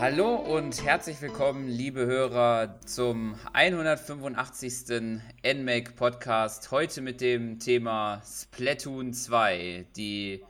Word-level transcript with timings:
Hallo 0.00 0.36
und 0.36 0.84
herzlich 0.84 1.20
willkommen, 1.20 1.66
liebe 1.66 2.06
Hörer, 2.06 2.80
zum 2.86 3.34
185. 3.52 5.10
NMAC 5.42 5.96
Podcast. 5.96 6.70
Heute 6.70 7.00
mit 7.00 7.20
dem 7.20 7.58
Thema 7.58 8.22
Splatoon 8.24 9.12
2, 9.12 9.86
die 9.96 10.44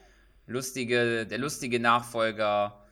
lustige, 0.45 1.25
der 1.25 1.39
lustige 1.39 1.79
Nachfolger 1.79 2.85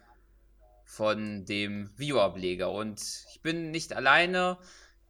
von 0.84 1.46
dem 1.46 1.92
View-Ableger. 1.96 2.72
Und 2.72 3.04
ich 3.32 3.42
bin 3.44 3.70
nicht 3.70 3.94
alleine. 3.94 4.58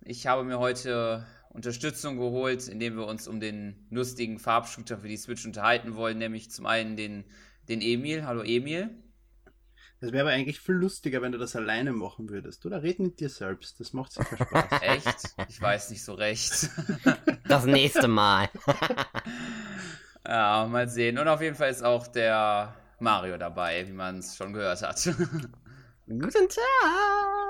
Ich 0.04 0.28
habe 0.28 0.44
mir 0.44 0.60
heute 0.60 1.26
Unterstützung 1.50 2.18
geholt, 2.18 2.68
indem 2.68 2.98
wir 2.98 3.08
uns 3.08 3.26
um 3.26 3.40
den 3.40 3.88
lustigen 3.90 4.38
Farbshooter 4.38 4.98
für 4.98 5.08
die 5.08 5.16
Switch 5.16 5.46
unterhalten 5.46 5.96
wollen, 5.96 6.18
nämlich 6.18 6.52
zum 6.52 6.66
einen 6.66 6.98
den, 6.98 7.24
den 7.70 7.80
Emil. 7.80 8.26
Hallo 8.26 8.44
Emil. 8.44 8.90
Das 10.00 10.12
wäre 10.12 10.28
aber 10.28 10.32
eigentlich 10.32 10.60
viel 10.60 10.76
lustiger, 10.76 11.22
wenn 11.24 11.32
du 11.32 11.40
das 11.40 11.56
alleine 11.56 11.92
machen 11.92 12.30
würdest. 12.30 12.66
Oder 12.66 12.84
red 12.84 13.00
mit 13.00 13.20
dir 13.20 13.30
selbst. 13.30 13.80
Das 13.80 13.94
macht 13.94 14.12
sicher 14.12 14.38
Spaß. 14.38 14.66
Echt? 14.82 15.36
Ich 15.50 15.60
weiß 15.60 15.90
nicht 15.90 16.04
so 16.04 16.14
recht. 16.14 16.70
Das 17.48 17.66
nächste 17.66 18.10
Mal. 18.10 18.50
ja, 20.28 20.68
mal 20.70 20.90
sehen. 20.90 21.18
Und 21.18 21.30
auf 21.30 21.42
jeden 21.42 21.56
Fall 21.56 21.70
ist 21.70 21.82
auch 21.82 22.08
der 22.08 22.76
Mario 23.00 23.38
dabei, 23.38 23.88
wie 23.88 23.94
man 23.94 24.20
es 24.20 24.36
schon 24.36 24.52
gehört 24.52 24.82
hat. 24.82 25.02
Guten 26.08 26.50
Tag. 26.50 27.47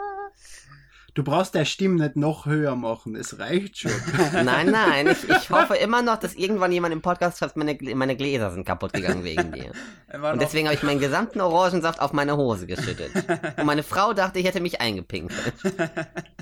Du 1.17 1.23
brauchst 1.23 1.55
der 1.55 1.65
Stimme 1.65 1.95
nicht 1.95 2.15
noch 2.15 2.45
höher 2.45 2.75
machen, 2.75 3.15
es 3.15 3.39
reicht 3.39 3.79
schon. 3.79 3.91
Nein, 4.33 4.69
nein, 4.69 5.07
ich, 5.07 5.27
ich 5.27 5.49
hoffe 5.49 5.73
immer 5.73 6.03
noch, 6.03 6.17
dass 6.17 6.35
irgendwann 6.35 6.71
jemand 6.71 6.93
im 6.93 7.01
Podcast 7.01 7.39
schreibt, 7.39 7.57
meine, 7.57 7.75
meine 7.95 8.15
Gläser 8.15 8.51
sind 8.51 8.67
kaputt 8.67 8.93
gegangen 8.93 9.23
wegen 9.23 9.51
dir. 9.51 9.71
Und 10.31 10.39
deswegen 10.39 10.67
habe 10.67 10.75
ich 10.75 10.83
meinen 10.83 10.99
gesamten 10.99 11.41
Orangensaft 11.41 12.01
auf 12.01 12.13
meine 12.13 12.37
Hose 12.37 12.67
geschüttet. 12.67 13.09
Und 13.57 13.65
meine 13.65 13.81
Frau 13.81 14.13
dachte, 14.13 14.37
ich 14.37 14.45
hätte 14.45 14.59
mich 14.59 14.79
eingepinkelt. 14.79 15.53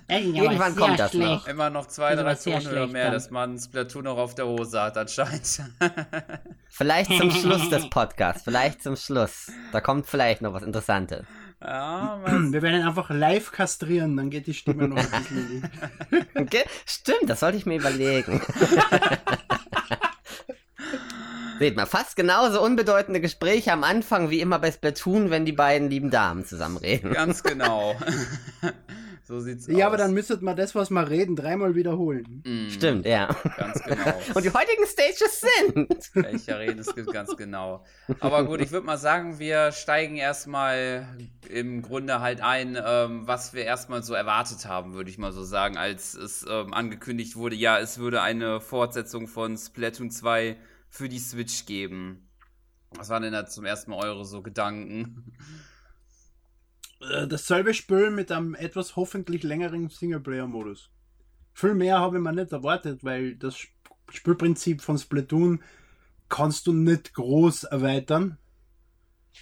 irgendwann 0.10 0.76
kommt 0.76 1.00
das 1.00 1.12
schlecht. 1.12 1.26
noch. 1.26 1.48
Immer 1.48 1.70
noch 1.70 1.88
zwei, 1.88 2.14
drei 2.16 2.36
Tonhörer 2.36 2.88
mehr, 2.88 3.06
dann. 3.06 3.14
dass 3.14 3.32
man 3.32 3.58
Splatoon 3.58 4.04
noch 4.04 4.18
auf 4.18 4.36
der 4.36 4.46
Hose 4.46 4.82
hat 4.82 4.98
anscheinend. 4.98 5.62
Vielleicht 6.68 7.14
zum 7.14 7.32
Schluss 7.32 7.70
des 7.70 7.90
Podcasts, 7.90 8.44
vielleicht 8.44 8.84
zum 8.84 8.98
Schluss. 8.98 9.50
Da 9.72 9.80
kommt 9.80 10.06
vielleicht 10.06 10.42
noch 10.42 10.52
was 10.52 10.64
Interessantes. 10.64 11.26
Ja, 11.66 12.20
wir 12.24 12.62
werden 12.62 12.82
ihn 12.82 12.88
einfach 12.88 13.10
live 13.10 13.52
kastrieren, 13.52 14.16
dann 14.16 14.30
geht 14.30 14.46
die 14.46 14.54
Stimme 14.54 14.88
noch 14.88 14.98
ein 14.98 15.10
bisschen. 15.10 15.68
okay. 16.36 16.64
Stimmt, 16.86 17.28
das 17.28 17.40
sollte 17.40 17.58
ich 17.58 17.66
mir 17.66 17.78
überlegen. 17.78 18.40
Seht 21.60 21.76
mal, 21.76 21.86
fast 21.86 22.16
genauso 22.18 22.62
unbedeutende 22.62 23.22
Gespräche 23.22 23.72
am 23.72 23.84
Anfang 23.84 24.30
wie 24.30 24.42
immer 24.42 24.60
bei 24.60 24.72
Splatoon, 24.72 25.32
wenn 25.32 25.46
die 25.46 25.54
beiden 25.54 25.90
lieben 25.90 26.12
Damen 26.12 26.46
zusammenreden. 26.46 27.14
Ganz 27.14 27.42
genau. 27.44 27.96
So 29.28 29.40
sieht's 29.40 29.66
ja, 29.66 29.74
aus. 29.74 29.80
Ja, 29.80 29.88
aber 29.88 29.98
dann 29.98 30.14
müsstet 30.14 30.44
man 30.44 30.56
das, 30.56 30.76
was 30.76 30.92
wir 30.92 31.10
reden, 31.10 31.36
dreimal 31.36 31.74
wiederholen. 31.74 32.44
Mm, 32.46 32.70
Stimmt, 32.70 33.08
ja. 33.08 33.36
Ganz 33.58 33.82
genau. 33.84 34.14
Und 34.36 34.46
die 34.46 34.52
heutigen 34.52 34.86
Stages 34.86 35.42
sind. 35.42 36.12
Welcher 36.14 36.60
reden 36.60 36.78
es 36.78 36.94
gibt 36.94 37.12
ganz 37.12 37.36
genau. 37.36 37.84
Aber 38.20 38.46
gut, 38.46 38.62
ich 38.62 38.72
würde 38.72 38.86
mal 38.86 39.00
sagen, 39.00 39.40
wir 39.40 39.72
steigen 39.72 40.16
erstmal 40.18 41.08
im 41.50 41.82
Grunde 41.82 42.20
halt 42.20 42.42
ein, 42.42 42.78
ähm, 42.86 43.28
was 43.28 43.56
wir 43.56 43.64
erstmal 43.64 44.04
so 44.04 44.14
erwartet 44.14 44.68
haben, 44.68 44.94
würde 44.94 45.10
ich 45.10 45.18
mal 45.18 45.32
so 45.32 45.44
sagen, 45.44 45.76
als 45.76 46.14
es 46.14 46.46
ähm, 46.48 46.72
angekündigt 46.76 47.36
wurde, 47.36 47.56
ja, 47.56 47.80
es 47.80 47.98
würde 47.98 48.22
eine 48.22 48.62
Fortsetzung 48.62 49.28
von 49.28 49.58
Splatoon 49.58 50.12
2 50.12 50.56
für 50.88 51.10
die 51.10 51.20
Switch 51.20 51.66
geben. 51.66 52.30
Was 52.92 53.10
waren 53.10 53.24
denn 53.24 53.34
da 53.34 53.48
zum 53.48 53.66
ersten 53.66 53.90
Mal 53.90 54.06
eure 54.06 54.24
so 54.24 54.44
Gedanken? 54.44 55.34
Äh, 57.02 57.28
dasselbe 57.28 57.74
Spiel 57.74 58.10
mit 58.12 58.32
einem 58.32 58.56
etwas 58.56 58.96
hoffentlich 58.96 59.44
längeren 59.44 59.90
Singleplayer-Modus. 59.90 60.92
Viel 61.54 61.74
mehr 61.74 62.00
habe 62.00 62.18
ich 62.18 62.24
mir 62.24 62.34
nicht 62.34 62.52
erwartet, 62.52 63.04
weil 63.04 63.36
das 63.36 63.58
Spielprinzip 64.10 64.82
von 64.82 64.98
Splatoon 64.98 65.62
kannst 66.30 66.68
du 66.68 66.74
nicht 66.74 67.14
groß 67.14 67.66
erweitern. 67.66 68.38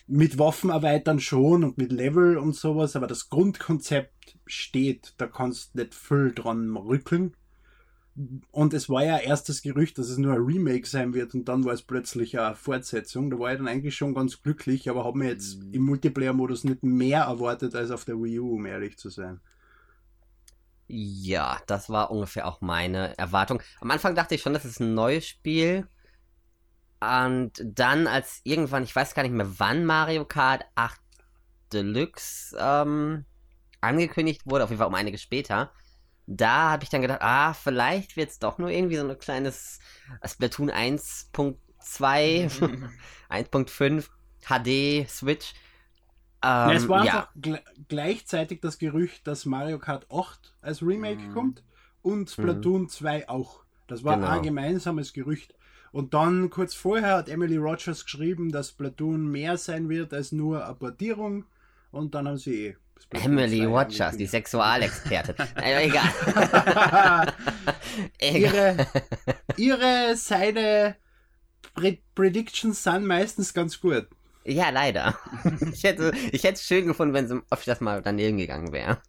Mit 0.08 0.40
Waffen 0.40 0.70
erweitern 0.70 1.20
schon 1.20 1.64
und 1.64 1.78
mit 1.78 1.92
Level 1.92 2.38
und 2.38 2.56
sowas, 2.56 2.96
aber 2.96 3.08
das 3.08 3.30
Grundkonzept 3.30 4.38
steht. 4.46 5.14
Da 5.18 5.28
kannst 5.28 5.74
du 5.74 5.80
nicht 5.80 5.94
viel 5.94 6.34
dran 6.34 6.76
rückeln. 6.76 7.36
Und 8.52 8.76
es 8.76 8.90
war 8.90 9.04
ja 9.04 9.18
erst 9.18 9.50
das 9.50 9.64
Gerücht, 9.64 9.98
dass 9.98 10.08
es 10.08 10.20
nur 10.20 10.34
ein 10.34 10.42
Remake 10.42 10.88
sein 10.88 11.16
wird 11.16 11.34
und 11.34 11.46
dann 11.46 11.66
war 11.66 11.74
es 11.74 11.82
plötzlich 11.82 12.40
eine 12.40 12.54
Fortsetzung. 12.54 13.32
Da 13.32 13.40
war 13.40 13.52
ich 13.52 13.58
dann 13.58 13.68
eigentlich 13.68 13.96
schon 13.96 14.14
ganz 14.14 14.42
glücklich, 14.42 14.88
aber 14.88 15.04
habe 15.04 15.18
mir 15.18 15.30
jetzt 15.30 15.58
mhm. 15.58 15.74
im 15.74 15.82
Multiplayer-Modus 15.84 16.64
nicht 16.64 16.84
mehr 16.84 17.22
erwartet 17.22 17.74
als 17.74 17.90
auf 17.90 18.06
der 18.06 18.16
Wii 18.16 18.40
U, 18.40 18.56
um 18.56 18.66
ehrlich 18.68 18.98
zu 19.00 19.10
sein. 19.10 19.42
Ja, 20.88 21.60
das 21.66 21.90
war 21.90 22.12
ungefähr 22.12 22.48
auch 22.48 22.62
meine 22.62 23.18
Erwartung. 23.18 23.64
Am 23.82 23.90
Anfang 23.90 24.14
dachte 24.14 24.36
ich 24.36 24.42
schon, 24.42 24.54
das 24.54 24.66
ist 24.66 24.80
ein 24.80 24.94
neues 24.94 25.28
Spiel. 25.28 25.88
Und 27.00 27.54
dann, 27.64 28.06
als 28.06 28.42
irgendwann, 28.44 28.84
ich 28.84 28.96
weiß 28.96 29.16
gar 29.16 29.24
nicht 29.24 29.32
mehr 29.32 29.60
wann 29.60 29.86
Mario 29.86 30.24
Kart 30.24 30.66
8 30.76 31.00
Deluxe 31.74 32.56
ähm, 32.60 33.26
angekündigt 33.82 34.44
wurde, 34.46 34.64
auf 34.64 34.70
jeden 34.70 34.78
Fall 34.78 34.88
um 34.88 34.96
einiges 34.96 35.22
später, 35.22 35.72
da 36.28 36.72
habe 36.72 36.84
ich 36.84 36.90
dann 36.90 37.02
gedacht, 37.02 37.22
ah, 37.22 37.54
vielleicht 37.54 38.16
wird 38.16 38.30
es 38.30 38.40
doch 38.40 38.58
nur 38.58 38.70
irgendwie 38.70 38.96
so 38.96 39.08
ein 39.08 39.20
kleines 39.20 39.80
Splatoon 40.26 40.72
1.2, 40.72 41.58
1.5 43.30 44.10
HD 44.48 45.10
Switch. 45.10 45.54
Ähm, 46.42 46.70
ja, 46.70 46.74
es 46.74 46.88
war 46.88 47.06
ja. 47.06 47.30
einfach 47.36 47.62
gleichzeitig 47.88 48.62
das 48.62 48.78
Gerücht, 48.78 49.28
dass 49.28 49.46
Mario 49.46 49.80
Kart 49.80 50.08
8 50.12 50.54
als 50.62 50.82
Remake 50.82 51.22
mhm. 51.22 51.34
kommt 51.34 51.64
und 52.02 52.30
Splatoon 52.30 52.84
mhm. 52.84 52.90
2 52.90 53.30
auch. 53.30 53.64
Das 53.88 54.04
war 54.04 54.16
genau. 54.16 54.30
ein 54.30 54.44
gemeinsames 54.44 55.14
Gerücht. 55.14 55.56
Und 55.92 56.14
dann 56.14 56.50
kurz 56.50 56.74
vorher 56.74 57.18
hat 57.18 57.30
Emily 57.30 57.58
Rogers 57.58 58.04
geschrieben, 58.06 58.52
dass 58.52 58.70
Splatoon 58.70 59.28
mehr 59.28 59.58
sein 59.58 59.90
wird 59.90 60.14
als 60.14 60.32
nur 60.32 60.66
eine 60.66 60.76
Portierung. 60.76 61.46
Und 61.92 62.16
dann 62.16 62.28
haben 62.28 62.38
sie 62.38 62.68
eh 62.68 62.78
Emily 63.10 63.70
Watchers, 63.70 64.18
die 64.18 64.26
Sexualexpertin. 64.26 65.36
egal. 65.56 67.34
ihre, 68.22 68.88
ihre, 69.58 70.16
seine 70.16 70.96
Pre 71.76 71.98
Predictions 72.16 72.84
sind 72.84 73.06
meistens 73.06 73.54
ganz 73.54 73.80
gut. 73.80 74.08
Ja, 74.46 74.70
leider. 74.70 75.18
Ich 75.72 75.84
hätte 75.84 76.12
ich 76.32 76.44
hätte 76.44 76.56
es 76.56 76.64
schön 76.64 76.88
gefunden, 76.88 77.14
wenn 77.14 77.28
sie 77.28 77.42
öfters 77.50 77.82
mal 77.82 78.02
daneben 78.02 78.38
gegangen 78.38 78.72
wäre. 78.74 79.00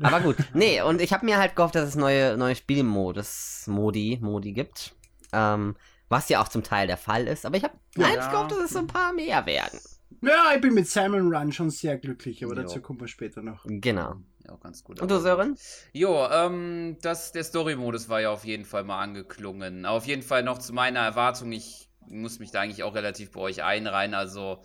Aber 0.00 0.20
gut, 0.20 0.36
nee, 0.54 0.80
und 0.82 1.00
ich 1.00 1.12
habe 1.12 1.24
mir 1.26 1.38
halt 1.38 1.56
gehofft, 1.56 1.74
dass 1.74 1.88
es 1.88 1.96
neue, 1.96 2.36
neue 2.36 2.54
Spielmodus, 2.54 3.64
Modi, 3.66 4.18
Modi 4.22 4.52
gibt. 4.52 4.94
Ähm, 5.32 5.74
was 6.08 6.28
ja 6.28 6.42
auch 6.42 6.48
zum 6.48 6.62
Teil 6.62 6.86
der 6.86 6.96
Fall 6.96 7.26
ist. 7.26 7.44
Aber 7.44 7.56
ich 7.56 7.64
habe 7.64 7.74
ja, 7.96 8.06
eigentlich 8.06 8.30
gehofft, 8.30 8.52
dass 8.52 8.58
es 8.58 8.70
so 8.70 8.78
ein 8.78 8.86
paar 8.86 9.12
mehr 9.12 9.46
werden. 9.46 9.80
Ja, 10.22 10.52
ich 10.54 10.60
bin 10.60 10.74
mit 10.74 10.88
Simon 10.88 11.34
Run 11.34 11.52
schon 11.52 11.70
sehr 11.70 11.98
glücklich, 11.98 12.44
aber 12.44 12.54
jo. 12.54 12.62
dazu 12.62 12.80
kommen 12.80 13.00
wir 13.00 13.08
später 13.08 13.42
noch. 13.42 13.64
Genau. 13.66 14.16
Ja, 14.44 14.52
auch 14.52 14.60
ganz 14.60 14.84
gut. 14.84 15.00
Und 15.00 15.10
du, 15.10 15.20
Sören? 15.20 15.56
Jo, 15.92 16.26
ähm, 16.30 16.96
das, 17.02 17.32
der 17.32 17.44
Story-Modus 17.44 18.08
war 18.08 18.20
ja 18.20 18.30
auf 18.30 18.44
jeden 18.44 18.64
Fall 18.64 18.84
mal 18.84 19.00
angeklungen. 19.00 19.86
Auf 19.86 20.06
jeden 20.06 20.22
Fall 20.22 20.42
noch 20.42 20.58
zu 20.58 20.72
meiner 20.72 21.00
Erwartung, 21.00 21.52
ich 21.52 21.88
muss 22.06 22.38
mich 22.38 22.50
da 22.50 22.60
eigentlich 22.60 22.82
auch 22.82 22.94
relativ 22.94 23.32
bei 23.32 23.40
euch 23.40 23.62
einreihen, 23.62 24.14
also 24.14 24.62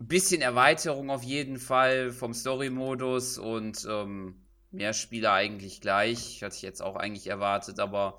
ein 0.00 0.08
bisschen 0.08 0.42
Erweiterung 0.42 1.10
auf 1.10 1.22
jeden 1.22 1.58
Fall 1.58 2.10
vom 2.10 2.34
Story-Modus 2.34 3.38
und 3.38 3.86
ähm, 3.88 4.42
mehr 4.70 4.92
Spieler 4.92 5.32
eigentlich 5.32 5.80
gleich, 5.80 6.42
hatte 6.42 6.56
ich 6.56 6.62
jetzt 6.62 6.82
auch 6.82 6.96
eigentlich 6.96 7.26
erwartet, 7.28 7.78
aber 7.78 8.18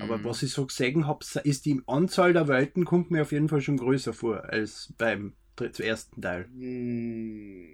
Aber 0.00 0.18
Mhm. 0.18 0.24
was 0.24 0.42
ich 0.42 0.52
so 0.52 0.66
gesehen 0.66 1.06
habe, 1.06 1.24
ist 1.44 1.64
die 1.66 1.80
Anzahl 1.86 2.32
der 2.32 2.48
Welten 2.48 2.84
kommt 2.84 3.10
mir 3.10 3.22
auf 3.22 3.32
jeden 3.32 3.48
Fall 3.48 3.60
schon 3.60 3.76
größer 3.76 4.12
vor 4.12 4.44
als 4.44 4.92
beim 4.98 5.34
ersten 5.78 6.20
Teil. 6.20 6.46
Mm, 6.48 7.66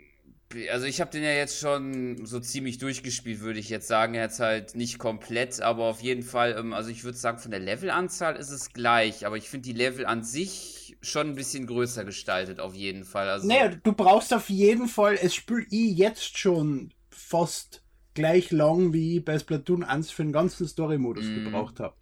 Also 0.71 0.87
ich 0.87 1.01
habe 1.01 1.11
den 1.13 1.23
ja 1.23 1.33
jetzt 1.33 1.61
schon 1.61 2.27
so 2.27 2.41
ziemlich 2.41 2.79
durchgespielt, 2.79 3.41
würde 3.41 3.61
ich 3.61 3.69
jetzt 3.69 3.87
sagen. 3.87 4.15
Jetzt 4.15 4.41
halt 4.41 4.75
nicht 4.75 4.99
komplett, 4.99 5.61
aber 5.61 5.85
auf 5.85 6.01
jeden 6.03 6.23
Fall, 6.25 6.57
ähm, 6.59 6.73
also 6.73 6.91
ich 6.91 7.05
würde 7.05 7.17
sagen, 7.17 7.39
von 7.39 7.53
der 7.53 7.61
Levelanzahl 7.61 8.37
ist 8.37 8.51
es 8.51 8.73
gleich, 8.73 9.27
aber 9.27 9.37
ich 9.37 9.49
finde 9.49 9.69
die 9.69 9.79
Level 9.79 10.07
an 10.07 10.25
sich 10.25 10.97
schon 11.03 11.29
ein 11.29 11.35
bisschen 11.37 11.67
größer 11.67 12.05
gestaltet, 12.05 12.59
auf 12.61 12.75
jeden 12.75 13.05
Fall. 13.05 13.29
Also, 13.29 13.47
Naja, 13.47 13.69
du 13.69 13.93
brauchst 13.93 14.35
auf 14.35 14.51
jeden 14.51 14.89
Fall, 14.89 15.19
es 15.23 15.35
spiele 15.35 15.67
ich 15.71 15.97
jetzt 15.97 16.37
schon 16.37 16.93
fast 17.31 17.83
gleich 18.15 18.51
lang, 18.51 18.93
wie 18.93 19.19
ich 19.19 19.25
bei 19.25 19.39
Splatoon 19.39 19.85
1 19.85 20.11
für 20.11 20.23
den 20.25 20.33
ganzen 20.33 20.67
Story-Modus 20.67 21.27
Mhm. 21.27 21.45
gebraucht 21.45 21.79
habe. 21.79 21.95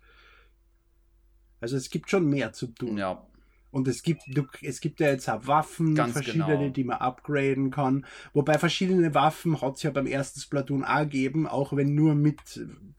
Also 1.60 1.76
es 1.76 1.90
gibt 1.90 2.08
schon 2.10 2.28
mehr 2.28 2.52
zu 2.52 2.68
tun. 2.68 2.96
ja, 2.96 3.24
Und 3.70 3.86
es 3.88 4.02
gibt, 4.02 4.22
du, 4.28 4.46
es 4.62 4.80
gibt 4.80 4.98
ja 5.00 5.08
jetzt 5.08 5.28
auch 5.28 5.46
Waffen, 5.46 5.94
Ganz 5.94 6.12
verschiedene, 6.14 6.46
genau. 6.58 6.68
die 6.70 6.84
man 6.84 6.96
upgraden 6.98 7.70
kann. 7.70 8.06
Wobei 8.32 8.58
verschiedene 8.58 9.14
Waffen 9.14 9.60
hat 9.60 9.76
es 9.76 9.82
ja 9.82 9.90
beim 9.90 10.06
ersten 10.06 10.40
Splatoon 10.40 10.84
auch 10.84 11.00
gegeben, 11.02 11.46
auch 11.46 11.76
wenn 11.76 11.94
nur 11.94 12.14
mit 12.14 12.40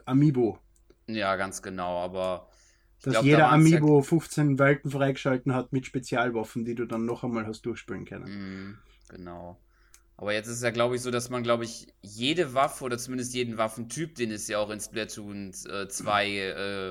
Amiibo. 0.05 0.59
ja, 1.07 1.35
ganz 1.37 1.63
genau, 1.63 1.97
aber 2.03 2.47
Dass 3.01 3.13
glaub, 3.13 3.23
da 3.23 3.25
jeder 3.25 3.39
ja- 3.39 3.49
Amiibo 3.51 4.03
15 4.03 4.59
Welten 4.59 4.91
freigeschalten 4.91 5.55
hat 5.55 5.73
mit 5.73 5.87
Spezialwaffen, 5.87 6.65
die 6.65 6.75
du 6.75 6.85
dann 6.85 7.05
noch 7.05 7.23
einmal 7.23 7.47
hast 7.47 7.63
durchspielen 7.65 8.05
können. 8.05 8.25
Mhm, 8.29 8.77
genau. 9.09 9.57
Aber 10.19 10.33
jetzt 10.33 10.47
ist 10.47 10.57
es 10.57 10.63
ja, 10.63 10.71
glaube 10.71 10.97
ich, 10.97 11.01
so, 11.01 11.11
dass 11.11 11.29
man, 11.29 11.43
glaube 11.43 11.63
ich, 11.63 11.87
jede 12.01 12.53
Waffe 12.53 12.83
oder 12.83 12.97
zumindest 12.97 13.33
jeden 13.33 13.57
Waffentyp, 13.57 14.15
den 14.15 14.31
es 14.31 14.49
ja 14.49 14.57
auch 14.59 14.69
in 14.69 14.81
Splatoon 14.81 15.53
äh, 15.69 15.87
2 15.87 16.29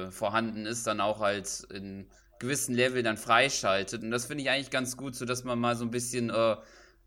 äh, 0.06 0.10
vorhanden 0.10 0.64
ist, 0.64 0.86
dann 0.86 1.02
auch 1.02 1.20
halt 1.20 1.66
in 1.70 2.06
gewissen 2.38 2.74
Level 2.74 3.02
dann 3.02 3.18
freischaltet. 3.18 4.02
Und 4.02 4.10
das 4.12 4.24
finde 4.24 4.44
ich 4.44 4.50
eigentlich 4.50 4.70
ganz 4.70 4.96
gut, 4.96 5.14
so 5.14 5.26
dass 5.26 5.44
man 5.44 5.58
mal 5.58 5.76
so 5.76 5.84
ein 5.84 5.90
bisschen 5.90 6.30
äh, 6.30 6.56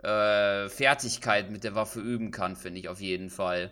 äh, 0.07 0.69
Fertigkeit 0.69 1.49
mit 1.49 1.63
der 1.63 1.73
Waffe 1.73 1.99
üben 2.01 2.29
kann, 2.29 2.55
finde 2.55 2.79
ich 2.79 2.87
auf 2.87 3.01
jeden 3.01 3.31
Fall. 3.31 3.71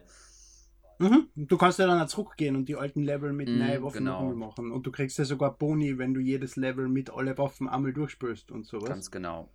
Mhm. 0.98 1.30
Du 1.36 1.58
kannst 1.58 1.78
ja 1.78 1.86
dann 1.86 2.08
zurückgehen 2.08 2.56
und 2.56 2.68
die 2.68 2.76
alten 2.76 3.04
Level 3.04 3.32
mit 3.32 3.48
Mhm, 3.48 3.60
neuen 3.60 3.84
Waffen 3.84 4.06
genau. 4.06 4.34
machen. 4.34 4.72
Und 4.72 4.88
du 4.88 4.92
kriegst 4.92 5.20
ja 5.20 5.26
sogar 5.26 5.56
Boni, 5.56 6.00
wenn 6.00 6.16
du 6.16 6.20
jedes 6.20 6.56
Level 6.56 6.90
mit 6.90 7.12
alle 7.12 7.38
Waffen 7.38 7.70
einmal 7.70 7.94
durchspürst 7.94 8.52
und 8.52 8.66
sowas. 8.66 8.90
Ganz 8.90 9.12
genau. 9.12 9.50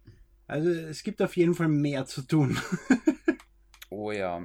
Also 0.47 0.71
es 0.71 1.03
gibt 1.03 1.21
auf 1.23 1.37
jeden 1.37 1.55
Fall 1.55 1.69
mehr 1.69 2.07
zu 2.07 2.23
tun. 2.23 2.59
Oh 3.91 4.11
ja. 4.11 4.43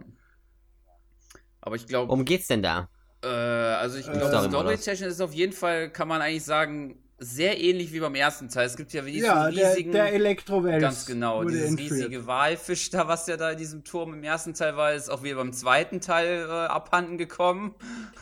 Aber 1.60 1.76
ich 1.76 1.88
glaube, 1.88 2.10
Worum 2.10 2.24
geht's 2.24 2.46
denn 2.48 2.62
da? 2.62 2.88
Äh, 3.24 3.28
also 3.28 3.98
ich 3.98 4.08
Äh, 4.08 4.12
glaube, 4.12 4.28
Story-Modus. 4.28 4.52
Storytechnisch 4.84 5.08
ist 5.10 5.22
auf 5.22 5.34
jeden 5.34 5.54
Fall, 5.54 5.90
kann 5.92 6.08
man 6.08 6.22
eigentlich 6.22 6.44
sagen, 6.44 7.02
sehr 7.18 7.60
ähnlich 7.60 7.92
wie 7.92 8.00
beim 8.00 8.14
ersten 8.14 8.48
Teil. 8.50 8.68
Es 8.68 8.78
gibt 8.78 8.94
ja 8.94 9.06
wie 9.08 9.12
diesen 9.12 9.26
ja, 9.26 9.50
der, 9.50 9.72
riesigen, 9.72 9.92
der 9.92 10.14
Elektrowels 10.14 10.82
ganz 10.82 11.06
genau, 11.08 11.40
wurde 11.40 11.54
dieses 11.54 11.70
entführt. 11.72 11.92
riesige 11.92 12.28
Walfisch 12.28 12.92
da, 12.92 13.08
was 13.08 13.26
ja 13.26 13.38
da 13.38 13.52
in 13.52 13.58
diesem 13.58 13.84
Turm 13.84 14.14
im 14.14 14.24
ersten 14.24 14.54
Teil 14.54 14.78
war, 14.78 14.94
ist 14.94 15.10
auch 15.10 15.24
wieder 15.24 15.36
beim 15.38 15.52
zweiten 15.52 16.00
Teil 16.00 16.46
äh, 16.48 16.52
abhanden 16.52 17.18
gekommen. 17.18 17.74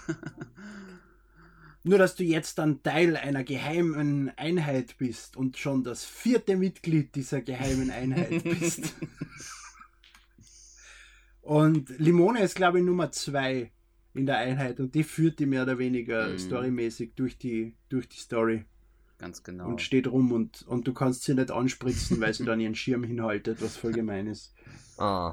Nur, 1.83 1.97
dass 1.97 2.15
du 2.15 2.23
jetzt 2.23 2.57
dann 2.57 2.83
Teil 2.83 3.15
einer 3.15 3.43
geheimen 3.43 4.31
Einheit 4.37 4.97
bist 4.97 5.37
und 5.37 5.57
schon 5.57 5.83
das 5.83 6.03
vierte 6.03 6.57
Mitglied 6.57 7.15
dieser 7.15 7.41
geheimen 7.41 7.91
Einheit 7.91 8.43
bist. 8.43 8.93
und 11.41 11.89
Limone 11.97 12.41
ist, 12.41 12.55
glaube 12.55 12.79
ich, 12.79 12.85
Nummer 12.85 13.11
zwei 13.11 13.71
in 14.13 14.25
der 14.25 14.37
Einheit 14.39 14.79
und 14.79 14.95
die 14.95 15.03
führt 15.03 15.39
die 15.39 15.45
mehr 15.45 15.63
oder 15.63 15.77
weniger 15.77 16.29
Mhm. 16.29 16.39
storymäßig 16.39 17.13
durch 17.15 17.37
die, 17.37 17.75
durch 17.89 18.09
die 18.09 18.17
Story 18.17 18.65
Ganz 19.19 19.43
genau. 19.43 19.67
und 19.67 19.81
steht 19.81 20.07
rum 20.07 20.31
und, 20.31 20.63
und 20.67 20.87
du 20.87 20.93
kannst 20.93 21.23
sie 21.23 21.35
nicht 21.35 21.51
anspritzen, 21.51 22.19
weil 22.19 22.33
sie 22.33 22.43
dann 22.45 22.59
ihren 22.59 22.75
Schirm 22.75 23.03
hinhaltet, 23.03 23.61
was 23.61 23.77
voll 23.77 23.91
gemein 23.93 24.27
ist. 24.27 24.53
Oh. 24.97 25.31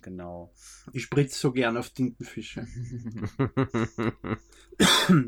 Genau. 0.00 0.52
Ich 0.92 1.02
spritze 1.04 1.38
so 1.38 1.52
gern 1.52 1.76
auf 1.76 1.90
Tintenfische. 1.90 2.66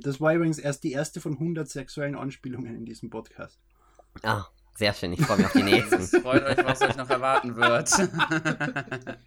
Das 0.00 0.20
war 0.20 0.34
übrigens 0.34 0.58
erst 0.58 0.84
die 0.84 0.92
erste 0.92 1.20
von 1.20 1.34
100 1.34 1.68
sexuellen 1.68 2.16
Anspielungen 2.16 2.74
in 2.74 2.86
diesem 2.86 3.10
Podcast. 3.10 3.60
Ah, 4.22 4.46
sehr 4.74 4.94
schön. 4.94 5.12
Ich 5.12 5.20
freue 5.20 5.36
mich 5.36 5.46
auf 5.46 5.52
die 5.52 5.62
nächsten. 5.64 6.00
Freut 6.22 6.42
euch, 6.44 6.64
was 6.64 6.80
euch 6.80 6.96
noch 6.96 7.10
erwarten 7.10 7.54
wird. 7.56 7.90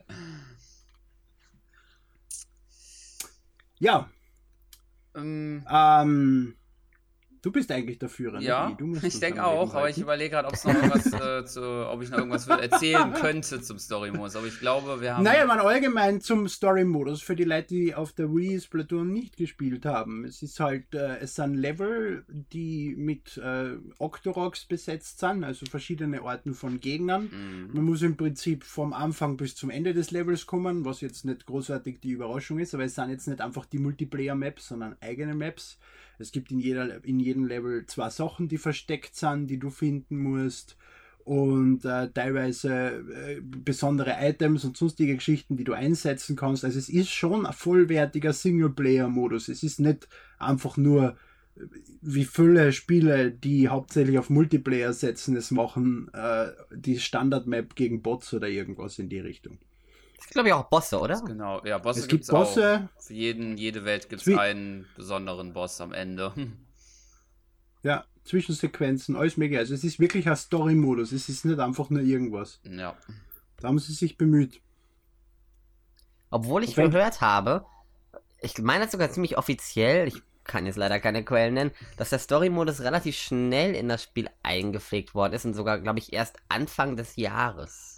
Ja, 3.79 4.09
ähm, 5.15 5.63
ähm, 5.69 6.55
du 7.47 7.51
bist 7.53 7.71
eigentlich 7.71 7.97
der 7.97 8.09
Führer. 8.09 8.41
ja, 8.41 8.75
musst 8.81 9.05
ich 9.05 9.19
denke 9.21 9.45
auch, 9.45 9.73
aber 9.73 9.89
ich 9.89 9.97
überlege 9.97 10.31
gerade, 10.31 10.49
ob 10.49 10.55
es 10.55 10.65
noch 10.65 10.73
irgendwas, 10.73 11.05
äh, 11.13 11.45
zu, 11.45 11.61
ob 11.89 12.01
ich 12.01 12.09
noch 12.09 12.17
irgendwas 12.17 12.45
erzählen 12.47 13.13
könnte 13.21 13.61
zum 13.61 13.79
Story-Modus. 13.79 14.35
Aber 14.35 14.47
ich 14.47 14.59
glaube, 14.59 14.99
wir 14.99 15.15
haben. 15.15 15.23
Naja, 15.23 15.45
man 15.45 15.59
allgemein 15.59 16.19
zum 16.19 16.49
Story-Modus 16.49 17.21
für 17.21 17.37
die 17.37 17.45
Leute, 17.45 17.67
die 17.67 17.95
auf 17.95 18.11
der 18.11 18.29
Wii 18.33 18.59
Splatoon 18.59 19.13
nicht 19.13 19.37
gespielt 19.37 19.85
haben. 19.85 20.25
Es 20.25 20.41
ist 20.41 20.59
halt, 20.59 20.93
äh, 20.93 21.19
es 21.19 21.35
sind 21.35 21.55
Level, 21.55 22.25
die 22.27 22.95
mit 22.97 23.37
äh, 23.37 23.77
Octoroks 23.97 24.65
besetzt 24.65 25.19
sind, 25.19 25.45
also 25.45 25.65
verschiedene 25.67 26.21
Arten 26.21 26.53
von 26.53 26.81
Gegnern. 26.81 27.29
Mhm. 27.31 27.69
Man 27.73 27.85
muss 27.85 28.01
im 28.01 28.17
Prinzip 28.17 28.65
vom 28.65 28.91
Anfang 28.91 29.37
bis 29.37 29.55
zum 29.55 29.69
Ende 29.69 29.93
des 29.93 30.11
Levels 30.11 30.45
kommen, 30.45 30.83
was 30.83 30.99
jetzt 30.99 31.23
nicht 31.23 31.45
großartig 31.45 32.01
die 32.01 32.11
Überraschung 32.11 32.59
ist, 32.59 32.73
aber 32.73 32.83
es 32.83 32.95
sind 32.95 33.09
jetzt 33.09 33.27
nicht 33.27 33.39
einfach 33.39 33.65
die 33.65 33.79
Multiplayer-Maps, 33.79 34.67
sondern 34.67 34.97
eigene 34.99 35.33
Maps. 35.33 35.79
Es 36.19 36.31
gibt 36.31 36.51
in, 36.51 36.59
jeder, 36.59 37.03
in 37.03 37.19
jedem 37.19 37.45
Level 37.45 37.85
zwei 37.85 38.09
Sachen, 38.09 38.47
die 38.47 38.57
versteckt 38.57 39.15
sind, 39.15 39.47
die 39.47 39.59
du 39.59 39.69
finden 39.69 40.17
musst. 40.17 40.77
Und 41.23 41.83
äh, 41.83 42.09
teilweise 42.09 43.03
äh, 43.13 43.41
besondere 43.41 44.15
Items 44.21 44.63
und 44.63 44.77
sonstige 44.77 45.15
Geschichten, 45.15 45.57
die 45.57 45.65
du 45.65 45.73
einsetzen 45.73 46.37
kannst. 46.37 46.63
Also 46.63 46.79
es 46.79 46.87
ist 46.87 47.09
schon 47.09 47.45
ein 47.45 47.51
vollwertiger 47.51 48.31
Singleplayer-Modus. 48.31 49.49
Es 49.49 49.61
ist 49.61 49.81
nicht 49.81 50.07
einfach 50.39 50.77
nur 50.77 51.17
äh, 51.57 51.63
wie 52.01 52.23
viele 52.23 52.71
Spiele, 52.71 53.29
die 53.31 53.67
hauptsächlich 53.67 54.17
auf 54.17 54.29
Multiplayer 54.29 54.93
setzen, 54.93 55.35
es 55.35 55.51
machen 55.51 56.09
äh, 56.13 56.47
die 56.73 56.97
Standard-Map 56.97 57.75
gegen 57.75 58.01
Bots 58.01 58.33
oder 58.33 58.47
irgendwas 58.47 58.97
in 58.97 59.09
die 59.09 59.19
Richtung. 59.19 59.57
Sind, 60.19 60.31
glaube 60.31 60.47
ich, 60.49 60.53
auch 60.53 60.65
Bosse, 60.69 60.99
oder? 60.99 61.21
Genau, 61.21 61.63
ja, 61.65 61.77
Bosse 61.77 61.99
Es 61.99 62.07
gibt 62.07 62.21
gibt's 62.23 62.29
auch. 62.29 62.39
Bosse, 62.45 62.89
Für 62.99 63.13
jeden, 63.13 63.57
jede 63.57 63.85
Welt 63.85 64.09
gibt 64.09 64.25
es 64.27 64.37
einen 64.37 64.87
besonderen 64.95 65.53
Boss 65.53 65.79
am 65.81 65.93
Ende. 65.93 66.33
ja, 67.83 68.03
Zwischensequenzen, 68.23 69.15
alles 69.15 69.37
mögliche. 69.37 69.59
Also 69.59 69.73
es 69.73 69.83
ist 69.83 69.99
wirklich 69.99 70.27
ein 70.27 70.35
Story-Modus, 70.35 71.11
es 71.11 71.29
ist 71.29 71.45
nicht 71.45 71.59
einfach 71.59 71.89
nur 71.89 72.01
irgendwas. 72.01 72.59
ja. 72.63 72.95
Da 73.59 73.69
haben 73.69 73.79
sie 73.79 73.93
sich 73.93 74.17
bemüht. 74.17 74.61
Obwohl 76.29 76.63
ich 76.63 76.77
Wenn- 76.77 76.91
gehört 76.91 77.21
habe, 77.21 77.65
ich 78.39 78.57
meine 78.59 78.83
das 78.83 78.91
sogar 78.91 79.09
ziemlich 79.09 79.37
offiziell, 79.37 80.07
ich 80.07 80.21
kann 80.43 80.65
jetzt 80.65 80.75
leider 80.77 80.99
keine 80.99 81.23
Quellen 81.25 81.53
nennen, 81.55 81.71
dass 81.97 82.09
der 82.11 82.19
Story-Modus 82.19 82.81
relativ 82.81 83.15
schnell 83.17 83.73
in 83.75 83.89
das 83.89 84.03
Spiel 84.03 84.29
eingepflegt 84.43 85.15
worden 85.15 85.33
ist 85.33 85.45
und 85.45 85.53
sogar, 85.55 85.79
glaube 85.79 85.99
ich, 85.99 86.13
erst 86.13 86.37
Anfang 86.49 86.95
des 86.97 87.15
Jahres. 87.15 87.96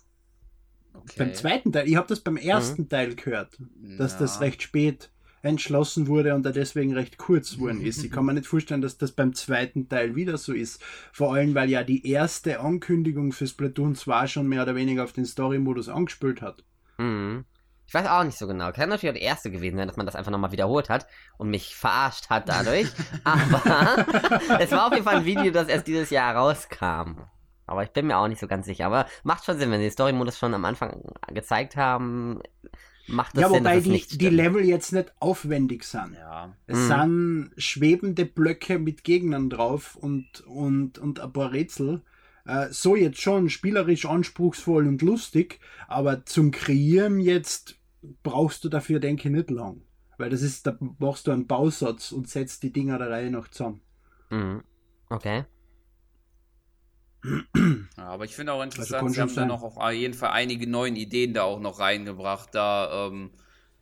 Okay. 0.93 1.15
Beim 1.17 1.33
zweiten 1.33 1.71
Teil, 1.71 1.87
ich 1.87 1.95
habe 1.95 2.07
das 2.07 2.19
beim 2.19 2.37
ersten 2.37 2.89
Teil 2.89 3.15
gehört, 3.15 3.57
dass 3.97 4.17
das 4.17 4.35
Ja. 4.35 4.41
recht 4.41 4.61
spät 4.61 5.09
entschlossen 5.41 6.07
wurde 6.07 6.35
und 6.35 6.45
er 6.45 6.51
deswegen 6.51 6.93
recht 6.93 7.17
kurz 7.17 7.57
worden 7.59 7.81
ist. 7.81 8.03
Ich 8.03 8.11
kann 8.11 8.25
mir 8.25 8.33
nicht 8.35 8.47
vorstellen, 8.47 8.81
dass 8.81 8.97
das 8.97 9.13
beim 9.13 9.33
zweiten 9.33 9.87
Teil 9.87 10.15
wieder 10.15 10.37
so 10.37 10.51
ist. 10.53 10.81
Vor 11.13 11.33
allem, 11.33 11.55
weil 11.55 11.69
ja 11.69 11.83
die 11.83 12.05
erste 12.05 12.59
Ankündigung 12.59 13.31
für 13.31 13.47
Splatoon 13.47 13.95
2 13.95 14.27
schon 14.27 14.47
mehr 14.47 14.63
oder 14.63 14.75
weniger 14.75 15.03
auf 15.05 15.13
den 15.13 15.25
Story-Modus 15.25 15.87
angespielt 15.87 16.41
hat. 16.41 16.63
Mhm. 16.97 17.45
Ich 17.87 17.93
weiß 17.93 18.05
auch 18.07 18.23
nicht 18.23 18.37
so 18.37 18.45
genau. 18.45 18.71
Kann 18.71 18.89
natürlich 18.89 19.09
auch 19.15 19.19
der 19.19 19.27
erste 19.27 19.49
gewesen 19.49 19.77
sein, 19.77 19.87
dass 19.87 19.97
man 19.97 20.05
das 20.05 20.15
einfach 20.15 20.31
nochmal 20.31 20.51
wiederholt 20.51 20.89
hat 20.89 21.07
und 21.39 21.49
mich 21.49 21.73
verarscht 21.75 22.29
hat 22.29 22.47
dadurch. 22.47 22.87
Aber 23.23 24.05
es 24.59 24.71
war 24.71 24.87
auf 24.87 24.93
jeden 24.93 25.05
Fall 25.05 25.15
ein 25.17 25.25
Video, 25.25 25.51
das 25.51 25.69
erst 25.69 25.87
dieses 25.87 26.09
Jahr 26.11 26.35
rauskam. 26.35 27.21
Aber 27.69 27.83
ich 27.83 27.89
bin 27.91 28.07
mir 28.07 28.17
auch 28.17 28.27
nicht 28.27 28.39
so 28.39 28.47
ganz 28.47 28.65
sicher. 28.65 28.85
Aber 28.87 29.05
macht 29.23 29.45
schon 29.45 29.57
Sinn, 29.57 29.71
wenn 29.71 29.79
sie 29.79 29.85
den 29.87 29.91
Story-Modus 29.93 30.37
schon 30.37 30.53
am 30.53 30.65
Anfang 30.65 31.03
gezeigt 31.33 31.75
haben. 31.75 32.41
macht 33.07 33.35
das 33.35 33.41
Ja, 33.43 33.49
Sinn, 33.49 33.59
wobei 33.59 33.69
dass 33.75 33.77
es 33.79 33.83
die, 33.85 33.89
nicht 33.91 34.21
die. 34.21 34.29
Level 34.29 34.63
jetzt 34.65 34.91
nicht 34.93 35.13
aufwendig 35.19 35.83
sind. 35.83 36.13
Ja. 36.15 36.55
Es 36.67 36.77
Mhm. 36.77 36.87
sind 36.87 37.51
schwebende 37.57 38.25
Blöcke 38.25 38.77
mit 38.79 39.03
Gegnern 39.03 39.49
drauf 39.49 39.95
und, 39.95 40.41
und, 40.41 40.97
und 40.99 41.19
ein 41.19 41.33
paar 41.33 41.51
Rätsel. 41.51 42.01
Äh, 42.45 42.67
so 42.71 42.95
jetzt 42.95 43.19
schon 43.21 43.49
spielerisch 43.49 44.05
anspruchsvoll 44.05 44.87
und 44.87 45.01
lustig, 45.01 45.59
aber 45.87 46.25
zum 46.25 46.51
Kreieren 46.51 47.19
jetzt 47.19 47.75
brauchst 48.23 48.63
du 48.63 48.69
dafür, 48.69 48.99
denke 48.99 49.27
ich, 49.29 49.33
nicht 49.35 49.49
lang. 49.51 49.81
Weil 50.17 50.29
das 50.29 50.41
ist, 50.41 50.67
da 50.67 50.77
machst 50.99 51.27
du 51.27 51.31
einen 51.31 51.47
Bausatz 51.47 52.11
und 52.11 52.27
setzt 52.29 52.63
die 52.63 52.71
Dinger 52.73 52.97
der 52.97 53.09
Reihe 53.09 53.31
nach 53.31 53.47
zusammen. 53.49 53.81
Mhm. 54.29 54.63
Okay. 55.09 55.45
Ja, 57.97 58.05
aber 58.05 58.25
ich 58.25 58.35
finde 58.35 58.53
auch 58.53 58.61
kann 58.61 58.63
interessant, 58.63 59.11
sie 59.11 59.19
schon 59.19 59.21
haben 59.21 59.35
da 59.35 59.45
noch 59.45 59.63
auf 59.63 59.91
jeden 59.91 60.13
Fall 60.13 60.31
einige 60.31 60.67
neuen 60.67 60.95
Ideen 60.95 61.33
da 61.33 61.43
auch 61.43 61.59
noch 61.59 61.79
reingebracht, 61.79 62.53
da 62.55 63.07
ähm, 63.07 63.31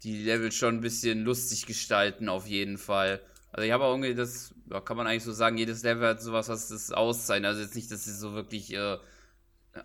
die 0.03 0.23
Level 0.23 0.51
schon 0.51 0.75
ein 0.75 0.81
bisschen 0.81 1.23
lustig 1.23 1.65
gestalten, 1.65 2.29
auf 2.29 2.47
jeden 2.47 2.77
Fall. 2.77 3.21
Also 3.51 3.65
ich 3.65 3.71
habe 3.71 3.85
auch 3.85 3.91
irgendwie 3.91 4.15
das, 4.15 4.53
ja, 4.71 4.81
kann 4.81 4.97
man 4.97 5.07
eigentlich 5.07 5.23
so 5.23 5.31
sagen, 5.31 5.57
jedes 5.57 5.83
Level 5.83 6.07
hat 6.07 6.21
sowas, 6.21 6.49
was 6.49 6.69
das 6.69 6.91
auszeichnet. 6.91 7.47
Also 7.49 7.61
jetzt 7.61 7.75
nicht, 7.75 7.91
dass 7.91 8.05
sie 8.05 8.13
so 8.13 8.33
wirklich 8.33 8.73
äh, 8.73 8.97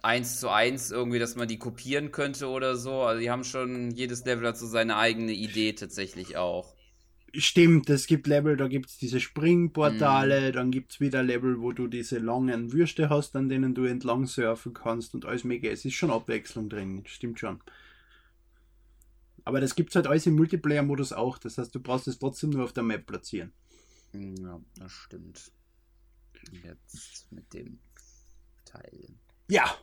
eins 0.03 0.41
zu 0.41 0.49
eins 0.51 0.91
irgendwie, 0.91 1.19
dass 1.19 1.37
man 1.37 1.49
die 1.49 1.59
kopieren 1.59 2.13
könnte 2.13 2.49
oder 2.49 2.77
so. 2.77 3.03
Also 3.03 3.21
die 3.21 3.31
haben 3.31 3.45
schon, 3.45 3.91
jedes 3.93 4.25
Level 4.25 4.49
hat 4.49 4.59
so 4.59 4.67
seine 4.67 4.97
eigene 4.97 5.33
Idee 5.33 5.73
tatsächlich 5.75 6.37
auch. 6.37 6.72
Stimmt, 7.35 7.89
es 7.89 8.07
gibt 8.07 8.27
Level, 8.27 8.59
da 8.59 8.69
gibt 8.69 8.91
es 8.91 8.99
diese 8.99 9.19
Springportale, 9.19 10.53
dann 10.53 10.71
gibt 10.71 10.93
es 10.93 11.01
wieder 11.01 11.23
Level, 11.23 11.61
wo 11.63 11.73
du 11.73 11.87
diese 11.87 12.19
langen 12.19 12.73
Würste 12.73 13.09
hast, 13.09 13.35
an 13.37 13.49
denen 13.49 13.75
du 13.75 13.85
entlang 13.85 14.27
surfen 14.27 14.75
kannst 14.75 15.15
und 15.15 15.25
alles 15.25 15.45
mega. 15.45 15.71
Es 15.71 15.87
ist 15.87 15.95
schon 15.95 16.11
Abwechslung 16.11 16.69
drin, 16.69 17.03
stimmt 17.07 17.41
schon. 17.41 17.61
Aber 19.45 19.63
das 19.63 19.75
gibt 19.75 19.91
es 19.91 19.97
halt 19.97 20.07
alles 20.07 20.27
im 20.27 20.37
Multiplayer-Modus 20.37 21.15
auch, 21.15 21.39
das 21.39 21.57
heißt, 21.57 21.75
du 21.75 21.81
brauchst 21.81 22.07
es 22.07 22.19
trotzdem 22.19 22.51
nur 22.51 22.65
auf 22.65 22.75
der 22.75 22.83
Map 22.83 23.07
platzieren. 23.07 23.53
Ja, 24.13 24.61
das 24.79 24.93
stimmt. 24.93 25.53
Jetzt 26.65 27.33
mit 27.33 27.53
dem 27.55 27.79
Teil. 28.67 29.09
Ja, 29.49 29.75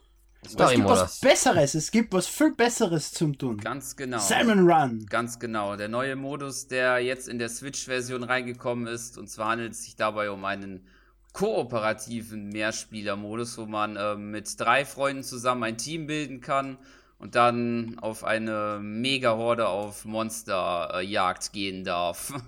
es 0.42 0.56
gibt 0.56 0.88
was 0.88 1.20
Besseres, 1.20 1.74
es 1.74 1.90
gibt 1.90 2.12
was 2.12 2.26
viel 2.26 2.54
Besseres 2.54 3.12
zum 3.12 3.36
tun. 3.36 3.58
Ganz 3.58 3.96
genau. 3.96 4.18
Salmon 4.18 4.70
Run. 4.70 5.06
Ganz 5.06 5.38
genau. 5.38 5.76
Der 5.76 5.88
neue 5.88 6.16
Modus, 6.16 6.66
der 6.66 6.98
jetzt 7.00 7.28
in 7.28 7.38
der 7.38 7.48
Switch-Version 7.48 8.22
reingekommen 8.22 8.86
ist. 8.86 9.18
Und 9.18 9.28
zwar 9.28 9.50
handelt 9.50 9.72
es 9.72 9.84
sich 9.84 9.96
dabei 9.96 10.30
um 10.30 10.44
einen 10.44 10.86
kooperativen 11.32 12.48
Mehrspieler-Modus, 12.48 13.58
wo 13.58 13.66
man 13.66 13.96
äh, 13.96 14.16
mit 14.16 14.58
drei 14.58 14.84
Freunden 14.84 15.22
zusammen 15.22 15.62
ein 15.62 15.78
Team 15.78 16.06
bilden 16.06 16.40
kann 16.40 16.78
und 17.18 17.34
dann 17.34 17.98
auf 17.98 18.24
eine 18.24 18.80
Mega-Horde 18.82 19.68
auf 19.68 20.04
Monsterjagd 20.04 21.52
gehen 21.52 21.84
darf. 21.84 22.32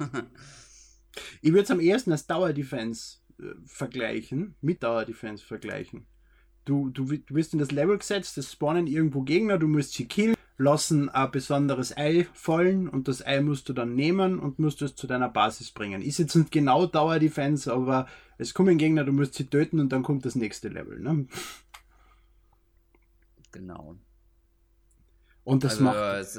Ich 1.43 1.51
würde 1.51 1.65
es 1.65 1.71
am 1.71 1.81
ehesten 1.81 2.11
als 2.13 2.27
Dauer-Defense 2.27 3.19
äh, 3.39 3.45
vergleichen, 3.67 4.55
mit 4.63 4.83
Dauer-Defense 4.83 5.45
vergleichen. 5.45 6.07
Du, 6.65 6.91
du, 6.91 7.05
du 7.05 7.35
wirst 7.35 7.53
in 7.53 7.59
das 7.59 7.73
Level 7.73 7.99
gesetzt, 7.99 8.39
es 8.39 8.53
spawnen 8.53 8.87
irgendwo 8.87 9.23
Gegner, 9.23 9.59
du 9.59 9.67
musst 9.67 9.95
sie 9.95 10.07
killen, 10.07 10.37
lassen 10.59 11.09
ein 11.09 11.31
besonderes 11.31 11.97
Ei 11.97 12.27
fallen 12.33 12.89
und 12.89 13.09
das 13.09 13.25
Ei 13.25 13.41
musst 13.41 13.69
du 13.69 13.73
dann 13.73 13.95
nehmen 13.95 14.39
und 14.39 14.59
musst 14.59 14.81
es 14.83 14.95
zu 14.95 15.07
deiner 15.07 15.29
Basis 15.29 15.73
bringen. 15.73 16.03
Ist 16.03 16.19
jetzt 16.19 16.37
nicht 16.37 16.53
genau 16.53 16.87
Dauer-Defense, 16.87 17.73
aber 17.73 18.07
es 18.39 18.55
kommen 18.55 18.79
Gegner, 18.79 19.05
du 19.05 19.13
musst 19.13 19.35
sie 19.35 19.47
töten 19.47 19.81
und 19.81 19.91
dann 19.91 20.05
kommt 20.05 20.25
das 20.25 20.37
nächste 20.37 20.69
Level. 20.69 21.01
Ne? 21.01 21.27
genau. 23.51 23.97
Und 25.45 25.65
das 25.65 25.73
also, 25.73 25.85
macht, 25.85 25.97
es 25.97 26.39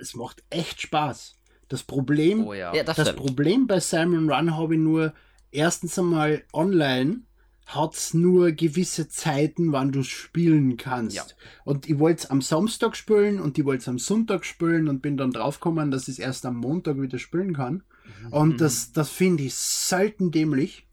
es 0.00 0.14
macht 0.14 0.42
echt 0.50 0.80
Spaß. 0.80 1.38
Das 1.68 1.82
Problem, 1.82 2.46
oh 2.46 2.54
ja. 2.54 2.74
Ja, 2.74 2.84
das, 2.84 2.96
Das. 2.96 3.14
Problem 3.14 3.66
bei 3.66 3.80
Salmon 3.80 4.30
Run 4.30 4.56
habe 4.56 4.74
ich 4.74 4.80
nur, 4.80 5.12
erstens 5.50 5.98
einmal 5.98 6.44
online 6.52 7.20
hat's 7.66 8.14
nur 8.14 8.52
gewisse 8.52 9.08
Zeiten, 9.08 9.72
wann 9.72 9.92
du 9.92 10.04
spielen 10.04 10.76
kannst. 10.76 11.16
Ja. 11.16 11.24
Und 11.64 11.88
ich 11.88 11.98
wollte 11.98 12.24
es 12.24 12.30
am 12.30 12.40
Samstag 12.40 12.96
spielen 12.96 13.40
und 13.40 13.58
ich 13.58 13.64
wollte 13.64 13.82
es 13.82 13.88
am 13.88 13.98
Sonntag 13.98 14.44
spielen 14.44 14.88
und 14.88 15.02
bin 15.02 15.16
dann 15.16 15.32
draufgekommen, 15.32 15.90
dass 15.90 16.08
ich 16.08 16.14
es 16.14 16.18
erst 16.20 16.46
am 16.46 16.56
Montag 16.56 17.00
wieder 17.00 17.18
spielen 17.18 17.54
kann. 17.54 17.82
Und 18.30 18.60
das, 18.60 18.92
das 18.92 19.10
finde 19.10 19.42
ich 19.42 19.54
selten 19.54 20.30
dämlich. 20.30 20.86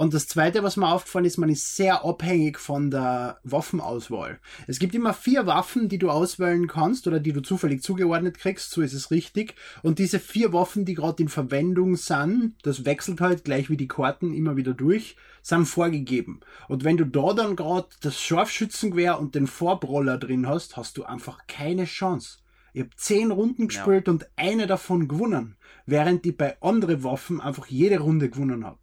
Und 0.00 0.14
das 0.14 0.26
zweite, 0.26 0.62
was 0.62 0.78
mir 0.78 0.88
aufgefallen 0.88 1.26
ist, 1.26 1.36
man 1.36 1.50
ist 1.50 1.76
sehr 1.76 2.06
abhängig 2.06 2.58
von 2.58 2.90
der 2.90 3.38
Waffenauswahl. 3.42 4.40
Es 4.66 4.78
gibt 4.78 4.94
immer 4.94 5.12
vier 5.12 5.44
Waffen, 5.44 5.90
die 5.90 5.98
du 5.98 6.08
auswählen 6.08 6.68
kannst 6.68 7.06
oder 7.06 7.20
die 7.20 7.34
du 7.34 7.42
zufällig 7.42 7.82
zugeordnet 7.82 8.38
kriegst, 8.38 8.70
so 8.70 8.80
ist 8.80 8.94
es 8.94 9.10
richtig. 9.10 9.56
Und 9.82 9.98
diese 9.98 10.18
vier 10.18 10.54
Waffen, 10.54 10.86
die 10.86 10.94
gerade 10.94 11.22
in 11.22 11.28
Verwendung 11.28 11.96
sind, 11.96 12.54
das 12.62 12.86
wechselt 12.86 13.20
halt 13.20 13.44
gleich 13.44 13.68
wie 13.68 13.76
die 13.76 13.88
Karten 13.88 14.32
immer 14.32 14.56
wieder 14.56 14.72
durch, 14.72 15.16
sind 15.42 15.66
vorgegeben. 15.66 16.40
Und 16.68 16.82
wenn 16.82 16.96
du 16.96 17.04
da 17.04 17.34
dann 17.34 17.54
gerade 17.54 17.88
das 18.00 18.18
Scharfschützengewehr 18.18 19.20
und 19.20 19.34
den 19.34 19.46
Vorbroller 19.46 20.16
drin 20.16 20.48
hast, 20.48 20.78
hast 20.78 20.96
du 20.96 21.04
einfach 21.04 21.46
keine 21.46 21.84
Chance. 21.84 22.38
Ich 22.72 22.80
habe 22.80 22.96
zehn 22.96 23.30
Runden 23.30 23.68
gespielt 23.68 24.08
und 24.08 24.30
eine 24.36 24.66
davon 24.66 25.08
gewonnen, 25.08 25.56
während 25.84 26.24
ich 26.24 26.38
bei 26.38 26.58
anderen 26.62 27.04
Waffen 27.04 27.42
einfach 27.42 27.66
jede 27.66 28.00
Runde 28.00 28.30
gewonnen 28.30 28.64
habe. 28.64 28.78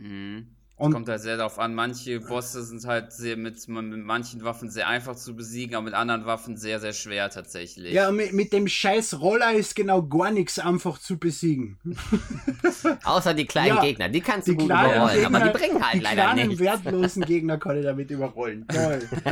Mhm. 0.00 0.56
Und 0.76 0.92
Kommt 0.94 1.10
halt 1.10 1.20
sehr 1.20 1.36
darauf 1.36 1.58
an. 1.58 1.74
Manche 1.74 2.20
Bosse 2.20 2.64
sind 2.64 2.86
halt 2.86 3.12
sehr 3.12 3.36
mit, 3.36 3.68
mit 3.68 4.02
manchen 4.02 4.42
Waffen 4.44 4.70
sehr 4.70 4.88
einfach 4.88 5.14
zu 5.14 5.36
besiegen, 5.36 5.74
aber 5.76 5.84
mit 5.84 5.92
anderen 5.92 6.24
Waffen 6.24 6.56
sehr, 6.56 6.80
sehr 6.80 6.94
schwer 6.94 7.28
tatsächlich. 7.28 7.92
ja, 7.92 8.10
mit, 8.10 8.32
mit 8.32 8.50
dem 8.54 8.66
scheiß 8.66 9.20
Roller 9.20 9.52
ist 9.52 9.76
genau 9.76 10.02
gar 10.02 10.30
nichts 10.30 10.58
einfach 10.58 10.98
zu 10.98 11.18
besiegen. 11.18 11.78
Außer 13.04 13.34
die 13.34 13.44
kleinen 13.44 13.76
Ja, 13.76 13.82
Gegner, 13.82 14.08
die 14.08 14.22
kannst 14.22 14.48
du 14.48 14.52
Die 14.52 14.56
gut 14.56 14.70
überrollen, 14.70 15.20
Gegner, 15.20 15.38
aber 15.42 15.50
die 15.52 15.58
bringen 15.58 15.84
halt 15.86 15.94
die 15.96 16.00
leider 16.00 16.22
kleinen 16.22 16.48
nichts. 16.48 16.62
wertlosen 16.64 17.24
Gegner 17.26 17.58
kann 17.58 17.76
ich 17.76 17.84
damit 17.84 18.10
überrollen. 18.10 18.66
Toll. 18.68 19.02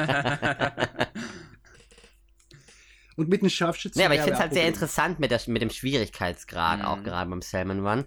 Und 3.16 3.28
mit 3.28 3.42
dem 3.42 3.48
Scharfschützen. 3.48 3.98
Nee, 3.98 4.04
aber 4.06 4.14
ich 4.14 4.20
finde 4.20 4.34
es 4.34 4.40
halt 4.40 4.52
sehr 4.52 4.68
interessant 4.68 5.18
mit, 5.18 5.30
der, 5.30 5.40
mit 5.46 5.62
dem 5.62 5.70
Schwierigkeitsgrad, 5.70 6.80
Mhm. 6.80 6.84
auch 6.84 7.02
gerade 7.02 7.28
beim 7.30 7.42
Salmon 7.42 7.84
Run, 7.84 8.04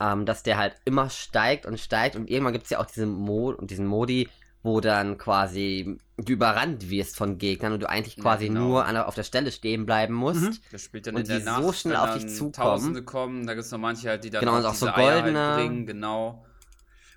ähm, 0.00 0.24
dass 0.26 0.42
der 0.42 0.56
halt 0.58 0.74
immer 0.84 1.10
steigt 1.10 1.66
und 1.66 1.78
steigt 1.78 2.16
und 2.16 2.30
irgendwann 2.30 2.52
gibt 2.52 2.64
es 2.64 2.70
ja 2.70 2.78
auch 2.80 2.86
diesen, 2.86 3.10
Mo 3.12 3.52
diesen 3.60 3.86
Modi, 3.86 4.28
wo 4.62 4.80
dann 4.80 5.16
quasi 5.16 5.98
du 6.18 6.32
überrannt 6.34 6.90
wirst 6.90 7.16
von 7.16 7.38
Gegnern 7.38 7.72
und 7.72 7.80
du 7.82 7.88
eigentlich 7.88 8.16
Ja, 8.16 8.22
quasi 8.22 8.48
genau. 8.48 8.60
nur 8.60 8.84
an, 8.84 8.94
der- 8.94 9.08
auf 9.08 9.14
der 9.14 9.22
Stelle 9.22 9.52
stehen 9.52 9.86
bleiben 9.86 10.12
musst. 10.14 10.42
Mhm. 10.42 10.56
Das 10.70 10.82
spielt 10.82 11.06
dann 11.06 11.14
Und 11.14 11.22
in 11.22 11.28
der 11.28 11.38
die 11.38 11.44
Nacht, 11.44 11.62
so 11.62 11.72
schnell 11.72 11.96
auf 11.96 12.14
dich 12.14 12.26
zukommen. 12.28 12.52
Tausende 12.52 13.02
kommen, 13.02 13.46
da 13.46 13.54
gibt 13.54 13.64
es 13.64 13.70
noch 13.72 13.78
manche 13.78 14.08
halt, 14.10 14.22
die 14.24 14.30
dann 14.30 14.40
Genau, 14.40 14.56
und 14.58 14.66
auch 14.66 14.72
diese 14.72 14.86
so 14.86 14.92
Eier 14.92 15.20
goldene. 15.22 15.38
Halt 15.38 15.56
bringen, 15.56 15.86
genau. 15.86 16.44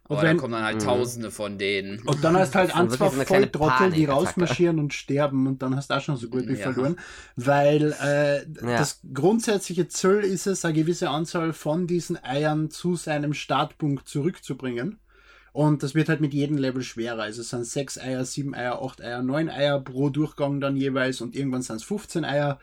Und 0.09 0.17
da 0.17 0.23
wenn- 0.23 0.37
kommen 0.37 0.51
dann 0.53 0.63
halt 0.63 0.75
Mhm. 0.81 0.85
Tausende 0.85 1.31
von 1.31 1.57
denen. 1.57 1.99
Und 2.01 2.23
dann 2.23 2.35
hast 2.37 2.53
halt 2.55 2.71
Das 2.71 2.75
ist 2.75 2.79
ein, 2.81 2.89
wirklich 2.99 3.27
zwei 3.27 3.37
Volltrottel, 3.37 3.91
die 3.91 4.05
rausmarschieren 4.05 4.77
und 4.79 4.93
sterben 4.93 5.47
und 5.47 5.61
dann 5.61 5.75
hast 5.77 5.89
du 5.89 5.93
auch 5.95 6.01
schon 6.01 6.17
so 6.17 6.27
gut 6.29 6.45
wie 6.47 6.55
Ja. 6.55 6.71
verloren. 6.71 6.97
Weil 7.37 7.93
äh, 8.01 8.39
Ja. 8.39 8.77
das 8.77 8.99
grundsätzliche 9.13 9.87
Ziel 9.87 10.17
ist 10.19 10.45
es, 10.45 10.65
eine 10.65 10.73
gewisse 10.73 11.09
Anzahl 11.09 11.53
von 11.53 11.87
diesen 11.87 12.21
Eiern 12.21 12.69
zu 12.69 12.95
seinem 12.97 13.33
Startpunkt 13.33 14.07
zurückzubringen. 14.09 14.99
Und 15.53 15.83
das 15.83 15.93
wird 15.95 16.09
halt 16.09 16.19
mit 16.19 16.33
jedem 16.33 16.57
Level 16.57 16.81
schwerer. 16.81 17.21
Also 17.23 17.41
es 17.41 17.49
sind 17.51 17.65
sechs 17.65 17.97
Eier, 17.97 18.25
sieben 18.25 18.53
Eier, 18.55 18.81
acht 18.83 19.01
Eier, 19.01 19.21
neun 19.21 19.49
Eier 19.49 19.79
pro 19.79 20.09
Durchgang 20.09 20.59
dann 20.59 20.75
jeweils 20.75 21.21
und 21.21 21.35
irgendwann 21.35 21.61
sind 21.61 21.77
es 21.77 21.83
15 21.83 22.25
Eier. 22.25 22.59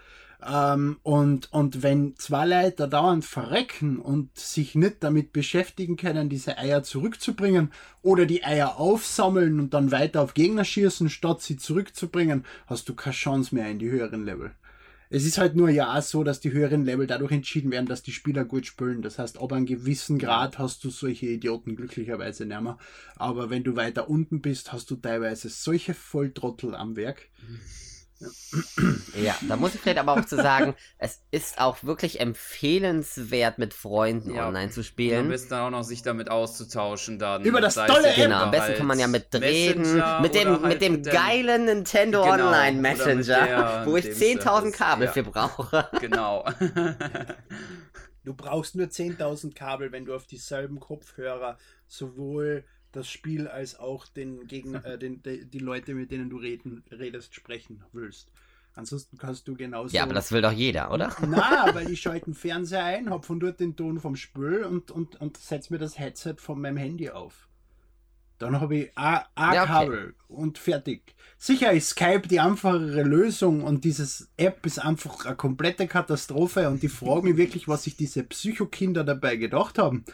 Ähm, 0.47 0.99
und, 1.03 1.53
und 1.53 1.83
wenn 1.83 2.17
zwei 2.17 2.47
Leute 2.47 2.77
da 2.77 2.87
dauernd 2.87 3.25
verrecken 3.25 3.99
und 3.99 4.37
sich 4.39 4.75
nicht 4.75 4.97
damit 5.01 5.33
beschäftigen 5.33 5.97
können, 5.97 6.29
diese 6.29 6.59
Eier 6.59 6.83
zurückzubringen 6.83 7.73
oder 8.03 8.27
die 8.27 8.45
Eier 8.45 8.79
aufsammeln 8.79 9.61
und 9.61 9.75
dann 9.75 9.93
weiter 9.93 10.23
auf 10.23 10.35
Gegner 10.35 10.65
schießen, 10.65 11.11
statt 11.11 11.43
sie 11.43 11.57
zurückzubringen, 11.57 12.45
hast 12.67 12.89
du 12.89 12.95
keine 12.95 13.15
Chance 13.15 13.55
mehr 13.55 13.71
in 13.71 13.79
die 13.79 13.91
höheren 13.91 14.25
Level. 14.25 14.53
Es 15.13 15.25
ist 15.25 15.39
halt 15.39 15.57
nur 15.57 15.71
ja 15.71 15.99
auch 15.99 16.03
so, 16.03 16.23
dass 16.23 16.39
die 16.39 16.53
höheren 16.53 16.85
Level 16.85 17.05
dadurch 17.09 17.33
entschieden 17.33 17.73
werden, 17.73 17.87
dass 17.87 18.05
die 18.05 18.13
Spieler 18.13 18.45
gut 18.45 18.65
spielen. 18.65 19.03
Das 19.03 19.19
heißt, 19.19 19.41
ab 19.41 19.53
einem 19.53 19.67
gewissen 19.67 20.21
Grad 20.21 20.61
hast 20.61 20.85
du 20.85 20.91
solche 20.91 21.27
Idioten 21.27 21.75
glücklicherweise 21.75 22.47
nicht 22.47 22.61
mehr. 22.61 22.79
Aber 23.17 23.51
wenn 23.51 23.65
du 23.65 23.75
weiter 23.75 24.09
unten 24.09 24.41
bist, 24.41 24.73
hast 24.73 24.89
du 24.89 24.95
teilweise 24.95 25.49
solche 25.49 25.95
Volltrottel 25.95 26.77
am 26.77 26.95
Werk. 26.95 27.29
Ja, 29.15 29.35
da 29.49 29.57
muss 29.57 29.75
ich 29.75 29.81
vielleicht 29.81 29.99
aber 29.99 30.13
auch 30.13 30.25
zu 30.25 30.37
sagen, 30.37 30.75
es 30.99 31.23
ist 31.31 31.59
auch 31.59 31.83
wirklich 31.85 32.21
empfehlenswert, 32.21 33.59
mit 33.59 33.73
Freunden 33.75 34.35
Ja. 34.35 34.47
online 34.49 34.71
zu 34.71 34.81
Und 34.81 34.85
am 34.85 34.89
spielen. 34.89 35.29
besten 35.29 35.51
dann 35.51 35.61
auch 35.63 35.71
noch 35.79 35.85
sich 35.85 36.03
damit 36.03 36.31
auszutauschen 36.31 37.19
dann. 37.19 37.45
Über 37.45 37.61
das 37.61 37.75
Sei 37.75 37.87
es 37.87 37.93
tolle 37.93 38.09
App. 38.09 38.17
Genau, 38.17 38.37
am 38.43 38.51
besten 38.51 38.75
kann 38.75 38.87
man 38.87 38.99
ja 38.99 39.07
mit 39.07 39.35
reden, 39.35 40.03
mit 40.23 40.35
dem, 40.35 40.49
halt 40.51 40.63
mit 40.63 40.83
dem 40.83 41.03
dem- 41.03 41.13
geilen 41.13 41.65
Nintendo 41.65 42.23
Genau, 42.23 42.35
Online 42.49 42.81
Messenger, 42.81 43.23
der- 43.47 43.83
wo 43.87 43.97
ich 43.97 44.05
dem 44.05 44.15
10.000 44.15 44.41
Service, 44.43 44.73
Kabel 44.77 45.07
ja. 45.07 45.13
für 45.13 45.23
brauche. 45.23 45.89
Genau. 46.01 46.45
Du 48.25 48.35
brauchst 48.35 48.75
nur 48.77 48.87
10.000 48.87 49.55
Kabel, 49.55 49.93
wenn 49.93 50.05
du 50.05 50.15
auf 50.15 50.27
dieselben 50.27 50.79
Kopfhörer 50.79 51.57
sowohl 51.89 52.65
das 52.93 53.09
Spiel 53.09 53.49
als 53.49 53.79
auch 53.79 54.07
den 54.07 54.47
Gegner, 54.47 54.85
äh, 54.85 54.99
den, 54.99 55.23
die, 55.23 55.45
die 55.45 55.59
Leute, 55.59 55.95
mit 55.95 56.11
denen 56.11 56.31
du 56.31 56.37
reden, 56.37 56.83
redest, 56.91 57.35
sprechen 57.35 57.85
willst. 57.93 58.31
Ansonsten 58.75 59.19
kannst 59.19 59.49
du 59.49 59.57
genauso. 59.57 59.95
Ja, 59.95 60.05
aber 60.05 60.15
das 60.15 60.31
will 60.33 60.43
doch 60.43 60.53
jeder, 60.53 60.93
oder? 60.93 61.15
Na, 61.27 61.71
weil 61.75 61.91
ich 61.91 62.01
schalte 62.01 62.27
den 62.27 62.35
Fernseher 62.35 62.85
ein, 62.85 63.11
hab 63.11 63.25
von 63.25 63.41
dort 63.41 63.61
den 63.61 63.77
Ton 63.77 64.01
vom 64.01 64.17
Spül 64.17 64.65
und, 64.65 64.91
und, 64.91 65.21
und 65.21 65.37
setz 65.37 65.71
mir 65.71 65.79
das 65.79 65.99
Headset 65.99 66.35
von 66.37 66.61
meinem 66.61 66.77
Handy 66.77 67.11
auf. 67.11 67.49
Dann 68.39 68.59
habe 68.59 68.77
ich 68.77 68.91
ein 68.97 69.23
Ja, 69.37 69.63
okay. 69.65 69.67
Kabel 69.67 70.15
und 70.29 70.57
fertig. 70.57 71.15
Sicher 71.37 71.73
ist 71.73 71.91
Skype 71.91 72.27
die 72.27 72.41
einfachere 72.41 73.03
Lösung 73.03 73.63
und 73.63 73.85
dieses 73.85 74.31
App 74.39 74.65
ist 74.65 74.79
einfach 74.79 75.27
eine 75.27 75.37
komplette 75.37 75.87
Katastrophe 75.87 76.71
und 76.71 76.83
ich 76.83 76.91
frage 76.91 77.25
mich 77.25 77.37
wirklich, 77.37 77.69
was 77.69 77.85
sich 77.85 77.97
diese 77.97 78.23
Psychokinder 78.23 79.05
dabei 79.05 79.37
gedacht 79.37 79.79
haben. 79.79 80.05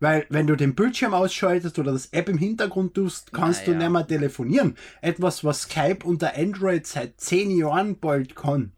Weil, 0.00 0.26
wenn 0.28 0.46
du 0.46 0.56
den 0.56 0.74
Bildschirm 0.74 1.14
ausschaltest 1.14 1.78
oder 1.78 1.92
das 1.92 2.06
App 2.12 2.28
im 2.28 2.38
Hintergrund 2.38 2.94
tust, 2.94 3.32
kannst 3.32 3.66
du 3.66 3.72
Naja. 3.72 3.84
nicht 3.84 3.92
mehr 3.92 4.06
telefonieren. 4.06 4.76
Etwas, 5.00 5.44
was 5.44 5.62
Skype 5.62 6.04
unter 6.04 6.36
Android 6.36 6.86
seit 6.86 7.20
zehn 7.20 7.50
Jahren 7.50 7.98
bald 8.00 8.34
kann. 8.36 8.72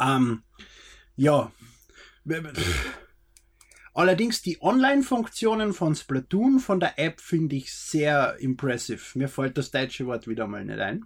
Ähm, 0.00 0.42
ja. 1.16 1.52
Allerdings 3.94 4.42
die 4.42 4.58
Online-Funktionen 4.62 5.72
von 5.72 5.94
Splatoon 5.96 6.60
von 6.60 6.78
der 6.78 6.98
App 6.98 7.20
finde 7.20 7.56
ich 7.56 7.72
sehr 7.74 8.36
impressive. 8.38 9.00
Mir 9.18 9.28
fällt 9.28 9.58
das 9.58 9.70
deutsche 9.70 10.06
Wort 10.06 10.28
wieder 10.28 10.46
mal 10.46 10.64
nicht 10.64 10.78
ein. 10.78 11.04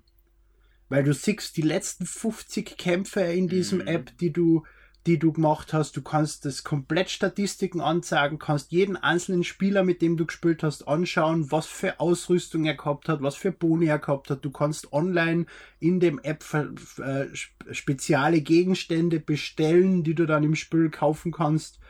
Weil 0.88 1.04
du 1.04 1.14
siehst 1.14 1.56
die 1.56 1.62
letzten 1.62 2.04
50 2.04 2.76
Kämpfe 2.76 3.20
in 3.22 3.48
diesem 3.48 3.78
Mhm. 3.80 3.86
App, 3.86 4.18
die 4.18 4.30
du, 4.32 4.64
die 5.06 5.18
du 5.18 5.32
gemacht 5.32 5.72
hast. 5.72 5.96
Du 5.96 6.02
kannst 6.02 6.44
das 6.44 6.62
komplett 6.64 7.10
Statistiken 7.10 7.80
anzeigen, 7.80 8.38
kannst 8.38 8.72
jeden 8.72 8.96
einzelnen 8.96 9.44
Spieler, 9.44 9.82
mit 9.82 10.00
dem 10.00 10.16
du 10.16 10.26
gespielt 10.26 10.62
hast, 10.62 10.86
anschauen, 10.86 11.50
was 11.50 11.66
für 11.66 11.98
Ausrüstung 12.00 12.64
er 12.64 12.76
gehabt 12.76 13.08
hat, 13.08 13.22
was 13.22 13.34
für 13.36 13.52
Boni 13.52 13.86
er 13.86 13.98
gehabt 13.98 14.30
hat. 14.30 14.44
Du 14.44 14.50
kannst 14.50 14.92
online 14.92 15.46
in 15.80 16.00
dem 16.00 16.18
App 16.20 16.44
äh, 16.54 17.26
sp- 17.34 17.72
spezielle 17.72 18.40
Gegenstände 18.40 19.20
bestellen, 19.20 20.04
die 20.04 20.14
du 20.14 20.26
dann 20.26 20.44
im 20.44 20.54
Spiel 20.54 20.90
kaufen 20.90 21.32
kannst. 21.32 21.80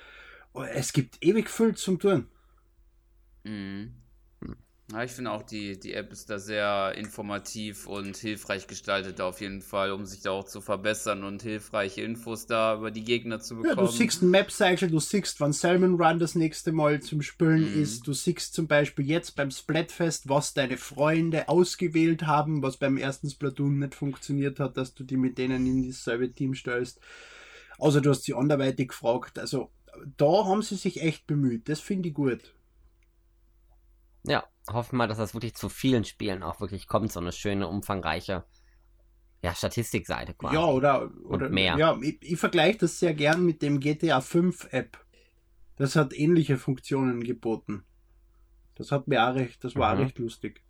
Es 0.74 0.92
gibt 0.92 1.22
ewig 1.22 1.48
viel 1.50 1.74
zum 1.74 1.98
tun. 1.98 2.26
Mhm. 3.44 4.01
Ja, 4.90 5.02
ich 5.04 5.10
finde 5.12 5.30
auch, 5.32 5.42
die, 5.42 5.78
die 5.80 5.92
App 5.94 6.12
ist 6.12 6.28
da 6.30 6.38
sehr 6.38 6.94
informativ 6.96 7.86
und 7.86 8.16
hilfreich 8.16 8.66
gestaltet 8.68 9.20
auf 9.20 9.40
jeden 9.40 9.60
Fall, 9.62 9.90
um 9.92 10.06
sich 10.06 10.20
da 10.20 10.30
auch 10.32 10.44
zu 10.44 10.60
verbessern 10.60 11.24
und 11.24 11.42
hilfreiche 11.42 12.02
Infos 12.02 12.46
da 12.46 12.76
über 12.76 12.90
die 12.90 13.04
Gegner 13.04 13.40
zu 13.40 13.56
Ja, 13.64 13.74
bekommen. 13.74 13.76
du 13.76 13.86
siehst 13.86 14.22
ein 14.22 14.30
Map-Cycle, 14.30 14.90
du 14.90 14.98
siehst, 14.98 15.40
wann 15.40 15.52
Salmon 15.52 15.94
Run 16.00 16.18
das 16.18 16.34
nächste 16.34 16.72
Mal 16.72 17.00
zum 17.00 17.22
Spielen 17.22 17.64
Mhm. 17.64 17.72
ist. 17.72 18.06
Du 18.08 18.12
siehst 18.12 18.54
zum 18.54 18.66
Beispiel 18.66 19.06
jetzt 19.06 19.36
beim 19.36 19.50
Splatfest, 19.52 20.28
was 20.28 20.52
deine 20.52 20.76
Freunde 20.76 21.48
ausgewählt 21.48 22.24
haben, 22.26 22.62
was 22.62 22.76
beim 22.76 22.96
ersten 22.96 23.30
Splatoon 23.30 23.78
nicht 23.78 23.94
funktioniert 23.94 24.58
hat, 24.58 24.76
dass 24.76 24.94
du 24.94 25.04
die 25.04 25.16
mit 25.16 25.38
denen 25.38 25.64
in 25.66 25.86
dasselbe 25.88 26.32
Team 26.32 26.54
stellst. 26.56 27.00
Also 27.78 28.00
du 28.00 28.10
hast 28.10 28.24
sie 28.24 28.34
anderweitig 28.34 28.88
gefragt. 28.88 29.38
Also 29.38 29.70
da 30.16 30.44
haben 30.46 30.62
sie 30.62 30.76
sich 30.76 31.00
echt 31.02 31.26
bemüht. 31.28 31.68
Das 31.68 31.80
finde 31.80 32.08
ich 32.10 32.14
gut. 32.14 32.54
Ja, 34.24 34.48
hoffen 34.70 34.96
wir, 34.96 35.06
dass 35.06 35.18
das 35.18 35.34
wirklich 35.34 35.54
zu 35.54 35.68
vielen 35.68 36.04
Spielen 36.04 36.42
auch 36.42 36.60
wirklich 36.60 36.86
kommt, 36.86 37.12
so 37.12 37.20
eine 37.20 37.32
schöne, 37.32 37.68
umfangreiche 37.68 38.44
ja, 39.42 39.54
Statistikseite 39.54 40.34
quasi. 40.34 40.54
Ja, 40.54 40.66
oder, 40.66 41.10
oder 41.24 41.48
mehr. 41.48 41.76
Ja, 41.76 41.98
ich, 42.00 42.18
ich 42.22 42.38
vergleiche 42.38 42.78
das 42.78 42.98
sehr 43.00 43.14
gern 43.14 43.44
mit 43.44 43.60
dem 43.60 43.80
GTA 43.80 44.20
5 44.20 44.68
App. 44.70 45.04
Das 45.76 45.96
hat 45.96 46.12
ähnliche 46.12 46.58
Funktionen 46.58 47.24
geboten. 47.24 47.84
Das 48.76 48.92
hat 48.92 49.08
mir 49.08 49.26
auch 49.28 49.34
recht, 49.34 49.64
das 49.64 49.74
war 49.76 49.92
auch 49.92 49.96
Mhm. 49.96 50.04
recht 50.04 50.18
lustig. 50.18 50.62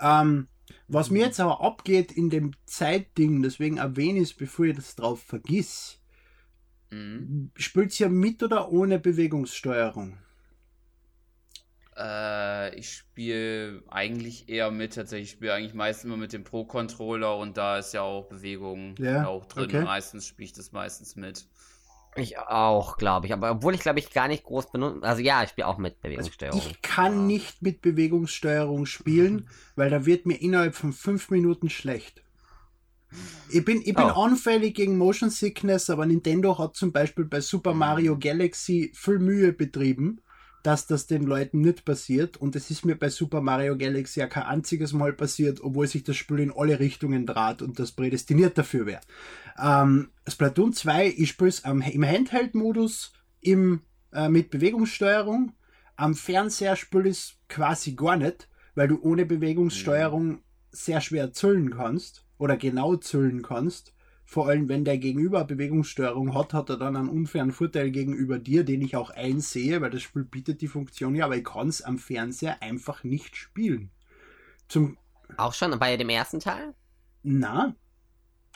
Ähm, 0.00 0.48
was 0.88 1.10
mir 1.10 1.26
jetzt 1.26 1.38
aber 1.38 1.60
abgeht 1.60 2.10
in 2.10 2.28
dem 2.30 2.50
Zeitding, 2.66 3.42
deswegen 3.42 3.76
erwähne 3.76 4.18
ich 4.18 4.30
es, 4.30 4.34
bevor 4.34 4.66
ich 4.66 4.76
das 4.76 4.96
drauf 4.96 5.22
vergiss, 5.22 6.00
Mhm. 6.90 7.50
spielt's 7.56 7.98
ja 7.98 8.08
mit 8.08 8.42
oder 8.42 8.70
ohne 8.72 8.98
Bewegungssteuerung? 8.98 10.18
Äh, 11.96 12.74
ich 12.78 12.90
spiele 12.92 13.82
eigentlich 13.88 14.48
eher 14.48 14.70
mit, 14.70 14.94
tatsächlich. 14.94 15.30
Ich 15.30 15.36
spiele 15.36 15.54
eigentlich 15.54 15.74
meistens 15.74 16.04
immer 16.04 16.16
mit 16.16 16.32
dem 16.32 16.44
Pro-Controller 16.44 17.36
und 17.38 17.56
da 17.56 17.78
ist 17.78 17.94
ja 17.94 18.02
auch 18.02 18.28
Bewegung 18.28 18.96
Ja, 18.98 19.24
auch 19.24 19.46
drin. 19.46 19.70
okay. 19.70 19.82
Meistens 19.82 20.26
spiele 20.26 20.46
ich 20.46 20.52
das 20.52 20.72
meistens 20.72 21.16
mit. 21.16 21.46
Ich 22.16 22.38
auch, 22.38 22.96
glaube 22.96 23.26
ich. 23.26 23.32
Aber 23.32 23.50
obwohl 23.50 23.74
ich, 23.74 23.80
glaube 23.80 23.98
ich, 23.98 24.10
gar 24.10 24.28
nicht 24.28 24.44
groß 24.44 24.70
benutze. 24.72 25.02
Also 25.06 25.22
ja, 25.22 25.42
ich 25.42 25.50
spiele 25.50 25.66
auch 25.66 25.78
mit 25.78 26.00
Also 26.14 26.30
Bewegungssteuerung. 26.30 26.58
ich 26.58 26.82
kann 26.82 27.12
Ja. 27.12 27.26
nicht 27.26 27.62
mit 27.62 27.80
Bewegungssteuerung 27.80 28.86
spielen, 28.86 29.48
weil 29.76 29.90
da 29.90 30.04
wird 30.06 30.26
mir 30.26 30.40
innerhalb 30.40 30.74
von 30.74 30.92
fünf 30.92 31.30
Minuten 31.30 31.70
schlecht. 31.70 32.24
Ich 33.48 33.64
bin, 33.64 33.82
ich 33.84 33.94
bin 33.94 34.08
Oh. 34.08 34.10
anfällig 34.10 34.74
gegen 34.74 34.98
Motion 34.98 35.30
Sickness, 35.30 35.90
aber 35.90 36.06
Nintendo 36.06 36.58
hat 36.58 36.76
zum 36.76 36.92
Beispiel 36.92 37.24
bei 37.24 37.40
Super 37.40 37.72
Mhm. 37.72 37.78
Mario 37.78 38.18
Galaxy 38.18 38.92
viel 38.94 39.18
Mühe 39.18 39.52
betrieben, 39.52 40.20
dass 40.66 40.88
das 40.88 41.06
den 41.06 41.22
Leuten 41.22 41.60
nicht 41.60 41.84
passiert. 41.84 42.36
Und 42.36 42.56
es 42.56 42.72
ist 42.72 42.84
mir 42.84 42.96
bei 42.96 43.08
Super 43.08 43.40
Mario 43.40 43.78
Galaxy 43.78 44.18
ja 44.18 44.26
kein 44.26 44.42
einziges 44.42 44.92
Mal 44.92 45.12
passiert, 45.12 45.60
obwohl 45.60 45.86
sich 45.86 46.02
das 46.02 46.16
Spiel 46.16 46.40
in 46.40 46.52
alle 46.52 46.80
Richtungen 46.80 47.24
draht 47.24 47.62
und 47.62 47.78
das 47.78 47.92
prädestiniert 47.92 48.58
dafür 48.58 48.84
wäre. 48.84 49.00
Ähm, 49.62 50.10
Splatoon 50.26 50.72
2, 50.72 51.14
ich 51.18 51.28
spiele 51.28 51.50
es 51.50 51.60
im 51.60 51.84
Handheld-Modus 51.84 53.12
im, 53.40 53.82
äh, 54.12 54.28
mit 54.28 54.50
Bewegungssteuerung. 54.50 55.52
Am 55.94 56.16
Fernseher 56.16 56.74
spiele 56.74 57.10
ich 57.10 57.16
es 57.16 57.34
quasi 57.48 57.92
gar 57.92 58.16
nicht, 58.16 58.48
weil 58.74 58.88
du 58.88 59.00
ohne 59.00 59.24
Bewegungssteuerung 59.24 60.40
sehr 60.72 61.00
schwer 61.00 61.32
zählen 61.32 61.70
kannst 61.70 62.26
oder 62.38 62.56
genau 62.56 62.96
zählen 62.96 63.40
kannst. 63.42 63.94
Vor 64.28 64.48
allem, 64.48 64.68
wenn 64.68 64.84
der 64.84 64.98
Gegenüber 64.98 65.44
Bewegungssteuerung 65.44 66.34
hat, 66.34 66.52
hat 66.52 66.68
er 66.68 66.76
dann 66.76 66.96
einen 66.96 67.08
unfairen 67.08 67.52
Vorteil 67.52 67.92
gegenüber 67.92 68.40
dir, 68.40 68.64
den 68.64 68.82
ich 68.82 68.96
auch 68.96 69.10
einsehe, 69.10 69.80
weil 69.80 69.90
das 69.90 70.02
Spiel 70.02 70.24
bietet 70.24 70.60
die 70.60 70.68
Funktion 70.68 71.14
ja, 71.14 71.26
aber 71.26 71.36
ich 71.36 71.44
kann 71.44 71.68
es 71.68 71.80
am 71.80 71.96
Fernseher 71.96 72.60
einfach 72.60 73.04
nicht 73.04 73.36
spielen. 73.36 73.90
Zum, 74.66 74.98
Auch 75.36 75.54
schon 75.54 75.78
bei 75.78 75.96
dem 75.96 76.08
ersten 76.08 76.40
Teil? 76.40 76.74
na, 77.22 77.76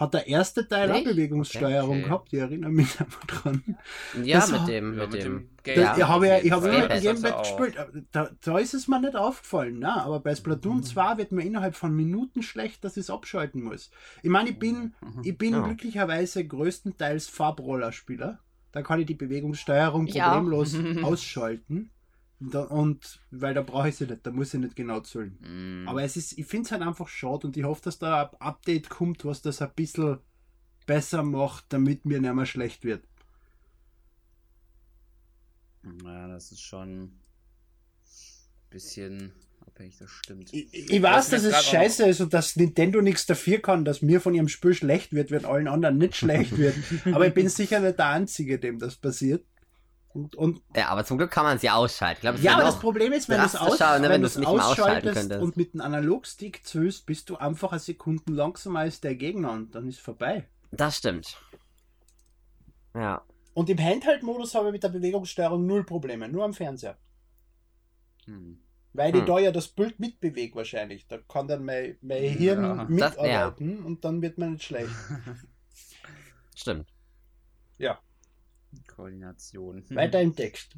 hat 0.00 0.14
der 0.14 0.26
erste 0.26 0.66
Teil 0.66 0.90
auch 0.90 0.94
Nicht? 0.94 1.04
Bewegungssteuerung 1.04 1.98
Okay. 1.98 2.02
gehabt, 2.04 2.32
ich 2.32 2.38
erinnere 2.40 2.70
mich 2.70 2.98
einfach 3.00 3.24
dran. 3.26 3.76
Ja, 4.24 4.38
Das 4.40 4.50
mit 4.50 4.60
hat- 4.62 4.68
dem, 4.68 4.98
Ja, 4.98 5.06
mit 5.06 5.22
dem. 5.22 5.48
Game 5.62 5.76
Da, 5.76 5.82
Ja, 5.82 5.96
ich 5.98 6.02
habe 6.08 6.26
ja, 6.26 6.36
auf 6.36 6.44
ich 6.44 6.50
habe 6.52 6.62
Fall. 6.72 6.88
mit 6.88 7.04
dem 7.04 7.24
auch. 7.32 7.42
gespielt. 7.42 8.06
Da, 8.12 8.30
da 8.42 8.58
ist 8.58 8.72
es 8.74 8.88
mir 8.88 8.98
nicht 9.00 9.14
aufgefallen, 9.14 9.78
ne? 9.78 9.92
aber 10.02 10.20
bei 10.20 10.30
Mhm. 10.32 10.36
Splatoon 10.36 10.82
2 10.82 11.18
wird 11.18 11.32
mir 11.32 11.42
innerhalb 11.44 11.76
von 11.76 11.94
Minuten 11.94 12.42
schlecht, 12.42 12.82
dass 12.82 12.96
ich 12.96 13.02
es 13.02 13.10
abschalten 13.10 13.62
muss. 13.62 13.90
Ich 14.22 14.30
meine, 14.30 14.50
ich 14.50 14.58
bin, 14.58 14.94
Mhm. 15.02 15.20
ich 15.22 15.36
bin 15.36 15.52
Ja. 15.52 15.60
glücklicherweise 15.60 16.46
größtenteils 16.46 17.28
Farbroller-Spieler. 17.28 18.38
Da 18.72 18.82
kann 18.82 19.00
ich 19.00 19.06
die 19.06 19.14
Bewegungssteuerung 19.14 20.06
Ich 20.06 20.22
auch. 20.22 20.32
problemlos 20.32 20.74
ausschalten. 21.02 21.90
Da, 22.42 22.62
und 22.62 23.20
weil 23.30 23.52
da 23.52 23.60
brauche 23.60 23.90
ich 23.90 23.96
sie 23.96 24.06
nicht, 24.06 24.24
da 24.24 24.30
muss 24.30 24.54
ich 24.54 24.60
nicht 24.60 24.74
genau 24.74 25.00
zählen. 25.00 25.36
Mhm. 25.40 25.86
Aber 25.86 26.02
es 26.02 26.16
ist, 26.16 26.38
ich 26.38 26.46
finde 26.46 26.64
es 26.64 26.72
halt 26.72 26.80
einfach 26.80 27.06
schade 27.06 27.46
und 27.46 27.56
ich 27.56 27.64
hoffe, 27.64 27.82
dass 27.84 27.98
da 27.98 28.22
ein 28.22 28.40
Update 28.40 28.88
kommt, 28.88 29.26
was 29.26 29.42
das 29.42 29.60
ein 29.60 29.70
bisschen 29.76 30.18
besser 30.86 31.22
macht, 31.22 31.66
damit 31.68 32.06
mir 32.06 32.18
nicht 32.18 32.34
mehr 32.34 32.46
schlecht 32.46 32.82
wird. 32.82 33.04
Ja, 36.02 36.28
das 36.28 36.50
ist 36.50 36.62
schon 36.62 37.02
ein 37.02 37.20
bisschen 38.70 39.32
abhängig, 39.66 39.98
das 39.98 40.10
stimmt. 40.10 40.52
Ich, 40.54 40.72
ich 40.72 41.02
weiß, 41.02 41.28
dass 41.30 41.44
es 41.44 41.64
scheiße 41.64 42.08
ist 42.08 42.20
und 42.20 42.32
dass 42.32 42.56
Nintendo 42.56 43.02
nichts 43.02 43.26
dafür 43.26 43.60
kann, 43.60 43.84
dass 43.84 44.00
mir 44.00 44.20
von 44.20 44.34
ihrem 44.34 44.48
Spiel 44.48 44.72
schlecht 44.72 45.12
wird, 45.12 45.30
wenn 45.30 45.44
allen 45.44 45.68
anderen 45.68 45.98
nicht 45.98 46.16
schlecht 46.16 46.56
wird. 46.58 46.74
Aber 47.06 47.26
ich 47.26 47.34
bin 47.34 47.50
sicher 47.50 47.80
nicht 47.80 47.98
der 47.98 48.08
Einzige, 48.08 48.58
dem 48.58 48.78
das 48.78 48.96
passiert. 48.96 49.44
Und, 50.12 50.34
und 50.34 50.60
Ja, 50.74 50.88
aber 50.88 51.04
zum 51.04 51.18
Glück 51.18 51.30
kann 51.30 51.44
man 51.44 51.58
sie 51.58 51.70
ausschalten. 51.70 52.16
Ich 52.18 52.20
glaube, 52.22 52.38
es 52.38 52.42
ja, 52.44 52.54
aber 52.54 52.64
das 52.64 52.80
Problem 52.80 53.12
ist, 53.12 53.28
wenn 53.28 53.38
du 53.38 53.46
es 53.46 53.54
aus, 53.54 53.78
ne, 53.78 53.86
wenn 54.02 54.10
wenn 54.10 54.24
es 54.24 54.36
nicht 54.36 54.46
ausschalten 54.48 55.08
ausschaltest 55.10 55.32
und 55.40 55.56
mit 55.56 55.72
einem 55.72 55.82
Analogstick 55.82 56.66
zählst, 56.66 57.06
bist 57.06 57.30
du 57.30 57.36
einfach 57.36 57.70
eine 57.70 57.78
Sekunde 57.78 58.32
langsamer 58.32 58.80
als 58.80 59.00
der 59.00 59.14
Gegner 59.14 59.52
und 59.52 59.74
dann 59.74 59.86
ist 59.88 60.00
vorbei. 60.00 60.48
Das 60.72 60.96
stimmt. 60.96 61.40
Ja. 62.94 63.22
Und 63.54 63.70
im 63.70 63.78
Handheld-Modus 63.78 64.54
habe 64.56 64.66
ich 64.68 64.72
mit 64.72 64.82
der 64.82 64.88
Bewegungssteuerung 64.88 65.64
null 65.64 65.84
Probleme, 65.84 66.28
nur 66.28 66.44
am 66.44 66.54
Fernseher. 66.54 66.98
Hm. 68.24 68.60
Weil 68.92 69.14
ich 69.14 69.20
Hm. 69.20 69.26
da 69.26 69.38
ja 69.38 69.52
das 69.52 69.68
Bild 69.68 70.00
mitbewege 70.00 70.56
wahrscheinlich. 70.56 71.06
Da 71.06 71.18
kann 71.18 71.46
dann 71.46 71.64
mein, 71.64 71.96
mein 72.00 72.22
Hirn 72.22 72.64
Ja. 72.64 72.74
Das- 72.74 72.88
mitarbeiten 72.88 73.84
und 73.84 74.04
dann 74.04 74.22
wird 74.22 74.38
man 74.38 74.52
nicht 74.54 74.64
schlecht. 74.64 74.90
Stimmt. 76.56 76.88
Koordination. 78.86 79.84
Weiter 79.90 80.20
im 80.20 80.34
Text. 80.34 80.76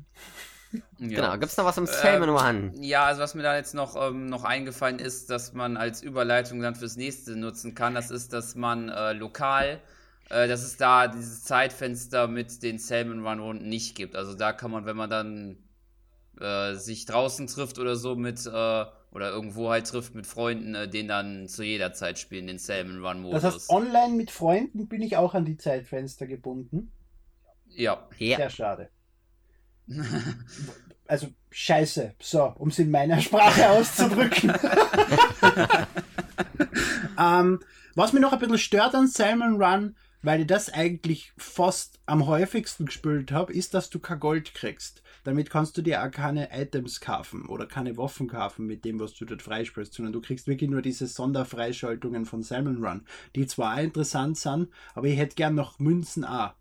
Ja. 0.72 0.80
Genau. 0.98 1.38
Gibt's 1.38 1.56
noch 1.56 1.64
was 1.64 1.76
im 1.76 1.86
Salmon 1.86 2.30
One? 2.30 2.72
Ja, 2.80 3.04
also 3.04 3.20
was 3.20 3.34
mir 3.34 3.42
da 3.42 3.56
jetzt 3.56 3.74
noch, 3.74 3.96
ähm, 3.96 4.26
noch 4.26 4.44
eingefallen 4.44 4.98
ist, 4.98 5.28
dass 5.30 5.52
man 5.52 5.76
als 5.76 6.02
Überleitung 6.02 6.60
dann 6.60 6.74
fürs 6.74 6.96
nächste 6.96 7.36
nutzen 7.36 7.74
kann, 7.74 7.94
das 7.94 8.10
ist, 8.10 8.32
dass 8.32 8.54
man 8.54 8.88
äh, 8.88 9.12
lokal, 9.12 9.80
äh, 10.30 10.48
dass 10.48 10.62
es 10.62 10.76
da 10.76 11.08
dieses 11.08 11.44
Zeitfenster 11.44 12.26
mit 12.26 12.62
den 12.62 12.78
Salmon 12.78 13.26
Run 13.26 13.40
Runden 13.40 13.68
nicht 13.68 13.94
gibt. 13.94 14.16
Also 14.16 14.34
da 14.34 14.52
kann 14.52 14.70
man, 14.70 14.86
wenn 14.86 14.96
man 14.96 15.10
dann 15.10 15.58
äh, 16.40 16.74
sich 16.74 17.04
draußen 17.04 17.46
trifft 17.48 17.78
oder 17.78 17.96
so 17.96 18.16
mit, 18.16 18.46
äh, 18.46 18.50
oder 18.50 19.30
irgendwo 19.30 19.68
halt 19.68 19.86
trifft 19.86 20.14
mit 20.14 20.26
Freunden, 20.26 20.74
äh, 20.74 20.88
den 20.88 21.06
dann 21.06 21.48
zu 21.48 21.62
jeder 21.62 21.92
Zeit 21.92 22.18
spielen, 22.18 22.46
den 22.46 22.58
Salmon 22.58 23.04
Run 23.04 23.20
Modus. 23.20 23.42
Das 23.42 23.54
heißt, 23.54 23.70
online 23.70 24.14
mit 24.14 24.30
Freunden 24.30 24.88
bin 24.88 25.02
ich 25.02 25.18
auch 25.18 25.34
an 25.34 25.44
die 25.44 25.58
Zeitfenster 25.58 26.26
gebunden. 26.26 26.90
Ja. 27.76 28.08
Ja. 28.18 28.36
Sehr 28.36 28.50
schade. 28.50 28.88
Also 31.04 31.26
scheiße, 31.50 32.14
so, 32.22 32.54
um 32.56 32.68
es 32.68 32.78
in 32.78 32.90
meiner 32.90 33.20
Sprache 33.20 33.68
auszudrücken. 33.68 34.50
ähm, 37.18 37.60
was 37.94 38.14
mich 38.14 38.22
noch 38.22 38.32
ein 38.32 38.38
bisschen 38.38 38.56
stört 38.56 38.94
an 38.94 39.08
Salmon 39.08 39.62
Run, 39.62 39.94
weil 40.22 40.40
ich 40.40 40.46
das 40.46 40.72
eigentlich 40.72 41.32
fast 41.36 42.00
am 42.06 42.26
häufigsten 42.26 42.86
gespielt 42.86 43.32
habe, 43.32 43.52
ist, 43.52 43.74
dass 43.74 43.90
du 43.90 43.98
kein 43.98 44.20
Gold 44.20 44.54
kriegst. 44.54 45.02
Damit 45.24 45.50
kannst 45.50 45.76
du 45.76 45.82
dir 45.82 46.02
auch 46.02 46.10
keine 46.10 46.48
Items 46.58 47.00
kaufen 47.00 47.46
oder 47.46 47.66
keine 47.66 47.96
Waffen 47.96 48.28
kaufen 48.28 48.66
mit 48.66 48.84
dem, 48.84 48.98
was 48.98 49.14
du 49.14 49.24
dort 49.24 49.42
freispielst, 49.42 49.92
sondern 49.92 50.12
du 50.12 50.20
kriegst 50.20 50.46
wirklich 50.46 50.70
nur 50.70 50.82
diese 50.82 51.06
Sonderfreischaltungen 51.06 52.24
von 52.24 52.42
Salmon 52.42 52.82
Run, 52.82 53.04
die 53.36 53.46
zwar 53.46 53.74
auch 53.74 53.82
interessant 53.82 54.38
sind, 54.38 54.68
aber 54.94 55.08
ich 55.08 55.18
hätte 55.18 55.36
gern 55.36 55.54
noch 55.54 55.78
Münzen 55.78 56.24
auch, 56.24 56.54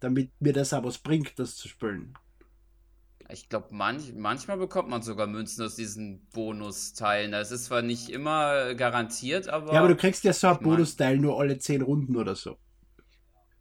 damit 0.00 0.30
mir 0.40 0.52
das 0.52 0.72
auch 0.72 0.84
was 0.84 0.98
bringt, 0.98 1.38
das 1.38 1.56
zu 1.56 1.68
spielen. 1.68 2.14
Ich 3.30 3.48
glaube, 3.50 3.68
manch, 3.72 4.14
manchmal 4.14 4.56
bekommt 4.56 4.88
man 4.88 5.02
sogar 5.02 5.26
Münzen 5.26 5.62
aus 5.62 5.76
diesen 5.76 6.26
Bonusteilen. 6.32 7.30
Das 7.32 7.50
ist 7.50 7.66
zwar 7.66 7.82
nicht 7.82 8.08
immer 8.08 8.74
garantiert, 8.74 9.48
aber. 9.48 9.72
Ja, 9.74 9.80
aber 9.80 9.88
du 9.88 9.96
kriegst 9.96 10.24
ja 10.24 10.32
so 10.32 10.46
ein 10.48 10.54
Ich 10.54 10.60
mein- 10.60 10.70
Bonusteil 10.70 11.18
nur 11.18 11.38
alle 11.38 11.58
10 11.58 11.82
Runden 11.82 12.16
oder 12.16 12.34
so. 12.34 12.56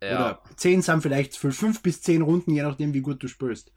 ja. 0.02 0.38
Oder 0.40 0.42
10 0.56 0.82
sind 0.82 1.02
vielleicht 1.02 1.36
für 1.36 1.52
5 1.52 1.82
bis 1.82 2.02
10 2.02 2.22
Runden, 2.22 2.52
je 2.52 2.62
nachdem, 2.64 2.94
wie 2.94 3.02
gut 3.02 3.22
du 3.22 3.28
spielst. 3.28 3.74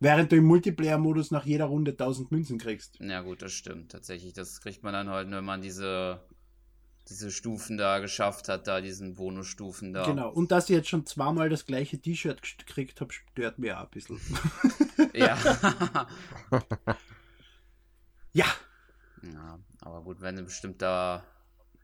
Während 0.00 0.32
du 0.32 0.36
im 0.36 0.44
Multiplayer-Modus 0.44 1.30
nach 1.30 1.44
jeder 1.46 1.66
Runde 1.66 1.92
1000 1.92 2.30
Münzen 2.32 2.58
kriegst. 2.58 2.98
Ja, 3.00 3.20
gut, 3.20 3.42
das 3.42 3.52
stimmt 3.52 3.92
tatsächlich. 3.92 4.32
Das 4.32 4.60
kriegt 4.60 4.82
man 4.82 4.92
dann 4.94 5.08
halt, 5.10 5.30
wenn 5.30 5.44
man 5.44 5.60
diese, 5.62 6.20
diese 7.08 7.30
Stufen 7.30 7.76
da 7.76 7.98
geschafft 7.98 8.48
hat, 8.48 8.66
da 8.66 8.80
diesen 8.80 9.14
Bonusstufen 9.14 9.92
da. 9.92 10.06
Genau. 10.06 10.30
Und 10.30 10.50
dass 10.50 10.70
ich 10.70 10.76
jetzt 10.76 10.88
schon 10.88 11.04
zweimal 11.06 11.48
das 11.48 11.66
gleiche 11.66 11.98
T-Shirt 11.98 12.40
gekriegt 12.58 13.00
habe, 13.00 13.12
stört 13.12 13.58
mir 13.58 13.78
auch 13.78 13.84
ein 13.84 13.90
bisschen. 13.90 14.20
Ja. 15.12 15.36
ja, 18.32 18.46
ja. 19.22 19.58
Aber 19.80 20.02
gut, 20.02 20.20
wenn 20.20 20.36
du 20.36 20.42
bestimmt 20.42 20.82
da, 20.82 21.24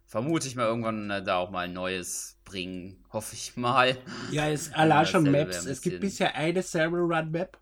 vermute 0.06 0.48
ich 0.48 0.56
mal 0.56 0.66
irgendwann 0.66 1.10
äh, 1.10 1.22
da 1.22 1.36
auch 1.36 1.50
mal 1.50 1.66
ein 1.66 1.72
neues 1.72 2.38
bringen, 2.44 3.04
hoffe 3.12 3.34
ich 3.34 3.56
mal. 3.56 3.96
ja, 4.32 4.48
es 4.48 4.72
allein 4.72 5.06
schon 5.06 5.30
Maps. 5.30 5.64
Es 5.64 5.80
gibt 5.80 6.00
bisher 6.00 6.34
eine 6.34 6.62
Server 6.62 6.98
Run 6.98 7.30
Map, 7.30 7.58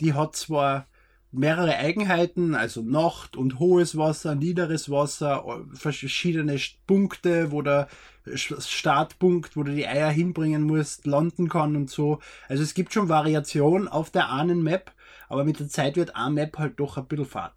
die 0.00 0.14
hat 0.14 0.34
zwar 0.34 0.88
mehrere 1.34 1.76
Eigenheiten, 1.76 2.54
also 2.54 2.82
Nacht 2.82 3.36
und 3.36 3.58
hohes 3.58 3.96
Wasser, 3.96 4.34
niederes 4.34 4.90
Wasser, 4.90 5.44
äh, 5.46 5.76
verschiedene 5.76 6.58
Punkte, 6.86 7.50
wo 7.52 7.62
der 7.62 7.88
Startpunkt, 8.34 9.56
wo 9.56 9.62
du 9.64 9.74
die 9.74 9.86
Eier 9.86 10.10
hinbringen 10.10 10.62
musst, 10.62 11.06
landen 11.06 11.48
kann 11.48 11.76
und 11.76 11.90
so. 11.90 12.20
Also 12.48 12.62
es 12.62 12.74
gibt 12.74 12.92
schon 12.92 13.08
Variation 13.08 13.88
auf 13.88 14.10
der 14.10 14.32
einen 14.32 14.62
Map, 14.62 14.92
aber 15.28 15.44
mit 15.44 15.60
der 15.60 15.68
Zeit 15.68 15.96
wird 15.96 16.16
eine 16.16 16.34
Map 16.34 16.58
halt 16.58 16.80
doch 16.80 16.96
ein 16.96 17.06
bisschen 17.06 17.26
fad. 17.26 17.52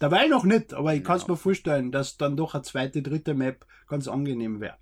Dabei 0.00 0.26
noch 0.26 0.44
nicht, 0.44 0.74
aber 0.74 0.94
ich 0.94 1.04
kann 1.04 1.16
es 1.16 1.28
mir 1.28 1.36
vorstellen, 1.36 1.92
dass 1.92 2.16
dann 2.16 2.36
doch 2.36 2.54
eine 2.54 2.62
zweite, 2.62 3.00
dritte 3.00 3.34
Map 3.34 3.64
ganz 3.88 4.08
angenehm 4.08 4.60
wäre. 4.60 4.76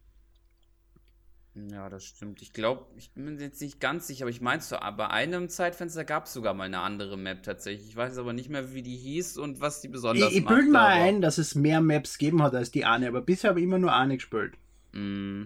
Ja, 1.55 1.91
das 1.91 2.05
stimmt. 2.05 2.41
Ich 2.41 2.55
glaube, 2.55 2.87
ich 2.97 3.13
bin 3.13 3.25
mir 3.27 3.39
jetzt 3.39 3.61
nicht 3.61 3.79
ganz 3.79 4.07
sicher, 4.07 4.25
aber 4.25 4.31
ich 4.31 4.41
meine, 4.41 4.63
so, 4.63 4.75
bei 4.97 5.09
einem 5.09 5.51
Zeitfenster 5.51 6.03
gab 6.05 6.25
es 6.25 6.33
sogar 6.33 6.55
mal 6.55 6.65
eine 6.65 6.81
andere 6.81 7.19
Map 7.19 7.43
tatsächlich. 7.43 7.89
Ich 7.91 7.97
weiß 7.97 8.17
aber 8.17 8.33
nicht 8.33 8.49
mehr, 8.49 8.73
wie 8.73 8.83
die 8.83 8.97
hieß 8.97 9.37
und 9.37 9.61
was 9.61 9.83
die 9.83 9.89
besonders 9.89 10.31
Ich, 10.31 10.39
ich 10.39 10.45
macht, 10.45 10.55
bilde 10.55 10.71
mir 10.71 10.79
aber- 10.81 10.89
ein, 10.89 11.21
dass 11.21 11.37
es 11.37 11.55
mehr 11.55 11.83
Maps 11.83 12.17
gegeben 12.17 12.43
hat 12.43 12.55
als 12.55 12.71
die 12.71 12.87
eine, 12.87 13.07
aber 13.09 13.21
bisher 13.21 13.51
habe 13.51 13.61
ich 13.61 13.65
immer 13.65 13.79
nur 13.79 13.93
eine 13.95 14.17
gespielt. 14.17 14.55
Mm, 14.93 15.45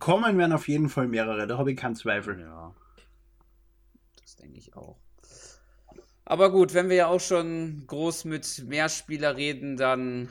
Kommen 0.00 0.36
werden 0.38 0.52
auf 0.52 0.66
jeden 0.68 0.88
Fall 0.88 1.06
mehrere, 1.08 1.46
da 1.46 1.58
habe 1.58 1.70
ich 1.72 1.76
keinen 1.78 1.94
Zweifel. 1.96 2.40
ja. 2.40 2.74
Das 4.20 4.36
denke 4.36 4.58
ich 4.58 4.74
auch. 4.76 4.98
Aber 6.24 6.50
gut, 6.52 6.74
wenn 6.74 6.88
wir 6.88 6.96
ja 6.96 7.06
auch 7.08 7.20
schon 7.20 7.84
groß 7.86 8.24
mit 8.24 8.64
Mehrspieler 8.66 9.36
reden, 9.36 9.76
dann 9.76 10.28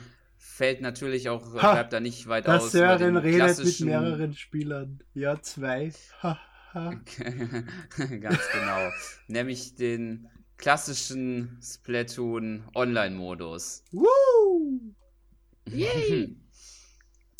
fällt 0.60 0.82
natürlich 0.82 1.30
auch, 1.30 1.54
Ha, 1.54 1.72
bleibt 1.72 1.94
da 1.94 2.00
nicht 2.00 2.26
weit 2.28 2.46
Das 2.46 2.64
aus. 2.64 2.72
Sören 2.72 3.16
redet 3.16 3.64
mit 3.64 3.80
mehreren 3.80 4.34
Spielern. 4.34 5.02
Ja, 5.14 5.40
zwei. 5.40 5.90
Ha, 6.22 6.38
ha. 6.74 6.90
Ganz 7.96 8.40
genau. 8.52 8.90
Nämlich 9.26 9.74
den 9.76 10.28
klassischen 10.58 11.58
Splatoon 11.62 12.64
Online-Modus. 12.74 13.84
Woo! 13.92 14.94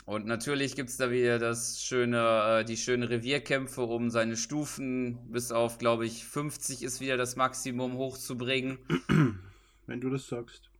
Und 0.06 0.24
natürlich 0.26 0.74
gibt 0.74 0.88
es 0.88 0.96
da 0.96 1.10
wieder 1.10 1.38
das 1.38 1.82
schöne, 1.82 2.60
äh, 2.60 2.64
die 2.64 2.78
schönen 2.78 3.02
Revierkämpfe, 3.02 3.82
um 3.82 4.08
seine 4.08 4.38
Stufen 4.38 5.30
bis 5.30 5.52
auf, 5.52 5.76
glaube 5.76 6.06
ich, 6.06 6.24
50 6.24 6.82
ist 6.82 7.02
wieder 7.02 7.18
das 7.18 7.36
Maximum 7.36 7.98
hochzubringen. 7.98 8.78
Wenn 9.86 10.00
du 10.00 10.08
das 10.08 10.26
sagst. 10.26 10.70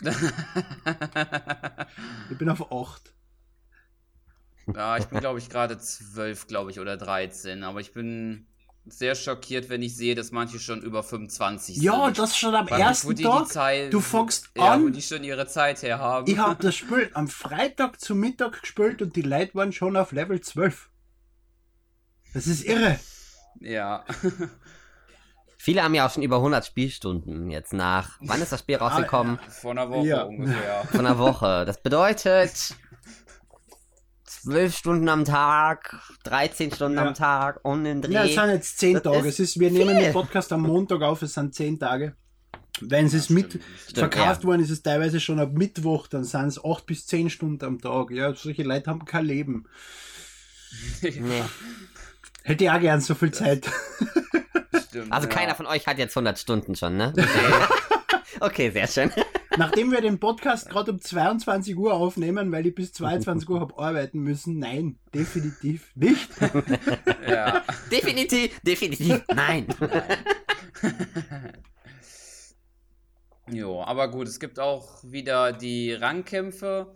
Ich 2.30 2.38
bin 2.38 2.48
auf 2.48 2.70
8. 2.72 3.12
ja, 4.74 4.96
ich 4.98 5.04
bin, 5.06 5.20
glaube 5.20 5.38
ich, 5.38 5.48
gerade 5.48 5.78
12, 5.78 6.46
glaube 6.48 6.70
ich, 6.70 6.80
oder 6.80 6.96
13. 6.96 7.62
Aber 7.64 7.80
ich 7.80 7.92
bin 7.92 8.46
sehr 8.84 9.14
schockiert, 9.14 9.68
wenn 9.68 9.82
ich 9.82 9.96
sehe, 9.96 10.14
dass 10.14 10.30
manche 10.32 10.58
schon 10.60 10.80
über 10.82 11.02
25 11.02 11.76
Ja, 11.78 12.04
sind. 12.06 12.18
das 12.18 12.36
schon 12.36 12.54
am 12.54 12.68
Weil 12.70 12.80
ersten 12.80 13.14
die 13.14 13.22
Tag. 13.24 13.48
Zeit, 13.48 13.92
Du 13.92 14.00
fängst 14.00 14.50
ja, 14.56 14.72
an- 14.74 14.84
wo 14.84 14.88
die 14.90 15.02
schon 15.02 15.24
ihre 15.24 15.46
Zeit 15.46 15.82
her 15.82 15.98
haben. 15.98 16.30
Ich 16.30 16.38
habe 16.38 16.62
das 16.62 16.76
Spiel 16.76 17.10
am 17.14 17.28
Freitag 17.28 18.00
zu 18.00 18.14
Mittag 18.14 18.60
gespielt 18.60 19.02
und 19.02 19.16
die 19.16 19.22
Leute 19.22 19.54
waren 19.54 19.72
schon 19.72 19.96
auf 19.96 20.12
Level 20.12 20.40
12. 20.40 20.88
Das 22.34 22.46
ist 22.46 22.64
irre. 22.64 22.98
Ja. 23.60 24.04
Viele 25.66 25.82
haben 25.82 25.94
ja 25.94 26.06
auch 26.06 26.12
schon 26.12 26.22
über 26.22 26.36
100 26.36 26.64
Spielstunden 26.64 27.50
jetzt 27.50 27.72
nach. 27.72 28.18
Wann 28.20 28.40
ist 28.40 28.52
das 28.52 28.60
Spiel 28.60 28.76
rausgekommen? 28.80 29.40
Vor 29.48 29.72
einer 29.72 29.90
Woche 29.90 30.06
Ja. 30.06 30.22
ungefähr. 30.22 30.84
Von 30.92 31.00
einer 31.00 31.18
Woche. 31.18 31.64
Das 31.66 31.82
bedeutet 31.82 32.76
12 34.26 34.76
Stunden 34.76 35.08
am 35.08 35.24
Tag, 35.24 35.96
13 36.22 36.70
Stunden 36.70 36.98
Ja. 36.98 37.06
am 37.08 37.14
Tag 37.14 37.58
und 37.64 37.82
den 37.82 38.00
Dreh. 38.00 38.12
Ja, 38.12 38.24
es 38.24 38.34
sind 38.34 38.48
jetzt 38.50 38.78
10 38.78 38.94
Das 38.94 39.02
Tage. 39.02 39.18
ist 39.18 39.26
Es 39.26 39.40
ist, 39.40 39.58
wir 39.58 39.72
nehmen 39.72 39.96
viel. 39.96 40.04
den 40.04 40.12
Podcast 40.12 40.52
am 40.52 40.62
Montag 40.62 41.02
auf, 41.02 41.22
es 41.22 41.34
sind 41.34 41.52
10 41.52 41.80
Tage. 41.80 42.14
Wenn 42.80 43.06
es 43.06 43.12
Ja, 43.14 43.18
ist 43.18 43.30
mit 43.30 43.46
stimmt. 43.50 43.64
Stimmt, 43.88 43.98
verkauft 44.14 44.42
ja. 44.42 44.48
worden 44.48 44.60
ist, 44.62 44.70
es 44.70 44.82
teilweise 44.84 45.18
schon 45.18 45.40
ab 45.40 45.50
Mittwoch, 45.52 46.06
dann 46.06 46.22
sind 46.22 46.46
es 46.46 46.64
8 46.64 46.86
bis 46.86 47.08
10 47.08 47.28
Stunden 47.28 47.64
am 47.64 47.80
Tag. 47.80 48.12
Ja, 48.12 48.32
solche 48.34 48.62
Leute 48.62 48.88
haben 48.88 49.04
kein 49.04 49.24
Leben. 49.24 49.64
Nee. 51.02 51.42
Hätte 52.44 52.62
ich 52.64 52.70
auch 52.70 52.78
gern 52.78 53.00
so 53.00 53.16
viel 53.16 53.32
Zeit. 53.32 53.68
Stimmt, 54.96 55.12
Also 55.12 55.28
ja. 55.28 55.34
keiner 55.34 55.54
von 55.54 55.66
euch 55.66 55.86
hat 55.86 55.98
jetzt 55.98 56.16
100 56.16 56.38
Stunden 56.38 56.74
schon, 56.74 56.96
ne? 56.96 57.12
Okay, 58.40 58.70
sehr 58.70 58.86
schön. 58.86 59.10
Nachdem 59.56 59.90
wir 59.90 60.00
den 60.02 60.18
Podcast 60.20 60.68
gerade 60.68 60.92
um 60.92 61.00
22 61.00 61.76
Uhr 61.76 61.94
aufnehmen, 61.94 62.52
weil 62.52 62.66
ich 62.66 62.74
bis 62.74 62.92
22 62.92 63.48
Uhr 63.48 63.60
habe 63.60 63.78
arbeiten 63.78 64.20
müssen, 64.20 64.58
nein, 64.58 64.98
definitiv 65.14 65.90
nicht. 65.94 66.28
Ja. 67.26 67.64
Definitiv, 67.90 68.60
definitiv, 68.60 69.22
nein. 69.34 69.66
Jo, 73.50 73.82
aber 73.82 74.10
gut, 74.10 74.28
es 74.28 74.38
gibt 74.38 74.60
auch 74.60 75.02
wieder 75.02 75.52
die 75.52 75.92
Rangkämpfe, 75.92 76.94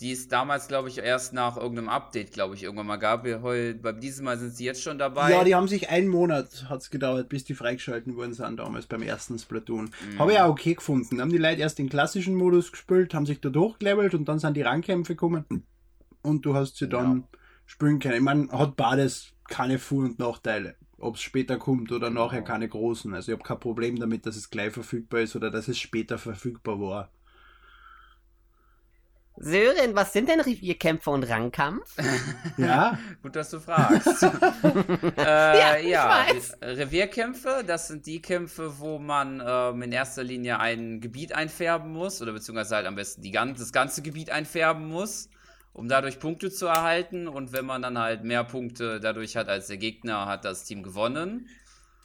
die 0.00 0.12
es 0.12 0.28
damals, 0.28 0.68
glaube 0.68 0.88
ich, 0.88 0.98
erst 0.98 1.32
nach 1.32 1.56
irgendeinem 1.56 1.88
Update, 1.88 2.32
glaube 2.32 2.54
ich, 2.54 2.62
irgendwann 2.62 2.86
mal 2.86 2.98
gab. 2.98 3.24
Beim 3.24 4.00
diesem 4.00 4.26
Mal 4.26 4.38
sind 4.38 4.54
sie 4.54 4.64
jetzt 4.64 4.82
schon 4.82 4.96
dabei. 4.96 5.32
Ja, 5.32 5.42
die 5.42 5.56
haben 5.56 5.66
sich 5.66 5.90
einen 5.90 6.06
Monat 6.06 6.66
hat's 6.68 6.90
gedauert, 6.90 7.28
bis 7.28 7.44
die 7.44 7.54
freigeschalten 7.54 8.14
worden 8.14 8.32
sind 8.32 8.58
damals 8.58 8.86
beim 8.86 9.02
ersten 9.02 9.38
Splatoon. 9.38 9.86
Mhm. 9.86 10.18
Habe 10.18 10.32
ich 10.32 10.38
auch 10.38 10.50
okay 10.50 10.74
gefunden. 10.74 11.20
Haben 11.20 11.30
die 11.30 11.38
Leute 11.38 11.62
erst 11.62 11.78
den 11.78 11.88
klassischen 11.88 12.36
Modus 12.36 12.70
gespielt, 12.70 13.12
haben 13.12 13.26
sich 13.26 13.40
da 13.40 13.48
durchgelevelt 13.48 14.14
und 14.14 14.26
dann 14.28 14.38
sind 14.38 14.56
die 14.56 14.62
Rangkämpfe 14.62 15.14
gekommen 15.14 15.44
und 16.22 16.46
du 16.46 16.54
hast 16.54 16.76
sie 16.76 16.88
dann 16.88 17.24
spielen 17.66 17.98
können. 17.98 18.14
Ich 18.14 18.22
meine, 18.22 18.48
hat 18.52 18.76
beides 18.76 19.32
keine 19.48 19.80
Vor- 19.80 20.04
und 20.04 20.18
Nachteile. 20.20 20.76
Ob 21.00 21.16
es 21.16 21.22
später 21.22 21.58
kommt 21.58 21.92
oder 21.92 22.10
nachher 22.10 22.42
keine 22.42 22.68
großen. 22.68 23.12
Also 23.14 23.32
ich 23.32 23.38
habe 23.38 23.46
kein 23.46 23.60
Problem 23.60 23.98
damit, 23.98 24.26
dass 24.26 24.36
es 24.36 24.50
gleich 24.50 24.72
verfügbar 24.72 25.20
ist 25.20 25.36
oder 25.36 25.50
dass 25.50 25.68
es 25.68 25.78
später 25.78 26.18
verfügbar 26.18 26.80
war. 26.80 27.10
Sören, 29.40 29.94
was 29.94 30.12
sind 30.12 30.28
denn 30.28 30.40
Revierkämpfe 30.40 31.10
und 31.10 31.24
Rangkampf? 31.24 31.94
Ja, 32.56 32.98
Gut, 33.22 33.36
dass 33.36 33.50
du 33.50 33.60
fragst. 33.60 34.22
äh, 35.16 35.58
Ja, 35.58 35.76
ja, 35.76 35.76
ich 35.76 35.92
weiß. 35.94 36.56
Re- 36.62 36.76
Revierkämpfe, 36.78 37.62
das 37.66 37.88
sind 37.88 38.06
die 38.06 38.20
Kämpfe, 38.20 38.78
wo 38.80 38.98
man 38.98 39.42
ähm, 39.44 39.82
in 39.82 39.92
erster 39.92 40.24
Linie 40.24 40.58
ein 40.58 41.00
Gebiet 41.00 41.32
einfärben 41.34 41.92
muss, 41.92 42.20
oder 42.20 42.32
beziehungsweise 42.32 42.76
halt 42.76 42.86
am 42.86 42.96
besten 42.96 43.22
die, 43.22 43.30
das 43.32 43.72
ganze 43.72 44.02
Gebiet 44.02 44.30
einfärben 44.30 44.86
muss, 44.88 45.28
um 45.72 45.88
dadurch 45.88 46.18
Punkte 46.18 46.50
zu 46.50 46.66
erhalten. 46.66 47.28
Und 47.28 47.52
wenn 47.52 47.64
man 47.66 47.82
dann 47.82 47.98
halt 47.98 48.24
mehr 48.24 48.44
Punkte 48.44 48.98
dadurch 49.00 49.36
hat 49.36 49.48
als 49.48 49.68
der 49.68 49.76
Gegner, 49.78 50.26
hat 50.26 50.44
das 50.44 50.64
Team 50.64 50.82
gewonnen. 50.82 51.48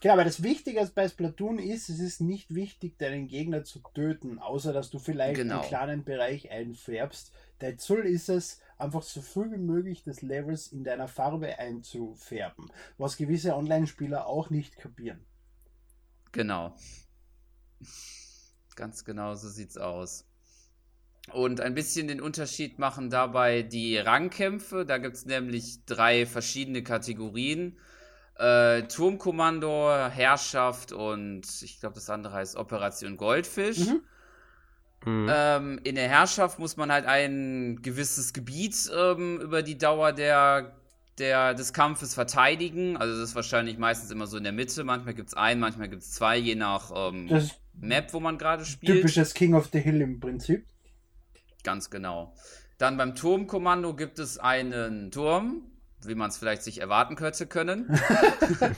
Genau, 0.04 0.16
aber 0.16 0.26
das 0.26 0.44
Wichtige 0.44 0.86
bei 0.94 1.08
Splatoon 1.08 1.60
ist, 1.60 1.88
es 1.88 2.02
ist 2.02 2.20
nicht 2.20 2.54
wichtig, 2.54 3.00
deinen 3.00 3.28
Gegner 3.28 3.64
zu 3.64 3.80
töten, 3.94 4.38
außer 4.38 4.74
dass 4.74 4.90
du 4.90 5.00
vielleicht 5.00 5.38
Genau. 5.38 5.62
einen 5.62 5.70
kleinen 5.70 6.04
Bereich 6.04 6.52
einfärbst. 6.52 7.32
Dein 7.60 7.80
Ziel 7.80 8.00
ist 8.00 8.28
es, 8.28 8.60
einfach 8.78 9.02
so 9.02 9.22
viel 9.22 9.50
wie 9.54 9.58
möglich 9.58 10.04
des 10.04 10.22
Levels 10.22 10.68
in 10.68 10.84
deiner 10.84 11.08
Farbe 11.08 11.58
einzufärben, 11.58 12.70
was 12.98 13.16
gewisse 13.16 13.56
Online-Spieler 13.56 14.28
auch 14.28 14.50
nicht 14.50 14.76
kapieren. 14.76 15.26
Genau. 16.34 16.76
Ganz 18.76 19.06
genau 19.06 19.36
so 19.36 19.48
sieht's 19.48 19.78
aus. 19.78 20.28
Und 21.32 21.62
ein 21.62 21.76
bisschen 21.76 22.10
den 22.10 22.20
Unterschied 22.20 22.78
machen 22.78 23.10
dabei 23.10 23.62
die 23.62 23.96
Rangkämpfe. 23.96 24.86
Da 24.86 24.98
gibt's 24.98 25.26
nämlich 25.26 25.86
drei 25.86 26.26
verschiedene 26.26 26.84
Kategorien. 26.84 27.78
Äh, 28.38 28.84
Turmkommando, 28.84 29.92
Herrschaft 30.10 30.92
und 30.92 31.44
ich 31.62 31.80
glaube, 31.80 31.96
das 31.96 32.10
andere 32.10 32.34
heißt 32.34 32.56
Operation 32.56 33.18
Goldfisch. 33.18 33.80
Mhm. 33.80 34.02
Mhm. 35.06 35.30
Ähm, 35.30 35.80
in 35.84 35.96
der 35.96 36.08
Herrschaft 36.08 36.60
muss 36.60 36.78
man 36.78 36.92
halt 36.92 37.06
ein 37.06 37.82
gewisses 37.82 38.34
Gebiet 38.34 38.90
ähm, 38.96 39.40
über 39.42 39.62
die 39.62 39.78
Dauer 39.78 40.14
der, 40.14 40.76
der, 41.18 41.54
des 41.54 41.74
Kampfes 41.74 42.14
verteidigen. 42.14 42.98
Also 42.98 43.20
das 43.20 43.30
ist 43.30 43.36
wahrscheinlich 43.36 43.78
meistens 43.78 44.12
immer 44.12 44.28
so 44.28 44.38
in 44.38 44.44
der 44.44 44.54
Mitte. 44.54 44.84
Manchmal 44.84 45.14
gibt 45.14 45.30
es 45.30 45.34
einen, 45.34 45.60
manchmal 45.60 45.90
gibt 45.90 46.04
es 46.04 46.12
zwei, 46.12 46.38
je 46.38 46.56
nach 46.56 46.92
ähm, 46.96 47.30
Map, 47.74 48.14
wo 48.14 48.20
man 48.20 48.38
gerade 48.38 48.66
spielt. 48.66 48.98
typisches 48.98 49.34
King 49.34 49.54
of 49.54 49.70
the 49.74 49.80
Hill 49.80 50.02
im 50.02 50.20
Prinzip. 50.20 50.66
Ganz 51.64 51.90
genau. 51.90 52.34
Dann 52.78 52.98
beim 52.98 53.16
Turmkommando 53.16 53.94
gibt 53.96 54.20
es 54.20 54.38
einen 54.38 55.12
Turm, 55.12 55.64
wie 56.08 56.16
man 56.16 56.30
es 56.30 56.38
vielleicht 56.38 56.64
sich 56.64 56.82
erwarten 56.82 57.16
könnte 57.16 57.48
können. 57.48 57.88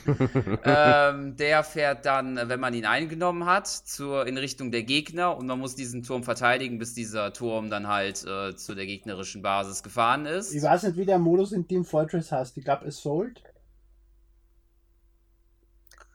ähm, 0.64 1.36
der 1.36 1.64
fährt 1.64 2.04
dann, 2.06 2.36
wenn 2.48 2.60
man 2.60 2.74
ihn 2.74 2.86
eingenommen 2.86 3.46
hat, 3.46 3.66
zur, 3.66 4.26
in 4.26 4.38
Richtung 4.38 4.70
der 4.70 4.82
Gegner 4.82 5.36
und 5.36 5.46
man 5.46 5.58
muss 5.58 5.74
diesen 5.74 6.02
Turm 6.02 6.22
verteidigen, 6.22 6.78
bis 6.78 6.94
dieser 6.94 7.32
Turm 7.32 7.70
dann 7.70 7.88
halt 7.88 8.24
äh, 8.24 8.54
zu 8.56 8.74
der 8.74 8.86
gegnerischen 8.86 9.42
Basis 9.42 9.82
gefahren 9.82 10.26
ist. 10.26 10.54
Ich 10.54 10.62
weiß 10.62 10.84
nicht, 10.84 10.96
wie 10.96 11.06
der 11.06 11.18
Modus 11.18 11.52
in 11.52 11.66
Team 11.66 11.84
Fortress 11.84 12.32
heißt. 12.32 12.56
Ich 12.56 12.64
glaube 12.64 12.86
Assault. 12.86 13.42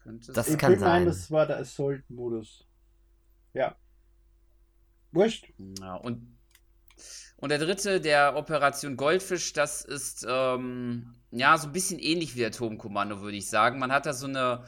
Könnte 0.04 0.32
es 0.32 0.36
Das 0.36 0.48
ich 0.50 0.58
kann 0.58 0.72
meinen, 0.74 0.80
sein. 0.80 1.06
das 1.06 1.32
war 1.32 1.46
der 1.46 1.58
Assault-Modus. 1.58 2.66
Ja. 3.54 3.76
Wurscht. 5.12 5.52
Ja, 5.80 5.96
und, 5.96 6.38
und 7.42 7.50
der 7.50 7.58
dritte, 7.58 8.00
der 8.00 8.36
Operation 8.38 8.96
Goldfisch, 8.96 9.52
das 9.54 9.84
ist 9.84 10.26
ähm, 10.30 11.16
ja 11.32 11.58
so 11.58 11.68
ein 11.68 11.74
bisschen 11.74 12.00
ähnlich 12.00 12.36
wie 12.36 12.40
der 12.40 12.52
Turmkommando, 12.52 13.22
würde 13.22 13.38
ich 13.38 13.50
sagen. 13.50 13.80
Man 13.80 13.92
hat 13.92 14.06
da 14.06 14.14
so 14.14 14.28
eine 14.28 14.64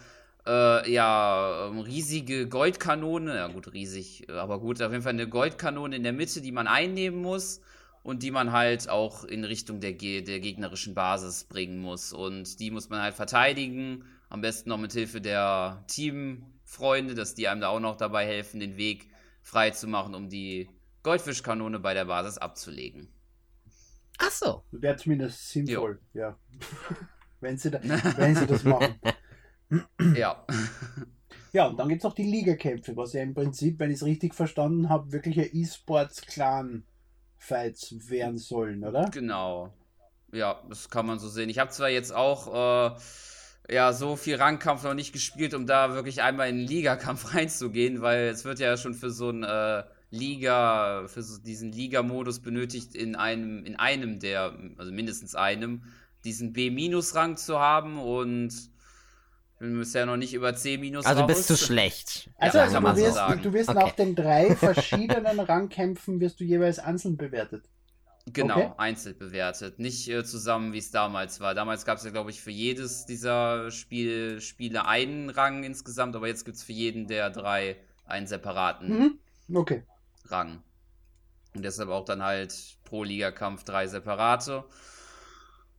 äh, 0.46 0.92
ja, 0.92 1.68
ähm, 1.68 1.80
riesige 1.80 2.50
Goldkanone, 2.50 3.36
ja 3.36 3.48
gut, 3.48 3.72
riesig, 3.74 4.28
aber 4.30 4.60
gut, 4.60 4.82
auf 4.82 4.92
jeden 4.92 5.04
Fall 5.04 5.14
eine 5.14 5.30
Goldkanone 5.30 5.96
in 5.96 6.04
der 6.04 6.14
Mitte, 6.14 6.42
die 6.42 6.52
man 6.52 6.68
einnehmen 6.68 7.22
muss 7.22 7.62
und 8.02 8.24
die 8.24 8.32
man 8.32 8.52
halt 8.52 8.90
auch 8.90 9.24
in 9.24 9.44
Richtung 9.44 9.80
der, 9.80 9.94
der 9.94 10.40
gegnerischen 10.40 10.96
Basis 10.96 11.44
bringen 11.46 11.80
muss. 11.80 12.12
Und 12.12 12.60
die 12.60 12.72
muss 12.72 12.90
man 12.90 13.02
halt 13.02 13.14
verteidigen, 13.14 14.04
am 14.30 14.42
besten 14.42 14.70
noch 14.70 14.80
mit 14.80 14.94
Hilfe 14.94 15.22
der 15.22 15.84
Teamfreunde, 15.88 17.14
dass 17.14 17.36
die 17.36 17.48
einem 17.48 17.62
da 17.62 17.70
auch 17.70 17.80
noch 17.80 17.96
dabei 17.96 18.26
helfen, 18.26 18.60
den 18.60 18.78
Weg 18.78 19.10
frei 19.44 19.70
zu 19.70 19.88
machen, 19.88 20.16
um 20.16 20.28
die 20.28 20.70
Goldfischkanone 21.04 21.80
bei 21.80 21.94
der 21.94 22.06
Basis 22.06 22.38
abzulegen. 22.38 23.10
Ach 24.18 24.32
so. 24.32 24.64
Wäre 24.72 24.96
zumindest 24.96 25.50
sinnvoll, 25.50 26.00
ja. 26.14 26.40
wenn, 27.42 27.58
sie 27.58 27.72
da, 27.72 27.82
wenn 28.18 28.36
sie 28.36 28.48
das 28.48 28.64
machen. 28.64 28.96
Ja. 30.16 30.46
Ja, 31.52 31.66
und 31.68 31.78
dann 31.78 31.90
gibt 31.90 32.02
es 32.02 32.06
auch 32.06 32.16
die 32.16 32.24
Ligakämpfe, 32.24 32.98
was 32.98 33.14
ja 33.14 33.22
im 33.22 33.36
Prinzip, 33.36 33.80
wenn 33.80 33.92
ich 33.92 33.98
es 33.98 34.06
richtig 34.06 34.34
verstanden 34.34 34.90
habe, 34.90 35.12
wirkliche 35.12 35.44
E-Sports-Clan-Fights 35.44 38.10
werden 38.10 38.40
sollen, 38.40 38.84
oder? 38.84 39.08
Genau. 39.12 39.72
Ja, 40.32 40.64
das 40.68 40.90
kann 40.90 41.06
man 41.06 41.20
so 41.20 41.30
sehen. 41.30 41.50
Ich 41.50 41.60
habe 41.60 41.70
zwar 41.70 41.90
jetzt 41.90 42.12
auch 42.12 42.88
äh, 42.88 42.96
ja 43.70 43.94
so 43.94 44.16
viel 44.16 44.36
Rangkampf 44.36 44.84
noch 44.84 44.96
nicht 44.96 45.14
gespielt, 45.14 45.54
um 45.54 45.68
da 45.68 45.94
wirklich 45.94 46.24
einmal 46.24 46.50
in 46.50 46.58
den 46.58 46.68
Ligakampf 46.68 47.34
reinzugehen, 47.36 48.02
weil 48.02 48.30
es 48.30 48.46
wird 48.46 48.58
ja 48.60 48.76
schon 48.76 48.96
für 48.96 49.12
so 49.12 49.30
ein 49.30 49.44
äh, 49.44 49.84
Liga, 50.14 51.08
für 51.08 51.24
so 51.24 51.42
diesen 51.42 51.72
Liga-Modus 51.72 52.40
benötigt, 52.42 52.96
in 52.96 53.16
einem, 53.16 53.66
in 53.66 53.76
einem 53.78 54.20
der, 54.20 54.58
also 54.78 54.92
mindestens 54.92 55.36
einem, 55.36 55.84
diesen 56.24 56.54
B-Rang 56.54 57.38
zu 57.38 57.60
haben 57.60 58.00
und 58.00 58.54
bin 59.60 59.78
bisher 59.78 60.06
noch 60.06 60.18
nicht 60.18 60.34
über 60.34 60.56
C- 60.56 60.78
Also 61.04 61.22
raus. 61.22 61.28
bist 61.28 61.50
du 61.50 61.56
schlecht. 61.56 62.30
Also, 62.38 62.58
Ja, 62.58 62.64
also 62.64 62.76
kann 62.76 62.84
du 62.84 62.84
man 62.84 62.96
so 62.96 63.06
wirst, 63.06 63.16
sagen. 63.16 63.46
du 63.46 63.54
wirst 63.54 63.70
Okay. 63.70 63.80
nach 63.80 63.96
den 63.96 64.16
drei 64.16 64.56
verschiedenen 64.56 65.40
Rangkämpfen 65.40 66.20
wirst 66.20 66.40
du 66.40 66.44
jeweils 66.44 66.80
einzeln 66.80 67.18
bewertet. 67.18 67.70
Genau, 68.26 68.56
Okay. 68.56 68.72
einzeln 68.78 69.18
bewertet. 69.18 69.80
Nicht 69.80 70.08
äh, 70.08 70.24
zusammen, 70.24 70.72
wie 70.72 70.78
es 70.78 70.92
damals 70.92 71.42
war. 71.42 71.54
Damals 71.54 71.84
gab 71.86 71.98
es 71.98 72.06
ja, 72.06 72.10
glaube 72.12 72.30
ich, 72.32 72.42
für 72.42 72.52
jedes 72.52 73.06
dieser 73.06 73.70
Spiel, 73.70 74.40
Spiele 74.40 74.86
einen 74.88 75.30
Rang 75.30 75.64
insgesamt, 75.64 76.16
aber 76.16 76.28
jetzt 76.28 76.46
gibt 76.46 76.56
es 76.58 76.64
für 76.64 76.72
jeden 76.72 77.08
der 77.08 77.30
drei 77.32 77.76
einen 78.06 78.26
separaten 78.28 78.90
Mhm. 78.90 79.20
Okay. 79.56 79.84
Rang. 80.26 80.64
Und 81.56 81.64
deshalb 81.64 81.90
auch 81.90 82.06
dann 82.06 82.24
halt 82.24 82.78
pro 82.84 83.04
Ligakampf 83.04 83.64
drei 83.64 83.88
separate. 83.88 84.64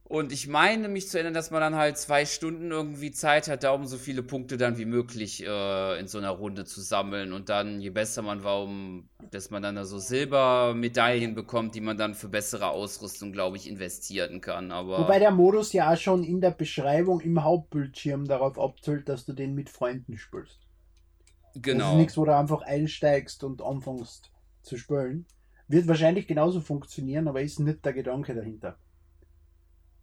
Und 0.06 0.32
ich 0.32 0.46
meine 0.46 0.88
mich 0.88 1.08
zu 1.08 1.16
erinnern, 1.16 1.32
dass 1.32 1.50
man 1.50 1.62
dann 1.62 1.76
halt 1.76 1.96
zwei 1.96 2.26
Stunden 2.26 2.70
irgendwie 2.70 3.10
Zeit 3.10 3.48
hat, 3.48 3.64
da 3.64 3.70
um 3.70 3.86
so 3.86 3.96
viele 3.96 4.22
Punkte 4.22 4.58
dann 4.58 4.76
wie 4.76 4.84
möglich 4.84 5.42
äh, 5.42 5.98
in 5.98 6.08
so 6.08 6.18
einer 6.18 6.30
Runde 6.30 6.66
zu 6.66 6.82
sammeln. 6.82 7.32
Und 7.32 7.48
dann, 7.48 7.80
je 7.80 7.88
besser 7.88 8.20
man 8.20 8.44
war, 8.44 8.64
um, 8.64 9.08
dass 9.30 9.50
man 9.50 9.62
dann 9.62 9.76
da 9.76 9.86
so 9.86 9.98
Silbermedaillen 9.98 11.34
bekommt, 11.34 11.74
die 11.74 11.80
man 11.80 11.96
dann 11.96 12.14
für 12.14 12.28
bessere 12.28 12.68
Ausrüstung, 12.68 13.32
glaube 13.32 13.56
ich, 13.56 13.66
investieren 13.66 14.42
kann. 14.42 14.72
Aber 14.72 14.98
Wobei 14.98 15.18
der 15.18 15.30
Modus 15.30 15.72
ja 15.72 15.90
auch 15.90 15.96
schon 15.96 16.22
in 16.22 16.42
der 16.42 16.50
Beschreibung 16.50 17.20
im 17.20 17.42
Hauptbildschirm 17.42 18.26
darauf 18.26 18.58
abzielt, 18.58 19.08
dass 19.08 19.24
du 19.24 19.32
den 19.32 19.54
mit 19.54 19.70
Freunden 19.70 20.18
spielst. 20.18 20.60
Das 21.54 21.56
ist 21.56 21.62
genau. 21.62 21.96
nichts, 21.96 22.18
wo 22.18 22.26
du 22.26 22.36
einfach 22.36 22.60
einsteigst 22.60 23.42
und 23.42 23.62
anfängst 23.62 24.33
zu 24.64 24.76
spielen. 24.76 25.26
Wird 25.68 25.86
wahrscheinlich 25.88 26.26
genauso 26.26 26.60
funktionieren, 26.60 27.28
aber 27.28 27.42
ist 27.42 27.60
nicht 27.60 27.84
der 27.84 27.92
Gedanke 27.92 28.34
dahinter. 28.34 28.78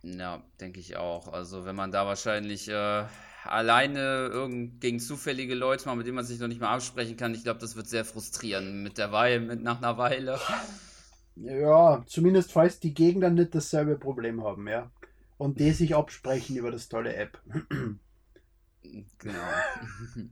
Ja, 0.03 0.43
denke 0.59 0.79
ich 0.79 0.97
auch. 0.97 1.27
Also 1.27 1.65
wenn 1.65 1.75
man 1.75 1.91
da 1.91 2.05
wahrscheinlich 2.07 2.67
äh, 2.69 3.05
alleine 3.43 4.29
irgend 4.31 4.81
gegen 4.81 4.99
zufällige 4.99 5.53
Leute 5.53 5.87
mal, 5.87 5.95
mit 5.95 6.07
denen 6.07 6.15
man 6.15 6.25
sich 6.25 6.39
noch 6.39 6.47
nicht 6.47 6.61
mal 6.61 6.73
absprechen 6.73 7.17
kann, 7.17 7.35
ich 7.35 7.43
glaube, 7.43 7.59
das 7.59 7.75
wird 7.75 7.87
sehr 7.87 8.05
frustrieren 8.05 8.81
mit 8.81 8.97
der 8.97 9.11
Weile, 9.11 9.39
mit 9.39 9.61
nach 9.61 9.77
einer 9.77 9.97
Weile. 9.97 10.39
Ja, 11.35 12.03
zumindest 12.07 12.51
falls 12.51 12.79
die 12.79 12.93
Gegner 12.93 13.29
nicht 13.29 13.55
dasselbe 13.55 13.97
Problem 13.97 14.43
haben, 14.43 14.67
ja. 14.67 14.91
Und 15.37 15.59
die 15.59 15.71
sich 15.71 15.95
absprechen 15.95 16.55
über 16.55 16.71
das 16.71 16.89
tolle 16.89 17.15
App. 17.15 17.39
Genau. 19.19 19.33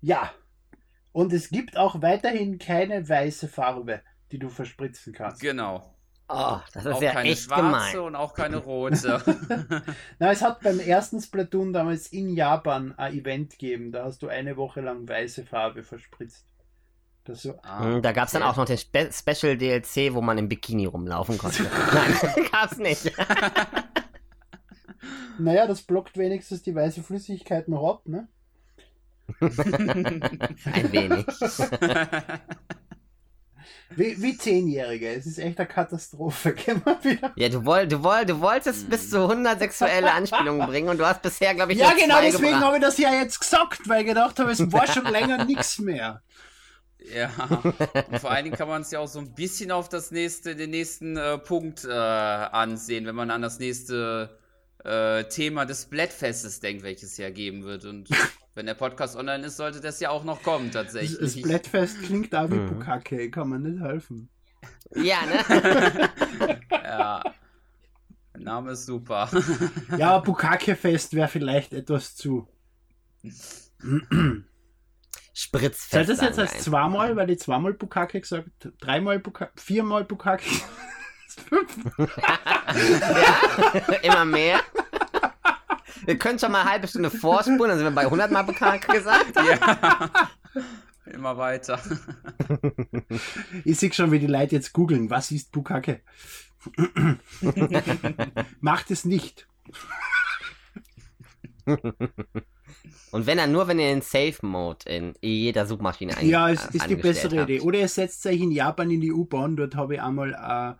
Ja. 0.00 0.32
Und 1.12 1.32
es 1.32 1.50
gibt 1.50 1.76
auch 1.76 2.02
weiterhin 2.02 2.58
keine 2.58 3.08
weiße 3.08 3.48
Farbe, 3.48 4.02
die 4.32 4.38
du 4.38 4.48
verspritzen 4.48 5.12
kannst. 5.12 5.40
genau. 5.40 5.94
Oh, 6.30 6.58
das 6.74 6.84
ist 6.84 6.92
Auch 6.92 7.00
ja 7.00 7.12
keine 7.12 7.30
echt 7.30 7.44
schwarze 7.44 7.62
gemein. 7.62 7.98
und 8.00 8.14
auch 8.14 8.34
keine 8.34 8.58
rote. 8.58 9.22
Na, 10.18 10.30
es 10.30 10.42
hat 10.42 10.60
beim 10.60 10.78
ersten 10.78 11.22
Splatoon 11.22 11.72
damals 11.72 12.08
in 12.08 12.34
Japan 12.36 12.92
ein 12.98 13.14
Event 13.14 13.52
gegeben. 13.52 13.92
Da 13.92 14.04
hast 14.04 14.20
du 14.20 14.28
eine 14.28 14.58
Woche 14.58 14.82
lang 14.82 15.08
weiße 15.08 15.46
Farbe 15.46 15.82
verspritzt. 15.84 16.44
Das 17.24 17.40
so, 17.40 17.58
Ah, 17.62 17.82
Hm, 17.82 18.02
Da 18.02 18.12
gab 18.12 18.26
es 18.26 18.32
dann 18.32 18.42
auch 18.42 18.56
noch 18.56 18.66
den 18.66 18.76
Spe 18.76 19.08
Special 19.10 19.56
DLC, 19.56 20.12
wo 20.12 20.20
man 20.20 20.36
im 20.36 20.50
Bikini 20.50 20.84
rumlaufen 20.84 21.38
konnte. 21.38 21.62
Nein, 21.94 22.14
gab's 22.52 22.76
nicht. 22.76 23.10
naja, 25.38 25.66
das 25.66 25.82
blockt 25.82 26.16
wenigstens 26.18 26.62
die 26.62 26.74
weiße 26.74 27.02
Flüssigkeit 27.02 27.68
noch 27.68 27.88
ab, 27.88 28.06
ne? 28.08 28.28
Ein 29.40 30.92
wenig. 30.92 31.26
Wie, 33.90 34.20
wie 34.22 34.36
Zehnjährige. 34.36 35.08
Es 35.08 35.26
ist 35.26 35.38
echt 35.38 35.58
eine 35.58 35.68
Katastrophe. 35.68 36.54
Ja, 37.36 37.48
du, 37.48 37.64
woll, 37.64 37.86
du, 37.88 38.02
woll, 38.02 38.26
du 38.26 38.40
wolltest 38.40 38.88
bis 38.90 39.10
zu 39.10 39.22
100 39.22 39.58
sexuelle 39.58 40.12
Anspielungen 40.12 40.66
bringen 40.66 40.88
und 40.88 40.98
du 40.98 41.06
hast 41.06 41.22
bisher, 41.22 41.54
glaube 41.54 41.72
ich, 41.72 41.78
Ja, 41.78 41.92
genau 41.92 42.16
zwei 42.16 42.30
deswegen 42.30 42.60
habe 42.60 42.76
ich 42.76 42.82
das 42.82 42.98
ja 42.98 43.12
jetzt 43.14 43.40
gesagt, 43.40 43.88
weil 43.88 44.02
ich 44.02 44.08
gedacht 44.08 44.38
habe, 44.38 44.50
es 44.50 44.72
war 44.72 44.86
schon 44.86 45.06
länger 45.06 45.44
nichts 45.44 45.78
mehr. 45.78 46.22
Ja, 47.14 47.30
und 48.10 48.18
vor 48.20 48.30
allen 48.30 48.44
Dingen 48.44 48.56
kann 48.56 48.68
man 48.68 48.82
es 48.82 48.90
ja 48.90 48.98
auch 48.98 49.08
so 49.08 49.18
ein 49.20 49.34
bisschen 49.34 49.70
auf 49.70 49.88
das 49.88 50.10
nächste, 50.10 50.54
den 50.54 50.70
nächsten 50.70 51.16
äh, 51.16 51.38
Punkt 51.38 51.84
äh, 51.84 51.90
ansehen, 51.90 53.06
wenn 53.06 53.14
man 53.14 53.30
an 53.30 53.40
das 53.40 53.58
nächste 53.58 54.37
äh, 54.84 55.24
Thema 55.24 55.64
des 55.64 55.82
Splatfestes 55.82 56.60
denkt, 56.60 56.82
welches 56.82 57.12
es 57.12 57.16
ja 57.18 57.30
geben 57.30 57.64
wird. 57.64 57.84
Und 57.84 58.08
wenn 58.54 58.66
der 58.66 58.74
Podcast 58.74 59.16
online 59.16 59.46
ist, 59.46 59.56
sollte 59.56 59.80
das 59.80 60.00
ja 60.00 60.10
auch 60.10 60.24
noch 60.24 60.42
kommen, 60.42 60.70
tatsächlich. 60.70 61.18
das 61.18 61.40
Blättfest 61.40 62.02
klingt 62.02 62.34
auch 62.34 62.50
wie 62.50 62.54
Mhm. 62.54 62.68
Bukake, 62.74 63.30
kann 63.30 63.48
man 63.48 63.62
nicht 63.62 63.80
helfen. 63.80 64.28
Ja, 64.94 65.18
ne? 65.26 66.10
Ja. 66.72 67.22
Name 68.36 68.72
ist 68.72 68.86
super. 68.86 69.28
Ja, 69.96 70.18
Bukake-Fest 70.18 71.14
wäre 71.14 71.28
vielleicht 71.28 71.72
etwas 71.72 72.14
zu. 72.14 72.46
Spritzfest. 75.34 75.90
Zählt 75.90 76.08
das 76.08 76.20
jetzt 76.20 76.38
als 76.38 76.58
zweimal, 76.64 77.16
weil 77.16 77.30
ich 77.30 77.40
zweimal 77.40 77.74
Bukake 77.74 78.20
gesagt 78.20 78.48
dreimal 78.80 79.18
Bukake, 79.18 79.52
viermal 79.60 80.04
Bukake? 80.04 80.48
Fünf. 81.38 81.76
Ja, 83.82 83.94
immer 84.02 84.24
mehr. 84.24 84.60
Wir 86.04 86.18
können 86.18 86.38
schon 86.38 86.52
mal 86.52 86.60
eine 86.62 86.70
halbe 86.70 86.86
Stunde 86.88 87.10
vorspulen, 87.10 87.70
dann 87.70 87.78
sind 87.78 87.86
wir 87.86 87.94
bei 87.94 88.02
100 88.02 88.30
Mal 88.30 88.42
Bukake 88.42 88.92
gesagt. 88.92 89.34
ja. 89.36 90.10
Immer 91.06 91.36
weiter. 91.38 91.80
Ich 93.64 93.78
sehe 93.78 93.92
schon, 93.92 94.12
wie 94.12 94.18
die 94.18 94.26
Leute 94.26 94.56
jetzt 94.56 94.72
googeln, 94.72 95.08
was 95.10 95.30
ist 95.30 95.50
Bukake? 95.52 96.00
Macht 98.60 98.90
es 98.90 99.04
nicht. 99.04 99.48
Und 103.10 103.26
wenn 103.26 103.38
dann 103.38 103.52
nur, 103.52 103.68
wenn 103.68 103.78
ihr 103.78 103.88
den 103.88 104.02
Safe-Mode 104.02 104.88
in 104.88 105.14
jeder 105.22 105.66
Suchmaschine 105.66 106.16
ein 106.16 106.28
Ja, 106.28 106.50
es 106.50 106.66
ist 106.66 106.88
die 106.88 106.96
bessere 106.96 107.40
habt. 107.40 107.50
Idee. 107.50 107.60
Oder 107.60 107.78
ihr 107.78 107.88
setzt 107.88 108.24
euch 108.26 108.40
in 108.40 108.50
Japan 108.50 108.90
in 108.90 109.00
die 109.00 109.12
U-Bahn, 109.12 109.56
dort 109.56 109.74
habe 109.76 109.94
ich 109.94 110.02
einmal 110.02 110.34
ein 110.34 110.76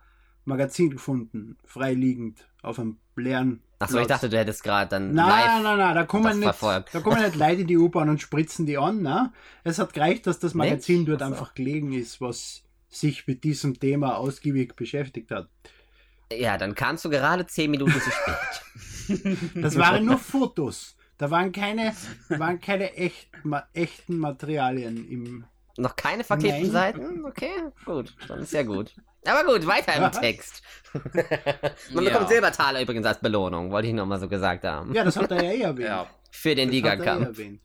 Magazin 0.49 0.89
gefunden, 0.89 1.57
freiliegend, 1.63 2.47
auf 2.61 2.79
einem 2.79 2.97
leeren 3.15 3.61
Achso, 3.81 3.97
ich 3.99 4.07
dachte, 4.07 4.29
du 4.29 4.37
hättest 4.37 4.61
gerade 4.61 4.89
dann 4.89 5.13
Nein, 5.13 5.63
nein, 5.63 5.77
nein, 5.77 5.95
da 5.95 6.03
kommen, 6.03 6.37
nicht, 6.37 6.61
da 6.61 6.99
kommen 6.99 7.21
nicht 7.21 7.35
Leute 7.37 7.61
in 7.61 7.67
die 7.67 7.77
U-Bahn 7.77 8.09
und 8.09 8.21
spritzen 8.21 8.65
die 8.65 8.77
an. 8.77 9.01
Ne? 9.01 9.31
Es 9.63 9.79
hat 9.79 9.93
gereicht, 9.93 10.27
dass 10.27 10.37
das 10.37 10.53
Magazin 10.53 10.99
Nicht? 10.99 11.09
dort 11.09 11.21
Ach 11.21 11.27
so. 11.27 11.33
einfach 11.33 11.53
gelegen 11.53 11.93
ist, 11.93 12.19
was 12.19 12.63
sich 12.89 13.25
mit 13.25 13.45
diesem 13.45 13.79
Thema 13.79 14.17
ausgiebig 14.17 14.75
beschäftigt 14.75 15.31
hat. 15.31 15.47
Ja, 16.31 16.57
dann 16.57 16.75
kamst 16.75 17.05
du 17.05 17.09
gerade 17.09 17.47
10 17.47 17.71
Minuten 17.71 17.93
zu 17.93 18.11
spät. 18.11 19.37
Das 19.55 19.77
waren 19.77 20.05
nur 20.05 20.17
Fotos. 20.17 20.95
Da 21.17 21.31
waren 21.31 21.51
keine, 21.51 21.93
waren 22.29 22.61
keine 22.61 22.93
echt, 22.95 23.29
ma, 23.43 23.63
echten 23.73 24.17
Materialien 24.17 25.09
im. 25.09 25.45
Noch 25.79 25.95
keine 25.95 26.23
verklebten 26.23 26.63
Nein. 26.63 26.71
Seiten? 26.71 27.25
Okay, 27.25 27.51
gut. 27.85 28.15
Dann 28.27 28.39
ist 28.41 28.53
ja 28.53 28.63
gut. 28.63 28.93
Aber 29.25 29.43
gut, 29.51 29.65
weiter 29.67 29.95
im. 29.95 30.11
Text. 30.11 30.61
Man 31.93 32.03
Ja. 32.03 32.11
bekommt 32.11 32.29
Silbertaler 32.29 32.81
übrigens 32.81 33.05
als 33.05 33.19
Belohnung, 33.19 33.71
wollte 33.71 33.87
ich 33.87 33.93
noch 33.93 34.05
mal 34.05 34.19
so 34.19 34.27
gesagt 34.27 34.63
haben. 34.63 34.93
Ja, 34.93 35.03
das 35.03 35.15
hat 35.17 35.31
er 35.31 35.43
ja 35.43 35.51
eh 35.51 35.61
erwähnt. 35.61 35.87
Ja. 35.87 36.07
Für 36.31 36.55
den 36.55 36.69
Das 36.69 36.77
hat 36.77 36.83
er 36.83 36.91
eh 36.91 36.95
Liga-Kampf. 36.95 37.25
erwähnt. 37.27 37.61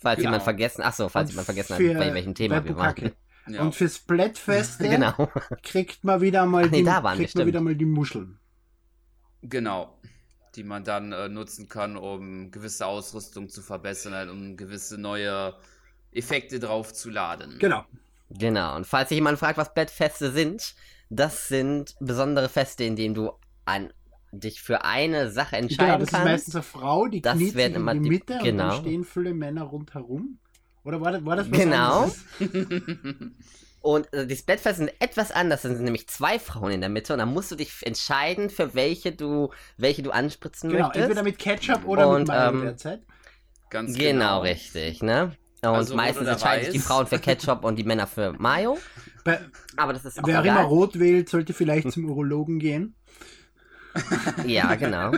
Falls 0.00 0.16
Genau. 0.18 0.28
jemand 0.28 0.42
vergessen, 0.44 0.82
achso, 0.82 1.08
falls 1.08 1.28
Und 1.28 1.32
jemand 1.32 1.44
vergessen 1.46 1.72
hat, 1.74 1.98
bei 1.98 2.14
welchem 2.14 2.34
Thema 2.34 2.64
wir 2.64 2.76
waren. 2.76 3.12
Ja. 3.48 3.62
Und 3.62 3.74
für 3.74 3.88
Splatfeste 3.88 4.88
Genau. 4.88 5.30
kriegt 5.62 6.04
man 6.04 6.20
wieder 6.20 6.44
mal 6.46 6.66
Ach 6.66 6.70
nee, 6.70 6.78
die, 6.78 6.84
da 6.84 7.02
waren 7.02 7.16
kriegt 7.18 7.34
man 7.34 7.46
wieder 7.46 7.60
mal 7.60 7.74
die 7.74 7.84
Muscheln. 7.86 8.38
Genau. 9.42 9.98
Die 10.54 10.64
man 10.64 10.84
dann 10.84 11.12
äh, 11.12 11.28
nutzen 11.28 11.68
kann, 11.68 11.96
um 11.96 12.50
gewisse 12.50 12.86
Ausrüstung 12.86 13.48
zu 13.48 13.62
verbessern, 13.62 14.14
halt, 14.14 14.30
um 14.30 14.56
gewisse 14.56 14.98
neue 14.98 15.54
Effekte 16.18 16.58
draufzuladen. 16.60 17.58
Genau. 17.58 17.84
Genau. 18.30 18.76
Und 18.76 18.86
falls 18.86 19.08
sich 19.08 19.16
jemand 19.16 19.38
fragt, 19.38 19.56
was 19.58 19.72
Bettfeste 19.72 20.30
sind, 20.30 20.74
das 21.10 21.48
sind 21.48 21.94
besondere 22.00 22.48
Feste, 22.48 22.84
in 22.84 22.96
denen 22.96 23.14
du 23.14 23.30
an 23.64 23.92
dich 24.32 24.60
für 24.60 24.84
eine 24.84 25.30
Sache 25.30 25.52
Genau, 25.56 25.62
entscheiden 25.62 26.00
das 26.00 26.08
ist 26.08 26.10
kannst. 26.12 26.24
meistens 26.26 26.54
eine 26.56 26.62
Frau, 26.62 27.06
die 27.06 27.22
Das 27.22 27.36
kniet 27.38 27.54
werden 27.54 27.74
in 27.76 27.80
immer 27.80 27.94
die 27.94 28.00
die- 28.00 28.08
Mitte 28.10 28.34
und 28.34 28.44
genau. 28.44 28.68
dann 28.70 28.80
stehen 28.80 29.04
viele 29.04 29.32
Männer 29.32 29.62
rundherum. 29.62 30.38
Oder 30.84 31.00
war 31.00 31.12
das, 31.12 31.24
war 31.24 31.36
das 31.36 31.50
was 31.50 31.58
Genau. 31.58 32.10
Und 33.80 34.12
äh, 34.12 34.26
das 34.26 34.42
Bettfest 34.42 34.78
sind 34.78 34.90
etwas 35.00 35.30
anders. 35.30 35.64
Es 35.64 35.72
sind 35.76 35.84
nämlich 35.84 36.08
zwei 36.08 36.38
Frauen 36.38 36.72
in 36.72 36.80
der 36.80 36.90
Mitte 36.90 37.12
und 37.12 37.20
dann 37.20 37.32
musst 37.32 37.50
du 37.52 37.54
dich 37.56 37.72
entscheiden, 37.86 38.50
für 38.50 38.74
welche 38.74 39.12
du, 39.12 39.50
welche 39.76 40.02
du 40.02 40.10
anspritzen 40.10 40.70
Genau, 40.70 40.86
möchtest. 40.86 41.04
entweder 41.04 41.22
mit 41.22 41.38
Ketchup 41.38 41.86
oder 41.86 42.08
Und, 42.08 42.18
mit 42.20 42.28
Mayo 42.28 42.50
ähm, 42.50 42.60
derzeit. 42.62 43.02
Ganz 43.70 43.94
Genau, 43.96 44.10
genau. 44.10 44.40
richtig, 44.40 45.00
ne? 45.02 45.36
Und 45.62 45.68
Also, 45.68 45.96
meistens 45.96 46.28
entscheiden 46.28 46.64
sich 46.64 46.74
die. 46.74 46.78
Frauen 46.78 47.06
für 47.06 47.18
Ketchup 47.20 47.64
und 47.64 47.76
die 47.76 47.84
Männer 47.84 48.06
für 48.06 48.32
Mayo. 48.34 48.78
Bei, 49.24 49.40
Aber 49.76 49.92
das 49.92 50.04
ist 50.04 50.18
auch 50.18 50.26
wer 50.26 50.40
egal. 50.40 50.56
immer 50.58 50.66
rot 50.66 50.98
wählt, 50.98 51.28
sollte 51.28 51.52
vielleicht 51.52 51.90
zum 51.92 52.04
Urologen 52.04 52.58
gehen. 52.58 52.94
Ja, 54.46 54.74
genau. 54.76 55.12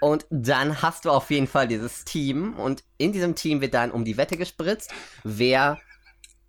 Und 0.00 0.26
dann 0.30 0.82
hast 0.82 1.04
du 1.04 1.10
auf 1.10 1.30
jeden 1.30 1.46
Fall 1.46 1.68
dieses 1.68 2.04
Team 2.04 2.54
und 2.54 2.82
in 2.98 3.12
diesem 3.12 3.36
Team 3.36 3.60
wird 3.60 3.74
dann 3.74 3.92
um 3.92 4.04
die 4.04 4.16
Wette 4.16 4.36
gespritzt, 4.36 4.92
wer 5.22 5.78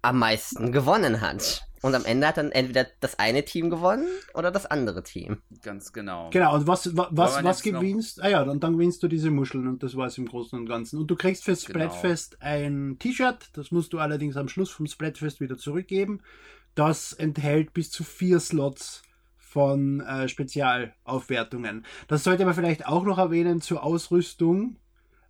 am 0.01 0.17
meisten 0.17 0.71
gewonnen 0.71 1.21
hat. 1.21 1.63
Und 1.83 1.93
am 1.95 2.05
Ende 2.05 2.25
hat 2.27 2.37
dann 2.37 2.51
entweder 2.51 2.87
das 3.01 3.19
eine 3.19 3.45
Team 3.45 3.69
gewonnen 3.69 4.07
oder 4.33 4.49
das 4.51 4.65
andere 4.65 5.03
Team. 5.03 5.37
Ganz 5.61 5.93
genau. 5.93 6.29
Genau, 6.31 6.55
und 6.55 6.65
was, 6.65 6.95
wa- 6.97 7.09
was, 7.11 7.35
man 7.35 7.43
was 7.45 7.63
jetzt 7.63 7.73
noch- 7.73 7.81
gewinnst? 7.81 8.23
Ah 8.23 8.29
ja, 8.29 8.41
und 8.43 8.63
dann 8.63 8.73
gewinnst 8.73 9.03
du 9.03 9.07
diese 9.07 9.29
Muscheln 9.29 9.67
und 9.67 9.83
das 9.83 9.95
war 9.95 10.07
es 10.07 10.17
im 10.17 10.25
Großen 10.25 10.57
und 10.57 10.65
Ganzen. 10.65 10.97
Und 10.99 11.07
du 11.07 11.15
kriegst 11.15 11.43
fürs 11.43 11.65
Genau. 11.65 11.79
Splatfest 11.89 12.41
ein 12.41 12.95
T-Shirt, 12.99 13.49
das 13.53 13.71
musst 13.71 13.93
du 13.93 13.99
allerdings 13.99 14.37
am 14.37 14.47
Schluss 14.47 14.71
vom 14.71 14.87
Splatfest 14.87 15.41
wieder 15.41 15.57
zurückgeben. 15.57 16.21
Das 16.73 17.13
enthält 17.13 17.73
bis 17.73 17.91
zu 17.91 18.03
vier 18.03 18.39
Slots 18.39 19.03
von 19.37 19.99
äh, 19.99 20.27
Spezialaufwertungen. 20.29 21.85
Das 22.07 22.23
sollte 22.23 22.45
man 22.45 22.53
vielleicht 22.53 22.87
auch 22.87 23.03
noch 23.03 23.17
erwähnen 23.17 23.61
zur 23.61 23.83
Ausrüstung. 23.83 24.77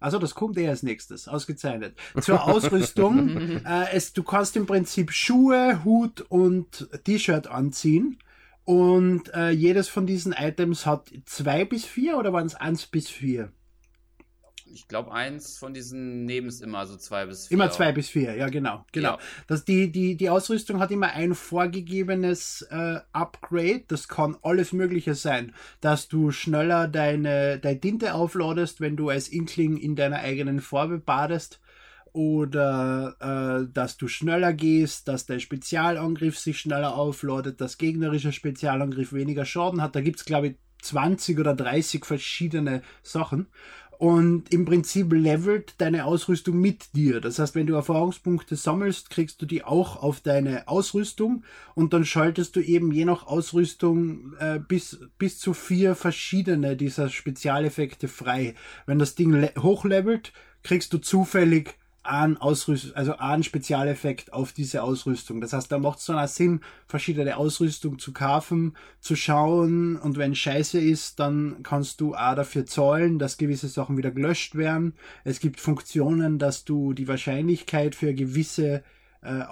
Also 0.04 0.20
das 0.20 0.36
kommt 0.36 0.58
eher 0.58 0.72
als 0.72 0.84
nächstes, 0.84 1.30
ausgezeichnet. 1.30 1.96
Zur 2.20 2.44
Ausrüstung, 2.44 3.38
äh, 3.66 3.86
es, 3.94 4.12
du 4.12 4.22
kannst 4.22 4.58
im 4.58 4.66
Prinzip 4.66 5.14
Schuhe, 5.14 5.86
Hut 5.86 6.20
und 6.28 6.90
T-Shirt 7.06 7.48
anziehen. 7.48 8.18
Und 8.66 9.34
äh, 9.34 9.52
jedes 9.52 9.88
von 9.88 10.06
diesen 10.06 10.34
Items 10.34 10.86
hat 10.86 11.10
zwei 11.24 11.64
bis 11.64 11.86
vier 11.86 12.18
oder 12.18 12.34
waren 12.34 12.46
es 12.46 12.56
eins 12.56 12.86
bis 12.86 13.08
vier? 13.08 13.54
Ich 14.74 14.88
glaube, 14.88 15.12
eins 15.12 15.60
von 15.60 15.74
diesen 15.74 16.26
nehmen 16.26 16.48
es 16.48 16.60
immer 16.60 16.88
so 16.88 16.98
zwei 16.98 17.28
bis 17.28 17.48
vier. 17.48 17.56
Immer 17.56 17.70
zwei 17.70 17.92
bis 17.92 18.10
vier, 18.10 18.36
ja 18.36 18.50
genau. 18.50 18.86
genau. 18.92 19.12
Ja. 19.12 19.20
Das, 19.46 19.66
die, 19.66 19.92
die, 19.92 20.18
die 20.18 20.30
Ausrüstung 20.30 20.80
hat 20.80 20.90
immer 20.90 21.12
ein 21.12 21.36
vorgegebenes 21.36 22.64
äh, 22.72 23.00
Upgrade. 23.12 23.84
Das 23.88 24.08
kann 24.08 24.36
alles 24.42 24.74
Mögliche 24.74 25.14
sein. 25.14 25.54
Dass 25.80 26.08
du 26.08 26.32
schneller 26.32 26.88
deine, 26.88 27.60
deine 27.60 27.80
Tinte 27.80 28.16
aufladest, 28.16 28.82
wenn 28.82 28.98
du 28.98 29.10
als 29.10 29.28
Inkling 29.28 29.78
in 29.78 29.96
deiner 29.96 30.18
eigenen 30.18 30.60
Farbe 30.60 30.98
badest. 30.98 31.60
Oder 32.12 33.16
äh, 33.20 33.72
dass 33.74 33.98
du 33.98 34.08
schneller 34.08 34.54
gehst, 34.54 35.08
dass 35.08 35.26
dein 35.26 35.40
Spezialangriff 35.40 36.38
sich 36.38 36.60
schneller 36.60 36.96
aufladet, 36.96 37.62
dass 37.62 37.78
gegnerischer 37.78 38.32
Spezialangriff 38.32 39.14
weniger 39.14 39.46
Schaden 39.46 39.82
hat. 39.82 39.96
Da 39.96 40.02
gibt 40.02 40.20
es, 40.20 40.26
glaube 40.26 40.48
ich, 40.48 40.56
20 40.84 41.40
oder 41.40 41.56
30 41.56 42.06
verschiedene 42.06 42.82
Sachen. 43.02 43.48
Und 44.04 44.52
im 44.54 44.66
Prinzip 44.66 45.14
levelt 45.14 45.76
deine 45.78 46.04
Ausrüstung 46.04 46.60
mit 46.60 46.94
dir. 46.94 47.22
Das 47.22 47.40
heißt, 47.40 47.56
wenn 47.56 47.68
du 47.68 47.76
Erfahrungspunkte 47.76 48.58
sammelst, 48.58 49.10
kriegst 49.10 49.42
du 49.42 49.46
die 49.46 49.64
auch 49.64 50.04
auf 50.04 50.20
deine 50.20 50.68
Ausrüstung 50.68 51.46
und 51.74 51.94
dann 51.94 52.04
schaltest 52.04 52.58
du 52.58 52.60
eben 52.60 52.92
je 52.92 53.06
nach 53.06 53.26
Ausrüstung 53.28 54.34
äh, 54.40 54.60
bis, 54.60 55.00
bis 55.18 55.40
zu 55.40 55.54
vier 55.54 55.96
verschiedene 55.96 56.76
dieser 56.76 57.08
Spezialeffekte 57.08 58.10
frei. 58.10 58.56
Wenn 58.86 59.00
das 59.00 59.16
Ding 59.16 59.32
le- 59.32 59.54
hochlevelt, 59.58 60.34
kriegst 60.64 60.92
du 60.92 60.98
zufällig 60.98 61.76
einen 62.04 62.38
Ausrüst 62.38 62.96
also 62.96 63.18
einen 63.18 63.44
Spezialeffekt 63.44 64.34
auf 64.34 64.52
diese 64.52 64.84
Ausrüstung. 64.84 65.40
Das 65.40 65.54
heißt, 65.54 65.72
da 65.72 65.80
macht 65.80 66.00
es 66.00 66.06
dann 66.06 66.20
auch 66.20 66.28
Sinn, 66.28 66.62
verschiedene 66.86 67.38
Ausrüstung 67.38 67.98
zu 67.98 68.12
kaufen, 68.12 68.76
zu 69.00 69.16
schauen 69.16 69.96
und 69.96 70.18
wenn 70.18 70.36
scheiße 70.36 70.80
ist, 70.80 71.20
dann 71.20 71.64
kannst 71.64 72.02
du 72.02 72.14
auch 72.14 72.36
dafür 72.36 72.66
zahlen, 72.66 73.20
dass 73.20 73.38
gewisse 73.38 73.70
Sachen 73.70 73.98
wieder 73.98 74.12
gelöscht 74.12 74.56
werden. 74.56 74.94
Es 75.24 75.40
gibt 75.40 75.60
Funktionen, 75.60 76.40
dass 76.40 76.66
du 76.66 76.94
die 76.94 77.08
Wahrscheinlichkeit 77.08 77.96
für 77.96 78.14
gewisse 78.14 78.84
äh, 79.22 79.46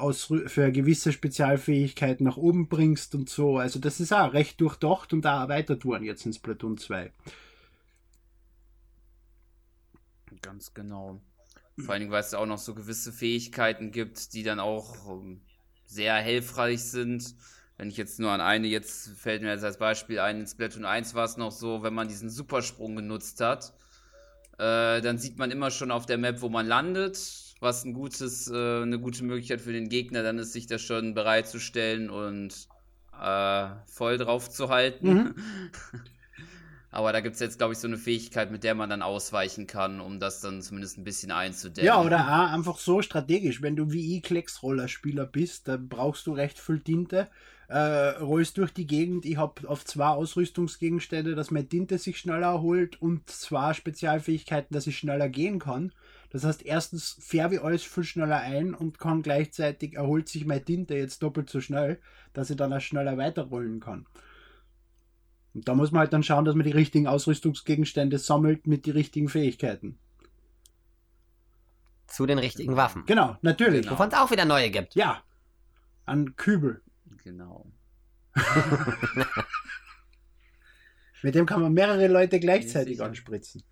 für 0.48 0.72
gewisse 0.74 1.14
Spezialfähigkeiten 1.14 2.26
nach 2.26 2.36
oben 2.36 2.68
bringst 2.68 3.16
und 3.16 3.30
so. 3.30 3.58
Also 3.58 3.80
das 3.80 4.02
ist 4.02 4.12
auch 4.12 4.34
recht 4.34 4.60
durchdacht 4.60 5.14
und 5.14 5.24
da 5.24 5.42
erweitert 5.42 5.86
worden 5.86 6.04
jetzt 6.04 6.26
in 6.26 6.34
Splatoon 6.34 6.78
2. 6.78 7.12
Ganz 10.42 10.74
genau. 10.74 11.22
Vor 11.82 11.94
allen 11.94 12.02
Dingen, 12.02 12.12
weil 12.12 12.22
es 12.22 12.34
auch 12.34 12.46
noch 12.46 12.58
so 12.58 12.74
gewisse 12.74 13.12
Fähigkeiten 13.12 13.92
gibt, 13.92 14.34
die 14.34 14.44
dann 14.44 14.60
auch 14.60 15.10
ähm, 15.10 15.42
sehr 15.86 16.16
hilfreich 16.18 16.84
sind. 16.84 17.36
Wenn 17.78 17.90
ich 17.90 17.98
jetzt 17.98 18.20
nur 18.20 18.32
an 18.32 18.42
eine, 18.42 18.68
jetzt 18.68 19.10
fällt 19.18 19.42
mir 19.42 19.50
jetzt 19.50 19.64
als 19.64 19.78
Beispiel 19.78 20.20
ein, 20.20 20.42
in 20.42 20.48
Splatoon 20.48 20.86
1 20.86 21.16
war 21.16 21.26
es 21.26 21.38
noch 21.38 21.52
so, 21.52 21.84
wenn 21.84 21.94
man 21.94 22.08
diesen 22.08 22.30
Supersprung 22.30 22.96
genutzt 22.96 23.42
hat, 23.42 23.74
äh, 24.60 25.02
dann 25.02 25.18
sieht 25.18 25.38
man 25.38 25.50
immer 25.50 25.72
schon 25.72 25.90
auf 25.92 26.06
der 26.06 26.18
Map, 26.18 26.42
wo 26.42 26.50
man 26.50 26.68
landet, 26.68 27.18
was 27.60 27.84
ein 27.84 27.94
gutes, 27.94 28.48
äh, 28.50 28.82
eine 28.82 29.00
gute 29.00 29.24
Möglichkeit 29.24 29.62
für 29.62 29.74
den 29.74 29.90
Gegner 29.90 30.22
dann 30.24 30.38
ist, 30.38 30.54
sich 30.54 30.68
da 30.68 30.78
schon 30.78 31.14
bereitzustellen 31.14 32.10
und 32.10 32.68
äh, 33.20 33.68
voll 33.88 34.18
drauf 34.18 34.50
zu 34.50 34.70
halten. 34.70 35.14
Mhm. 35.14 35.36
Aber 36.92 37.14
da 37.14 37.22
gibt 37.22 37.36
es 37.36 37.40
jetzt, 37.40 37.58
glaube 37.58 37.74
ich, 37.74 37.80
so 37.80 37.88
eine 37.88 37.98
Fähigkeit, 37.98 38.52
mit 38.52 38.66
der 38.66 38.76
man 38.76 38.90
dann 38.90 39.02
ausweichen 39.02 39.66
kann, 39.66 40.02
um 40.02 40.20
das 40.20 40.42
dann 40.42 40.62
zumindest 40.62 40.98
ein 40.98 41.06
bisschen 41.06 41.32
einzudämmen. 41.32 41.88
Ja, 41.88 42.02
oder 42.02 42.20
auch 42.20 42.52
einfach 42.52 42.78
so 42.78 43.02
strategisch. 43.02 43.62
Wenn 43.62 43.78
du 43.78 43.92
wie 43.92 44.18
ich 44.18 44.24
Klecksroller-Spieler 44.24 45.26
bist, 45.26 45.70
dann 45.70 45.88
brauchst 45.88 46.28
du 46.28 46.34
recht 46.34 46.60
viel 46.60 46.82
Tinte. 46.82 47.30
Äh, 47.70 48.18
rollst 48.20 48.58
durch 48.58 48.74
die 48.74 48.86
Gegend. 48.86 49.26
Ich 49.26 49.38
habe 49.38 49.70
auf 49.70 49.86
zwei 49.86 50.10
Ausrüstungsgegenstände, 50.10 51.36
dass 51.36 51.52
meine 51.52 51.70
Tinte 51.70 51.98
sich 51.98 52.18
schneller 52.18 52.48
erholt 52.48 53.02
und 53.02 53.30
zwei 53.30 53.74
Spezialfähigkeiten, 53.74 54.74
dass 54.74 54.88
ich 54.88 54.98
schneller 54.98 55.30
gehen 55.30 55.60
kann. 55.60 55.94
Das 56.32 56.44
heißt, 56.44 56.66
erstens 56.66 57.16
färbe 57.22 57.56
ich 57.56 57.62
alles 57.62 57.84
viel 57.84 58.04
schneller 58.04 58.42
ein 58.42 58.74
und 58.74 59.00
kann 59.00 59.22
gleichzeitig 59.22 59.96
erholt 59.96 60.28
sich 60.28 60.46
meine 60.46 60.66
Tinte 60.66 60.96
jetzt 60.96 61.24
doppelt 61.24 61.50
so 61.50 61.62
schnell, 61.62 62.00
dass 62.34 62.50
ich 62.50 62.58
dann 62.58 62.74
auch 62.74 62.82
schneller 62.82 63.18
weiterrollen 63.18 63.80
kann. 63.80 64.06
Und 65.54 65.68
da 65.68 65.76
muss 65.76 65.92
man 65.92 66.00
halt 66.02 66.14
dann 66.14 66.24
schauen, 66.24 66.46
dass 66.46 66.56
man 66.56 66.66
die 66.66 66.72
richtigen 66.72 67.08
Ausrüstungsgegenstände 67.08 68.18
sammelt 68.18 68.68
mit 68.68 68.86
den 68.86 68.94
richtigen 68.94 69.28
Fähigkeiten. 69.30 69.98
Zu 72.08 72.26
den 72.26 72.40
richtigen 72.40 72.76
Waffen. 72.76 73.04
Genau, 73.06 73.38
natürlich. 73.42 73.82
Genau. 73.84 73.94
Wovon 73.94 74.10
es 74.10 74.14
auch 74.16 74.32
wieder 74.32 74.46
neue 74.46 74.70
gibt. 74.70 74.96
Ja. 74.96 75.24
An 76.06 76.36
Kübel. 76.36 76.82
Genau. 77.24 77.66
Mit 81.24 81.36
dem 81.36 81.46
kann 81.46 81.62
man 81.62 81.74
mehrere 81.74 82.08
Leute 82.08 82.40
gleichzeitig 82.40 82.96
sicher. 82.98 83.06
anspritzen. 83.06 83.64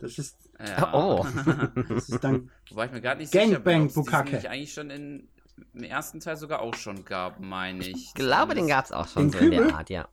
Das 0.00 0.18
ist, 0.18 0.36
Ja. 0.58 0.94
Oh. 0.94 1.26
das 1.88 2.08
ist 2.08 2.22
dann. 2.22 2.50
Wobei 2.70 2.86
ich 2.86 2.92
mir 2.92 3.00
gerade 3.00 3.20
nicht 3.20 3.32
Gangbang, 3.32 3.88
sicher 3.88 4.22
bin, 4.22 4.32
nicht 4.32 4.48
eigentlich 4.48 4.72
schon 4.72 4.90
in, 4.90 5.28
im 5.72 5.82
ersten 5.82 6.20
Teil 6.20 6.36
sogar 6.36 6.60
auch 6.60 6.74
schon 6.74 7.04
gab, 7.04 7.40
meine 7.40 7.80
ich. 7.80 7.96
Ich 7.96 8.14
glaube, 8.14 8.54
den 8.54 8.68
gab 8.68 8.84
es 8.84 8.92
auch 8.92 9.08
schon 9.08 9.30
Den 9.30 9.32
so 9.32 9.38
in 9.38 9.50
Kübel? 9.50 9.66
der 9.68 9.76
Art, 9.76 9.90
ja. 9.90 10.08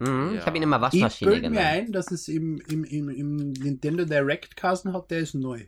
Ich, 0.00 0.08
mhm, 0.08 0.28
ich 0.30 0.34
Ja. 0.40 0.46
habe 0.46 0.56
ihn 0.56 0.62
immer 0.62 0.76
Ich 0.76 0.82
Waschmaschine 0.82 1.30
bilde 1.30 1.50
mir 1.50 1.56
genannt. 1.58 1.76
ein, 1.88 1.92
dass 1.92 2.10
es 2.10 2.28
im, 2.28 2.58
im, 2.68 2.84
im, 2.84 3.08
im 3.10 3.36
Nintendo 3.52 4.04
Direct 4.04 4.56
Kassen 4.56 4.92
hat, 4.92 5.10
der 5.10 5.18
ist 5.20 5.34
neu. 5.34 5.66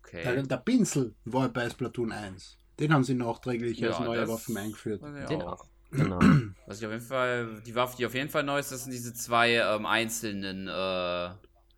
Okay. 0.00 0.22
Der, 0.24 0.42
der 0.42 0.56
Pinsel 0.58 1.14
war 1.24 1.48
bei 1.48 1.68
Splatoon 1.70 2.12
1. 2.12 2.58
Den 2.78 2.92
haben 2.92 3.04
sie 3.04 3.14
nachträglich 3.14 3.84
als 3.84 3.98
Ja, 3.98 4.04
neue 4.04 4.20
das- 4.20 4.28
Waffen 4.28 4.56
eingeführt. 4.56 5.02
Ja, 5.02 5.26
Den 5.26 5.42
auch. 5.42 5.60
auch. 5.60 5.66
Genau. 5.92 6.18
Was 6.66 6.78
ich 6.78 6.86
auf 6.86 6.92
jeden 6.92 7.04
Fall, 7.04 7.60
die 7.66 7.74
Waffe, 7.74 7.96
die 7.96 8.06
auf 8.06 8.14
jeden 8.14 8.28
Fall 8.30 8.44
neu 8.44 8.60
ist, 8.60 8.70
das 8.70 8.84
sind 8.84 8.92
diese 8.92 9.12
zwei 9.12 9.54
ähm, 9.54 9.86
einzelnen, 9.86 10.68
äh, 10.68 11.30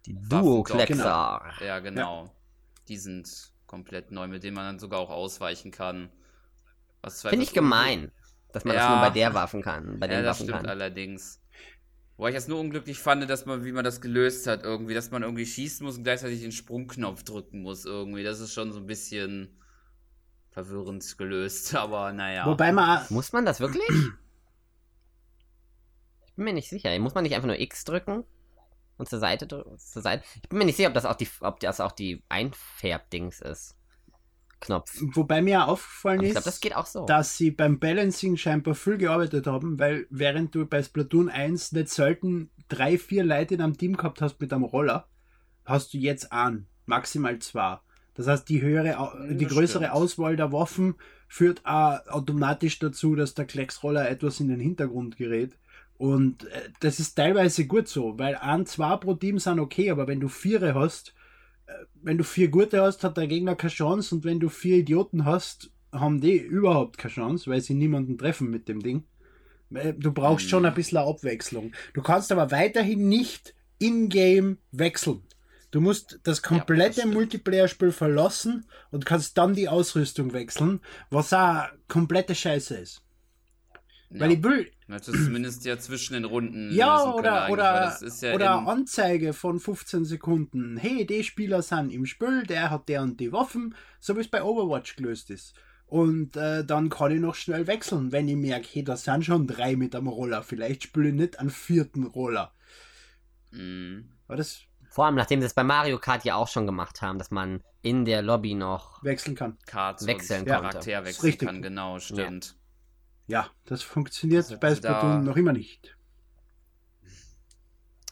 Die 0.05 0.14
Waffen- 0.30 0.45
Duo-Kleckser. 0.45 1.43
ja 1.64 1.78
genau. 1.78 2.30
Die 2.89 2.99
sind 2.99 3.53
komplett 3.66 4.11
neu, 4.11 4.26
mit 4.28 4.43
denen 4.43 4.55
man 4.55 4.64
dann 4.66 4.78
sogar 4.78 4.99
auch 5.01 5.09
ausweichen 5.09 5.70
kann. 5.70 6.11
Finde 7.09 7.43
ich 7.43 7.53
gemein, 7.55 8.12
dass 8.53 8.64
man 8.64 8.74
das 8.74 8.84
Ja. 8.84 8.90
nur 8.90 9.00
bei 9.00 9.11
der 9.11 9.34
Waffen 9.34 9.62
kann. 9.62 9.98
Bei 9.98 10.07
Ja, 10.07 10.16
den 10.16 10.24
das 10.24 10.36
Waffen 10.36 10.46
stimmt 10.48 10.61
kann. 10.61 10.68
allerdings. 10.70 11.40
Wobei 12.16 12.30
ich 12.30 12.36
es 12.36 12.46
nur 12.48 12.61
unglücklich 12.61 12.98
fand, 12.98 13.28
dass 13.28 13.46
man, 13.46 13.64
wie 13.64 13.72
man 13.72 13.84
das 13.84 14.00
gelöst 14.00 14.46
hat, 14.46 14.62
irgendwie, 14.62 14.94
dass 14.94 15.11
man 15.11 15.22
irgendwie 15.22 15.46
schießen 15.46 15.84
muss 15.84 15.96
und 15.96 16.05
gleichzeitig 16.05 16.40
den 16.42 16.53
Sprungknopf 16.53 17.22
drücken 17.24 17.62
muss, 17.62 17.84
irgendwie. 17.84 18.22
Das 18.22 18.38
ist 18.40 18.53
schon 18.53 18.70
so 18.72 18.78
ein 18.78 18.86
bisschen 18.86 19.59
verwirrend 20.50 21.16
gelöst, 21.18 21.74
aber 21.74 22.12
naja. 22.12 22.46
Wobei 22.46 22.70
man 22.72 23.05
Muss 23.09 23.32
man 23.32 23.44
das 23.46 23.61
wirklich? 23.61 23.88
Ich 26.26 26.34
bin 26.36 26.44
mir 26.44 26.53
nicht 26.53 26.68
sicher. 26.68 26.96
Muss 26.98 27.14
man 27.14 27.24
nicht 27.24 27.34
einfach 27.34 27.46
nur 27.46 27.59
X 27.61 27.84
drücken 27.84 28.24
und 28.98 29.09
zur 29.09 29.18
Seite 29.18 29.46
drücken? 29.46 29.78
Zur 29.78 30.03
Seite? 30.03 30.22
Ich 30.42 30.48
bin 30.48 30.59
mir 30.59 30.64
nicht 30.64 30.76
sicher, 30.76 30.88
ob 30.88 30.94
das 30.94 31.05
auch 31.05 31.16
die, 31.16 31.28
ob 31.40 31.61
das 31.61 31.80
auch 31.80 31.92
die 31.92 32.22
Einfärbdings 32.28 33.40
ist. 33.40 33.74
Knopf. 34.62 34.98
wobei 35.14 35.42
mir 35.42 35.64
auch 35.64 35.68
aufgefallen 35.68 36.20
Aber 36.20 36.26
ist, 36.26 36.32
glaube, 36.32 36.44
das 36.44 36.60
geht 36.60 36.76
auch 36.76 36.86
so. 36.86 37.04
dass 37.06 37.36
sie 37.36 37.50
beim 37.50 37.78
Balancing 37.78 38.36
scheinbar 38.36 38.74
viel 38.74 38.96
gearbeitet 38.96 39.46
haben, 39.46 39.78
weil 39.78 40.06
während 40.10 40.54
du 40.54 40.66
bei 40.66 40.82
Splatoon 40.82 41.28
1 41.28 41.72
nicht 41.72 41.88
selten 41.88 42.50
drei, 42.68 42.98
vier 42.98 43.24
Leute 43.24 43.54
in 43.54 43.60
einem 43.60 43.76
Team 43.76 43.96
gehabt 43.96 44.22
hast 44.22 44.40
mit 44.40 44.52
einem 44.52 44.64
Roller, 44.64 45.06
hast 45.64 45.92
du 45.92 45.98
jetzt 45.98 46.32
einen, 46.32 46.66
maximal 46.86 47.38
zwei. 47.38 47.78
Das 48.14 48.26
heißt, 48.26 48.48
die 48.48 48.60
höhere, 48.60 49.28
die 49.30 49.44
das 49.44 49.52
größere 49.52 49.84
stimmt. 49.84 49.94
Auswahl 49.94 50.36
der 50.36 50.52
Waffen 50.52 50.96
führt 51.28 51.64
auch 51.64 52.06
automatisch 52.08 52.78
dazu, 52.78 53.14
dass 53.14 53.34
der 53.34 53.46
Klecksroller 53.46 54.08
etwas 54.08 54.40
in 54.40 54.48
den 54.48 54.60
Hintergrund 54.60 55.16
gerät. 55.16 55.56
Und 55.96 56.44
äh, 56.44 56.70
das 56.80 56.98
ist 56.98 57.14
teilweise 57.14 57.66
gut 57.66 57.88
so, 57.88 58.18
weil 58.18 58.34
ein, 58.36 58.66
zwei 58.66 58.96
pro 58.96 59.14
Team 59.14 59.38
sind 59.38 59.60
okay, 59.60 59.90
aber 59.90 60.06
wenn 60.06 60.20
du 60.20 60.28
viere 60.28 60.74
hast, 60.74 61.14
wenn 62.03 62.18
du 62.18 62.25
vier 62.25 62.49
gute 62.49 62.83
hast, 62.83 63.05
hat 63.05 63.16
der 63.16 63.27
Gegner 63.27 63.55
keine 63.55 63.73
Chance 63.73 64.14
und 64.14 64.25
wenn 64.25 64.41
du 64.41 64.49
vier 64.49 64.79
Idioten 64.79 65.25
hast, 65.25 65.70
haben 65.93 66.20
die 66.20 66.37
überhaupt 66.37 66.99
keine 66.99 67.12
Chance, 67.14 67.51
weil 67.51 67.61
sie 67.61 67.75
niemanden 67.75 68.18
treffen 68.18 68.51
mit 68.51 68.68
dem 68.68 68.81
Ding. 68.81 69.05
Weil 69.70 69.93
Du 69.95 70.12
brauchst 70.12 70.49
schon 70.49 70.64
ein 70.64 70.75
bisschen 70.75 70.99
Abwechslung. 70.99 71.73
Du 71.95 72.03
kannst 72.03 72.33
aber 72.33 72.51
weiterhin 72.51 73.09
nicht 73.09 73.55
in-game 73.79 74.59
wechseln. 74.70 75.23
Du 75.70 75.81
musst 75.81 76.20
das 76.25 76.43
komplette 76.43 77.01
stimmt. 77.01 77.14
Multiplayer-Spiel 77.14 77.93
verlassen 77.93 78.66
und 78.91 79.07
kannst 79.07 79.39
dann 79.39 79.55
die 79.55 79.68
Ausrüstung 79.68 80.35
wechseln, 80.35 80.81
was 81.09 81.33
auch 81.33 81.64
komplette 81.89 82.35
Scheiße 82.35 82.77
ist. 82.77 83.03
ja. 84.11 84.20
Weil 84.20 84.33
ich 84.33 84.43
will, 84.43 84.70
Hätte 84.93 85.11
es 85.12 85.24
zumindest 85.24 85.64
ja 85.64 85.78
zwischen 85.78 86.14
den 86.14 86.24
Runden 86.24 86.70
ja, 86.72 87.12
oder, 87.12 87.51
oder, 87.51 87.72
das 87.72 88.03
ist 88.03 88.22
ja 88.22 88.34
oder 88.34 88.66
Anzeige 88.66 89.32
von 89.32 89.59
15 89.59 90.05
Sekunden. 90.05 90.76
Hey, 90.76 91.07
die 91.07 91.24
Spieler 91.24 91.62
sind 91.62 91.93
im 91.93 92.07
Spiel, 92.07 92.45
der 92.45 92.70
hat 92.70 92.88
der 92.88 93.03
und 93.03 93.18
die 93.18 93.32
Waffen, 93.32 93.74
so 94.01 94.16
wie 94.16 94.20
es 94.20 94.28
bei 94.28 94.43
Overwatch 94.43 94.97
gelöst 94.97 95.30
ist. 95.30 95.55
Und 95.86 96.36
äh, 96.36 96.64
dann 96.64 96.88
kann 96.88 97.12
ich 97.12 97.20
noch 97.20 97.34
schnell 97.34 97.66
wechseln, 97.66 98.12
wenn 98.12 98.26
ich 98.26 98.36
merke, 98.36 98.66
hey, 98.72 98.82
da 98.82 98.97
sind 98.97 99.24
schon 99.26 99.47
drei 99.47 99.76
mit 99.76 99.95
am 99.95 100.09
Roller. 100.09 100.43
Vielleicht 100.43 100.84
spiele 100.84 101.09
ich 101.09 101.14
nicht 101.14 101.38
einen 101.38 101.51
vierten 101.51 102.05
Roller. 102.05 102.53
Mhm. 103.51 104.11
Aber 104.26 104.36
das 104.36 104.62
Vor 104.88 105.05
allem, 105.05 105.16
nachdem 105.16 105.40
sie 105.40 105.47
es 105.47 105.55
bei 105.55 105.64
Mario 105.64 105.99
Kart 105.99 106.24
ja 106.24 106.36
auch 106.36 106.49
schon 106.49 106.66
gemacht 106.66 107.03
haben, 107.03 107.18
dass 107.18 107.30
man 107.30 107.62
in 107.82 108.05
der 108.05 108.22
Lobby 108.22 108.55
noch. 108.55 109.05
wechseln 109.05 109.34
kann. 109.34 109.59
Cards 109.66 110.07
Wechseln 110.07 110.43
und. 110.43 110.49
Charakter 110.49 110.80
Ist 110.80 110.86
wechseln 111.05 111.26
richtig. 111.26 111.49
kann, 111.49 111.62
genau, 111.62 111.99
stimmt. 111.99 112.57
Ja, 113.27 113.49
das 113.64 113.83
funktioniert 113.83 114.51
Das 114.51 114.61
bei 114.61 114.75
Splatoon 114.75 115.25
noch 115.25 115.37
immer 115.37 115.53
nicht. 115.53 115.97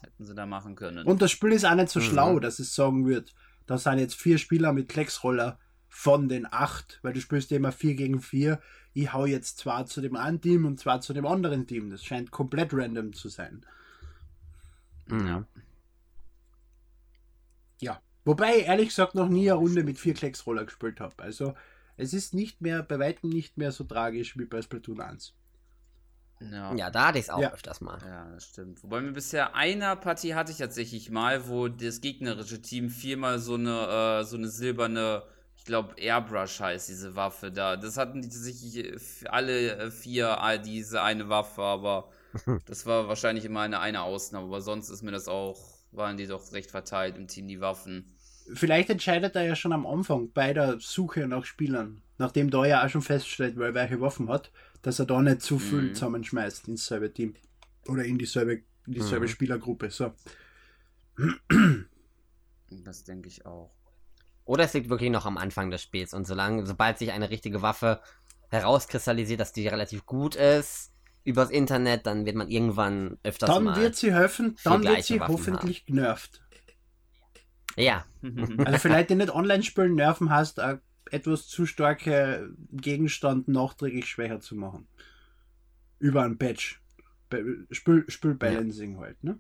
Hätten 0.02 0.24
sie 0.24 0.34
da 0.34 0.46
machen 0.46 0.76
können. 0.76 1.06
Und 1.06 1.20
das 1.20 1.30
Spiel 1.30 1.52
ist 1.52 1.64
auch 1.64 1.74
nicht 1.74 1.90
so 1.90 2.00
Mhm. 2.00 2.04
schlau, 2.04 2.38
dass 2.40 2.58
es 2.58 2.74
sagen 2.74 3.06
wird, 3.06 3.34
da 3.66 3.76
sind 3.78 3.98
jetzt 3.98 4.14
vier 4.14 4.38
Spieler 4.38 4.72
mit 4.72 4.88
Klecksroller 4.88 5.58
von 5.88 6.28
den 6.28 6.46
acht, 6.50 7.00
weil 7.02 7.12
du 7.12 7.20
spielst 7.20 7.50
ja 7.50 7.56
immer 7.56 7.72
vier 7.72 7.94
gegen 7.94 8.20
vier. 8.20 8.60
Ich 8.92 9.12
hau 9.12 9.26
jetzt 9.26 9.58
zwei 9.58 9.82
zu 9.84 10.00
dem 10.00 10.16
einen 10.16 10.40
Team 10.40 10.64
und 10.64 10.80
zwei 10.80 10.98
zu 10.98 11.12
dem 11.12 11.26
anderen 11.26 11.66
Team. 11.66 11.90
Das 11.90 12.04
scheint 12.04 12.30
komplett 12.30 12.72
random 12.72 13.12
zu 13.12 13.28
sein. 13.28 13.66
Mhm. 15.06 15.46
Ja. 17.80 18.00
Wobei 18.24 18.58
ich 18.58 18.66
ehrlich 18.66 18.88
gesagt 18.88 19.14
noch 19.14 19.28
nie 19.28 19.50
eine 19.50 19.58
Runde 19.58 19.82
mit 19.82 19.98
vier 19.98 20.14
Klecksroller 20.14 20.64
gespielt 20.64 21.00
habe. 21.00 21.20
Also 21.22 21.54
es 22.00 22.12
ist 22.14 22.34
nicht 22.34 22.60
mehr, 22.60 22.82
bei 22.82 22.98
weitem 22.98 23.30
nicht 23.30 23.56
mehr 23.58 23.72
so 23.72 23.84
tragisch 23.84 24.36
wie 24.38 24.46
bei 24.46 24.62
Splatoon 24.62 25.00
1. 25.00 25.34
ja. 26.40 26.74
Ja, 26.74 26.90
da 26.90 27.08
hatte 27.08 27.18
ich 27.18 27.24
es 27.26 27.30
auch 27.30 27.40
Ja. 27.40 27.52
öfters 27.52 27.80
mal. 27.80 27.98
Ja, 28.04 28.30
das 28.30 28.44
stimmt. 28.46 28.82
Wobei 28.82 29.00
mir 29.00 29.12
bisher 29.12 29.54
einer 29.54 29.96
Partie 29.96 30.34
hatte 30.34 30.52
ich 30.52 30.58
tatsächlich 30.58 31.10
mal, 31.10 31.48
wo 31.48 31.68
das 31.68 32.00
gegnerische 32.00 32.62
Team 32.62 32.88
viermal 32.90 33.38
so 33.38 33.54
eine, 33.54 34.20
äh, 34.20 34.24
so 34.24 34.36
eine 34.36 34.48
silberne, 34.48 35.22
ich 35.56 35.64
glaube 35.64 35.94
Airbrush 35.98 36.60
heißt 36.60 36.88
diese 36.88 37.14
Waffe 37.14 37.52
da. 37.52 37.76
Das 37.76 37.96
hatten 37.98 38.22
die 38.22 38.28
tatsächlich 38.28 38.76
äh, 38.78 39.28
alle 39.28 39.76
äh, 39.76 39.90
vier 39.90 40.38
diese 40.64 41.02
eine 41.02 41.28
Waffe, 41.28 41.62
aber 41.62 42.10
das 42.66 42.86
war 42.86 43.08
wahrscheinlich 43.08 43.44
immer 43.44 43.60
eine, 43.60 43.80
eine 43.80 44.02
Ausnahme. 44.02 44.46
Aber 44.46 44.62
sonst 44.62 44.88
ist 44.88 45.02
mir 45.02 45.12
das 45.12 45.28
auch, 45.28 45.58
waren 45.92 46.16
die 46.16 46.26
doch 46.26 46.52
recht 46.52 46.70
verteilt 46.70 47.16
im 47.18 47.28
Team, 47.28 47.48
die 47.48 47.60
Waffen. 47.60 48.14
Vielleicht 48.54 48.90
entscheidet 48.90 49.36
er 49.36 49.42
ja 49.44 49.54
schon 49.56 49.72
am 49.72 49.86
Anfang 49.86 50.32
bei 50.32 50.52
der 50.52 50.78
Suche 50.80 51.26
nach 51.26 51.44
Spielern, 51.44 52.02
nachdem 52.18 52.50
da 52.50 52.64
ja 52.66 52.84
auch 52.84 52.88
schon 52.88 53.02
feststellt, 53.02 53.54
wer 53.56 53.74
welche 53.74 54.00
Waffen 54.00 54.28
hat, 54.28 54.50
dass 54.82 54.98
er 54.98 55.06
da 55.06 55.20
nicht 55.22 55.42
zu 55.42 55.58
viel 55.58 55.82
Mhm. 55.82 55.94
zusammenschmeißt 55.94 56.68
ins 56.68 56.86
selbe 56.86 57.12
Team. 57.12 57.34
Oder 57.86 58.04
in 58.04 58.18
dieselbe, 58.18 58.62
in 58.86 58.94
dieselbe 58.94 59.26
Mhm. 59.26 59.30
Spielergruppe. 59.30 59.90
So. 59.90 60.12
Das 62.70 63.04
denke 63.04 63.28
ich 63.28 63.44
auch. 63.46 63.70
Oder 64.44 64.64
es 64.64 64.74
liegt 64.74 64.88
wirklich 64.90 65.10
noch 65.10 65.26
am 65.26 65.36
Anfang 65.36 65.70
des 65.70 65.82
Spiels 65.82 66.14
und 66.14 66.26
solange, 66.26 66.66
sobald 66.66 66.98
sich 66.98 67.12
eine 67.12 67.30
richtige 67.30 67.62
Waffe 67.62 68.00
herauskristallisiert, 68.48 69.38
dass 69.40 69.52
die 69.52 69.68
relativ 69.68 70.06
gut 70.06 70.34
ist, 70.34 70.92
übers 71.24 71.50
Internet, 71.50 72.06
dann 72.06 72.26
wird 72.26 72.36
man 72.36 72.48
irgendwann 72.48 73.18
öfters 73.22 73.48
Dann 73.48 73.76
wird 73.76 73.94
sie 73.94 74.12
helfen, 74.12 74.56
dann 74.64 74.82
wird 74.82 75.04
sie 75.04 75.20
Waffen 75.20 75.32
hoffentlich 75.34 75.86
genervt. 75.86 76.42
Ja, 77.76 78.04
Also 78.64 78.78
vielleicht 78.78 79.10
nicht 79.10 79.30
online 79.30 79.62
spielen, 79.62 79.94
nerven 79.94 80.30
heißt, 80.30 80.60
ein 80.60 80.80
etwas 81.10 81.48
zu 81.48 81.66
starke 81.66 82.54
Gegenstand 82.72 83.48
nachträglich 83.48 84.06
schwächer 84.06 84.40
zu 84.40 84.54
machen. 84.54 84.86
Über 85.98 86.22
ein 86.22 86.38
Patch. 86.38 86.80
Be- 87.28 87.66
Spül, 87.70 88.04
Spülbalancing 88.08 88.98
halt, 88.98 89.22
ne? 89.24 89.38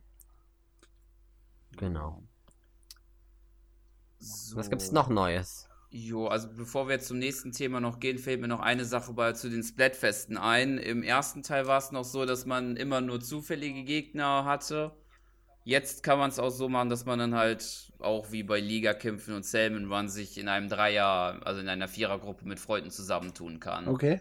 genau. 1.76 2.22
So. 4.18 4.56
Was 4.56 4.68
gibt's 4.68 4.92
noch 4.92 5.08
Neues? 5.08 5.68
Jo, 5.92 6.26
also 6.28 6.48
bevor 6.54 6.86
wir 6.86 6.94
jetzt 6.94 7.08
zum 7.08 7.18
nächsten 7.18 7.52
Thema 7.52 7.80
noch 7.80 7.98
gehen, 7.98 8.18
fällt 8.18 8.40
mir 8.40 8.46
noch 8.48 8.60
eine 8.60 8.84
Sache 8.84 9.12
bei 9.12 9.32
zu 9.32 9.48
den 9.50 9.62
Splatfesten 9.64 10.36
ein. 10.36 10.78
Im 10.78 11.02
ersten 11.02 11.42
Teil 11.42 11.66
war 11.66 11.78
es 11.78 11.90
noch 11.90 12.04
so, 12.04 12.26
dass 12.26 12.46
man 12.46 12.76
immer 12.76 13.00
nur 13.00 13.20
zufällige 13.20 13.82
Gegner 13.84 14.44
hatte. 14.44 14.92
Jetzt 15.64 16.02
kann 16.02 16.18
man 16.18 16.30
es 16.30 16.38
auch 16.38 16.50
so 16.50 16.68
machen, 16.68 16.88
dass 16.88 17.04
man 17.04 17.18
dann 17.18 17.34
halt 17.34 17.92
auch 17.98 18.32
wie 18.32 18.42
bei 18.42 18.60
Ligakämpfen 18.60 19.34
und 19.34 19.44
Salmon 19.44 19.92
Run 19.92 20.08
sich 20.08 20.38
in 20.38 20.48
einem 20.48 20.68
Dreier, 20.68 21.40
also 21.44 21.60
in 21.60 21.68
einer 21.68 21.86
Vierergruppe 21.88 22.46
mit 22.46 22.58
Freunden 22.58 22.90
zusammentun 22.90 23.60
kann. 23.60 23.86
Okay. 23.86 24.20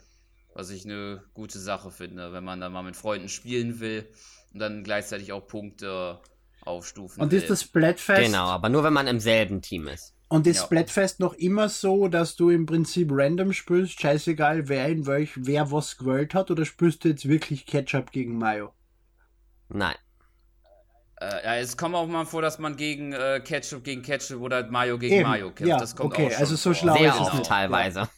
Was 0.53 0.69
ich 0.69 0.83
eine 0.85 1.23
gute 1.33 1.59
Sache 1.59 1.91
finde, 1.91 2.33
wenn 2.33 2.43
man 2.43 2.59
dann 2.59 2.73
mal 2.73 2.83
mit 2.83 2.95
Freunden 2.97 3.29
spielen 3.29 3.79
will 3.79 4.05
und 4.53 4.59
dann 4.59 4.83
gleichzeitig 4.83 5.31
auch 5.31 5.47
Punkte 5.47 6.19
aufstufen 6.61 7.23
Und 7.23 7.31
will. 7.31 7.39
ist 7.39 7.49
das 7.49 7.63
Splatfest 7.63 8.21
Genau, 8.25 8.47
aber 8.47 8.67
nur 8.69 8.83
wenn 8.83 8.93
man 8.93 9.07
im 9.07 9.19
selben 9.21 9.61
Team 9.61 9.87
ist. 9.87 10.13
und 10.27 10.45
ist 10.45 10.57
Ja. 10.57 10.63
Splatfest 10.65 11.21
noch 11.21 11.33
immer 11.35 11.69
so, 11.69 12.09
dass 12.09 12.35
du 12.35 12.49
im 12.49 12.65
Prinzip 12.65 13.09
random 13.11 13.53
spielst, 13.53 14.01
scheißegal 14.01 14.67
wer 14.67 14.89
in 14.89 15.07
welch, 15.07 15.31
wer 15.37 15.71
was 15.71 15.97
gewählt 15.97 16.33
hat, 16.33 16.51
oder 16.51 16.65
spielst 16.65 17.05
du 17.05 17.09
jetzt 17.09 17.29
wirklich 17.29 17.65
Ketchup 17.65 18.11
gegen 18.11 18.37
Mayo? 18.37 18.73
Nein. 19.69 19.95
Äh, 21.21 21.43
ja, 21.45 21.55
es 21.57 21.75
kommt 21.75 21.95
auch 21.95 22.07
mal 22.07 22.25
vor, 22.25 22.41
dass 22.41 22.59
man 22.59 22.77
gegen 22.77 23.11
äh, 23.13 23.41
Ketchup 23.43 23.83
gegen 23.83 24.01
Ketchup 24.01 24.41
oder 24.41 24.65
Mayo 24.69 24.97
gegen 24.97 25.15
Eben, 25.15 25.29
Mayo 25.29 25.47
kämpft. 25.51 25.67
ja, 25.69 25.77
das 25.77 25.95
kommt 25.95 26.13
okay, 26.13 26.27
auch 26.27 26.31
schon 26.31 26.39
also 26.39 26.55
so 26.55 26.69
vor. 26.69 26.75
schlau 26.75 26.97
Sehr 26.97 27.09
ist 27.09 27.15
es 27.15 27.21
oft 27.21 27.33
nicht. 27.35 27.47
teilweise. 27.47 28.09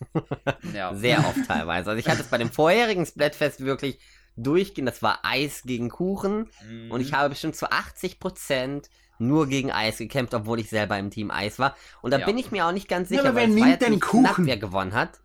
Ja. 0.74 0.94
Sehr 0.94 1.20
oft 1.20 1.48
teilweise. 1.48 1.90
Also 1.92 2.00
ich 2.00 2.08
hatte 2.08 2.22
es 2.22 2.28
bei 2.28 2.38
dem 2.38 2.52
vorherigen 2.52 3.06
Splatfest 3.06 3.66
wirklich 3.66 4.00
durchgehend. 4.36 4.88
Das 4.88 5.02
war 5.02 5.20
Eis 5.24 5.64
gegen 5.64 5.90
Kuchen. 5.90 6.48
Mhm. 6.70 6.92
Und 6.92 7.02
ich 7.02 7.14
habe 7.14 7.30
bestimmt 7.30 7.56
zu 7.56 7.68
80% 7.72 8.84
nur 9.18 9.48
gegen 9.48 9.72
Eis 9.72 9.98
gekämpft, 9.98 10.34
obwohl 10.34 10.60
ich 10.60 10.70
selber 10.70 10.98
im 10.98 11.10
Team 11.12 11.32
Eis 11.32 11.60
war. 11.60 11.76
Und 12.02 12.12
da 12.12 12.20
Ja. 12.20 12.26
bin 12.26 12.38
ich 12.38 12.52
mir 12.52 12.66
auch 12.68 12.72
nicht 12.72 12.88
ganz 12.88 13.10
Ja, 13.10 13.18
sicher, 13.18 13.30
aber 13.30 13.38
wer 13.40 13.48
es 13.48 13.54
nimmt 13.54 13.82
denn 13.82 13.92
nicht 13.92 14.04
knapp, 14.04 14.36
Kuchen? 14.36 14.46
wer 14.48 14.58
gewonnen 14.58 14.94
hat. 14.94 15.20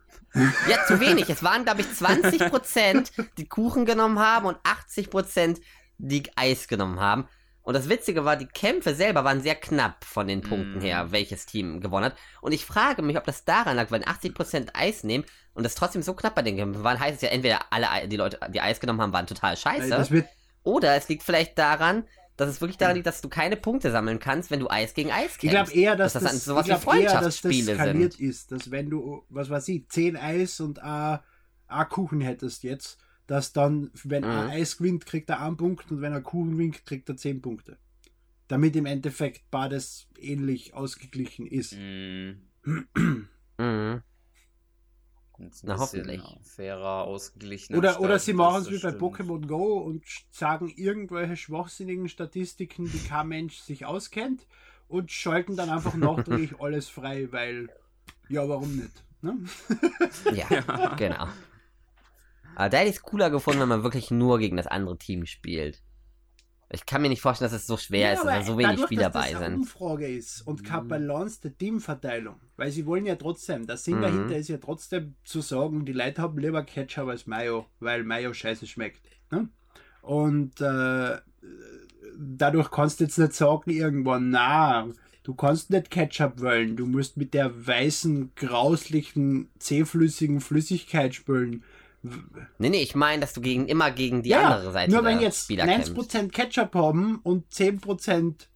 Ja, 0.69 0.83
zu 0.87 0.99
wenig. 0.99 1.29
Es 1.29 1.41
waren, 1.41 1.63
glaube 1.63 1.81
ich, 1.81 1.87
20%, 1.87 3.11
die 3.37 3.47
Kuchen 3.47 3.85
genommen 3.85 4.19
haben 4.19 4.45
und 4.45 4.57
80%, 4.63 5.61
die 5.97 6.23
Eis 6.35 6.67
genommen 6.67 6.99
haben. 6.99 7.27
Und 7.67 7.73
das 7.73 7.89
Witzige 7.89 8.23
war, 8.23 8.37
die 8.37 8.45
Kämpfe 8.45 8.95
selber 8.95 9.25
waren 9.25 9.41
sehr 9.41 9.55
knapp 9.55 10.05
von 10.05 10.25
den 10.25 10.39
Punkten 10.39 10.77
Mm. 10.77 10.81
her, 10.81 11.11
welches 11.11 11.45
Team 11.45 11.81
gewonnen 11.81 12.05
hat. 12.05 12.15
Und 12.39 12.53
ich 12.53 12.63
frage 12.65 13.01
mich, 13.01 13.17
ob 13.17 13.25
das 13.25 13.43
daran 13.43 13.75
lag, 13.75 13.91
wenn 13.91 14.05
80% 14.05 14.69
Eis 14.73 15.03
nehmen 15.03 15.25
und 15.53 15.63
das 15.63 15.75
trotzdem 15.75 16.01
so 16.01 16.13
knapp 16.13 16.33
bei 16.33 16.43
den 16.43 16.55
Kämpfen 16.55 16.85
waren, 16.85 16.97
heißt 16.97 17.17
es 17.17 17.21
ja 17.23 17.27
entweder 17.27 17.59
alle 17.69 18.07
die 18.07 18.15
Leute, 18.15 18.39
die 18.53 18.61
Eis 18.61 18.79
genommen 18.79 19.01
haben, 19.01 19.11
waren 19.11 19.27
total 19.27 19.57
scheiße. 19.57 20.23
Oder 20.63 20.95
es 20.95 21.09
liegt 21.09 21.23
vielleicht 21.23 21.57
daran, 21.57 22.05
dass 22.37 22.47
es 22.49 22.61
wirklich 22.61 22.77
daran 22.77 22.95
liegt, 22.95 23.07
dass 23.07 23.19
du 23.19 23.27
keine 23.27 23.57
Punkte 23.57 23.91
sammeln 23.91 24.19
kannst, 24.19 24.49
wenn 24.49 24.61
du 24.61 24.69
Eis 24.69 24.93
gegen 24.93 25.11
Eis 25.11 25.37
kämpfst. 25.37 25.43
ich 25.43 25.49
glaube 25.49 25.71
eher, 25.73 25.95
dass 25.97 26.13
Dass 26.13 26.23
das, 26.23 26.31
das 26.31 26.45
sowas 26.45 26.67
ich 26.67 26.73
wie 26.73 26.79
glaub 26.79 26.95
eher, 26.95 27.03
dass 27.03 27.11
das 27.11 27.39
Freundschaftsspiele 27.39 27.75
skaliert 27.75 28.13
sind. 28.13 28.29
ist, 28.29 28.51
dass 28.53 28.71
wenn 28.71 28.89
du, 28.89 29.25
was 29.27 29.49
weiß 29.49 29.67
ich, 29.67 29.89
10 29.89 30.15
Eis 30.15 30.61
und 30.61 30.81
a, 30.81 31.21
a 31.67 31.83
Kuchen 31.83 32.21
hättest 32.21 32.63
jetzt, 32.63 32.97
dass 33.27 33.53
dann, 33.53 33.91
wenn 34.03 34.23
Mhm. 34.23 34.29
er 34.29 34.47
Eis 34.47 34.77
gewinnt, 34.77 35.05
kriegt 35.05 35.29
er 35.29 35.41
einen 35.41 35.57
Punkt 35.57 35.91
und 35.91 36.01
wenn 36.01 36.13
er 36.13 36.21
Kuchen 36.21 36.51
gewinnt, 36.51 36.85
kriegt 36.85 37.09
er 37.09 37.17
10 37.17 37.41
Punkte. 37.41 37.77
Damit 38.47 38.75
im 38.77 38.85
Endeffekt 38.85 39.51
beides 39.51 40.07
ähnlich 40.17 40.73
ausgeglichen 40.73 41.45
ist. 41.45 41.73
Mhm. 41.73 42.41
Mhm. 43.59 44.03
Na, 45.63 45.77
hoffentlich. 45.77 46.21
Fairer, 46.43 47.03
ausgeglichener. 47.03 47.77
Oder, 47.77 47.99
oder 47.99 48.19
sie 48.19 48.33
machen 48.33 48.63
es 48.63 48.71
wie 48.71 48.79
bei. 48.79 48.89
Pokémon 48.89 49.45
Go 49.45 49.77
und 49.79 50.03
sagen 50.31 50.71
irgendwelche 50.75 51.35
schwachsinnigen 51.35 52.09
Statistiken, 52.09 52.85
die 52.91 52.99
kein 52.99 53.27
Mensch 53.27 53.57
sich 53.59 53.85
auskennt 53.85 54.47
und 54.87 55.11
schalten 55.11 55.55
dann 55.55 55.69
einfach 55.69 55.95
nachträglich 55.95 56.53
alles 56.59 56.89
frei, 56.89 57.31
weil, 57.31 57.69
ja, 58.29 58.47
warum 58.49 58.75
nicht? 58.75 59.03
Ne? 59.21 59.37
Ja, 60.33 60.47
genau. 60.97 61.27
Aber 62.59 62.69
da 62.69 62.77
hätte 62.77 62.89
ich 62.89 62.95
es 62.95 63.01
cooler 63.03 63.29
gefunden, 63.29 63.59
wenn 63.61 63.69
man 63.69 63.83
wirklich 63.83 64.09
nur 64.09 64.39
gegen 64.39 64.57
das 64.57 64.65
andere 64.65 64.97
Team 64.97 65.27
spielt. 65.27 65.83
Ich 66.71 66.87
kann 66.87 67.03
mir 67.03 67.09
nicht 67.09 67.21
vorstellen, 67.21 67.51
dass 67.51 67.61
es 67.61 67.67
so 67.67 67.77
schwer 67.77 68.13
ist, 68.13 68.23
dass 68.23 68.33
da 68.33 68.43
so 68.43 68.57
wenig 68.57 68.71
dadurch, 68.71 68.85
Spieler 68.87 69.03
dass 69.03 69.13
dabei 69.13 69.31
das 69.31 69.41
eine 69.41 69.45
sind. 69.51 69.61
Umfrage 69.61 70.07
ist 70.07 70.41
und 70.41 70.63
keine 70.63 70.83
Mhm. 70.83 70.87
Balance 70.87 71.39
der 71.41 71.55
Teamverteilung, 71.55 72.37
weil 72.55 72.71
sie 72.71 72.87
wollen 72.87 73.05
ja 73.05 73.15
trotzdem, 73.15 73.67
der 73.67 73.77
Sinn 73.77 73.97
Mhm. 73.97 74.01
dahinter 74.01 74.37
ist 74.37 74.47
ja 74.49 74.57
trotzdem 74.57 75.13
zu 75.23 75.41
sagen, 75.41 75.85
die 75.85 75.93
Leute 75.93 76.21
haben 76.23 76.37
lieber 76.39 76.63
Ketchup 76.63 77.07
als 77.09 77.27
Mayo, 77.27 77.67
weil 77.79 78.03
Mayo 78.03 78.33
scheiße 78.33 78.65
schmeckt. 78.65 79.01
Ne? 79.31 79.49
Und 80.01 80.59
äh, 80.59 81.17
dadurch 82.17 82.71
kannst 82.71 82.99
du 82.99 83.03
jetzt 83.03 83.19
nicht 83.19 83.33
sagen 83.33 83.69
irgendwann, 83.71 84.31
na, 84.31 84.87
du 85.23 85.35
kannst 85.35 85.69
nicht 85.69 85.91
Ketchup 85.91 86.41
wollen, 86.41 86.75
du 86.75 86.85
musst 86.87 87.17
mit 87.17 87.33
der 87.33 87.67
weißen, 87.67 88.31
grauslichen, 88.35 89.49
zähflüssigen 89.59 90.41
Flüssigkeit 90.41 91.13
spülen. 91.15 91.63
Nee, 92.59 92.69
nee, 92.69 92.81
ich 92.81 92.95
meine, 92.95 93.21
dass 93.21 93.33
du 93.33 93.41
gegen, 93.41 93.67
immer 93.67 93.91
gegen 93.91 94.23
die 94.23 94.29
ja, 94.29 94.41
andere 94.49 94.71
Seite 94.71 94.91
nur 94.91 95.03
wenn 95.03 95.19
jetzt 95.19 95.43
Spieler 95.45 95.65
90% 95.65 96.09
kämpfst. 96.11 96.33
Ketchup 96.33 96.75
haben 96.75 97.19
und 97.23 97.51
10% 97.51 98.47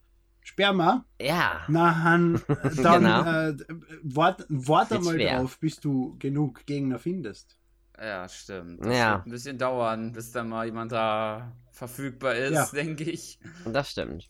Sperma, 0.44 1.06
Ja, 1.22 1.62
Na, 1.68 2.04
Han, 2.04 2.42
dann 2.48 3.04
Genau. 3.04 3.24
äh, 3.50 3.56
wart, 4.02 4.46
wart 4.50 4.92
einmal 4.92 5.14
schwer. 5.14 5.38
drauf, 5.40 5.60
bis 5.60 5.80
du 5.80 6.16
genug 6.18 6.66
Gegner 6.66 6.98
findest. 6.98 7.58
Ja, 8.02 8.28
stimmt. 8.28 8.84
Das 8.84 8.98
Ja. 8.98 9.14
wird 9.18 9.28
ein 9.28 9.32
bisschen 9.32 9.58
dauern, 9.60 10.12
bis 10.14 10.32
dann 10.32 10.50
mal 10.50 10.66
jemand 10.66 10.92
da 10.92 11.52
verfügbar 11.72 12.34
ist, 12.36 12.54
Ja. 12.54 12.66
denke 12.74 13.04
ich. 13.04 13.40
das 13.66 13.92
stimmt. 13.92 14.30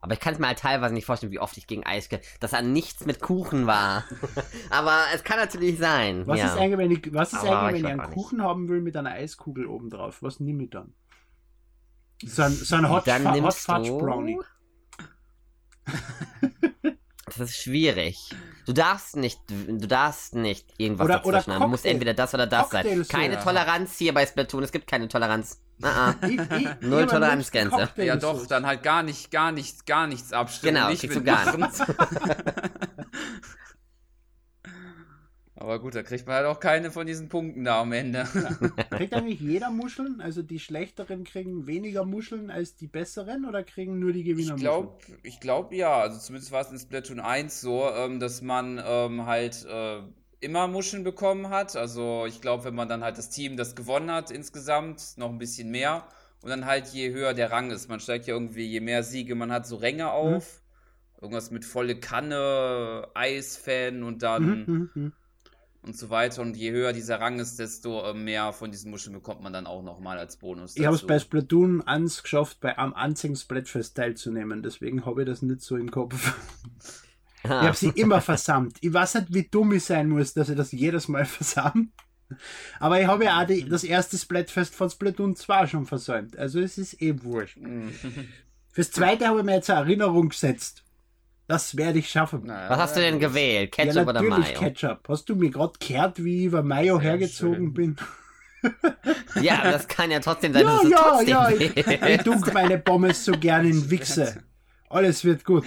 Aber 0.00 0.12
ich 0.12 0.20
kann 0.20 0.32
es 0.34 0.38
mir 0.38 0.46
halt 0.46 0.60
teilweise 0.60 0.94
nicht 0.94 1.06
vorstellen, 1.06 1.32
wie 1.32 1.40
oft 1.40 1.56
ich 1.56 1.66
gegen 1.66 1.84
Eis 1.84 2.08
dass 2.38 2.52
da 2.52 2.62
nichts 2.62 3.04
mit 3.04 3.20
Kuchen 3.20 3.66
war. 3.66 4.04
Aber 4.70 5.02
es 5.12 5.24
kann 5.24 5.38
natürlich 5.38 5.78
sein. 5.78 6.26
Was 6.26 6.38
ja. 6.38 6.46
ist 6.46 6.56
eigentlich, 6.56 6.78
wenn 6.78 6.90
ich, 6.92 7.12
was 7.12 7.32
ist 7.32 7.40
Aber 7.40 7.62
eigentlich, 7.62 7.82
ich 7.82 7.88
wenn 7.88 7.96
ich 7.96 8.02
einen 8.02 8.12
Kuchen 8.12 8.42
haben 8.42 8.68
will 8.68 8.80
mit 8.80 8.96
einer 8.96 9.10
Eiskugel 9.10 9.66
oben 9.66 9.90
drauf? 9.90 10.18
Was 10.22 10.38
nehme 10.38 10.64
ich 10.64 10.70
dann? 10.70 10.94
So 12.24 12.42
ein, 12.42 12.52
so 12.52 12.76
ein 12.76 12.88
Hot, 12.88 13.06
Dann 13.06 13.22
Fa 13.22 13.34
Hot 13.34 13.54
Fudge 13.54 13.92
Brownie. 13.92 14.38
Das 17.26 17.38
ist 17.38 17.56
schwierig. 17.56 18.30
Du 18.66 18.72
darfst 18.72 19.16
nicht, 19.16 19.40
du 19.48 19.86
darfst 19.86 20.34
nicht 20.34 20.74
irgendwas 20.78 21.06
Oder- 21.06 21.26
oder 21.26 21.38
dazwischen 21.38 21.54
haben. 21.54 21.62
Du 21.62 21.68
musst 21.68 21.84
Cocktail- 21.84 21.92
entweder 21.92 22.14
das 22.14 22.34
oder 22.34 22.46
das 22.46 22.70
sein. 22.70 22.84
Cocktails, 22.84 23.08
Keine. 23.08 23.38
Toleranz 23.40 23.96
hier 23.96 24.14
bei 24.14 24.26
Splatoon. 24.26 24.62
Es 24.62 24.72
gibt 24.72 24.86
keine 24.86 25.08
Toleranz. 25.08 25.60
Ah, 25.82 26.10
ah. 26.10 26.14
Ich- 26.26 26.38
ich- 26.38 26.68
Null 26.80 27.06
Toleranzgrenze. 27.06 27.88
Ja, 27.96 28.16
doch, 28.16 28.46
dann 28.46 28.66
halt 28.66 28.82
gar 28.82 29.02
nicht, 29.02 29.30
gar 29.30 29.52
nichts, 29.52 29.84
gar 29.84 30.06
nichts 30.06 30.32
abstimmen. 30.32 30.74
Genau, 30.74 30.90
nicht 30.90 31.00
kriegst 31.00 31.16
du 31.16 31.22
gar 31.22 31.56
mitmachen. 31.56 31.94
Aber 35.60 35.80
gut, 35.80 35.96
da 35.96 36.04
kriegt 36.04 36.24
man 36.24 36.36
halt 36.36 36.46
auch 36.46 36.60
keine 36.60 36.92
von 36.92 37.04
diesen 37.04 37.28
Punkten 37.28 37.64
da 37.64 37.80
am 37.80 37.90
Ende. 37.92 38.24
Kriegt 38.90 39.12
eigentlich 39.14 39.40
jeder 39.40 39.70
Muscheln? 39.70 40.20
Also 40.20 40.40
die 40.42 40.60
schlechteren 40.60 41.24
kriegen 41.24 41.66
weniger 41.66 42.04
Muscheln 42.04 42.48
als 42.50 42.76
die 42.76 42.86
besseren 42.86 43.44
oder 43.44 43.64
kriegen 43.64 43.98
nur 43.98 44.12
die 44.12 44.22
Gewinner 44.22 44.54
Ich 44.54 44.60
glaube, 44.60 44.98
ich 45.24 45.40
glaube 45.40 45.74
ja. 45.74 45.98
Also 46.00 46.20
zumindest 46.20 46.52
war 46.52 46.60
es 46.60 46.70
in 46.70 46.78
Splatoon 46.78 47.18
1 47.18 47.60
so, 47.60 47.88
ähm, 47.90 48.20
dass 48.20 48.40
man 48.40 48.80
ähm, 48.84 49.26
halt 49.26 49.66
äh, 49.68 49.98
immer 50.40 50.68
Muscheln 50.68 51.04
bekommen 51.04 51.48
hat. 51.50 51.76
Also 51.76 52.26
ich 52.26 52.40
glaube, 52.40 52.64
wenn 52.64 52.74
man 52.74 52.88
dann 52.88 53.02
halt 53.02 53.18
das 53.18 53.30
Team, 53.30 53.56
das 53.56 53.74
gewonnen 53.74 54.10
hat 54.10 54.30
insgesamt, 54.30 55.16
noch 55.16 55.30
ein 55.30 55.38
bisschen 55.38 55.70
mehr. 55.70 56.04
Und 56.40 56.50
dann 56.50 56.66
halt 56.66 56.86
je 56.88 57.10
höher 57.12 57.34
der 57.34 57.50
Rang 57.50 57.70
ist. 57.70 57.88
Man 57.88 57.98
steigt 57.98 58.26
ja 58.26 58.34
irgendwie, 58.34 58.64
je 58.64 58.80
mehr 58.80 59.02
Siege 59.02 59.34
man 59.34 59.50
hat, 59.50 59.66
so 59.66 59.76
Ränge 59.76 60.12
auf. 60.12 60.62
Irgendwas 61.20 61.50
mit 61.50 61.64
volle 61.64 61.98
Kanne, 61.98 63.08
Eisfan 63.14 64.04
und 64.04 64.22
dann 64.22 64.44
Mhm, 64.44 64.64
mhm, 64.66 64.90
mhm. 64.94 65.12
und 65.82 65.96
so 65.96 66.10
weiter. 66.10 66.42
Und 66.42 66.56
je 66.56 66.70
höher 66.70 66.92
dieser 66.92 67.20
Rang 67.20 67.40
ist, 67.40 67.58
desto 67.58 68.08
äh, 68.08 68.14
mehr 68.14 68.52
von 68.52 68.70
diesen 68.70 68.92
Muscheln 68.92 69.14
bekommt 69.14 69.42
man 69.42 69.52
dann 69.52 69.66
auch 69.66 69.82
nochmal 69.82 70.16
als 70.18 70.36
Bonus. 70.36 70.76
Ich 70.76 70.86
habe 70.86 70.94
es 70.94 71.00
dazu. 71.00 71.08
bei 71.08 71.18
Splatoon 71.18 71.82
1 71.82 72.22
geschafft, 72.22 72.60
bei 72.60 72.78
am 72.78 72.94
Splatfest 73.34 73.96
teilzunehmen. 73.96 74.62
Deswegen 74.62 75.04
habe 75.04 75.22
ich 75.22 75.28
das 75.28 75.42
nicht 75.42 75.62
so 75.62 75.76
im 75.76 75.90
Kopf. 75.90 76.36
Ich 77.44 77.50
ah. 77.50 77.62
habe 77.62 77.76
sie 77.76 77.90
immer 77.90 78.20
versammelt. 78.20 78.76
Ich 78.80 78.92
weiß 78.92 79.14
nicht, 79.14 79.34
wie 79.34 79.48
dumm 79.48 79.72
ich 79.72 79.84
sein 79.84 80.08
muss, 80.08 80.34
dass 80.34 80.48
ich 80.48 80.56
das 80.56 80.72
jedes 80.72 81.08
Mal 81.08 81.24
versammle. 81.26 81.88
Aber 82.78 83.00
ich 83.00 83.06
habe 83.06 83.24
ja 83.24 83.40
auch 83.40 83.46
die, 83.46 83.66
das 83.66 83.84
erste 83.84 84.18
Splatfest 84.18 84.74
von 84.74 84.90
Splatoon 84.90 85.34
2 85.34 85.66
schon 85.66 85.86
versäumt. 85.86 86.36
Also 86.36 86.60
es 86.60 86.76
ist 86.76 87.00
eh 87.00 87.22
wurscht. 87.22 87.56
Mhm. 87.56 87.92
Fürs 88.70 88.90
zweite 88.90 89.26
habe 89.26 89.40
ich 89.40 89.44
mir 89.44 89.54
jetzt 89.54 89.70
eine 89.70 89.80
Erinnerung 89.80 90.28
gesetzt. 90.28 90.84
Das 91.46 91.76
werde 91.78 91.98
ich 91.98 92.10
schaffen. 92.10 92.44
Naja, 92.44 92.68
Was 92.68 92.78
hast 92.78 92.96
du 92.96 93.00
denn 93.00 93.18
gewählt? 93.18 93.72
Ketchup 93.72 93.94
ja, 93.94 94.02
oder 94.02 94.12
natürlich 94.12 94.54
Mayo? 94.54 94.60
Ketchup. 94.60 95.08
Hast 95.08 95.28
du 95.30 95.34
mir 95.34 95.48
gerade 95.48 95.72
gehört, 95.80 96.22
wie 96.22 96.40
ich 96.40 96.44
über 96.44 96.62
Mayo 96.62 96.96
Sehr 96.96 97.10
hergezogen 97.10 97.54
schön. 97.54 97.74
bin? 97.74 97.96
Ja, 99.40 99.70
das 99.70 99.86
kann 99.86 100.10
ja 100.10 100.18
trotzdem 100.18 100.52
sein, 100.52 100.62
Ja, 100.62 100.72
dass 100.72 100.82
du 100.82 100.90
ja, 100.90 100.98
trotzdem 100.98 101.28
ja. 101.28 101.48
Ich, 101.50 101.76
ich 102.02 102.22
dunk 102.22 102.52
meine 102.52 102.76
Pommes 102.78 103.24
so 103.24 103.30
gern 103.32 103.64
in 103.64 103.88
Wichse. 103.88 104.42
Alles 104.90 105.24
wird 105.24 105.44
gut. 105.44 105.64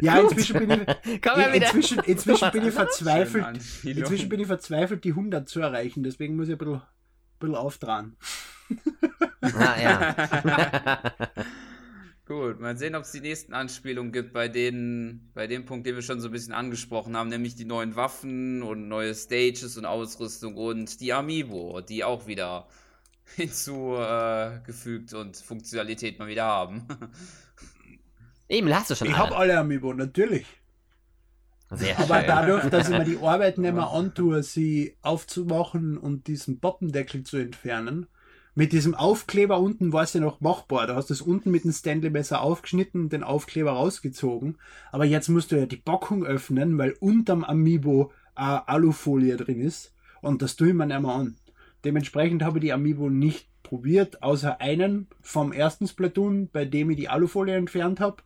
Ja, 0.00 0.20
inzwischen 0.20 0.58
bin 0.58 0.70
ich, 0.70 1.20
Komm 1.22 1.40
mal 1.40 1.52
wieder. 1.52 1.66
inzwischen, 1.66 1.98
inzwischen 2.00 2.50
bin 2.50 2.66
ich 2.66 2.74
verzweifelt. 2.74 3.46
Inzwischen 3.84 4.28
bin 4.28 4.40
ich 4.40 4.46
verzweifelt, 4.46 5.04
die 5.04 5.10
100 5.10 5.48
zu 5.48 5.60
erreichen. 5.60 6.02
Deswegen 6.02 6.36
muss 6.36 6.48
ich 6.48 6.54
ein 6.54 6.58
bisschen, 6.58 6.74
ein 6.74 6.82
bisschen 7.38 7.54
auftragen. 7.56 8.16
Ah, 9.42 9.80
ja. 9.80 11.02
Gut, 12.24 12.60
mal 12.60 12.76
sehen, 12.78 12.94
ob 12.94 13.02
es 13.02 13.10
die 13.12 13.20
nächsten 13.20 13.52
Anspielungen 13.52 14.12
gibt 14.12 14.32
bei 14.32 14.48
denen, 14.48 15.30
bei 15.34 15.46
dem 15.48 15.64
Punkt, 15.66 15.86
den 15.86 15.96
wir 15.96 16.02
schon 16.02 16.20
so 16.20 16.28
ein 16.28 16.32
bisschen 16.32 16.54
angesprochen 16.54 17.16
haben, 17.16 17.28
nämlich 17.28 17.56
die 17.56 17.64
neuen 17.64 17.96
Waffen 17.96 18.62
und 18.62 18.88
neue 18.88 19.14
Stages 19.14 19.76
und 19.76 19.84
Ausrüstung 19.84 20.56
und 20.56 21.00
die 21.00 21.12
Amiibo, 21.12 21.80
die 21.80 22.04
auch 22.04 22.26
wieder 22.28 22.68
hinzugefügt 23.36 25.12
äh, 25.12 25.16
und 25.16 25.36
Funktionalität 25.36 26.18
mal 26.18 26.28
wieder 26.28 26.44
haben. 26.44 26.86
Eben, 28.52 28.74
hast 28.74 28.90
du 28.90 28.94
schon 28.94 29.08
Ich 29.08 29.16
habe 29.16 29.34
alle 29.34 29.58
Amiibo, 29.58 29.94
natürlich. 29.94 30.46
Sehr 31.70 31.98
Aber 31.98 32.18
schön. 32.18 32.26
dadurch, 32.26 32.68
dass 32.68 32.90
ich 32.90 32.98
mir 32.98 33.04
die 33.04 33.16
Arbeit 33.22 33.56
nicht 33.56 33.72
mehr 33.72 33.88
antue, 33.88 34.42
sie 34.42 34.94
aufzumachen 35.00 35.96
und 35.96 36.26
diesen 36.26 36.60
Poppendeckel 36.60 37.22
zu 37.22 37.38
entfernen, 37.38 38.06
mit 38.54 38.72
diesem 38.72 38.94
Aufkleber 38.94 39.58
unten 39.58 39.94
war 39.94 40.02
es 40.02 40.12
ja 40.12 40.20
noch 40.20 40.42
machbar. 40.42 40.86
Du 40.86 40.94
hast 40.94 41.10
es 41.10 41.22
unten 41.22 41.50
mit 41.50 41.64
dem 41.64 41.72
Stanley-Messer 41.72 42.42
aufgeschnitten 42.42 43.04
und 43.04 43.12
den 43.14 43.22
Aufkleber 43.22 43.70
rausgezogen. 43.70 44.58
Aber 44.90 45.06
jetzt 45.06 45.30
musst 45.30 45.50
du 45.50 45.56
ja 45.56 45.64
die 45.64 45.78
Packung 45.78 46.22
öffnen, 46.22 46.76
weil 46.76 46.94
unterm 47.00 47.44
Amiibo 47.44 48.12
eine 48.34 48.68
Alufolie 48.68 49.38
drin 49.38 49.62
ist. 49.62 49.94
Und 50.20 50.42
das 50.42 50.56
tue 50.56 50.68
ich 50.68 50.74
mir 50.74 50.84
nicht 50.84 51.00
mehr 51.00 51.10
an. 51.10 51.36
Dementsprechend 51.86 52.42
habe 52.42 52.58
ich 52.58 52.64
die 52.64 52.74
Amiibo 52.74 53.08
nicht 53.08 53.48
probiert, 53.62 54.22
außer 54.22 54.60
einen 54.60 55.06
vom 55.22 55.52
ersten 55.52 55.88
Splatoon, 55.88 56.50
bei 56.52 56.66
dem 56.66 56.90
ich 56.90 56.98
die 56.98 57.08
Alufolie 57.08 57.56
entfernt 57.56 58.00
habe. 58.00 58.22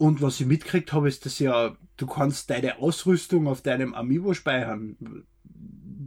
Und 0.00 0.22
was 0.22 0.40
ich 0.40 0.46
mitgekriegt 0.46 0.94
habe, 0.94 1.08
ist, 1.08 1.26
dass 1.26 1.38
ja, 1.38 1.76
du 1.98 2.06
kannst 2.06 2.48
deine 2.48 2.78
Ausrüstung 2.78 3.46
auf 3.46 3.60
deinem 3.60 3.92
Amiibo 3.92 4.32
speichern. 4.32 4.96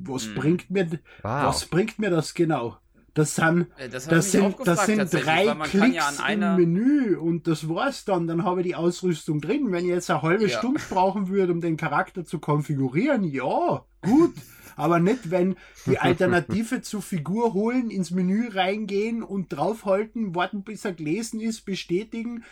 Was 0.04 0.26
Hm. 0.26 0.34
bringt 0.36 0.70
mir, 0.72 0.90
Wow. 0.90 1.00
was 1.46 1.66
bringt 1.68 2.00
mir 2.00 2.10
das 2.10 2.34
genau? 2.34 2.78
Das 3.14 3.36
sind, 3.36 3.68
Äh, 3.78 3.90
Das, 3.90 4.08
das 4.08 4.32
sind, 4.32 4.56
das 4.66 4.88
sind 4.88 5.14
drei 5.14 5.46
ja 5.46 5.54
Klicks 5.54 6.04
an 6.20 6.26
einer. 6.26 6.56
im 6.58 6.74
Menü 6.74 7.16
und 7.18 7.46
das 7.46 7.70
war's 7.70 8.04
dann. 8.04 8.26
Dann 8.26 8.44
habe 8.44 8.62
ich 8.62 8.68
die 8.68 8.76
Ausrüstung 8.76 9.40
drin. 9.42 9.72
Wenn 9.72 9.86
ich 9.86 9.92
jetzt 9.92 10.10
eine 10.10 10.24
halbe 10.24 10.48
Ja. 10.48 10.58
Stunde 10.58 10.82
brauchen 10.90 11.28
würde, 11.30 11.54
um 11.54 11.62
den 11.62 11.78
Charakter 11.78 12.26
zu 12.26 12.40
konfigurieren, 12.40 13.24
ja, 13.24 13.86
gut. 14.02 14.34
Aber 14.76 15.00
nicht, 15.00 15.30
wenn 15.30 15.56
die 15.86 16.00
Alternative 16.00 16.82
zur 16.82 17.04
Figur 17.04 17.54
holen, 17.54 17.92
ins 17.92 18.10
Menü 18.10 18.48
reingehen 18.48 19.22
und 19.22 19.50
draufhalten, 19.54 20.34
warten, 20.34 20.64
bis 20.64 20.84
er 20.84 20.94
gelesen 20.94 21.40
ist, 21.40 21.62
bestätigen, 21.66 22.44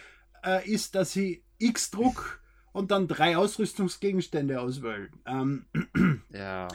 äh, 0.45 0.67
ist, 0.69 0.95
dass 0.95 1.15
ich 1.15 1.43
X 1.57 1.91
druck 1.91 2.41
und 2.71 2.91
dann 2.91 3.07
drei 3.07 3.37
Ausrüstungsgegenstände 3.37 4.59
auswählen. 4.61 5.11
Ähm, 5.25 5.65
Ja. 6.33 6.67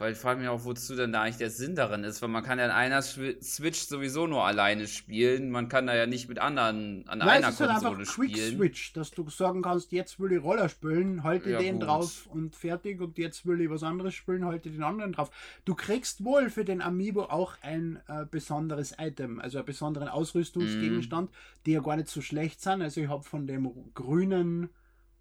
Weil 0.00 0.12
ich 0.12 0.18
frage 0.18 0.40
mich 0.40 0.48
auch, 0.48 0.64
wozu 0.64 0.96
denn 0.96 1.12
da 1.12 1.20
eigentlich 1.20 1.36
der 1.36 1.50
Sinn 1.50 1.74
darin 1.74 2.04
ist, 2.04 2.22
weil 2.22 2.30
man 2.30 2.42
kann 2.42 2.58
ja 2.58 2.64
an 2.64 2.70
einer 2.70 3.02
Switch 3.02 3.80
sowieso 3.80 4.26
nur 4.26 4.46
alleine 4.46 4.86
spielen. 4.86 5.50
Man 5.50 5.68
kann 5.68 5.86
da 5.86 5.94
ja 5.94 6.06
nicht 6.06 6.26
mit 6.26 6.38
anderen 6.38 7.06
an 7.06 7.18
Nein, 7.18 7.28
einer 7.28 7.48
es 7.48 7.54
ist 7.54 7.60
halt 7.60 7.70
Konsole 7.72 7.98
einfach 7.98 8.14
Quick 8.14 8.30
spielen. 8.30 8.56
Switch, 8.56 8.92
dass 8.94 9.10
du 9.10 9.28
sagen 9.28 9.60
kannst, 9.60 9.92
jetzt 9.92 10.18
will 10.18 10.32
ich 10.32 10.42
Roller 10.42 10.70
spielen, 10.70 11.22
halte 11.22 11.50
Ja, 11.50 11.58
den 11.58 11.80
gut. 11.80 11.86
drauf 11.86 12.26
und 12.28 12.56
fertig 12.56 13.02
und 13.02 13.18
jetzt 13.18 13.44
will 13.44 13.60
ich 13.60 13.68
was 13.68 13.82
anderes 13.82 14.14
spielen, 14.14 14.46
halte 14.46 14.70
den 14.70 14.82
anderen 14.82 15.12
drauf. 15.12 15.30
Du 15.66 15.74
kriegst 15.74 16.24
wohl 16.24 16.48
für 16.48 16.64
den 16.64 16.80
Amiibo 16.80 17.24
auch 17.24 17.56
ein 17.60 18.00
äh, 18.08 18.24
besonderes 18.24 18.94
Item, 18.98 19.38
also 19.38 19.58
einen 19.58 19.66
besonderen 19.66 20.08
Ausrüstungsgegenstand, 20.08 21.30
die 21.66 21.72
ja 21.72 21.80
gar 21.80 21.96
nicht 21.96 22.08
so 22.08 22.22
schlecht 22.22 22.62
sind. 22.62 22.80
Also 22.80 23.02
ich 23.02 23.08
habe 23.08 23.22
von 23.22 23.46
dem 23.46 23.70
grünen 23.92 24.70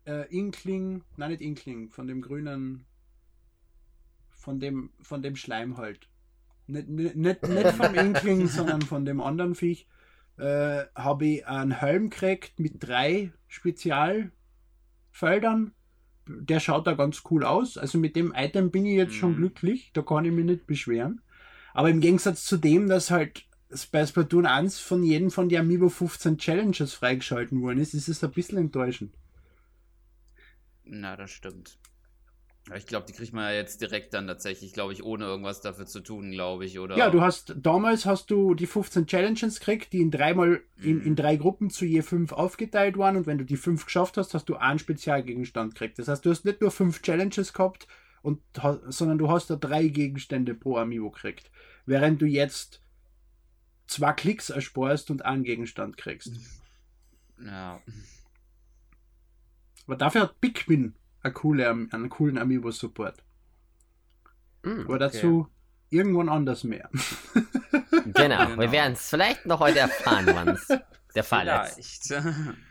äh, 0.06 0.26
Inkling, 0.34 1.04
nein 1.18 1.32
nicht 1.32 1.42
Inkling, 1.42 1.90
von 1.90 2.08
dem 2.08 2.22
grünen, 2.22 2.86
von 4.40 4.60
dem, 4.60 4.90
von 5.02 5.22
dem 5.22 5.36
Schleim 5.36 5.78
halt. 5.78 6.08
Nicht, 6.66 6.88
nicht, 6.88 7.16
nicht 7.16 7.48
nicht 7.48 7.72
vom 7.72 7.94
Inkling, 7.94 8.48
sondern 8.58 8.82
von 8.82 9.04
dem 9.06 9.22
anderen 9.22 9.54
Viech 9.54 9.88
äh, 10.38 10.86
habe 10.96 11.26
ich 11.26 11.46
einen 11.48 11.72
Helm 11.72 12.10
gekriegt 12.10 12.60
mit 12.60 12.76
drei 12.80 13.32
Spezialfeldern. 13.48 14.32
Der 16.28 16.60
schaut 16.60 16.88
da 16.88 16.94
ganz 16.94 17.24
cool 17.30 17.44
aus. 17.44 17.78
Also 17.78 17.98
mit 17.98 18.16
dem 18.16 18.34
Item 18.36 18.72
bin 18.72 18.86
ich 18.86 18.96
jetzt 18.96 19.16
schon 19.16 19.32
Mhm. 19.34 19.38
glücklich. 19.38 19.92
Da 19.94 20.02
kann 20.04 20.26
ich 20.26 20.32
mich 20.32 20.46
nicht 20.46 20.68
beschweren. 20.68 21.22
Aber 21.74 21.90
im 21.90 22.02
Gegensatz 22.02 22.46
zu 22.46 22.58
dem, 22.58 22.88
dass 22.88 23.12
halt 23.12 23.46
bei 23.92 24.06
Splatoon 24.06 24.46
1 24.46 24.80
von 24.80 25.04
jedem 25.04 25.32
von 25.32 25.50
den 25.50 25.60
Amiibo 25.62 25.90
15 25.90 26.38
Challenges 26.38 26.94
freigeschalten 26.94 27.62
worden 27.62 27.80
ist, 27.80 27.94
ist 27.94 28.08
es 28.08 28.24
ein 28.24 28.32
bisschen 28.32 28.58
enttäuschend. 28.58 29.14
Na, 30.86 31.16
das 31.16 31.32
stimmt. 31.32 31.78
Ich 32.76 32.86
glaube, 32.86 33.06
die 33.08 33.14
kriegt 33.14 33.34
man 33.34 33.46
ja 33.46 33.56
jetzt 33.56 33.82
direkt 33.82 34.14
dann 34.14 34.28
tatsächlich, 34.28 34.74
glaube 34.74 34.94
ich, 34.94 35.04
ohne 35.04 35.26
irgendwas 35.26 35.62
dafür 35.62 35.86
zu 35.86 36.02
tun, 36.02 36.32
glaube 36.32 36.66
ich, 36.66 36.78
oder? 36.80 36.98
Ja, 36.98 37.10
du 37.10 37.22
hast 37.22 37.56
damals 37.58 38.06
hast 38.06 38.30
du 38.32 38.54
die 38.54 38.68
15 38.68 39.08
Challenges 39.08 39.60
gekriegt, 39.60 39.92
die 39.94 40.02
in 40.02 40.12
dreimal 40.12 40.62
in, 40.78 40.98
Mhm. 40.98 41.02
in 41.06 41.16
drei 41.16 41.36
Gruppen 41.36 41.70
zu 41.70 41.86
je 41.86 42.02
fünf 42.02 42.32
aufgeteilt 42.32 42.98
waren 42.98 43.16
und 43.18 43.26
wenn 43.28 43.38
du 43.38 43.46
die 43.46 43.58
fünf 43.58 43.86
geschafft 43.86 44.18
hast, 44.18 44.34
hast 44.34 44.50
du 44.50 44.56
einen 44.56 44.80
Spezialgegenstand 44.80 45.74
gekriegt. 45.74 45.98
Das 46.00 46.08
heißt, 46.08 46.26
du 46.26 46.30
hast 46.30 46.46
nicht 46.46 46.62
nur 46.62 46.72
fünf 46.72 47.02
Challenges 47.02 47.54
gehabt 47.54 47.88
und 48.22 48.42
sondern 48.90 49.18
du 49.18 49.30
hast 49.30 49.50
da 49.50 49.56
drei 49.56 49.88
Gegenstände 49.88 50.54
pro 50.54 50.78
Amiibo 50.78 51.10
gekriegt. 51.12 51.50
Während 51.86 52.22
du 52.22 52.26
jetzt 52.26 52.84
zwei 53.88 54.14
Klicks 54.14 54.52
ersparst 54.52 55.10
und 55.10 55.26
einen 55.26 55.44
Gegenstand 55.44 55.98
kriegst. 55.98 56.34
Ja. 57.44 57.82
Aber 59.88 59.96
dafür 59.96 60.22
hat 60.22 60.40
Pikmin 60.42 60.94
eine 61.22 61.34
coole, 61.34 61.70
einen 61.70 62.10
coolen 62.10 62.38
Amiibo-Support. 62.38 63.24
Hm, 64.64 64.86
Aber 64.86 65.00
dazu 65.00 65.48
irgendwann 65.90 66.30
anders 66.30 66.64
mehr. 66.64 66.90
genau. 67.34 68.14
wir 68.14 68.56
Genau. 68.58 68.72
werden 68.72 68.94
es 68.94 69.10
vielleicht 69.10 69.46
noch 69.46 69.60
heute 69.60 69.80
erfahren, 69.80 70.28
wann 70.34 70.50
es 70.50 70.68
der 71.16 71.24
Fall 71.24 71.48
ist. 71.78 72.14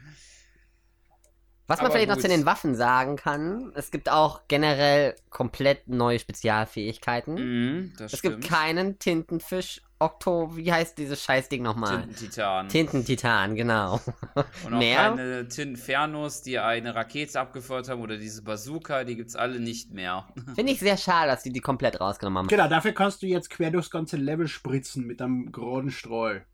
Was 1.69 1.79
man 1.79 1.87
Aber 1.87 1.93
vielleicht 1.95 2.09
noch 2.09 2.17
gut. 2.17 2.23
zu 2.23 2.29
den 2.29 2.47
Waffen 2.47 2.75
sagen 2.75 3.17
kann, 3.17 3.73
es 3.75 3.91
gibt 3.91 4.11
auch 4.11 4.41
generell 4.49 5.15
komplett 5.29 5.87
neue 5.87 6.19
Spezialfähigkeiten. 6.19 7.35
mhm, 7.35 7.93
das 7.99 8.15
es 8.15 8.19
stimmt. 8.21 8.41
gibt 8.41 8.51
keinen 8.53 8.99
Tintenfisch, 8.99 9.83
Okto, 10.01 10.57
wie 10.57 10.73
heißt 10.73 10.97
dieses 10.97 11.23
Scheißding 11.23 11.63
nochmal? 11.63 11.99
Tintentitan. 12.03 12.69
Tintentitan, 12.69 13.55
genau. 13.55 14.01
Und 14.65 14.75
auch 14.75 14.79
mehr? 14.79 15.11
keine 15.11 15.49
Tinfernos, 15.49 16.41
die 16.43 16.59
eine 16.59 16.95
Rakete 16.95 17.39
abgefeuert 17.39 17.89
haben 17.89 18.01
oder 18.01 18.17
diese 18.17 18.43
Bazooka, 18.43 19.05
die 19.05 19.17
gibt's 19.17 19.37
alle 19.37 19.61
nicht 19.61 19.93
mehr. 19.93 20.27
Finde 20.55 20.73
ich 20.73 20.79
sehr 20.79 20.97
schade, 20.97 21.31
dass 21.31 21.43
die 21.43 21.53
die 21.53 21.61
komplett 21.61 22.01
rausgenommen 22.01 22.39
haben. 22.39 22.47
genau, 22.49 22.69
dafür 22.69 22.93
kannst 22.93 23.23
du 23.23 23.27
jetzt 23.27 23.51
quer 23.51 23.71
durchs 23.71 23.91
ganze 23.91 24.17
Level 24.17 24.49
spritzen 24.49 25.05
mit 25.07 25.21
einem 25.21 25.53
geraden 25.53 25.91
Strahl. 25.91 26.47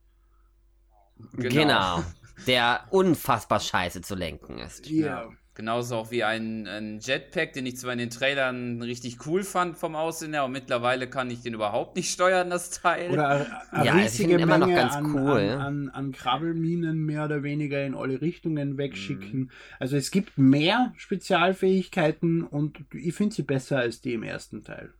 Genau. 1.32 2.02
Der 2.46 2.84
unfassbar 2.90 3.60
scheiße 3.60 4.02
zu 4.02 4.14
lenken 4.14 4.58
ist. 4.58 4.88
Ja. 4.90 5.28
Genauso 5.56 5.94
auch 5.94 6.10
wie 6.10 6.24
ein, 6.24 6.66
ein 6.66 6.98
Jetpack, 6.98 7.52
den 7.52 7.64
ich 7.64 7.76
zwar 7.76 7.92
in 7.92 8.00
den 8.00 8.10
Trailern 8.10 8.82
richtig 8.82 9.24
cool 9.24 9.44
fand 9.44 9.76
vom 9.78 9.94
Aussehen 9.94 10.32
her, 10.32 10.42
aber 10.42 10.50
mittlerweile 10.50 11.08
kann 11.08 11.30
ich 11.30 11.42
den 11.42 11.54
überhaupt 11.54 11.94
nicht 11.94 12.10
steuern, 12.12 12.50
das 12.50 12.70
Teil. 12.70 13.12
Oder 13.12 13.28
eine, 13.28 13.72
eine 13.72 13.84
Ja, 13.86 13.96
ich 13.98 14.02
riesige 14.02 14.34
immer 14.34 14.58
noch 14.58 14.66
Menge 14.66 14.80
ganz 14.80 14.94
an, 14.96 15.14
cool. 15.14 15.38
an, 15.42 15.60
an, 15.60 15.88
an 15.90 16.10
Krabbelminen 16.12 16.98
mehr 17.06 17.26
oder 17.26 17.44
weniger 17.44 17.86
in 17.86 17.94
alle 17.94 18.20
Richtungen 18.20 18.70
Mhm. 18.72 18.78
wegschicken. 18.78 19.52
Also 19.78 19.96
es 19.96 20.10
gibt 20.10 20.36
mehr 20.36 20.92
Spezialfähigkeiten 20.96 22.42
und 22.42 22.78
ich 22.92 23.14
finde 23.14 23.36
sie 23.36 23.42
besser 23.44 23.78
als 23.78 24.00
die 24.00 24.14
im 24.14 24.24
ersten 24.24 24.64
Teil. 24.64 24.92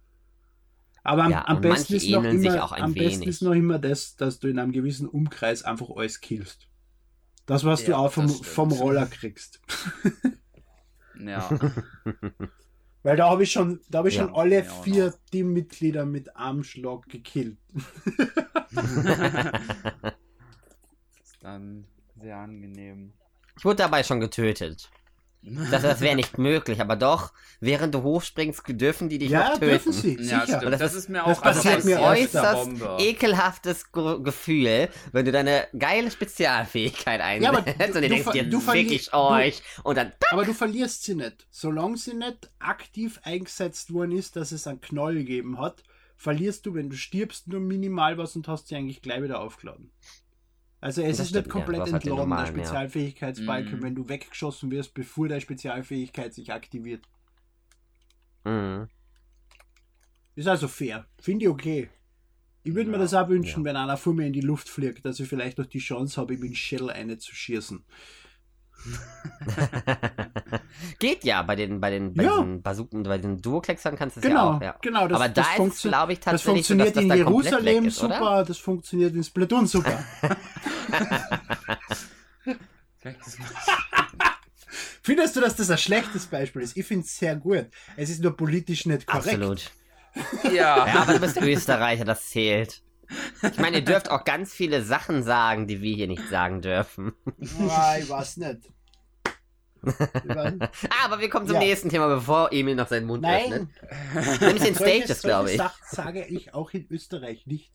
Aber 1.04 1.24
am, 1.24 1.30
Ja, 1.32 1.44
am 1.46 1.60
besten 1.60 1.94
ist 1.94 2.08
noch 2.08 2.24
immer, 2.24 2.64
auch 2.64 2.72
ein 2.72 2.82
am 2.82 2.94
besten 2.94 3.28
ist 3.28 3.42
noch 3.42 3.52
immer 3.52 3.78
das, 3.78 4.16
dass 4.16 4.38
du 4.40 4.48
in 4.48 4.58
einem 4.58 4.72
gewissen 4.72 5.06
Umkreis 5.08 5.62
einfach 5.62 5.88
alles 5.94 6.20
killst. 6.20 6.66
Das, 7.46 7.64
was 7.64 7.84
du 7.84 7.92
Ja, 7.92 7.98
auch 7.98 8.12
vom, 8.12 8.26
das 8.28 8.40
vom 8.40 8.72
Roller 8.72 9.06
kriegst. 9.06 9.60
ja. 11.14 11.50
Weil 13.02 13.16
da 13.18 13.28
habe 13.28 13.42
ich 13.42 13.52
schon, 13.52 13.80
da 13.90 13.98
habe 13.98 14.08
ich 14.08 14.14
Ja. 14.14 14.16
schon 14.16 14.34
alle 14.34 14.56
Ja, 14.56 14.62
vier 14.64 15.06
noch. 15.10 15.18
Teammitglieder 15.30 16.06
mit 16.06 16.34
Armschlag 16.36 17.06
gekillt. 17.08 17.58
ist 21.22 21.42
dann 21.42 21.84
sehr 22.20 22.36
angenehm. 22.38 23.12
Ich 23.56 23.64
wurde 23.64 23.76
dabei 23.76 24.02
schon 24.02 24.18
getötet. 24.20 24.90
Das, 25.70 25.82
das 25.82 26.00
wäre 26.00 26.16
nicht 26.16 26.38
möglich, 26.38 26.80
aber 26.80 26.96
doch, 26.96 27.32
während 27.60 27.94
du 27.94 28.02
hochspringst, 28.02 28.62
dürfen 28.68 29.10
die 29.10 29.18
dich 29.18 29.30
ja, 29.30 29.50
noch 29.50 29.58
töten. 29.58 29.66
dürfen 29.70 29.92
sie. 29.92 30.16
Ja, 30.20 30.46
sicher. 30.46 30.58
stimmt. 30.58 30.72
das 30.72 30.80
Das, 30.80 30.94
ist- 30.94 31.08
mir 31.10 31.22
das 31.24 31.38
auch 31.38 31.42
passiert 31.42 31.76
das 31.78 31.84
mir 31.84 31.98
ein 32.08 32.16
öfter. 32.24 32.40
äußerst 32.40 33.00
ekelhaftes 33.00 33.92
Ge 33.92 34.22
Gefühl, 34.22 34.88
wenn 35.12 35.24
du 35.26 35.32
deine 35.32 35.66
geile 35.78 36.10
Spezialfähigkeit 36.10 37.20
Ja, 37.42 37.50
aber 37.50 37.58
einsetzt 37.58 37.80
du- 37.80 37.84
und 37.86 37.94
du 37.94 38.00
du 38.00 38.08
denkst 38.08 38.32
dir, 38.32 38.44
du 38.44 38.60
fick 38.60 38.90
ich 38.90 39.12
euch 39.12 39.62
und 39.82 39.96
dann 39.98 40.12
Aber 40.30 40.44
du 40.44 40.54
verlierst 40.54 41.04
sie 41.04 41.14
nicht. 41.14 41.46
Solange 41.50 41.96
sie 41.98 42.14
nicht 42.14 42.50
aktiv 42.58 43.20
eingesetzt 43.22 43.92
worden 43.92 44.12
ist, 44.12 44.36
dass 44.36 44.50
es 44.52 44.66
einen 44.66 44.80
Knoll 44.80 45.14
gegeben 45.16 45.58
hat, 45.58 45.82
verlierst 46.16 46.64
du, 46.64 46.74
wenn 46.74 46.88
du 46.90 46.96
stirbst, 46.96 47.48
nur 47.48 47.60
minimal 47.60 48.16
was 48.18 48.34
und 48.36 48.48
hast 48.48 48.68
sie 48.68 48.76
eigentlich 48.76 49.02
gleich 49.02 49.22
wieder 49.22 49.40
aufgeladen. 49.40 49.90
Also 50.84 51.00
es 51.00 51.16
Das 51.16 51.26
ist 51.28 51.34
nicht 51.34 51.46
ja. 51.46 51.50
komplett 51.50 51.80
halt 51.80 51.88
den 51.88 51.94
entladen, 51.94 52.16
der 52.16 52.24
normalen, 52.26 52.46
ja. 52.46 52.52
Spezialfähigkeitsbalken, 52.52 53.78
Mhm. 53.78 53.82
wenn 53.82 53.94
du 53.94 54.06
weggeschossen 54.10 54.70
wirst, 54.70 54.92
bevor 54.92 55.28
deine 55.28 55.40
Spezialfähigkeit 55.40 56.34
sich 56.34 56.52
aktiviert. 56.52 57.06
Mhm. 58.44 58.88
Ist 60.34 60.46
also 60.46 60.68
fair. 60.68 61.06
Finde 61.18 61.46
ich 61.46 61.48
okay. 61.48 61.88
Ich 62.64 62.74
würde 62.74 62.90
mir 62.90 62.98
Ja, 62.98 63.02
das 63.02 63.14
auch 63.14 63.28
wünschen, 63.30 63.60
ja. 63.60 63.70
wenn 63.70 63.76
einer 63.76 63.96
vor 63.96 64.12
mir 64.12 64.26
in 64.26 64.34
die 64.34 64.42
Luft 64.42 64.68
fliegt, 64.68 65.06
dass 65.06 65.20
ich 65.20 65.26
vielleicht 65.28 65.56
noch 65.56 65.64
die 65.66 65.78
Chance 65.78 66.20
habe, 66.20 66.34
ihm 66.34 66.42
in 66.42 66.48
den 66.50 66.54
Schädel 66.54 66.90
eine 66.90 67.16
zu 67.16 67.34
schießen. 67.34 67.82
Geht 70.98 71.24
ja, 71.24 71.42
bei 71.42 71.56
den, 71.56 71.80
bei 71.80 71.90
den, 71.90 72.14
bei 72.14 72.24
Ja. 72.24 72.30
diesen 72.32 72.62
Bazooken, 72.62 73.02
bei 73.04 73.18
den 73.18 73.40
Duoklexern 73.40 73.96
kannst 73.96 74.16
du 74.16 74.20
es 74.20 74.26
Genau, 74.26 74.52
ja 74.52 74.56
auch, 74.56 74.62
ja. 74.62 74.76
genau. 74.82 75.08
Das, 75.08 75.16
Aber 75.20 75.28
das 75.28 75.46
da 75.56 75.64
ist, 75.64 75.82
glaube 75.82 76.12
ich, 76.12 76.20
das 76.20 76.42
tatsächlich 76.42 76.66
so, 76.66 76.74
dass 76.74 76.88
funktioniert 76.88 76.96
das 76.96 77.02
in 77.02 77.08
da 77.08 77.14
komplett 77.24 77.44
weg 77.44 77.52
Jerusalem 77.52 77.84
ist, 77.86 78.02
oder? 78.02 78.18
super, 78.18 78.44
das 78.44 78.58
funktioniert 78.58 79.14
in 79.14 79.24
Splatoon 79.24 79.66
super. 79.66 79.98
Findest 85.02 85.36
du, 85.36 85.40
dass 85.40 85.56
das 85.56 85.70
ein 85.70 85.78
schlechtes 85.78 86.26
Beispiel 86.26 86.62
ist? 86.62 86.76
Ich 86.76 86.86
finde 86.86 87.04
es 87.04 87.16
sehr 87.16 87.36
gut. 87.36 87.66
Es 87.96 88.10
ist 88.10 88.22
nur 88.22 88.36
politisch 88.36 88.86
nicht 88.86 89.06
korrekt. 89.06 89.26
Absolut. 89.28 89.70
Ja. 90.44 90.50
Ja, 90.54 90.86
aber 91.02 91.14
du 91.14 91.18
bist 91.20 91.36
Österreicher, 91.38 92.04
das 92.04 92.28
zählt. 92.30 92.82
Ich 93.42 93.58
meine, 93.58 93.78
ihr 93.78 93.84
dürft 93.84 94.10
auch 94.10 94.24
ganz 94.24 94.52
viele 94.52 94.82
Sachen 94.82 95.22
sagen, 95.22 95.66
die 95.66 95.80
wir 95.82 95.94
hier 95.94 96.06
nicht 96.08 96.28
sagen 96.28 96.60
dürfen. 96.62 97.12
Ah, 97.68 97.96
ich 97.98 98.08
weiß 98.08 98.38
nicht. 98.38 98.70
Ah, 99.86 101.04
aber 101.04 101.20
wir 101.20 101.28
kommen 101.28 101.46
zum 101.46 101.56
Ja. 101.56 101.60
nächsten 101.60 101.88
Thema, 101.90 102.08
bevor 102.08 102.52
Emil 102.52 102.74
noch 102.74 102.88
seinen 102.88 103.06
Mund 103.06 103.24
öffnet. 103.24 103.68
Nein, 104.14 104.38
Nämlich 104.40 104.62
den 104.62 104.74
Stages, 104.74 105.22
glaube 105.22 105.50
ich. 105.50 105.58
Sachen 105.58 105.82
sage 105.90 106.24
ich 106.24 106.54
auch 106.54 106.70
in 106.72 106.86
Österreich 106.90 107.46
nicht. 107.46 107.70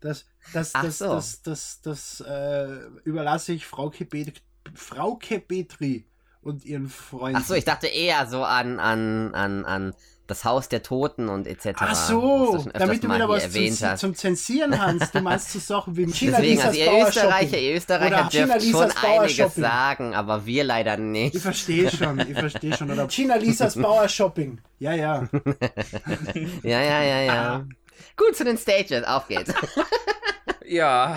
Das, 0.00 0.26
das, 0.52 0.72
das, 0.72 0.98
so. 0.98 1.08
das, 1.12 1.42
das, 1.42 1.80
das, 1.82 2.20
äh, 2.26 2.86
überlasse 3.04 3.52
ich 3.52 3.66
Frauke, 3.66 4.04
Bet 4.06 4.42
Frauke 4.74 5.40
Petri 5.40 6.06
und 6.40 6.64
ihren 6.64 6.88
Freunden. 6.88 7.38
Ach 7.42 7.44
so, 7.46 7.54
ich 7.54 7.64
dachte 7.64 7.86
eher 7.86 8.26
so 8.26 8.42
an, 8.44 8.78
an, 8.80 9.34
an, 9.34 9.64
an 9.66 9.94
das 10.30 10.44
Haus 10.44 10.68
der 10.68 10.82
Toten 10.82 11.28
und 11.28 11.46
etc. 11.46 11.74
Ach 11.80 11.94
so, 11.94 12.64
damit 12.72 13.02
du 13.02 13.12
wieder 13.12 13.28
was 13.28 13.44
erwähnt 13.44 13.76
zum, 13.76 13.88
hast. 13.88 14.00
zum 14.00 14.14
Zensieren 14.14 14.80
hast. 14.80 15.14
Du 15.14 15.20
meinst 15.20 15.52
so 15.52 15.58
Sachen 15.58 15.96
wie 15.96 16.06
China 16.12 16.38
Deswegen, 16.38 16.60
also 16.60 16.78
ihr 16.78 17.06
Österreicher, 17.06 17.58
ihr 17.58 17.76
Österreicher 17.76 18.28
dürft 18.30 18.62
schon 18.62 18.90
einiges 19.02 19.54
sagen, 19.54 20.14
aber 20.14 20.46
wir 20.46 20.64
leider 20.64 20.96
nicht. 20.96 21.34
Ich 21.34 21.42
verstehe 21.42 21.90
schon, 21.90 22.20
ich 22.20 22.38
verstehe 22.38 22.76
schon. 22.76 22.90
Oder 22.90 23.08
China 23.10 23.34
Lisas 23.34 23.74
Bauer 23.74 24.08
Shopping. 24.08 24.60
Ja, 24.78 24.94
ja. 24.94 25.28
Ja, 26.62 26.80
ja, 26.80 27.02
ja, 27.02 27.20
ja. 27.22 27.66
Gut, 28.16 28.36
zu 28.36 28.44
den 28.44 28.56
Stages, 28.56 29.04
auf 29.04 29.28
geht's. 29.28 29.52
Ja. 30.66 31.16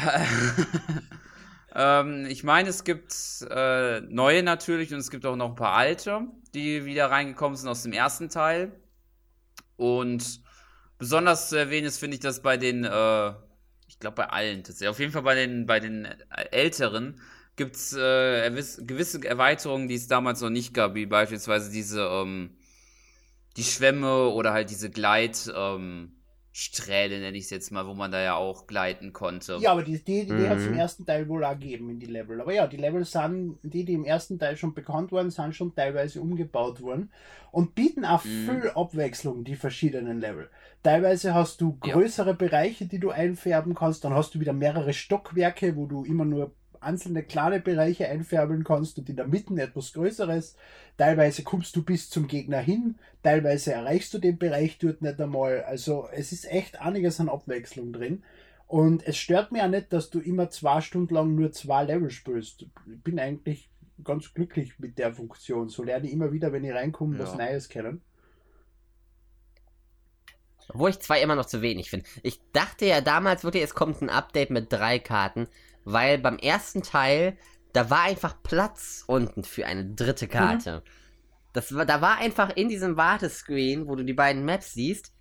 ähm, 1.75 2.25
ich 2.27 2.43
meine, 2.43 2.69
es 2.69 2.83
gibt 2.83 3.13
äh, 3.49 4.01
neue 4.01 4.43
natürlich 4.43 4.93
und 4.93 4.99
es 4.99 5.11
gibt 5.11 5.25
auch 5.25 5.35
noch 5.35 5.49
ein 5.49 5.55
paar 5.55 5.73
alte, 5.73 6.21
die 6.53 6.85
wieder 6.85 7.11
reingekommen 7.11 7.55
sind 7.55 7.69
aus 7.69 7.83
dem 7.83 7.93
ersten 7.93 8.29
Teil. 8.29 8.71
Und 9.83 10.39
besonders 10.97 11.49
zu 11.49 11.57
erwähnen 11.57 11.87
ist, 11.87 11.97
finde 11.97 12.15
ich, 12.15 12.21
dass 12.21 12.41
bei 12.41 12.55
den, 12.55 12.85
äh, 12.85 13.29
ich 13.89 13.99
glaube 13.99 14.15
bei 14.15 14.29
allen 14.29 14.63
tatsächlich, 14.63 14.87
auf 14.87 14.99
jeden 14.99 15.11
Fall 15.11 15.23
bei 15.23 15.35
den, 15.35 15.65
bei 15.65 15.81
den 15.81 16.07
älteren 16.51 17.19
gibt 17.57 17.75
es 17.75 17.91
äh, 17.91 18.49
gewisse 18.77 19.21
Erweiterungen, 19.27 19.89
die 19.89 19.95
es 19.95 20.07
damals 20.07 20.39
noch 20.39 20.49
nicht 20.49 20.73
gab, 20.73 20.95
wie 20.95 21.05
beispielsweise 21.05 21.69
diese, 21.69 21.99
ähm, 21.99 22.55
die 23.57 23.65
Schwämme 23.65 24.29
oder 24.29 24.53
halt 24.53 24.69
diese 24.69 24.89
Gleit, 24.89 25.51
ähm, 25.53 26.13
Strähle, 26.53 27.19
nenne 27.19 27.37
ich 27.37 27.45
es 27.45 27.49
jetzt 27.49 27.71
mal, 27.71 27.85
wo 27.87 27.93
man 27.93 28.11
da 28.11 28.21
ja 28.21 28.35
auch 28.35 28.67
gleiten 28.67 29.11
konnte. 29.13 29.53
Ja, 29.55 29.71
aber 29.71 29.83
die, 29.83 30.03
die, 30.03 30.33
die 30.33 30.49
hat 30.49 30.57
es 30.59 30.65
im 30.65 30.73
Mhm. 30.73 30.79
ersten 30.79 31.05
Teil 31.05 31.27
wohl 31.29 31.43
auch 31.45 31.51
gegeben 31.51 31.89
in 31.91 31.99
die 31.99 32.07
Level. 32.07 32.41
Aber 32.41 32.53
ja, 32.53 32.65
die 32.65 32.77
Level 32.77 33.05
sind, 33.05 33.59
die, 33.61 33.85
die 33.85 33.93
im 33.93 34.03
ersten 34.03 34.39
Teil 34.39 34.57
schon 34.57 34.73
bekannt 34.73 35.11
waren, 35.11 35.29
sind 35.29 35.55
schon 35.55 35.75
teilweise 35.75 36.21
umgebaut 36.21 36.81
worden 36.81 37.11
und 37.51 37.75
bieten 37.75 38.03
auch 38.03 38.21
Mhm. 38.23 38.61
viel 38.61 38.71
Abwechslung, 38.71 39.43
die 39.43 39.55
verschiedenen 39.55 40.19
Level. 40.19 40.49
Teilweise 40.81 41.35
hast 41.35 41.61
du 41.61 41.77
Ja. 41.81 41.93
größere 41.93 42.33
Bereiche, 42.33 42.87
die 42.87 42.99
du 42.99 43.11
einfärben 43.11 43.75
kannst, 43.75 44.03
dann 44.03 44.15
hast 44.15 44.33
du 44.33 44.39
wieder 44.39 44.53
mehrere 44.53 44.91
Stockwerke, 44.93 45.75
wo 45.75 45.85
du 45.85 46.03
immer 46.03 46.25
nur 46.25 46.55
einzelne 46.83 47.23
kleine 47.23 47.59
Bereiche 47.59 48.07
einfärben 48.07 48.63
kannst 48.63 48.97
und 48.97 49.09
in 49.09 49.15
der 49.15 49.27
Mitte 49.27 49.53
etwas 49.61 49.93
Größeres. 49.93 50.55
Teilweise 50.97 51.43
kommst 51.43 51.75
du 51.75 51.83
bis 51.83 52.09
zum 52.09 52.27
Gegner 52.27 52.59
hin, 52.59 52.95
teilweise 53.23 53.73
erreichst 53.73 54.13
du 54.13 54.19
den 54.19 54.37
Bereich 54.37 54.77
dort 54.77 55.01
nicht 55.01 55.19
einmal. 55.19 55.63
Also 55.63 56.07
es 56.11 56.31
ist 56.31 56.49
echt 56.51 56.79
einiges 56.81 57.19
an 57.19 57.29
Abwechslung 57.29 57.93
drin. 57.93 58.23
Und 58.67 59.05
es 59.05 59.17
stört 59.17 59.51
mich 59.51 59.61
auch 59.61 59.67
nicht, 59.67 59.93
dass 59.93 60.09
du 60.09 60.19
immer 60.19 60.49
zwei 60.49 60.81
Stunden 60.81 61.13
lang 61.13 61.35
nur 61.35 61.51
zwei 61.51 61.83
Level 61.83 62.09
spielst. 62.09 62.63
Ich 62.91 63.01
bin 63.03 63.19
eigentlich 63.19 63.69
ganz 64.03 64.33
glücklich 64.33 64.79
mit 64.79 64.97
der 64.97 65.13
Funktion. 65.13 65.69
So 65.69 65.83
lerne 65.83 66.07
ich 66.07 66.13
immer 66.13 66.31
wieder, 66.31 66.51
wenn 66.51 66.63
ich 66.63 66.73
reinkomme, 66.73 67.19
was 67.19 67.31
Ja. 67.31 67.37
Neues 67.37 67.69
kennen. 67.69 68.01
Obwohl 70.69 70.89
ich 70.89 70.99
zwei 70.99 71.21
immer 71.21 71.35
noch 71.35 71.45
zu 71.45 71.61
wenig 71.61 71.89
finde. 71.89 72.05
Ich 72.23 72.39
dachte 72.53 72.85
ja 72.85 73.01
damals 73.01 73.43
wirklich, 73.43 73.63
es 73.63 73.75
kommt 73.75 74.01
ein 74.01 74.09
Update 74.09 74.49
mit 74.49 74.71
drei 74.71 74.97
Karten, 74.97 75.47
weil 75.85 76.17
beim 76.17 76.37
ersten 76.37 76.81
Teil, 76.83 77.37
da 77.73 77.89
war 77.89 78.01
einfach 78.03 78.41
Platz 78.43 79.03
unten 79.07 79.43
für 79.43 79.65
eine 79.65 79.85
dritte 79.85 80.27
Karte. 80.27 80.83
Das 81.53 81.73
war, 81.75 81.85
da 81.85 82.01
war 82.01 82.17
einfach 82.17 82.55
in 82.55 82.69
diesem 82.69 82.97
Wartescreen, 82.97 83.87
wo 83.87 83.95
du 83.95 84.03
die 84.03 84.13
beiden 84.13 84.45
Maps 84.45 84.73
siehst, 84.73 85.11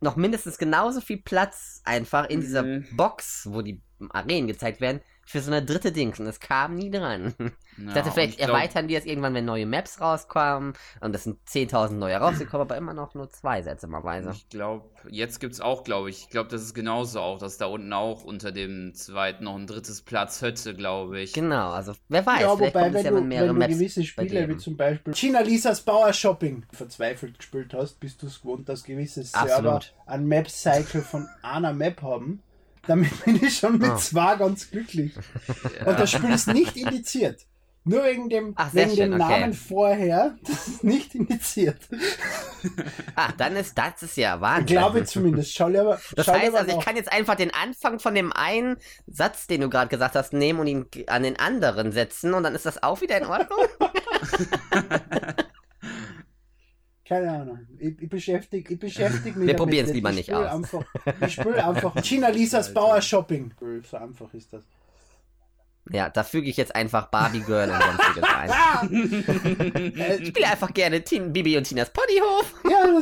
noch 0.00 0.16
mindestens 0.16 0.58
genauso 0.58 1.00
viel 1.00 1.20
Platz 1.22 1.80
einfach 1.84 2.28
in 2.28 2.40
dieser 2.40 2.62
Mhm. 2.62 2.86
Box, 2.96 3.48
wo 3.50 3.62
die 3.62 3.80
Arenen 4.10 4.46
gezeigt 4.46 4.80
werden, 4.80 5.00
für 5.28 5.40
so 5.40 5.50
eine 5.52 5.64
dritte 5.64 5.92
Dings. 5.92 6.18
Und 6.18 6.26
es 6.26 6.40
kam 6.40 6.74
nie 6.74 6.90
dran. 6.90 7.34
Ich 7.80 7.84
Ja, 7.84 7.92
dachte, 7.94 8.08
und 8.08 8.14
vielleicht 8.14 8.30
ich 8.32 8.38
glaub- 8.38 8.48
erweitern 8.56 8.88
die 8.88 8.94
das 8.94 9.04
irgendwann, 9.04 9.34
wenn 9.34 9.44
neue 9.44 9.64
Maps 9.64 10.00
rauskommen. 10.00 10.72
Und 11.00 11.14
es 11.14 11.22
sind 11.22 11.38
10.000 11.48 11.92
neue 11.92 12.16
rausgekommen, 12.16 12.62
aber 12.66 12.76
immer 12.76 12.92
noch 12.92 13.14
nur 13.14 13.30
zwei, 13.30 13.62
seltsamerweise. 13.62 14.32
Ich 14.34 14.48
glaube, 14.48 14.86
jetzt 15.08 15.38
gibt 15.38 15.52
es 15.54 15.60
auch, 15.60 15.84
glaube 15.84 16.10
ich, 16.10 16.22
ich 16.24 16.28
glaube, 16.30 16.48
das 16.50 16.62
ist 16.62 16.74
genauso 16.74 17.20
auch, 17.20 17.38
dass 17.38 17.56
da 17.56 17.66
unten 17.66 17.92
auch 17.92 18.24
unter 18.24 18.50
dem 18.50 18.94
zweiten 18.94 19.44
noch 19.44 19.54
ein 19.54 19.68
drittes 19.68 20.02
Platz 20.02 20.42
hätte, 20.42 20.74
glaube 20.74 21.20
ich. 21.20 21.32
Genau, 21.34 21.70
also 21.70 21.92
wer 22.08 22.26
weiß, 22.26 22.40
ja, 22.40 22.56
vielleicht 22.56 22.74
wobei, 22.74 22.82
kommt 22.82 22.96
es 22.96 23.04
wenn 23.04 23.04
ja 23.04 23.10
du, 23.12 23.16
mit 23.20 23.28
mehreren 23.28 23.48
wenn 23.50 23.54
du 23.54 23.60
Maps. 23.60 23.74
gewisse 23.74 24.02
Spiele, 24.02 24.48
wie 24.48 24.56
zum 24.56 24.76
Beispiel 24.76 25.14
China 25.14 25.40
Lisas 25.42 25.80
Bauer 25.82 26.12
Shopping, 26.12 26.64
verzweifelt 26.72 27.38
gespielt 27.38 27.72
hast, 27.74 28.00
bist 28.00 28.20
du 28.22 28.26
es 28.26 28.40
gewohnt, 28.40 28.68
dass 28.68 28.82
gewisse 28.82 29.22
Server 29.22 29.52
Absolut. 29.74 29.94
ein 30.06 30.26
Map-Cycle 30.26 31.02
von 31.02 31.28
einer 31.42 31.72
Map 31.72 32.02
haben. 32.02 32.42
Damit 32.88 33.24
bin 33.24 33.36
ich 33.44 33.56
schon 33.58 33.78
mit 33.78 33.90
Ah. 33.90 33.96
zwei 33.96 34.34
ganz 34.36 34.70
glücklich. 34.70 35.12
Und 35.86 36.00
das 36.00 36.10
Spiel 36.10 36.30
ist 36.30 36.48
nicht 36.48 36.76
indiziert. 36.76 37.42
Nur 37.84 38.04
wegen 38.04 38.28
dem, 38.28 38.52
Ach, 38.56 38.74
wegen 38.74 38.90
schön, 38.90 39.12
dem 39.12 39.20
okay. 39.20 39.40
Namen 39.40 39.54
vorher, 39.54 40.36
das 40.46 40.68
ist 40.68 40.84
nicht 40.84 41.14
indiziert. 41.14 41.78
Ah, 43.14 43.28
dann 43.38 43.56
ist 43.56 43.78
das 43.78 44.02
ist 44.02 44.16
ja 44.18 44.38
Wahnsinn. 44.42 44.64
Ich 44.66 44.72
glaube 44.72 45.04
zumindest. 45.04 45.54
Schau 45.54 45.70
dir 45.70 45.82
aber, 45.82 45.98
das 46.14 46.26
schau 46.26 46.32
heißt 46.34 46.48
aber 46.48 46.58
also, 46.58 46.70
ich 46.70 46.76
nach. 46.76 46.84
kann 46.84 46.96
jetzt 46.96 47.10
einfach 47.10 47.36
den 47.36 47.52
Anfang 47.54 47.98
von 47.98 48.14
dem 48.14 48.30
einen 48.32 48.76
Satz, 49.06 49.46
den 49.46 49.62
du 49.62 49.70
gerade 49.70 49.88
gesagt 49.88 50.16
hast, 50.16 50.34
nehmen 50.34 50.60
und 50.60 50.66
ihn 50.66 50.86
an 51.06 51.22
den 51.22 51.38
anderen 51.38 51.92
setzen 51.92 52.34
und 52.34 52.42
dann 52.42 52.54
ist 52.54 52.66
das 52.66 52.82
auch 52.82 53.00
wieder 53.00 53.16
in 53.16 53.26
Ordnung? 53.26 53.58
Keine 57.08 57.30
Ahnung. 57.30 57.60
Ich, 57.78 58.02
ich 58.02 58.08
beschäftige 58.08 58.74
ich 58.74 58.78
beschäftig 58.78 59.34
mich 59.34 59.46
Wir 59.46 59.54
damit 59.54 59.56
probieren's 59.56 59.92
lieber 59.92 60.10
Ich 60.10 60.16
nicht 60.16 60.32
aus. 60.34 60.46
Einfach, 60.46 60.84
ich 61.26 61.32
spüle 61.32 61.66
einfach 61.66 61.94
China 62.02 62.28
Lisas. 62.28 62.74
Bauer 62.74 63.00
Shopping. 63.00 63.54
So 63.90 63.96
einfach 63.96 64.34
ist 64.34 64.52
das. 64.52 64.62
Ja, 65.90 66.10
da 66.10 66.22
füge 66.22 66.50
ich 66.50 66.58
jetzt 66.58 66.76
einfach 66.76 67.06
Barbie 67.06 67.40
Girl 67.40 67.70
und 67.70 67.82
sonstiges 67.82 68.28
ein. 68.28 68.50
Ich 70.20 70.28
spiele 70.28 70.48
einfach 70.48 70.74
gerne 70.74 71.02
Team 71.02 71.32
Bibi 71.32 71.56
und 71.56 71.64
Tinas 71.64 71.88
Ponyhof 71.90 72.52
ja, 72.68 73.00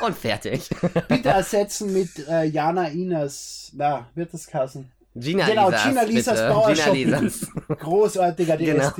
und 0.06 0.16
fertig. 0.16 0.70
bitte 1.08 1.28
ersetzen 1.28 1.92
mit 1.92 2.26
äh, 2.26 2.44
Jana 2.44 2.88
Inas. 2.88 3.70
Na, 3.74 4.08
wird 4.14 4.32
das 4.32 4.46
kassen? 4.46 4.90
Gina 5.14 5.44
Genau, 5.46 5.68
Lisas, 5.68 5.84
Gina 5.84 6.02
Lisas 6.04 6.38
bitte. 6.38 6.48
Bauer 6.48 6.72
Gina 6.72 6.84
Shopping. 6.86 7.10
Lisas. 7.10 7.50
Großartiger 7.80 8.56
Genau. 8.56 8.92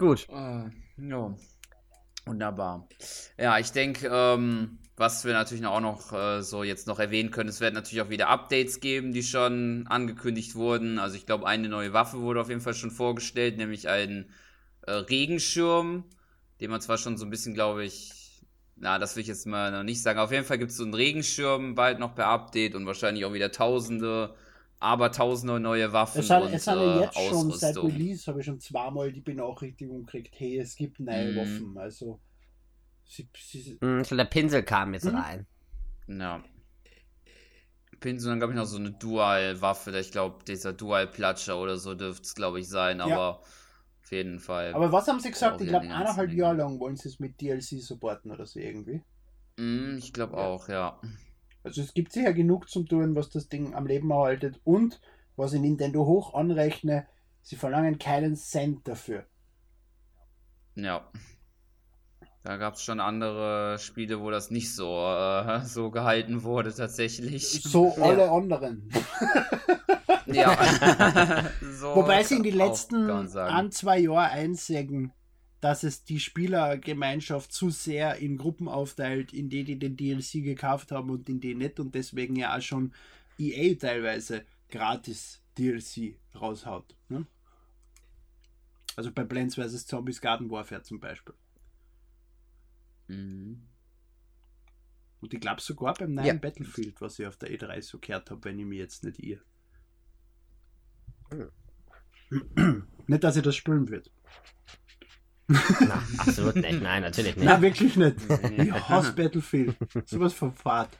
Gut. 0.00 0.26
Äh, 0.30 0.70
ja. 1.10 1.36
Wunderbar. 2.24 2.88
Ja, 3.38 3.58
ich 3.58 3.70
denke, 3.72 4.08
ähm, 4.10 4.78
was 4.96 5.26
wir 5.26 5.34
natürlich 5.34 5.64
auch 5.66 5.80
noch 5.80 6.12
äh, 6.14 6.42
so 6.42 6.64
jetzt 6.64 6.86
noch 6.86 6.98
erwähnen 6.98 7.30
können, 7.30 7.50
es 7.50 7.60
werden 7.60 7.74
natürlich 7.74 8.00
auch 8.02 8.08
wieder 8.08 8.28
Updates 8.28 8.80
geben, 8.80 9.12
die 9.12 9.22
schon 9.22 9.86
angekündigt 9.88 10.54
wurden. 10.54 10.98
Also 10.98 11.16
ich 11.16 11.26
glaube, 11.26 11.46
eine 11.46 11.68
neue 11.68 11.92
Waffe 11.92 12.18
wurde 12.22 12.40
auf 12.40 12.48
jeden 12.48 12.62
Fall 12.62 12.72
schon 12.72 12.90
vorgestellt, 12.90 13.58
nämlich 13.58 13.90
ein 13.90 14.30
äh, 14.86 14.92
Regenschirm, 14.92 16.04
den 16.62 16.70
man 16.70 16.80
zwar 16.80 16.96
schon 16.96 17.18
so 17.18 17.26
ein 17.26 17.30
bisschen, 17.30 17.52
glaube 17.52 17.84
ich, 17.84 18.42
na, 18.76 18.98
das 18.98 19.16
will 19.16 19.20
ich 19.20 19.28
jetzt 19.28 19.46
mal 19.46 19.70
noch 19.70 19.82
nicht 19.82 20.00
sagen. 20.00 20.18
Auf 20.18 20.32
jeden 20.32 20.46
Fall 20.46 20.56
gibt 20.56 20.70
es 20.70 20.78
so 20.78 20.84
einen 20.84 20.94
Regenschirm 20.94 21.74
bald 21.74 21.98
noch 21.98 22.14
per 22.14 22.28
Update 22.28 22.74
und 22.74 22.86
wahrscheinlich 22.86 23.26
auch 23.26 23.34
wieder 23.34 23.52
tausende, 23.52 24.34
aber 24.80 25.12
tausende 25.12 25.60
neue 25.60 25.92
Waffen 25.92 26.20
Es, 26.20 26.30
hat, 26.30 26.42
und 26.42 26.52
es 26.52 26.66
haben 26.66 26.80
äh, 26.80 27.00
jetzt 27.02 27.18
schon 27.18 27.50
seit. 27.52 27.76
Release, 27.76 28.26
habe 28.26 28.40
ich 28.40 28.46
schon 28.46 28.58
zweimal 28.60 29.12
die 29.12 29.20
Benachrichtigung 29.20 30.06
gekriegt, 30.06 30.34
hey, 30.38 30.58
es 30.58 30.74
gibt 30.74 30.98
neue 31.00 31.32
Mhm. 31.32 31.36
Waffen. 31.36 31.78
Also, 31.78 32.18
sie, 33.04 33.28
sie, 33.36 33.78
Hm, 33.80 34.04
schon 34.04 34.18
der 34.18 34.24
Pinsel 34.24 34.62
kam 34.62 34.94
jetzt 34.94 35.04
Mhm. 35.04 35.14
rein. 35.16 35.46
Ja. 36.08 36.42
Pinsel, 38.00 38.30
dann 38.30 38.38
glaube 38.40 38.54
ich 38.54 38.58
noch 38.58 38.64
so 38.64 38.78
eine 38.78 38.92
Dual-Waffe, 38.92 39.96
ich 39.98 40.10
glaube, 40.10 40.42
dieser 40.44 40.72
Dual-Platscher 40.72 41.58
oder 41.58 41.76
so 41.76 41.94
dürfte 41.94 42.22
es, 42.22 42.34
glaube 42.34 42.60
ich, 42.60 42.68
sein, 42.68 42.98
Ja. 42.98 43.04
aber 43.06 43.42
Auf 44.02 44.12
jeden 44.12 44.40
Fall. 44.40 44.74
Aber 44.74 44.90
was 44.90 45.06
haben 45.06 45.20
sie 45.20 45.30
gesagt? 45.30 45.60
Ich 45.60 45.68
glaube, 45.68 45.84
eineinhalb 45.84 46.32
Jahre 46.32 46.56
lang 46.56 46.80
wollen 46.80 46.96
sie 46.96 47.08
es 47.08 47.20
mit 47.20 47.40
DLC 47.40 47.80
supporten 47.80 48.32
oder 48.32 48.44
so 48.44 48.58
irgendwie. 48.58 49.02
Mm, 49.56 49.98
ich 49.98 50.12
glaube 50.12 50.36
Ja. 50.36 50.42
auch, 50.42 50.68
ja. 50.68 50.98
Also 51.62 51.82
es 51.82 51.94
gibt 51.94 52.12
sicher 52.12 52.32
genug 52.32 52.68
zum 52.68 52.86
tun, 52.86 53.14
was 53.14 53.30
das 53.30 53.48
Ding 53.48 53.74
am 53.74 53.86
Leben 53.86 54.10
erhaltet. 54.10 54.60
Und, 54.64 55.00
was 55.36 55.52
ich 55.52 55.60
Nintendo 55.60 56.06
hoch 56.06 56.34
anrechne, 56.34 57.06
sie 57.42 57.56
verlangen 57.56 57.98
keinen 57.98 58.36
Cent 58.36 58.86
dafür. 58.88 59.24
Ja. 60.74 61.10
Da 62.42 62.56
gab 62.56 62.74
es 62.74 62.82
schon 62.82 63.00
andere 63.00 63.78
Spiele, 63.78 64.20
wo 64.20 64.30
das 64.30 64.50
nicht 64.50 64.74
so, 64.74 64.86
äh, 65.06 65.60
so 65.64 65.90
gehalten 65.90 66.42
wurde, 66.42 66.74
tatsächlich. 66.74 67.62
So 67.62 67.94
Ja. 67.98 68.02
alle 68.02 68.30
anderen. 68.30 68.88
Ja. 70.26 70.56
so 71.60 71.94
Wobei 71.96 72.22
sie 72.22 72.36
in 72.36 72.42
die 72.42 72.50
letzten 72.50 73.10
ein, 73.36 73.70
zwei 73.72 73.98
Jahre 73.98 74.30
einsägen, 74.30 75.12
dass 75.60 75.82
es 75.82 76.04
die 76.04 76.20
Spielergemeinschaft 76.20 77.52
zu 77.52 77.70
sehr 77.70 78.16
in 78.16 78.38
Gruppen 78.38 78.68
aufteilt, 78.68 79.32
in 79.32 79.50
die, 79.50 79.64
die 79.64 79.78
den 79.78 79.96
DLC 79.96 80.42
gekauft 80.42 80.90
haben 80.90 81.10
und 81.10 81.28
in 81.28 81.40
die 81.40 81.54
nicht 81.54 81.78
und 81.80 81.94
deswegen 81.94 82.36
ja 82.36 82.56
auch 82.56 82.62
schon 82.62 82.92
EA 83.38 83.74
teilweise 83.74 84.44
gratis 84.70 85.42
DLC 85.58 86.16
raushaut. 86.34 86.96
Ne? 87.08 87.26
Also 88.96 89.12
bei 89.12 89.24
Plants 89.24 89.56
vs. 89.56 89.86
Zombies 89.86 90.20
Garden 90.20 90.50
Warfare 90.50 90.82
zum 90.82 90.98
Beispiel. 91.00 91.34
Mhm. 93.08 93.62
Und 95.20 95.34
ich 95.34 95.40
glaube 95.40 95.60
sogar 95.60 95.94
beim 95.94 96.14
neuen 96.14 96.26
Ja. 96.26 96.34
Battlefield, 96.34 97.00
was 97.00 97.18
ich 97.18 97.26
auf 97.26 97.36
der 97.36 97.50
E3 97.50 97.82
so 97.82 97.98
gehört 97.98 98.30
habe, 98.30 98.44
wenn 98.44 98.58
ich 98.58 98.64
mich 98.64 98.78
jetzt 98.78 99.04
nicht 99.04 99.22
irre. 99.22 99.42
nicht, 103.06 103.24
dass 103.24 103.36
ich 103.36 103.42
das 103.42 103.56
spielen 103.56 103.88
wird. 103.88 104.10
Na, 105.80 106.02
absolut 106.18 106.56
nicht. 106.56 106.82
Nein, 106.82 107.02
natürlich 107.02 107.36
nicht. 107.36 107.44
Nein, 107.44 107.62
wirklich 107.62 107.96
nicht. 107.96 108.16
Ich 108.56 108.72
hasse 108.72 109.12
Battlefield. 109.12 109.76
Sowas 110.04 110.32
von 110.32 110.52
Fahrt. 110.52 110.90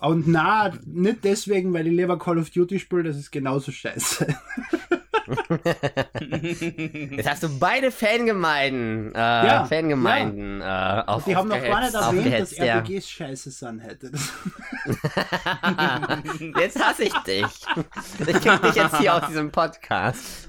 Und 0.00 0.28
na, 0.28 0.72
nicht 0.86 1.24
deswegen, 1.24 1.72
weil 1.72 1.86
ich 1.88 1.92
lieber 1.92 2.18
Call 2.18 2.38
of 2.38 2.50
Duty 2.50 2.78
spiele, 2.78 3.02
das 3.02 3.16
ist 3.16 3.30
genauso 3.30 3.72
scheiße. 3.72 4.26
Jetzt 7.10 7.28
hast 7.28 7.42
du 7.42 7.58
beide 7.58 7.90
Fangemeinden, 7.90 9.14
äh, 9.14 9.18
Ja, 9.18 9.64
Fangemeinden, 9.64 10.60
äh, 10.60 11.02
auf, 11.06 11.24
Die 11.24 11.34
haben 11.36 11.48
noch 11.48 11.60
gar 11.62 11.80
nicht 11.80 11.94
erwähnt, 11.94 12.40
dass 12.40 12.56
ja. 12.56 12.78
RPGs 12.78 13.10
scheiße 13.10 13.50
sind 13.50 13.80
hätte. 13.80 14.10
Jetzt 16.58 16.82
hasse 16.82 17.04
ich 17.04 17.14
dich. 17.18 17.44
Ich 18.26 18.40
krieg 18.40 18.62
dich 18.62 18.74
jetzt 18.74 18.96
hier 18.98 19.14
aus 19.14 19.26
diesem 19.28 19.50
Podcast. 19.50 20.48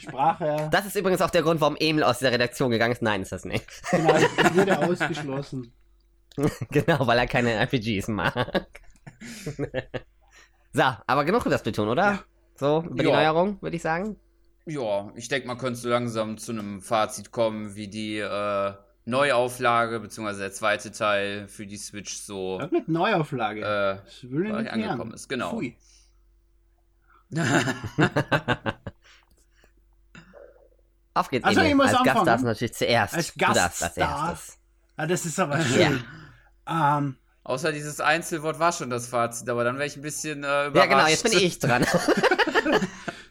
Sprache, 0.00 0.68
Das 0.70 0.86
ist 0.86 0.94
übrigens 0.96 1.20
auch 1.22 1.30
der 1.30 1.42
Grund, 1.42 1.60
warum 1.60 1.76
Emil 1.78 2.02
aus 2.04 2.18
der 2.20 2.32
Redaktion 2.32 2.70
gegangen 2.70 2.92
ist. 2.92 3.02
Nein, 3.02 3.22
ist 3.22 3.32
das 3.32 3.44
nicht. 3.44 3.66
genau, 3.90 4.16
ich 4.16 4.54
wurde 4.56 4.78
ausgeschlossen. 4.78 5.72
Genau, 6.70 7.06
weil 7.06 7.18
er 7.18 7.26
keine 7.26 7.52
RPGs 7.54 8.08
mag. 8.08 8.66
so, 10.72 10.82
aber 11.06 11.24
genug 11.24 11.42
über 11.42 11.50
das 11.50 11.60
Splatoon, 11.60 11.88
oder? 11.88 12.02
Ja. 12.04 12.18
So, 12.58 12.82
über 12.86 13.02
die 13.02 13.08
Ja. 13.08 13.16
Neuerung, 13.16 13.60
würde 13.62 13.76
ich 13.76 13.82
sagen. 13.82 14.16
Ja, 14.66 15.10
ich 15.14 15.28
denke, 15.28 15.46
man 15.46 15.58
könnte 15.58 15.78
so 15.78 15.88
langsam 15.88 16.38
zu 16.38 16.52
einem 16.52 16.80
Fazit 16.80 17.30
kommen, 17.30 17.76
wie 17.76 17.86
die 17.88 18.18
äh, 18.18 18.72
Neuauflage, 19.04 20.00
beziehungsweise 20.00 20.40
der 20.40 20.52
zweite 20.52 20.90
Teil 20.90 21.46
für 21.48 21.66
die 21.66 21.76
Switch 21.76 22.16
so 22.16 22.58
Das 22.58 22.70
mit 22.72 22.88
Neuauflage. 22.88 23.60
äh, 23.60 23.98
das 24.04 24.28
will 24.30 24.50
nicht 24.52 24.70
angekommen 24.72 25.12
ist. 25.12 25.28
Genau. 25.28 25.50
Pfui. 25.50 25.76
Auf 31.14 31.30
geht's, 31.30 31.46
Also, 31.46 31.62
ich 31.62 31.74
muss 31.74 31.86
als 31.86 31.94
Gast 31.98 32.08
anfangen. 32.08 32.26
darfst 32.26 32.42
du 32.44 32.48
natürlich 32.48 32.74
zuerst. 32.74 33.14
Als 33.14 33.32
du 33.32 33.38
darfst 33.38 33.82
als 33.82 33.96
erstes. 33.96 34.58
Ah, 34.96 35.06
das 35.06 35.24
ist 35.24 35.38
aber 35.40 35.58
Ja. 35.58 35.64
schön. 35.64 36.04
Ähm, 36.68 37.16
Außer 37.44 37.70
dieses 37.72 38.00
Einzelwort 38.00 38.58
war 38.58 38.72
schon 38.72 38.90
das 38.90 39.06
Fazit, 39.06 39.48
aber 39.48 39.62
dann 39.62 39.76
wäre 39.76 39.86
ich 39.86 39.96
ein 39.96 40.02
bisschen 40.02 40.42
äh, 40.42 40.66
überrascht. 40.66 40.74
Ja, 40.76 40.86
genau, 40.86 41.06
jetzt 41.06 41.22
bin 41.22 41.38
ich 41.38 41.58
dran. 41.60 41.86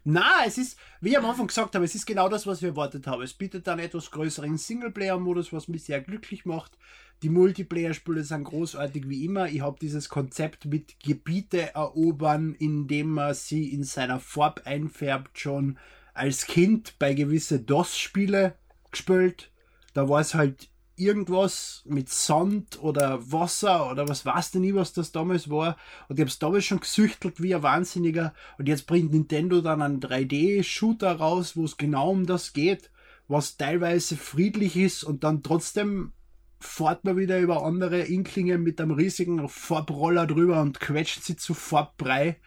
Na, 0.04 0.46
es 0.46 0.60
ist, 0.60 0.78
wie 1.02 1.10
ich 1.10 1.18
am 1.18 1.26
Anfang 1.26 1.48
gesagt 1.48 1.74
habe, 1.74 1.84
es 1.84 1.96
ist 1.96 2.06
genau 2.06 2.30
das, 2.30 2.46
was 2.46 2.62
wir 2.62 2.70
erwartet 2.70 3.08
haben. 3.08 3.24
Es 3.24 3.34
bietet 3.34 3.68
einen 3.68 3.80
etwas 3.80 4.12
größeren 4.12 4.58
Singleplayer-Modus, 4.58 5.52
was 5.52 5.68
mich 5.68 5.84
sehr 5.84 6.00
glücklich 6.00 6.46
macht. 6.46 6.78
Die 7.24 7.30
Multiplayer-Spiele 7.30 8.24
sind 8.24 8.44
großartig 8.44 9.10
wie 9.10 9.26
immer. 9.26 9.48
Ich 9.48 9.62
habe 9.62 9.80
dieses 9.82 10.10
Konzept 10.10 10.66
mit 10.66 11.00
Gebiete 11.00 11.74
erobern, 11.74 12.54
indem 12.60 13.10
man 13.10 13.34
sie 13.34 13.74
in 13.74 13.84
seiner 13.84 14.20
Farbe 14.20 14.66
einfärbt, 14.68 15.40
schon 15.40 15.80
als 16.14 16.46
Kind 16.46 17.00
bei 17.00 17.14
gewisse 17.14 17.60
DOS-Spiele 17.60 18.56
gespielt. 18.92 19.52
Da 19.94 20.08
war 20.08 20.22
es 20.22 20.36
halt 20.36 20.70
irgendwas 20.98 21.84
mit 21.86 22.10
Sand 22.10 22.82
oder 22.82 23.32
Wasser 23.32 23.92
oder 23.92 24.08
was 24.08 24.26
weiß 24.26 24.52
denn 24.52 24.62
nie, 24.62 24.74
was 24.74 24.94
das 24.94 25.12
damals 25.12 25.50
war. 25.50 25.78
Und 26.08 26.18
ich 26.18 26.22
habe 26.22 26.30
es 26.30 26.40
damals 26.40 26.66
schon 26.66 26.80
gesüchtelt 26.80 27.42
wie 27.42 27.54
ein 27.54 27.64
Wahnsinniger. 27.64 28.34
Und 28.58 28.68
jetzt 28.68 28.88
bringt 28.88 29.12
Nintendo 29.12 29.62
dann 29.62 29.82
einen 29.82 30.00
3D-Shooter 30.00 31.18
raus, 31.18 31.58
wo 31.58 31.66
es 31.66 31.78
genau 31.78 32.12
um 32.12 32.26
das 32.26 32.54
geht, 32.54 32.90
was 33.28 33.58
teilweise 33.58 34.16
friedlich 34.16 34.78
ist 34.78 35.04
und 35.04 35.24
dann 35.24 35.44
trotzdem 35.44 36.14
fährt 36.60 37.04
man 37.04 37.18
wieder 37.18 37.40
über 37.40 37.64
andere 37.64 38.02
Inklingen 38.02 38.64
mit 38.64 38.80
einem 38.80 38.92
riesigen 38.92 39.48
Farbroller 39.50 40.26
drüber 40.26 40.62
und 40.62 40.80
quetscht 40.80 41.24
sie 41.24 41.36
zu 41.36 41.54
Farbbrei. 41.54 42.38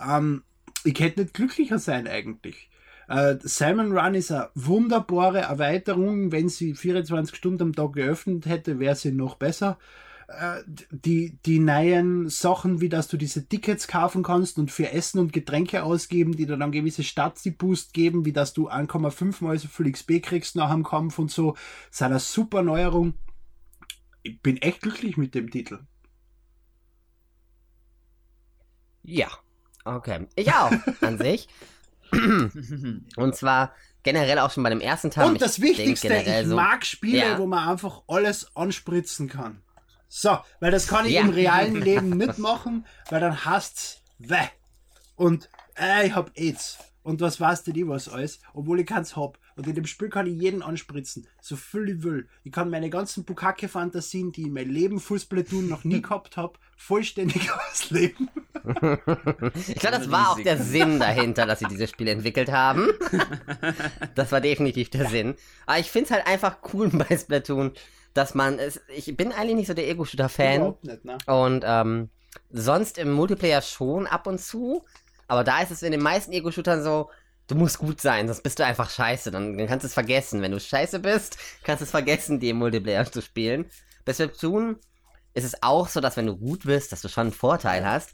Ähm, 0.00 0.42
ich 0.84 0.94
könnte 0.94 1.22
nicht 1.22 1.34
glücklicher 1.34 1.78
sein 1.78 2.06
eigentlich. 2.06 2.67
Äh, 3.08 3.36
Simon 3.42 3.96
Run 3.96 4.14
ist 4.14 4.30
eine 4.30 4.50
wunderbare 4.54 5.40
Erweiterung. 5.40 6.30
Wenn 6.30 6.48
sie 6.48 6.74
24 6.74 7.34
Stunden 7.34 7.62
am 7.62 7.74
Tag 7.74 7.94
geöffnet 7.94 8.46
hätte, 8.46 8.78
wäre 8.78 8.94
sie 8.94 9.12
noch 9.12 9.36
besser. 9.36 9.78
Äh, 10.28 10.60
die, 10.90 11.38
die 11.46 11.58
neuen 11.58 12.28
Sachen, 12.28 12.82
wie 12.82 12.90
dass 12.90 13.08
du 13.08 13.16
diese 13.16 13.48
Tickets 13.48 13.88
kaufen 13.88 14.22
kannst 14.22 14.58
und 14.58 14.70
für 14.70 14.92
Essen 14.92 15.18
und 15.20 15.32
Getränke 15.32 15.82
ausgeben, 15.82 16.36
die 16.36 16.44
dir 16.44 16.58
dann 16.58 16.70
gewisse 16.70 17.02
Stati-Boost 17.02 17.94
geben, 17.94 18.26
wie 18.26 18.34
dass 18.34 18.52
du 18.52 18.68
1,5 18.68 19.42
mal 19.42 19.58
so 19.58 19.68
viel 19.68 19.90
XP 19.90 20.22
kriegst 20.22 20.54
nach 20.54 20.70
dem 20.70 20.84
Kampf 20.84 21.18
und 21.18 21.30
so, 21.30 21.56
ist 21.90 22.02
eine 22.02 22.20
super 22.20 22.62
Neuerung. 22.62 23.14
Ich 24.22 24.42
bin 24.42 24.58
echt 24.58 24.82
glücklich 24.82 25.16
mit 25.16 25.34
dem 25.34 25.50
Titel. 25.50 25.80
ja. 29.02 29.28
Okay. 29.84 30.26
Ich 30.36 30.52
auch, 30.52 30.70
an 31.00 31.16
sich. 31.18 31.48
Und 33.16 33.36
zwar 33.36 33.72
generell 34.02 34.38
auch 34.38 34.50
schon 34.50 34.62
bei 34.62 34.70
dem 34.70 34.80
ersten 34.80 35.10
Teil. 35.10 35.26
Und 35.28 35.42
das 35.42 35.60
Wichtigste, 35.60 36.14
ich 36.14 36.46
so- 36.48 36.54
mag 36.56 36.84
Spiele, 36.86 37.18
Ja. 37.18 37.38
wo 37.38 37.46
man 37.46 37.68
einfach 37.68 38.02
alles 38.08 38.54
anspritzen 38.56 39.28
kann. 39.28 39.60
So, 40.08 40.38
weil 40.60 40.70
das 40.70 40.86
kann 40.86 41.04
ich 41.06 41.12
Ja. 41.12 41.20
im 41.22 41.30
realen 41.30 41.74
Leben 41.82 42.10
nicht 42.10 42.38
machen, 42.38 42.86
weil 43.10 43.20
dann 43.20 43.44
hasst's 43.44 44.02
weh. 44.18 44.36
Und 45.16 45.50
äh, 45.78 46.06
ich 46.06 46.14
hab 46.14 46.30
AIDS. 46.38 46.78
Und 47.02 47.20
was 47.20 47.40
weißt 47.40 47.66
du 47.66 47.72
die 47.72 47.86
was 47.88 48.08
alles, 48.08 48.40
obwohl 48.54 48.80
ich 48.80 48.86
keins 48.86 49.16
hab. 49.16 49.38
Und 49.58 49.66
in 49.66 49.74
dem 49.74 49.86
Spiel 49.86 50.08
kann 50.08 50.28
ich 50.28 50.40
jeden 50.40 50.62
anspritzen, 50.62 51.26
so 51.42 51.56
viel 51.56 51.88
ich 51.88 52.02
will. 52.04 52.28
Ich 52.44 52.52
kann 52.52 52.70
meine 52.70 52.90
ganzen 52.90 53.24
Bukake-Fantasien, 53.24 54.30
die 54.30 54.42
ich 54.42 54.46
in 54.46 54.52
meinem 54.52 54.70
Leben 54.70 55.00
Fußball 55.00 55.44
noch 55.50 55.82
nie 55.82 56.00
gehabt 56.02 56.36
hab, 56.36 56.60
vollständig 56.76 57.50
ausleben. 57.70 58.30
Ich 59.66 59.76
glaube, 59.76 59.98
das 59.98 60.10
war 60.10 60.30
auch 60.30 60.40
der 60.40 60.58
Sinn 60.58 61.00
dahinter, 61.00 61.46
dass 61.46 61.60
sie 61.60 61.66
dieses 61.66 61.90
Spiel 61.90 62.08
entwickelt 62.08 62.50
haben. 62.52 62.88
Das 64.14 64.30
war 64.30 64.40
definitiv 64.40 64.90
der 64.90 65.08
Sinn. 65.08 65.34
Aber 65.64 65.78
ich 65.78 65.90
finde 65.90 66.06
es 66.06 66.10
halt 66.10 66.26
einfach 66.26 66.58
cool 66.72 66.88
bei 66.90 67.16
Splatoon, 67.16 67.72
dass 68.14 68.34
man 68.34 68.58
es. 68.58 68.80
Ich 68.94 69.16
bin 69.16 69.32
eigentlich 69.32 69.56
nicht 69.56 69.66
so 69.68 69.74
der 69.74 69.88
Ego-Shooter-Fan. 69.88 70.74
Ne? 71.02 71.18
Und 71.26 71.64
ähm, 71.66 72.10
sonst 72.50 72.98
im 72.98 73.12
Multiplayer 73.12 73.62
schon 73.62 74.06
ab 74.06 74.26
und 74.26 74.38
zu. 74.38 74.84
Aber 75.28 75.44
da 75.44 75.62
ist 75.62 75.70
es 75.70 75.82
in 75.82 75.92
den 75.92 76.02
meisten 76.02 76.32
Ego-Shootern 76.32 76.82
so, 76.82 77.10
du 77.48 77.54
musst 77.54 77.78
gut 77.78 78.00
sein, 78.00 78.28
sonst 78.28 78.42
bist 78.42 78.58
du 78.58 78.64
einfach 78.64 78.90
scheiße. 78.90 79.30
Dann, 79.30 79.58
dann 79.58 79.66
kannst 79.66 79.84
du 79.84 79.88
es 79.88 79.94
vergessen. 79.94 80.40
Wenn 80.42 80.52
du 80.52 80.60
scheiße 80.60 81.00
bist, 81.00 81.38
kannst 81.64 81.80
du 81.80 81.84
es 81.84 81.90
vergessen, 81.90 82.38
die 82.38 82.50
im 82.50 82.58
Multiplayer 82.58 83.10
zu 83.10 83.20
spielen. 83.20 83.66
Bei 84.04 84.12
Splatoon 84.12 84.76
ist 85.34 85.44
es 85.44 85.62
auch 85.62 85.88
so, 85.88 86.00
dass 86.00 86.16
wenn 86.16 86.26
du 86.26 86.36
gut 86.36 86.64
bist, 86.64 86.92
dass 86.92 87.02
du 87.02 87.08
schon 87.08 87.28
einen 87.28 87.32
Vorteil 87.32 87.84
hast. 87.84 88.10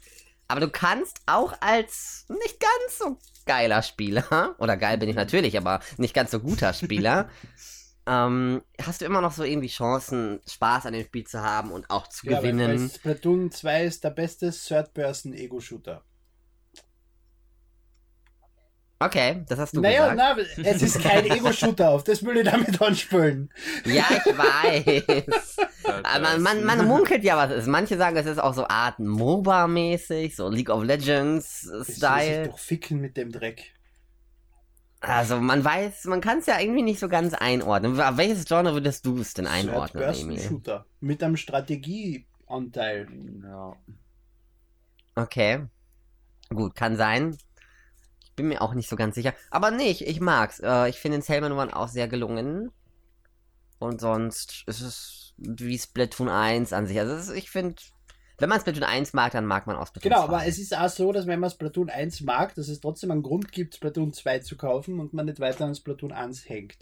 Aber 0.47 0.59
du 0.59 0.69
kannst 0.69 1.21
auch 1.25 1.53
als 1.59 2.25
nicht 2.29 2.59
ganz 2.59 2.99
so 2.99 3.17
geiler 3.45 3.81
Spieler, 3.81 4.55
oder 4.59 4.77
geil 4.77 4.97
bin 4.97 5.09
ich 5.09 5.15
natürlich, 5.15 5.57
aber 5.57 5.79
nicht 5.97 6.13
ganz 6.13 6.31
so 6.31 6.39
guter 6.39 6.73
Spieler, 6.73 7.29
ähm, 8.07 8.61
hast 8.81 9.01
du 9.01 9.05
immer 9.05 9.21
noch 9.21 9.31
so 9.31 9.43
irgendwie 9.43 9.67
Chancen, 9.67 10.39
Spaß 10.47 10.85
an 10.85 10.93
dem 10.93 11.05
Spiel 11.05 11.25
zu 11.25 11.41
haben 11.41 11.71
und 11.71 11.89
auch 11.89 12.07
zu 12.07 12.27
Ja, 12.27 12.37
gewinnen. 12.37 12.89
Splatoon 12.89 13.51
2 13.51 13.85
ist 13.85 14.03
der 14.03 14.11
beste 14.11 14.51
Third-Person-Ego-Shooter. 14.51 16.03
Okay, 18.97 19.43
das 19.49 19.59
hast 19.59 19.75
du 19.75 19.81
Naja, 19.81 20.13
gesagt. 20.13 20.57
na, 20.57 20.63
es 20.63 20.81
ist 20.81 21.01
kein 21.01 21.25
Ego-Shooter, 21.29 21.89
auf 21.89 22.03
das 22.05 22.23
will 22.23 22.37
ich 22.37 22.45
damit 22.49 22.81
anspielen. 22.81 23.51
Ja, 23.83 24.05
ich 24.09 24.37
weiß. 24.37 25.57
Man, 26.21 26.41
man, 26.41 26.63
man 26.63 26.87
munkelt 26.87 27.23
ja, 27.23 27.37
was 27.37 27.51
es 27.51 27.63
ist. 27.63 27.67
Manche 27.67 27.97
sagen, 27.97 28.17
es 28.17 28.25
ist 28.25 28.39
auch 28.39 28.53
so 28.55 28.67
Art 28.67 28.99
MOBA-mäßig, 28.99 30.35
so 30.35 30.49
League 30.49 30.69
of 30.69 30.83
Legends-Style. 30.83 32.47
doch 32.47 32.57
ficken 32.57 32.99
mit 32.99 33.17
dem 33.17 33.31
Dreck. 33.31 33.73
Also 34.99 35.39
man 35.39 35.63
weiß, 35.63 36.05
man 36.05 36.21
kann 36.21 36.39
es 36.39 36.47
ja 36.47 36.59
irgendwie 36.59 36.81
nicht 36.81 36.99
so 36.99 37.07
ganz 37.07 37.35
einordnen. 37.35 37.99
Auf 38.01 38.17
welches 38.17 38.45
Genre 38.45 38.73
würdest 38.73 39.05
du 39.05 39.19
es 39.19 39.35
denn 39.35 39.45
einordnen, 39.45 40.03
Emil? 40.15 40.39
Shooter 40.39 40.85
mit 40.99 41.21
einem 41.21 41.37
Strategieanteil. 41.37 43.07
Ja. 43.43 43.75
Okay. 45.15 45.65
Gut, 46.49 46.75
kann 46.75 46.97
sein. 46.97 47.37
Ich 48.35 48.37
bin 48.37 48.49
mir 48.49 48.61
auch 48.61 48.73
nicht 48.73 48.89
so 48.89 48.97
ganz 48.97 49.15
sicher. 49.15 49.33
Aber 49.49 49.71
nee, 49.71 49.89
ich, 49.89 50.05
ich 50.05 50.19
mag's. 50.19 50.59
Äh, 50.59 50.89
ich 50.89 50.97
finde 50.99 51.19
den 51.19 51.21
Salmon 51.21 51.53
One 51.53 51.73
auch 51.73 51.87
sehr 51.87 52.09
gelungen. 52.09 52.69
Und 53.79 54.01
sonst 54.01 54.65
ist 54.67 54.81
es 54.81 55.33
wie 55.37 55.79
Splatoon 55.79 56.27
1 56.27 56.73
an 56.73 56.85
sich. 56.85 56.99
Also 56.99 57.15
ist, 57.15 57.29
ich 57.29 57.49
finde, 57.49 57.75
wenn 58.37 58.49
man 58.49 58.59
Splatoon 58.59 58.83
1 58.83 59.13
mag, 59.13 59.31
dann 59.31 59.45
mag 59.45 59.67
man 59.67 59.77
auch 59.77 59.87
Splatoon 59.87 60.11
Genau, 60.11 60.25
2. 60.25 60.33
aber 60.33 60.45
es 60.45 60.57
ist 60.59 60.75
auch 60.77 60.89
so, 60.89 61.13
dass 61.13 61.27
wenn 61.27 61.39
man 61.39 61.49
Splatoon 61.49 61.89
1 61.89 62.19
mag, 62.23 62.53
dass 62.55 62.67
es 62.67 62.81
trotzdem 62.81 63.11
einen 63.11 63.23
Grund 63.23 63.53
gibt, 63.53 63.75
Splatoon 63.75 64.11
2 64.11 64.39
zu 64.39 64.57
kaufen 64.57 64.99
und 64.99 65.13
man 65.13 65.27
nicht 65.27 65.39
weiter 65.39 65.63
an 65.63 65.73
Splatoon 65.73 66.11
1 66.11 66.49
hängt. 66.49 66.75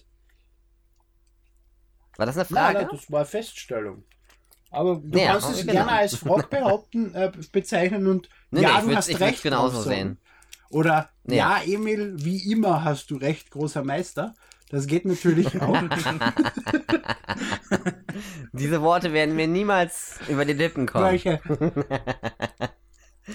War 2.18 2.26
das 2.26 2.36
eine 2.36 2.48
Nein, 2.50 2.64
Frage? 2.74 2.78
nein, 2.80 2.88
das 2.92 3.12
war 3.12 3.20
eine 3.20 3.26
Feststellung. 3.28 4.04
Aber 4.72 4.96
du 5.04 5.20
Ja, 5.20 5.34
kannst 5.34 5.52
es 5.52 5.60
genau. 5.62 5.74
gerne 5.74 5.92
als 5.92 6.16
Frage 6.16 6.48
behaupten, 6.48 7.14
äh, 7.14 7.32
bezeichnen 7.52 8.08
und 8.08 8.28
Nee, 8.50 8.62
ja, 8.62 8.70
nee, 8.70 8.74
ich 8.76 8.82
du 8.82 8.88
würd's- 8.88 8.98
hast 8.98 9.10
ich 9.10 9.20
recht. 9.20 9.44
genauso 9.44 9.76
drauf 9.76 9.84
sagen. 9.86 9.96
sehen. 9.96 10.18
Oder 10.74 11.10
Nee. 11.24 11.38
ja, 11.38 11.60
Emil, 11.66 12.16
wie 12.18 12.52
immer 12.52 12.84
hast 12.84 13.10
du 13.12 13.16
recht, 13.18 13.50
großer 13.52 13.84
Meister. 13.84 14.34
Das 14.70 14.88
geht 14.88 15.06
natürlich 15.06 15.62
auch. 15.62 15.78
Diese 18.54 18.82
Worte 18.82 19.14
werden 19.14 19.36
mir 19.36 19.48
niemals 19.48 20.20
über 20.28 20.46
die 20.46 20.54
Lippen 20.54 20.86
kommen. 20.88 21.06
Welche? 21.06 21.40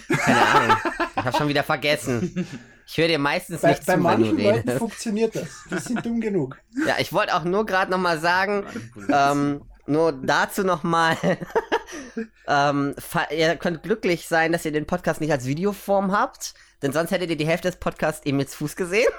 Keine 0.09 0.47
Ahnung. 0.47 0.77
Ich 1.17 1.25
habe 1.25 1.37
schon 1.37 1.49
wieder 1.49 1.63
vergessen. 1.65 2.47
Ich 2.87 2.97
höre 2.99 3.09
dir 3.09 3.19
meistens 3.19 3.63
Bei, 3.63 3.71
nicht 3.71 3.87
bei 3.87 3.95
zu, 3.95 3.99
wenn 3.99 3.99
du 3.99 4.03
manchen 4.03 4.39
Leuten 4.39 4.59
redest. 4.59 4.79
funktioniert 4.79 5.35
das. 5.37 5.49
Die 5.71 5.79
sind 5.79 6.05
dumm 6.05 6.21
genug. 6.21 6.59
Ja, 6.87 6.97
ich 6.99 7.13
wollte 7.13 7.35
auch 7.35 7.45
nur 7.45 7.65
gerade 7.67 7.91
nochmal 7.91 8.19
sagen, 8.21 8.65
ähm, 9.11 9.63
nur 9.87 10.13
dazu 10.13 10.65
nochmal, 10.65 11.17
ähm, 12.47 12.95
ihr 13.35 13.57
könnt 13.57 13.83
glücklich 13.83 14.29
sein, 14.29 14.53
dass 14.53 14.65
ihr 14.67 14.73
den 14.73 14.87
Podcast 14.87 15.21
nicht 15.23 15.33
als 15.33 15.47
Videoform 15.47 16.13
habt, 16.13 16.53
denn 16.83 16.93
sonst 16.93 17.11
hättet 17.11 17.31
ihr 17.31 17.37
die 17.37 17.47
Hälfte 17.47 17.69
des 17.69 17.79
Podcasts 17.79 18.25
Emils 18.25 18.55
Fuß 18.55 18.77
gesehen. 18.77 19.11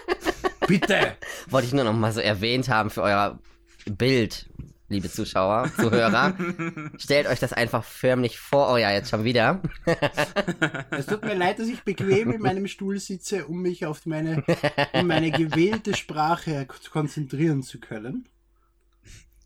Bitte! 0.66 1.16
Wollte 1.48 1.66
ich 1.66 1.74
nur 1.74 1.84
nochmal 1.84 2.12
so 2.12 2.20
erwähnt 2.20 2.68
haben 2.68 2.90
für 2.90 3.02
euer 3.02 3.38
Bild, 3.86 4.48
liebe 4.88 5.10
Zuschauer, 5.10 5.70
Zuhörer. 5.76 6.34
Stellt 6.98 7.26
euch 7.26 7.38
das 7.38 7.52
einfach 7.52 7.84
förmlich 7.84 8.38
vor, 8.38 8.72
oh 8.72 8.76
ja, 8.76 8.90
jetzt 8.90 9.10
schon 9.10 9.24
wieder. 9.24 9.60
Es 10.90 11.06
tut 11.06 11.24
mir 11.24 11.34
leid, 11.34 11.58
dass 11.58 11.68
ich 11.68 11.82
bequem 11.82 12.32
in 12.32 12.40
meinem 12.40 12.66
Stuhl 12.66 12.98
sitze, 12.98 13.46
um 13.46 13.60
mich 13.60 13.84
auf 13.84 14.06
meine, 14.06 14.42
um 14.92 15.06
meine 15.06 15.30
gewählte 15.30 15.94
Sprache 15.94 16.66
konzentrieren 16.90 17.62
zu 17.62 17.80
können. 17.80 18.28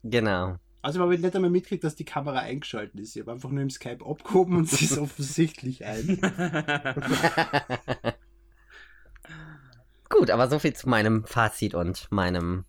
Genau. 0.05 0.57
Also 0.81 1.01
habe 1.01 1.15
ich 1.15 1.21
nicht 1.21 1.35
einmal 1.35 1.51
mitgekriegt, 1.51 1.83
dass 1.83 1.97
die 1.97 2.05
Kamera 2.05 2.39
eingeschaltet 2.39 3.01
ist. 3.01 3.17
Ich 3.17 3.23
habe 3.23 3.33
einfach 3.33 3.51
nur 3.51 3.63
im 3.63 3.71
Skype 3.71 4.05
abgehoben 4.05 4.57
und 4.57 4.69
sie 4.69 4.85
ist 4.85 4.99
offensichtlich 4.99 5.85
ein. 5.85 6.21
Gut, 10.09 10.31
aber 10.31 10.49
so 10.49 10.59
viel 10.59 10.75
zu 10.75 10.89
meinem 10.89 11.25
Fazit 11.25 11.75
und 11.75 12.11
meinem, 12.11 12.65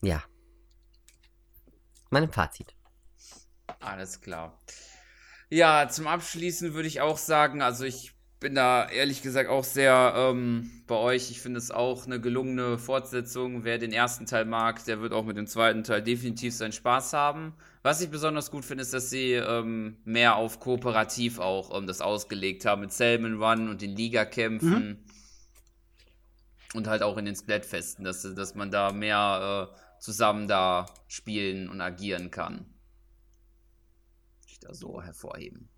ja, 0.00 0.22
meinem 2.10 2.32
Fazit. 2.32 2.74
Alles 3.80 4.20
klar. 4.20 4.58
Ja, 5.48 5.88
zum 5.88 6.08
Abschließen 6.08 6.74
würde 6.74 6.88
ich 6.88 7.00
auch 7.00 7.18
sagen, 7.18 7.62
also 7.62 7.84
ich 7.84 8.15
bin 8.46 8.54
da 8.54 8.88
ehrlich 8.88 9.22
gesagt 9.22 9.50
auch 9.50 9.64
sehr 9.64 10.14
ähm, 10.16 10.70
bei 10.86 10.94
euch. 10.94 11.32
Ich 11.32 11.40
finde 11.40 11.58
es 11.58 11.72
auch 11.72 12.06
eine 12.06 12.20
gelungene 12.20 12.78
Fortsetzung. 12.78 13.64
Wer 13.64 13.78
den 13.78 13.92
ersten 13.92 14.24
Teil 14.24 14.44
mag, 14.44 14.84
der 14.84 15.00
wird 15.00 15.12
auch 15.12 15.24
mit 15.24 15.36
dem 15.36 15.48
zweiten 15.48 15.82
Teil 15.82 16.00
definitiv 16.00 16.54
seinen 16.54 16.70
Spaß 16.70 17.12
haben. 17.12 17.54
Was 17.82 18.00
ich 18.00 18.08
besonders 18.08 18.52
gut 18.52 18.64
finde, 18.64 18.82
ist, 18.82 18.94
dass 18.94 19.10
sie 19.10 19.32
ähm, 19.32 19.96
mehr 20.04 20.36
auf 20.36 20.60
kooperativ 20.60 21.40
auch 21.40 21.76
ähm, 21.76 21.88
das 21.88 22.00
ausgelegt 22.00 22.64
haben 22.66 22.82
mit 22.82 22.92
Salmon 22.92 23.42
Run 23.42 23.68
und 23.68 23.82
den 23.82 23.96
Ligakämpfen. 23.96 25.04
Und 26.72 26.86
halt 26.86 27.02
auch 27.02 27.16
in 27.16 27.24
den 27.24 27.34
Splatfesten, 27.34 28.04
dass, 28.04 28.22
dass 28.22 28.54
man 28.54 28.70
da 28.70 28.92
mehr 28.92 29.72
äh, 29.74 30.00
zusammen 30.00 30.46
da 30.46 30.86
spielen 31.08 31.68
und 31.68 31.80
agieren 31.80 32.30
kann 32.30 32.64
ich 34.56 34.60
da 34.60 34.72
so 34.72 35.02
hervorheben. 35.02 35.68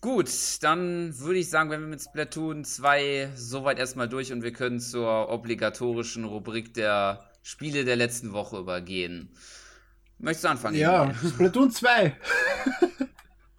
Gut, 0.00 0.30
dann 0.62 1.18
würde 1.18 1.38
ich 1.38 1.50
sagen, 1.50 1.70
wenn 1.70 1.80
wir 1.80 1.88
mit 1.88 2.02
Splatoon 2.02 2.64
2 2.64 3.32
soweit 3.34 3.78
erstmal 3.78 4.08
durch 4.08 4.32
und 4.32 4.42
wir 4.42 4.52
können 4.52 4.80
zur 4.80 5.28
obligatorischen 5.28 6.24
Rubrik 6.24 6.74
der 6.74 7.24
Spiele 7.42 7.84
der 7.84 7.96
letzten 7.96 8.32
Woche 8.32 8.58
übergehen. 8.58 9.30
Möchtest 10.18 10.44
du 10.44 10.48
anfangen? 10.48 10.76
Ja, 10.76 11.04
Emil? 11.04 11.14
Splatoon 11.14 11.70
2. 11.70 12.16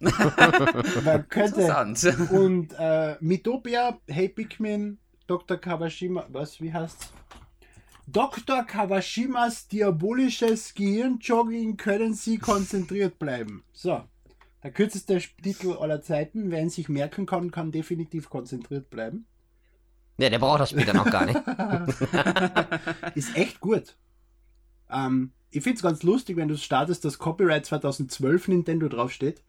Man 0.00 1.28
könnte. 1.28 1.60
Interessant. 1.60 2.30
Und 2.30 2.74
äh, 2.78 3.16
Mitopia, 3.20 3.98
Hey 4.06 4.28
Pikmin, 4.28 4.98
Dr. 5.26 5.58
Kawashima, 5.58 6.26
was, 6.28 6.60
wie 6.60 6.72
heißt's? 6.72 7.12
Dr. 8.06 8.64
Kawashimas 8.64 9.68
diabolisches 9.68 10.74
Gehirnjogging 10.74 11.76
können 11.76 12.14
Sie 12.14 12.38
konzentriert 12.38 13.18
bleiben. 13.20 13.62
So, 13.72 14.02
der 14.62 14.70
kürzeste 14.70 15.18
Titel 15.42 15.72
aller 15.72 16.02
Zeiten. 16.02 16.50
Wer 16.50 16.60
ihn 16.60 16.70
sich 16.70 16.88
merken 16.88 17.26
kann, 17.26 17.50
kann 17.50 17.72
definitiv 17.72 18.30
konzentriert 18.30 18.90
bleiben. 18.90 19.26
Ja, 20.18 20.28
der 20.28 20.38
braucht 20.38 20.60
das 20.60 20.70
Spiel 20.70 20.84
dann 20.84 20.98
auch 20.98 21.10
gar 21.10 21.24
nicht. 21.24 21.40
Ist 23.14 23.34
echt 23.36 23.60
gut. 23.60 23.96
Ähm, 24.90 25.32
ich 25.50 25.62
finde 25.62 25.76
es 25.76 25.82
ganz 25.82 26.02
lustig, 26.02 26.36
wenn 26.36 26.48
du 26.48 26.56
startest, 26.58 27.04
dass 27.04 27.18
Copyright 27.18 27.64
2012 27.64 28.48
Nintendo 28.48 28.88
draufsteht. 28.88 29.42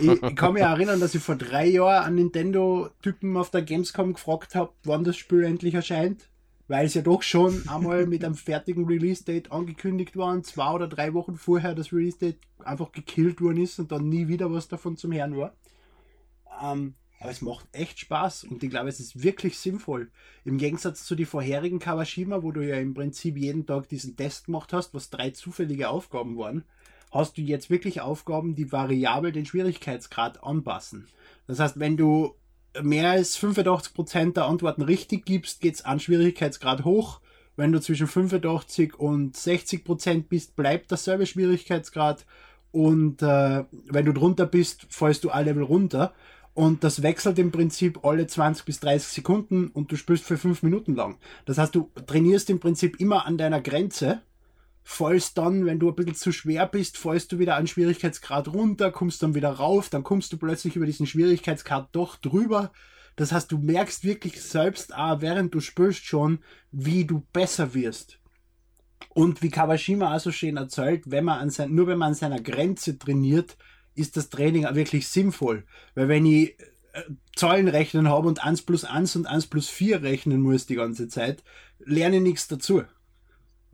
ich, 0.00 0.22
ich 0.22 0.36
kann 0.36 0.52
mich 0.52 0.62
erinnern, 0.62 1.00
dass 1.00 1.14
ich 1.14 1.22
vor 1.22 1.36
drei 1.36 1.66
Jahren 1.66 2.04
an 2.04 2.14
Nintendo-Typen 2.16 3.36
auf 3.38 3.50
der 3.50 3.62
Gamescom 3.62 4.12
gefragt 4.12 4.54
habe, 4.54 4.72
wann 4.84 5.04
das 5.04 5.16
Spiel 5.16 5.44
endlich 5.44 5.74
erscheint. 5.74 6.28
Weil 6.66 6.86
es 6.86 6.94
ja 6.94 7.02
doch 7.02 7.22
schon 7.22 7.68
einmal 7.68 8.06
mit 8.06 8.24
einem 8.24 8.36
fertigen 8.36 8.86
Release-Date 8.86 9.52
angekündigt 9.52 10.16
war 10.16 10.32
und 10.32 10.46
zwei 10.46 10.70
oder 10.70 10.88
drei 10.88 11.12
Wochen 11.12 11.36
vorher 11.36 11.74
das 11.74 11.92
Release-Date 11.92 12.38
einfach 12.60 12.92
gekillt 12.92 13.40
worden 13.40 13.62
ist 13.62 13.78
und 13.78 13.92
dann 13.92 14.08
nie 14.08 14.28
wieder 14.28 14.50
was 14.50 14.68
davon 14.68 14.96
zum 14.96 15.12
Hören 15.12 15.36
war. 15.36 15.54
Ähm, 16.62 16.94
aber 17.20 17.30
es 17.30 17.42
macht 17.42 17.66
echt 17.72 18.00
Spaß 18.00 18.44
und 18.44 18.62
ich 18.62 18.70
glaube, 18.70 18.88
es 18.88 19.00
ist 19.00 19.22
wirklich 19.22 19.58
sinnvoll. 19.58 20.10
Im 20.44 20.58
Gegensatz 20.58 21.04
zu 21.04 21.14
den 21.14 21.26
vorherigen 21.26 21.78
Kawashima, 21.78 22.42
wo 22.42 22.52
du 22.52 22.66
ja 22.66 22.76
im 22.76 22.94
Prinzip 22.94 23.36
jeden 23.36 23.66
Tag 23.66 23.88
diesen 23.88 24.16
Test 24.16 24.46
gemacht 24.46 24.72
hast, 24.72 24.92
was 24.94 25.10
drei 25.10 25.30
zufällige 25.30 25.88
Aufgaben 25.88 26.36
waren, 26.36 26.64
hast 27.10 27.38
du 27.38 27.42
jetzt 27.42 27.70
wirklich 27.70 28.00
Aufgaben, 28.00 28.56
die 28.56 28.72
variabel 28.72 29.32
den 29.32 29.46
Schwierigkeitsgrad 29.46 30.42
anpassen. 30.42 31.08
Das 31.46 31.60
heißt, 31.60 31.78
wenn 31.78 31.96
du 31.96 32.34
mehr 32.82 33.10
als 33.10 33.38
85% 33.38 34.34
der 34.34 34.46
Antworten 34.46 34.82
richtig 34.82 35.24
gibst, 35.24 35.60
geht 35.60 35.74
es 35.74 35.84
an 35.84 36.00
Schwierigkeitsgrad 36.00 36.84
hoch. 36.84 37.20
Wenn 37.56 37.72
du 37.72 37.80
zwischen 37.80 38.06
85 38.08 38.98
und 38.98 39.36
60% 39.36 40.24
bist, 40.28 40.56
bleibt 40.56 40.90
derselbe 40.90 41.26
Schwierigkeitsgrad. 41.26 42.26
Und 42.72 43.22
äh, 43.22 43.64
wenn 43.86 44.04
du 44.04 44.12
drunter 44.12 44.46
bist, 44.46 44.86
fallst 44.88 45.22
du 45.22 45.30
ein 45.30 45.44
Level 45.44 45.62
runter. 45.62 46.12
Und 46.54 46.84
das 46.84 47.02
wechselt 47.02 47.38
im 47.38 47.50
Prinzip 47.50 48.04
alle 48.04 48.26
20 48.26 48.64
bis 48.64 48.80
30 48.80 49.08
Sekunden 49.08 49.68
und 49.68 49.90
du 49.90 49.96
spielst 49.96 50.24
für 50.24 50.38
5 50.38 50.62
Minuten 50.62 50.94
lang. 50.94 51.18
Das 51.46 51.58
heißt, 51.58 51.74
du 51.74 51.90
trainierst 52.06 52.48
im 52.48 52.60
Prinzip 52.60 53.00
immer 53.00 53.26
an 53.26 53.38
deiner 53.38 53.60
Grenze 53.60 54.22
fallst 54.84 55.38
dann, 55.38 55.64
wenn 55.64 55.78
du 55.78 55.88
ein 55.88 55.94
bisschen 55.96 56.14
zu 56.14 56.30
schwer 56.30 56.66
bist, 56.66 56.98
fallst 56.98 57.32
du 57.32 57.38
wieder 57.38 57.56
an 57.56 57.66
Schwierigkeitsgrad 57.66 58.48
runter, 58.48 58.92
kommst 58.92 59.22
dann 59.22 59.34
wieder 59.34 59.50
rauf, 59.50 59.88
dann 59.88 60.04
kommst 60.04 60.32
du 60.32 60.36
plötzlich 60.36 60.76
über 60.76 60.86
diesen 60.86 61.06
Schwierigkeitsgrad 61.06 61.88
doch 61.92 62.16
drüber. 62.16 62.70
Das 63.16 63.32
heißt, 63.32 63.50
du 63.50 63.58
merkst 63.58 64.04
wirklich 64.04 64.42
selbst 64.42 64.94
auch, 64.94 65.22
während 65.22 65.54
du 65.54 65.60
spielst 65.60 66.04
schon, 66.04 66.40
wie 66.70 67.06
du 67.06 67.24
besser 67.32 67.72
wirst. 67.72 68.20
Und 69.08 69.42
wie 69.42 69.50
Kawashima 69.50 70.14
auch 70.14 70.20
so 70.20 70.32
schön 70.32 70.56
erzählt, 70.56 71.10
wenn 71.10 71.24
man 71.24 71.38
an 71.38 71.50
sein, 71.50 71.74
nur 71.74 71.86
wenn 71.86 71.98
man 71.98 72.08
an 72.08 72.14
seiner 72.14 72.40
Grenze 72.40 72.98
trainiert, 72.98 73.56
ist 73.94 74.16
das 74.16 74.28
Training 74.28 74.66
auch 74.66 74.74
wirklich 74.74 75.08
sinnvoll. 75.08 75.64
Weil 75.94 76.08
wenn 76.08 76.26
ich 76.26 76.58
äh, 76.92 77.02
Zahlen 77.36 77.68
rechnen 77.68 78.08
habe 78.08 78.28
und 78.28 78.44
1 78.44 78.62
plus 78.62 78.84
1 78.84 79.16
und 79.16 79.26
1 79.26 79.46
plus 79.46 79.68
4 79.68 80.02
rechnen 80.02 80.42
muss 80.42 80.66
die 80.66 80.74
ganze 80.74 81.08
Zeit, 81.08 81.42
lerne 81.78 82.16
ich 82.16 82.22
nichts 82.22 82.48
dazu. 82.48 82.82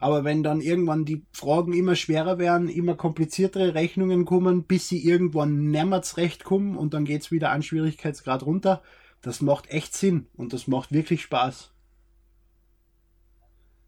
Aber 0.01 0.25
wenn 0.25 0.43
dann 0.43 0.61
irgendwann 0.61 1.05
die 1.05 1.25
Fragen 1.33 1.73
immer 1.75 1.95
schwerer 1.95 2.39
werden, 2.39 2.69
immer 2.69 2.95
kompliziertere 2.95 3.75
Rechnungen 3.75 4.25
kommen, 4.25 4.65
bis 4.65 4.89
sie 4.89 5.05
irgendwann 5.05 5.71
nimmer 5.71 6.03
zurecht 6.03 6.43
kommen 6.43 6.77
und 6.77 6.95
dann 6.95 7.05
geht's 7.05 7.31
wieder 7.31 7.51
an 7.51 7.63
Schwierigkeitsgrad 7.63 8.43
runter, 8.43 8.83
das 9.21 9.43
macht 9.43 9.69
echt 9.69 9.95
Sinn 9.95 10.27
und 10.35 10.53
das 10.55 10.67
macht 10.67 10.93
wirklich 10.93 11.23
Spaß. 11.23 11.71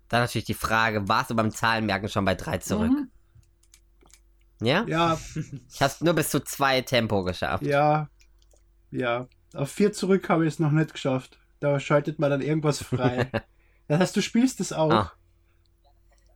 Dann 0.08 0.20
natürlich 0.20 0.44
die 0.44 0.54
Frage, 0.54 1.08
warst 1.08 1.30
du 1.30 1.34
beim 1.34 1.50
Zahlenmerken 1.50 2.10
schon 2.10 2.26
bei 2.26 2.34
drei 2.34 2.58
zurück? 2.58 2.90
Mhm. 2.90 3.08
Ja? 4.60 4.84
Ja, 4.86 5.18
Ich 5.72 5.80
hab's 5.80 6.02
nur 6.02 6.12
bis 6.14 6.28
zu 6.28 6.40
zwei 6.40 6.82
Tempo 6.82 7.24
geschafft. 7.24 7.64
ja, 7.64 8.08
ja. 8.90 9.26
Auf 9.54 9.70
vier 9.70 9.92
zurück 9.92 10.28
habe 10.28 10.46
ich 10.46 10.54
es 10.54 10.58
noch 10.58 10.70
nicht 10.70 10.92
geschafft. 10.92 11.38
Da 11.60 11.78
schaltet 11.80 12.18
man 12.18 12.30
dann 12.30 12.40
irgendwas 12.42 12.82
frei. 12.82 13.30
das 13.88 14.00
heißt, 14.00 14.16
du 14.16 14.22
spielst 14.22 14.60
das 14.60 14.72
auch. 14.72 14.90
Ah. 14.90 15.12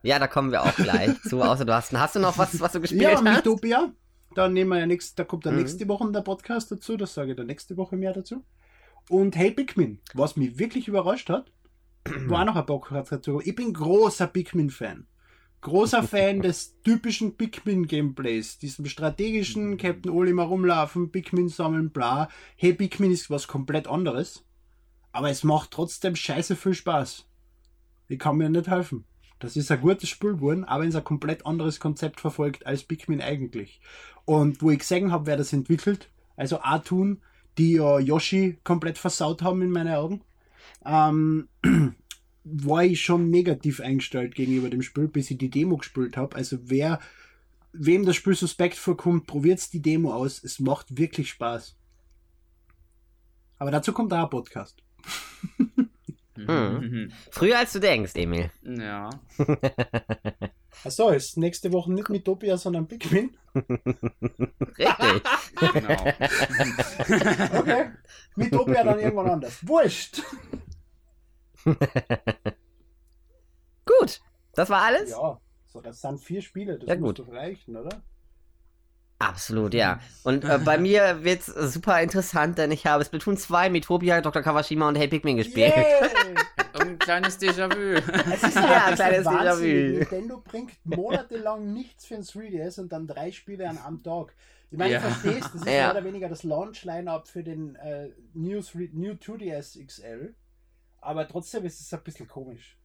Ja, 0.07 0.19
da 0.19 0.27
kommen 0.27 0.51
wir 0.51 0.63
auch 0.63 0.73
gleich 0.75 1.21
zu. 1.27 1.41
Außer 1.41 1.65
du 1.65 1.75
hast, 1.75 1.91
hast 1.91 2.15
du 2.15 2.19
noch 2.19 2.37
was, 2.37 2.57
was 2.61 2.71
du 2.71 2.79
gespielt 2.79 3.01
ja, 3.01 3.11
hast? 3.11 3.23
Mythopia. 3.23 3.91
Da 4.35 4.47
nehmen 4.47 4.69
wir 4.69 4.79
ja 4.79 4.85
nächst, 4.85 5.19
da 5.19 5.25
kommt 5.25 5.45
dann 5.45 5.55
Mhm. 5.55 5.59
nächste 5.61 5.85
Woche 5.89 6.09
der 6.11 6.21
Podcast 6.21 6.71
dazu, 6.71 6.95
das 6.95 7.13
sage 7.13 7.31
ich 7.31 7.37
dann 7.37 7.47
nächste 7.47 7.75
Woche 7.75 7.97
mehr 7.97 8.13
dazu. 8.13 8.45
Und 9.09 9.35
Hey 9.35 9.51
Pikmin, 9.51 9.99
was 10.13 10.37
mich 10.37 10.57
wirklich 10.59 10.87
überrascht 10.87 11.29
hat, 11.29 11.51
war 12.27 12.41
auch 12.41 12.45
noch 12.45 12.55
ein 12.55 12.65
Bock 12.65 12.89
dazu. 13.09 13.41
Ich 13.43 13.55
bin 13.55 13.73
großer 13.73 14.27
Pikmin-Fan. 14.27 15.07
Großer 15.59 16.03
Fan 16.03 16.41
des 16.41 16.79
typischen 16.83 17.35
Pikmin-Gameplays, 17.35 18.59
diesem 18.59 18.85
strategischen 18.85 19.75
Captain 19.77 20.11
Olim 20.11 20.39
herumlaufen, 20.39 21.11
Pikmin 21.11 21.49
sammeln, 21.49 21.89
bla. 21.89 22.29
Hey 22.55 22.73
Pikmin 22.73 23.11
ist 23.11 23.29
was 23.29 23.47
komplett 23.47 23.87
anderes, 23.87 24.45
aber 25.11 25.29
es 25.31 25.43
macht 25.43 25.71
trotzdem 25.71 26.15
scheiße 26.15 26.55
viel 26.55 26.75
Spaß. 26.75 27.25
Ich 28.07 28.19
kann 28.19 28.37
mir 28.37 28.49
nicht 28.49 28.69
helfen. 28.69 29.03
Das 29.39 29.55
ist 29.55 29.71
ein 29.71 29.81
gutes 29.81 30.09
Spiel 30.09 30.33
geworden, 30.33 30.63
aber 30.63 30.85
es 30.85 30.95
ein 30.95 31.03
komplett 31.03 31.45
anderes 31.45 31.79
Konzept 31.79 32.19
verfolgt 32.19 32.65
als 32.65 32.83
Pikmin 32.83 33.21
eigentlich. 33.21 33.79
Und 34.25 34.61
wo 34.61 34.71
ich 34.71 34.79
gesehen 34.79 35.11
habe, 35.11 35.27
wer 35.27 35.37
das 35.37 35.53
entwickelt, 35.53 36.09
also 36.35 36.59
Atun, 36.61 37.21
die 37.57 37.73
ja 37.73 37.99
Yoshi 37.99 38.57
komplett 38.63 38.97
versaut 38.97 39.41
haben 39.41 39.61
in 39.61 39.71
meinen 39.71 39.93
Augen, 39.93 40.21
ähm, 40.85 41.47
war 42.43 42.83
ich 42.83 43.01
schon 43.01 43.29
negativ 43.29 43.79
eingestellt 43.79 44.35
gegenüber 44.35 44.69
dem 44.69 44.81
Spiel, 44.81 45.07
bis 45.07 45.29
ich 45.29 45.37
die 45.37 45.49
Demo 45.49 45.77
gespielt 45.77 46.17
habe. 46.17 46.35
Also 46.35 46.57
wer, 46.63 46.99
wem 47.73 48.05
das 48.05 48.15
Spiel 48.15 48.35
suspekt 48.35 48.75
vorkommt, 48.75 49.27
probiert 49.27 49.71
die 49.73 49.81
Demo 49.81 50.13
aus. 50.13 50.43
Es 50.43 50.59
macht 50.59 50.97
wirklich 50.97 51.29
Spaß. 51.29 51.75
Aber 53.59 53.71
dazu 53.71 53.91
kommt 53.91 54.13
auch 54.13 54.23
ein 54.23 54.29
Podcast. 54.29 54.81
Mhm. 56.37 57.11
Früher 57.31 57.57
als 57.59 57.73
du 57.73 57.79
denkst, 57.79 58.13
Emil. 58.15 58.49
Ja. 58.63 59.09
Achso, 60.83 61.09
ist 61.09 61.37
nächste 61.37 61.71
Woche 61.73 61.91
nicht 61.91 62.09
Mythopia, 62.09 62.57
sondern 62.57 62.87
Pikmin. 62.87 63.35
Richtig. 63.55 65.23
Genau. 65.73 65.93
Okay. 67.59 67.91
Mythopia 68.35 68.83
dann 68.83 68.99
irgendwann 68.99 69.29
anders. 69.31 69.65
Wurscht. 69.67 70.21
Gut. 73.85 74.21
Das 74.53 74.69
war 74.69 74.83
alles? 74.83 75.09
Ja, 75.11 75.39
so, 75.65 75.81
das 75.81 76.01
sind 76.01 76.19
vier 76.19 76.41
Spiele. 76.41 76.77
Das 76.79 76.87
Ja, 76.89 76.95
muss 76.95 77.15
gut. 77.15 77.19
doch 77.27 77.31
reichen, 77.33 77.75
oder? 77.75 78.03
Absolut, 79.19 79.73
ja. 79.73 79.99
Und 80.23 80.43
äh, 80.45 80.59
bei 80.63 80.77
mir 80.77 81.23
wird's 81.23 81.47
super 81.47 82.01
interessant, 82.01 82.59
denn 82.59 82.71
ich 82.71 82.85
habe 82.85 83.03
Splatoon 83.03 83.35
2, 83.35 83.69
Metopia, 83.71 84.21
Dr. 84.21 84.43
Kawashima 84.43 84.87
und 84.87 84.95
Hey 84.95 85.07
Pikmin 85.07 85.37
gespielt. 85.37 85.73
Und 86.73 86.81
ein 86.89 86.99
kleines 86.99 87.39
Déjà-vu. 87.41 87.95
Es 88.31 88.43
ist 88.43 88.55
Ja, 88.55 88.85
ein 88.85 88.93
kleines. 88.95 89.25
Déjà-vu. 89.25 89.97
Nintendo 89.97 90.37
bringt 90.45 90.73
monatelang 90.83 91.73
nichts 91.73 92.05
für 92.05 92.13
ein 92.13 92.21
3DS 92.21 92.79
und 92.79 92.91
dann 92.91 93.07
drei 93.07 93.31
Spiele 93.31 93.67
an 93.67 93.79
einem 93.79 94.03
Tag. 94.03 94.35
Ich 94.69 94.77
meine, 94.77 94.91
Ja. 94.93 94.99
ich 94.99 95.03
verstehe 95.05 95.39
das 95.39 95.55
ist 95.55 95.65
Ja. 95.65 95.71
mehr 95.71 95.91
oder 95.91 96.03
weniger 96.03 96.29
das 96.29 96.43
Launch-Line-Up 96.43 97.27
für 97.27 97.43
den 97.43 97.75
äh, 97.77 98.09
New, 98.35 98.61
3, 98.61 98.89
New 98.93 99.13
2DS 99.13 99.83
XL, 99.87 100.35
aber 101.01 101.27
trotzdem 101.27 101.65
ist 101.65 101.81
es 101.81 101.91
ein 101.91 102.03
bisschen 102.03 102.27
komisch. 102.27 102.77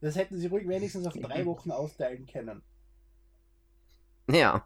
Das 0.00 0.16
hätten 0.16 0.38
sie 0.38 0.46
ruhig 0.46 0.66
wenigstens 0.66 1.06
auf 1.06 1.12
drei 1.12 1.44
Wochen 1.44 1.70
aufteilen 1.70 2.26
können. 2.26 2.62
Ja. 4.30 4.64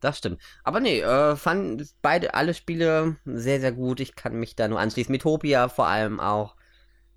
Das 0.00 0.18
stimmt. 0.18 0.40
Aber 0.62 0.80
nee, 0.80 1.00
äh, 1.00 1.34
fand 1.36 1.84
beide, 2.02 2.34
alle 2.34 2.54
Spiele 2.54 3.16
sehr, 3.24 3.60
sehr 3.60 3.72
gut. 3.72 4.00
Ich 4.00 4.14
kann 4.14 4.34
mich 4.34 4.54
da 4.54 4.68
nur 4.68 4.78
anschließen. 4.78 5.10
Metopia 5.12 5.68
vor 5.68 5.86
allem 5.88 6.20
auch. 6.20 6.54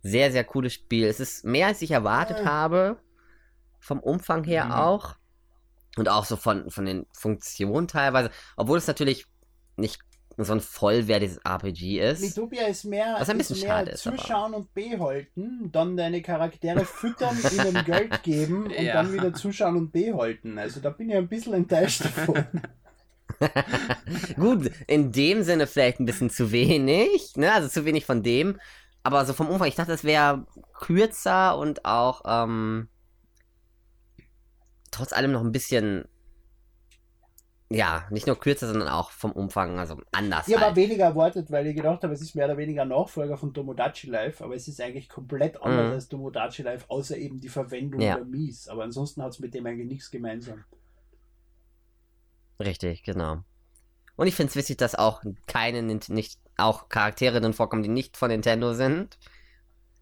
Sehr, 0.04 0.32
sehr 0.32 0.44
cooles 0.44 0.74
Spiel. 0.74 1.06
Es 1.06 1.20
ist 1.20 1.46
mehr, 1.46 1.68
als 1.68 1.82
ich 1.84 1.92
erwartet 1.92 2.40
Ja. 2.40 2.46
habe. 2.46 2.98
Vom 3.80 4.00
Umfang 4.00 4.44
her 4.44 4.66
Mhm. 4.66 4.72
auch. 4.72 5.16
Und 5.98 6.10
auch 6.10 6.26
so 6.26 6.38
von, 6.38 6.72
von 6.72 6.86
den 6.86 7.06
Funktionen 7.14 7.88
teilweise. 7.88 8.32
Obwohl 8.56 8.78
es 8.78 8.88
natürlich 8.88 9.28
nicht 9.76 10.02
so 10.46 10.54
ein 10.54 10.60
vollwertiges 10.60 11.38
RPG 11.38 12.00
ist. 12.00 12.22
Mythopia 12.22 12.68
ist 12.68 12.84
mehr, 12.86 13.16
Was 13.20 13.30
ein 13.30 13.40
ist 13.40 13.48
bisschen 13.50 13.68
mehr 13.68 13.78
schade 13.78 13.92
ist, 13.92 14.08
aber- 14.08 14.18
zuschauen 14.18 14.54
und 14.54 14.74
behalten, 14.74 15.70
dann 15.72 15.98
deine 15.98 16.22
Charaktere 16.22 16.86
füttern, 16.86 17.38
ihnen 17.52 17.86
Geld 17.86 18.24
geben 18.24 18.66
und 18.66 18.72
Ja. 18.72 18.94
dann 18.94 19.14
wieder 19.14 19.34
zuschauen 19.34 19.76
und 19.78 19.92
behalten. 19.92 20.58
Also 20.58 20.80
da 20.80 20.90
bin 20.90 21.10
ich 21.10 21.16
ein 21.16 21.28
bisschen 21.28 21.54
enttäuscht 21.54 22.06
davon. 22.06 22.46
Gut, 24.36 24.70
in 24.88 25.12
dem 25.12 25.42
Sinne 25.44 25.66
vielleicht 25.66 26.00
ein 26.00 26.06
bisschen 26.06 26.30
zu 26.30 26.52
wenig, 26.52 27.34
ne? 27.38 27.52
Also 27.54 27.70
zu 27.70 27.86
wenig 27.86 28.06
von 28.06 28.22
dem. 28.24 28.60
Aber 29.04 29.26
so 29.26 29.34
vom 29.34 29.50
Umfang, 29.50 29.68
ich 29.68 29.76
dachte, 29.76 29.94
es 29.94 30.04
wäre 30.04 30.46
kürzer 30.80 31.58
und 31.58 31.86
auch 31.86 32.22
ähm, 32.26 32.88
trotz 34.92 35.14
allem 35.14 35.32
noch 35.32 35.42
ein 35.42 35.52
bisschen, 35.52 36.06
ja, 37.74 38.06
nicht 38.10 38.28
nur 38.28 38.40
kürzer, 38.40 38.68
sondern 38.68 38.88
auch 38.88 39.12
vom 39.12 39.32
Umfang, 39.32 39.80
also 39.80 39.98
anders. 40.12 40.48
Ich 40.48 40.54
habe 40.56 40.66
halt. 40.66 40.74
auch 40.74 40.76
weniger 40.78 41.06
erwartet, 41.06 41.52
weil 41.52 41.68
ich 41.68 41.76
gedacht 41.76 42.04
habe, 42.04 42.14
es 42.14 42.22
ist 42.22 42.36
mehr 42.36 42.46
oder 42.46 42.58
weniger 42.58 42.84
ein 42.84 42.90
Nachfolger 42.90 43.38
von 43.38 43.54
Tomodachi 43.54 44.08
Life, 44.08 44.44
aber 44.44 44.56
es 44.56 44.68
ist 44.68 44.80
eigentlich 44.82 45.10
komplett 45.10 45.62
anders 45.62 45.88
Mhm. 45.88 45.94
als 45.94 46.08
Tomodachi 46.10 46.62
Life, 46.64 46.86
außer 46.90 47.18
eben 47.18 47.40
die 47.40 47.50
Verwendung 47.50 48.02
Ja. 48.02 48.16
der 48.16 48.26
Mies. 48.26 48.68
Aber 48.68 48.84
ansonsten 48.84 49.22
hat 49.24 49.32
es 49.32 49.40
mit 49.40 49.54
dem 49.54 49.66
eigentlich 49.66 49.88
nichts 49.88 50.12
gemeinsam. 50.12 50.64
Richtig, 52.60 53.04
genau. 53.04 53.38
Und 54.16 54.28
ich 54.28 54.36
finde 54.36 54.50
es 54.52 54.56
wichtig, 54.56 54.78
dass 54.78 54.94
auch 54.96 55.24
keine, 55.48 55.82
nicht, 55.82 56.38
auch 56.58 56.90
Charaktere 56.90 57.42
drin 57.42 57.54
vorkommen, 57.54 57.82
die 57.84 57.90
nicht 57.90 58.18
von 58.18 58.30
Nintendo 58.30 58.74
sind. 58.74 59.18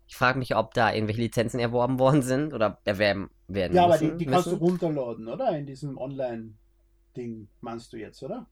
Ich 0.08 0.18
frage 0.18 0.40
mich, 0.40 0.56
ob 0.56 0.74
da 0.74 0.92
irgendwelche 0.92 1.22
Lizenzen 1.22 1.60
erworben 1.60 2.00
worden 2.00 2.22
sind 2.24 2.54
oder 2.54 2.80
erwerben 2.84 3.30
werden 3.48 3.76
Ja, 3.76 3.84
aber 3.86 3.94
müssen, 3.94 4.18
die, 4.18 4.26
die 4.26 4.32
kannst 4.32 4.48
du 4.48 4.52
müssen. 4.52 4.64
runterladen, 4.64 5.28
oder? 5.28 5.56
In 5.58 5.66
diesem 5.68 5.98
Online-Ding, 7.20 7.48
meinst 7.62 7.94
du 7.94 7.98
jetzt, 7.98 8.24
oder? 8.24 8.48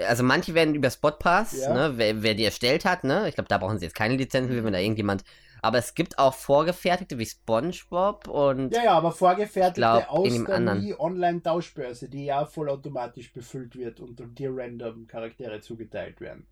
Also 0.00 0.24
manche 0.24 0.54
werden 0.54 0.74
über 0.74 0.90
Spotpass, 0.90 1.60
Ja. 1.62 1.72
ne, 1.72 1.92
wer, 1.96 2.22
wer 2.22 2.34
die 2.34 2.44
erstellt 2.44 2.84
hat, 2.84 3.04
ne? 3.04 3.28
Ich 3.28 3.34
glaube, 3.34 3.48
da 3.48 3.58
brauchen 3.58 3.78
sie 3.78 3.84
jetzt 3.84 3.94
keine 3.94 4.16
Lizenzen, 4.16 4.64
wenn 4.64 4.72
da 4.72 4.78
irgendjemand. 4.80 5.22
Aber 5.62 5.78
es 5.78 5.94
gibt 5.94 6.18
auch 6.18 6.34
vorgefertigte 6.34 7.18
wie 7.18 7.26
SpongeBob 7.26 8.28
und 8.28 8.74
Ja, 8.74 8.84
ja, 8.84 8.92
aber 8.92 9.12
vorgefertigte 9.12 9.80
glaub, 9.80 10.08
aus 10.10 10.32
der 10.44 11.00
Online-Tauschbörse, 11.00 12.08
die 12.08 12.26
ja 12.26 12.44
vollautomatisch 12.44 13.32
befüllt 13.32 13.76
wird 13.76 14.00
und 14.00 14.20
dir 14.38 14.50
random 14.52 15.06
Charaktere 15.06 15.60
zugeteilt 15.60 16.20
werden. 16.20 16.46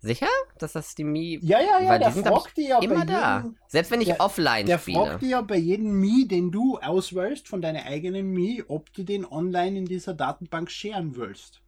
Sicher, 0.00 0.26
dass 0.58 0.72
das 0.72 0.94
die 0.94 1.04
Mi 1.04 1.38
Ja, 1.42 1.60
ja, 1.60 1.80
ja, 1.80 1.88
Weil 1.90 1.98
die 1.98 2.04
der 2.04 2.12
sind, 2.12 2.22
glaub 2.24 2.42
fragt 2.42 2.56
die 2.56 2.68
ja 2.68 2.78
immer 2.80 3.00
bei 3.00 3.04
da. 3.06 3.36
jedem, 3.38 3.56
Selbst 3.68 3.90
wenn 3.90 4.00
ich 4.00 4.08
der- 4.08 4.20
offline 4.20 4.66
der 4.66 4.78
spiele. 4.78 4.98
fragt 5.06 5.22
dir 5.22 5.28
ja 5.28 5.40
bei 5.42 5.56
jedem 5.56 6.00
Mii, 6.00 6.28
den 6.28 6.50
du 6.50 6.78
auswählst 6.78 7.48
von 7.48 7.60
deiner 7.62 7.84
eigenen 7.84 8.28
Mii, 8.30 8.64
ob 8.68 8.92
du 8.92 9.02
den 9.04 9.24
online 9.24 9.78
in 9.78 9.84
dieser 9.86 10.14
Datenbank 10.14 10.70
scheren 10.70 11.16
willst. 11.16 11.60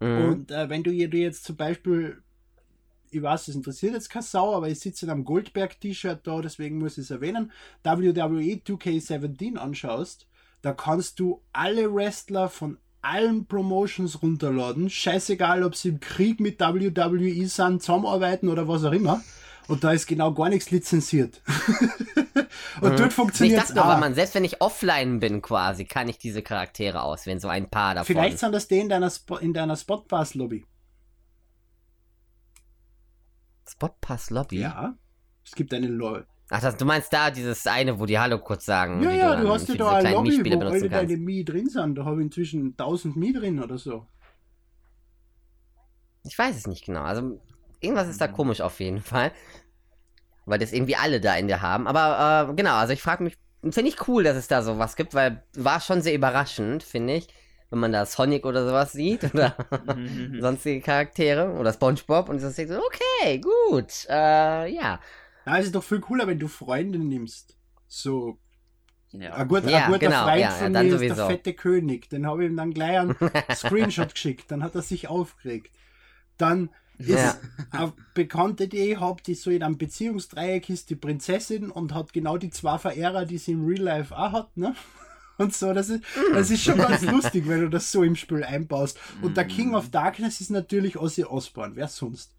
Mhm. 0.00 0.24
Und 0.24 0.50
äh, 0.50 0.68
wenn 0.68 0.82
du 0.82 0.90
dir 0.90 1.08
jetzt 1.08 1.44
zum 1.44 1.56
Beispiel, 1.56 2.22
ich 3.10 3.22
weiß, 3.22 3.48
es 3.48 3.54
interessiert 3.54 3.94
jetzt 3.94 4.10
keine 4.10 4.24
Sau, 4.24 4.54
aber 4.54 4.68
ich 4.68 4.80
sitze 4.80 5.06
in 5.06 5.12
einem 5.12 5.24
Goldberg-T-Shirt 5.24 6.26
da, 6.26 6.40
deswegen 6.40 6.78
muss 6.78 6.98
ich 6.98 7.04
es 7.04 7.10
erwähnen, 7.10 7.52
WWE 7.84 8.60
2K17 8.66 9.56
anschaust, 9.56 10.26
da 10.62 10.72
kannst 10.72 11.20
du 11.20 11.42
alle 11.52 11.94
Wrestler 11.94 12.48
von 12.48 12.78
allen 13.04 13.46
Promotions 13.46 14.22
runterladen. 14.22 14.90
Scheißegal, 14.90 15.62
ob 15.62 15.76
sie 15.76 15.90
im 15.90 16.00
Krieg 16.00 16.40
mit 16.40 16.60
WWE 16.60 17.46
sind, 17.46 17.82
zusammenarbeiten 17.82 18.48
oder 18.48 18.66
was 18.68 18.84
auch 18.84 18.92
immer. 18.92 19.22
Und 19.66 19.82
da 19.82 19.92
ist 19.92 20.06
genau 20.06 20.32
gar 20.34 20.48
nichts 20.50 20.70
lizenziert. 20.70 21.40
Und 22.80 22.92
Mhm. 22.92 22.96
dort 22.96 23.08
ich 23.08 23.14
funktioniert 23.14 23.58
es 23.60 23.68
dachte 23.68 23.78
nur, 23.80 23.86
weil 23.86 23.96
auch. 23.96 24.00
man, 24.00 24.14
selbst 24.14 24.34
wenn 24.34 24.44
ich 24.44 24.60
offline 24.60 25.20
bin 25.20 25.40
quasi, 25.42 25.84
kann 25.84 26.08
ich 26.08 26.18
diese 26.18 26.42
Charaktere 26.42 27.02
auswählen, 27.02 27.38
so 27.40 27.48
ein 27.48 27.70
paar 27.70 27.94
davon. 27.94 28.06
Vielleicht 28.14 28.38
sind 28.38 28.52
das 28.52 28.68
die 28.68 28.78
in 28.78 28.88
deiner, 28.88 29.10
Spo 29.10 29.36
in 29.36 29.54
deiner 29.54 29.76
Spotpass-Lobby. 29.76 30.66
Spotpass 33.68 34.30
Lobby? 34.30 34.60
Ja. 34.60 34.94
Es 35.44 35.52
gibt 35.52 35.72
eine 35.72 35.86
Lobby. 35.88 36.24
Ach, 36.50 36.60
das, 36.60 36.76
du 36.76 36.84
meinst 36.84 37.12
da 37.12 37.30
dieses 37.30 37.66
eine, 37.66 37.98
wo 37.98 38.06
die 38.06 38.18
Hallo 38.18 38.38
kurz 38.38 38.66
sagen. 38.66 39.02
Ja, 39.02 39.10
ja, 39.10 39.34
dann 39.34 39.44
du 39.44 39.50
hast 39.50 39.68
ja 39.68 39.74
da 39.76 39.98
kleinen 39.98 40.24
Lobby, 40.24 40.52
wo 40.52 40.60
alle 40.60 40.88
deine 40.88 41.16
Mii 41.16 41.44
drin 41.44 41.68
sind. 41.68 41.96
Da 41.96 42.04
habe 42.04 42.20
ich 42.20 42.26
inzwischen 42.26 42.76
1000 42.76 43.16
Mii 43.16 43.32
drin 43.32 43.62
oder 43.62 43.78
so. 43.78 44.06
Ich 46.24 46.38
weiß 46.38 46.56
es 46.56 46.66
nicht 46.66 46.84
genau. 46.86 47.02
Also 47.02 47.40
irgendwas 47.80 48.08
ist 48.08 48.20
da 48.20 48.28
Mhm. 48.28 48.32
komisch 48.32 48.60
auf 48.60 48.80
jeden 48.80 49.00
Fall. 49.00 49.32
Weil 50.46 50.58
das 50.58 50.72
irgendwie 50.72 50.96
alle 50.96 51.20
da 51.20 51.34
in 51.36 51.48
der 51.48 51.62
haben. 51.62 51.86
Aber 51.86 52.50
äh, 52.50 52.54
genau, 52.54 52.74
also 52.74 52.92
ich 52.92 53.00
frage 53.02 53.24
mich, 53.24 53.36
finde 53.62 53.88
ich 53.88 54.08
cool, 54.08 54.24
dass 54.24 54.36
es 54.36 54.46
da 54.46 54.62
sowas 54.62 54.96
gibt, 54.96 55.14
weil 55.14 55.42
war 55.56 55.80
schon 55.80 56.02
sehr 56.02 56.14
überraschend, 56.14 56.82
finde 56.82 57.14
ich. 57.14 57.28
Wenn 57.70 57.78
man 57.80 57.92
da 57.92 58.04
Sonic 58.04 58.44
oder 58.44 58.66
sowas 58.66 58.92
sieht 58.92 59.24
oder 59.34 59.56
Mhm. 59.86 60.40
sonstige 60.40 60.80
Charaktere 60.82 61.52
oder 61.54 61.72
Spongebob 61.72 62.28
und 62.28 62.42
das 62.42 62.54
denkt 62.56 62.72
so, 62.72 62.78
okay, 62.80 63.38
gut, 63.40 64.06
äh, 64.08 64.66
ja. 64.68 65.00
Na, 65.44 65.58
es 65.58 65.66
ist 65.66 65.74
doch 65.74 65.84
viel 65.84 66.00
cooler, 66.00 66.26
wenn 66.26 66.38
du 66.38 66.48
Freunde 66.48 66.98
nimmst. 66.98 67.56
So, 67.86 68.38
Ja. 69.12 69.34
ein, 69.34 69.48
gut, 69.48 69.64
Ja, 69.64 69.86
ein 69.86 69.92
guter 69.92 69.98
genau, 70.00 70.22
Freund 70.24 70.40
ja, 70.40 70.50
von 70.50 70.74
ja, 70.74 70.82
mir 70.82 70.94
ist 71.02 71.16
der 71.16 71.26
fette 71.26 71.54
König. 71.54 72.08
Den 72.10 72.26
habe 72.26 72.44
ich 72.44 72.50
ihm 72.50 72.56
dann 72.56 72.72
gleich 72.74 72.98
einen 72.98 73.16
Screenshot 73.54 74.14
geschickt. 74.14 74.50
Dann 74.50 74.62
hat 74.62 74.74
er 74.74 74.82
sich 74.82 75.08
aufgeregt. 75.08 75.70
Dann 76.38 76.70
ist 76.98 77.08
Ja. 77.08 77.36
eine 77.70 77.92
Bekannte, 78.14 78.68
die 78.68 78.78
ich 78.92 79.00
habe, 79.00 79.22
die 79.22 79.34
so 79.34 79.50
in 79.50 79.62
einem 79.62 79.78
Beziehungsdreieck 79.78 80.70
ist, 80.70 80.90
die 80.90 80.96
Prinzessin 80.96 81.70
und 81.70 81.94
hat 81.94 82.12
genau 82.12 82.38
die 82.38 82.50
zwei 82.50 82.78
Verehrer, 82.78 83.24
die 83.26 83.38
sie 83.38 83.52
im 83.52 83.66
Real 83.66 83.82
Life 83.82 84.16
auch 84.16 84.32
hat, 84.32 84.56
ne? 84.56 84.74
Und 85.36 85.52
so, 85.52 85.72
das 85.74 85.88
ist, 85.88 86.04
das 86.32 86.48
ist 86.48 86.62
schon 86.62 86.78
ganz 86.78 87.02
lustig, 87.02 87.48
wenn 87.48 87.62
du 87.62 87.68
das 87.68 87.90
so 87.90 88.04
im 88.04 88.14
Spiel 88.14 88.44
einbaust. 88.44 89.00
Und 89.20 89.36
der 89.36 89.44
King 89.44 89.74
of 89.74 89.90
Darkness 89.90 90.40
ist 90.40 90.50
natürlich 90.50 90.96
Ozzy 90.96 91.24
Osbourne, 91.24 91.74
wer 91.74 91.88
sonst? 91.88 92.36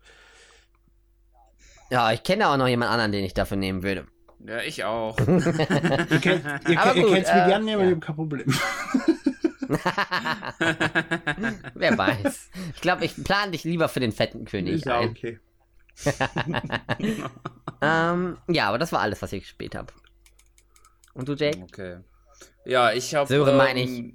Ja, 1.90 2.12
ich 2.12 2.24
kenne 2.24 2.48
auch 2.50 2.58
noch 2.58 2.68
jemand 2.68 2.92
anderen, 2.92 3.12
den 3.12 3.24
ich 3.24 3.34
dafür 3.34 3.58
nehmen 3.58 3.84
würde. 3.84 4.06
Ja, 4.46 4.60
ich 4.62 4.84
auch. 4.84 5.18
Ihr 5.20 5.26
könnt, 6.22 6.44
ihr, 6.68 6.80
Aber 6.80 6.96
ihr 6.96 7.04
gut, 7.06 7.18
äh, 7.18 7.22
gerne 7.24 7.66
nehmen, 7.66 7.82
ja. 7.82 7.88
ich 7.88 7.92
habe 7.96 8.00
kein 8.00 8.16
Problem. 8.16 8.54
Wer 11.74 11.98
weiß. 11.98 12.50
Ich 12.76 12.82
glaube, 12.82 13.06
ich 13.06 13.24
plane 13.24 13.52
dich 13.52 13.64
lieber 13.64 13.90
für 13.90 14.00
den 14.00 14.12
fetten 14.12 14.46
König 14.46 14.76
Ist 14.76 14.86
ja 14.86 15.00
ein. 15.00 15.10
okay. 15.10 15.40
Ähm, 17.82 18.38
ja, 18.48 18.70
aber 18.70 18.78
das 18.78 18.92
war 18.94 19.02
alles, 19.02 19.22
was 19.22 19.34
ich 19.34 19.44
gespielt 19.44 19.76
habe. 19.76 19.94
Und 21.14 21.28
du, 21.28 21.34
Jake? 21.34 21.60
Okay. 21.62 21.98
Ja, 22.66 22.92
ich 22.94 23.14
habe. 23.14 23.28
Sören 23.28 23.58
meine 23.58 23.82
ich. 23.82 24.14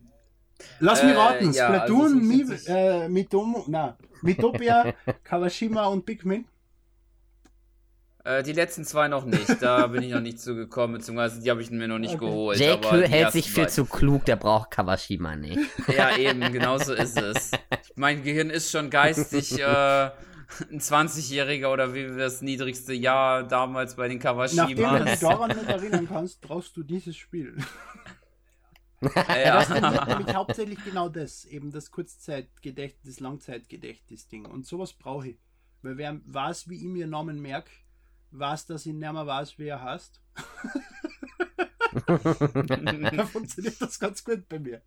Lass 0.80 1.02
mich 1.02 1.12
Äh, 1.12 1.16
raten, 1.16 1.52
ja, 1.52 1.68
also 1.68 1.84
Splatoon, 1.84 2.26
muss 2.26 2.66
Mi, 2.66 2.72
äh, 2.72 3.08
Mitomo, 3.08 3.64
na, 3.68 3.96
Mitopia, 4.22 4.94
Kawashima 5.24 5.86
und 5.86 6.04
Pikmin. 6.04 6.46
Äh, 8.24 8.42
die 8.42 8.52
letzten 8.52 8.84
zwei 8.84 9.08
noch 9.08 9.24
nicht. 9.24 9.62
Da 9.62 9.86
bin 9.88 10.02
ich 10.02 10.12
noch 10.12 10.20
nicht 10.20 10.40
zugekommen, 10.40 10.98
beziehungsweise 10.98 11.40
die 11.40 11.50
habe 11.50 11.62
ich 11.62 11.70
mir 11.70 11.88
noch 11.88 11.98
nicht 11.98 12.14
Okay. 12.14 12.26
geholt. 12.26 12.58
Jake 12.58 13.08
hält 13.08 13.32
sich 13.32 13.50
für 13.50 13.66
zu 13.68 13.84
klug, 13.86 14.24
der 14.26 14.36
braucht 14.36 14.70
Kawashima 14.70 15.36
nicht. 15.36 15.58
Ja, 15.96 16.16
eben, 16.16 16.40
genau 16.52 16.78
so 16.78 16.94
ist 16.94 17.18
es. 17.20 17.50
Mein 17.96 18.22
Gehirn 18.22 18.50
ist 18.50 18.70
schon 18.70 18.90
geistig 18.90 19.58
äh, 19.58 19.64
ein 20.70 20.80
20-Jähriger 20.80 21.72
oder 21.72 21.94
wie 21.94 22.06
das 22.16 22.42
niedrigste 22.42 22.92
Jahr 22.92 23.44
damals 23.44 23.96
bei 23.96 24.08
den 24.08 24.18
Nachdem 24.18 24.54
du 24.54 24.64
dich 24.66 24.76
Kawashimas. 24.82 25.20
daran 25.20 25.48
nicht 25.56 25.68
erinnern 25.68 26.08
kannst, 26.08 26.40
brauchst 26.40 26.76
du 26.76 26.82
dieses 26.82 27.16
Spiel. 27.16 27.56
Ja. 29.02 29.54
Das 29.54 29.70
ist 29.70 29.80
nämlich, 29.80 30.06
nämlich 30.06 30.34
hauptsächlich 30.34 30.84
genau 30.84 31.08
das, 31.08 31.44
eben 31.46 31.70
das 31.72 31.90
Kurzzeitgedächtnis, 31.90 33.14
das 33.16 33.20
Langzeitgedächtnis-Ding. 33.20 34.44
Und 34.44 34.66
sowas 34.66 34.92
brauche 34.92 35.28
ich. 35.28 35.38
Weil 35.82 35.96
wer 35.96 36.20
weiß, 36.26 36.68
wie 36.68 36.76
ich 36.76 36.82
mir 36.84 37.06
Namen 37.06 37.40
merke, 37.40 37.70
weiß, 38.30 38.66
dass 38.66 38.86
ich 38.86 38.92
nicht 38.92 39.12
mehr 39.12 39.26
weiß, 39.26 39.58
wie 39.58 39.66
er 39.66 39.82
heißt. 39.82 40.20
da 42.06 43.26
funktioniert 43.26 43.80
das 43.80 43.98
ganz 43.98 44.24
gut 44.24 44.48
bei 44.48 44.58
mir. 44.58 44.82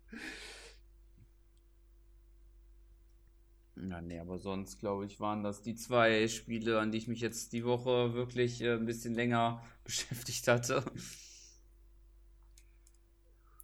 Ja, 3.76 4.00
nee, 4.00 4.18
aber 4.18 4.38
sonst, 4.38 4.78
glaube 4.78 5.04
ich, 5.06 5.20
waren 5.20 5.42
das 5.42 5.62
die 5.62 5.74
zwei 5.74 6.28
Spiele, 6.28 6.78
an 6.80 6.92
die 6.92 6.98
ich 6.98 7.08
mich 7.08 7.20
jetzt 7.20 7.52
die 7.52 7.64
Woche 7.64 8.14
wirklich 8.14 8.60
äh, 8.60 8.74
ein 8.74 8.86
bisschen 8.86 9.14
länger 9.14 9.62
beschäftigt 9.84 10.46
hatte. 10.48 10.84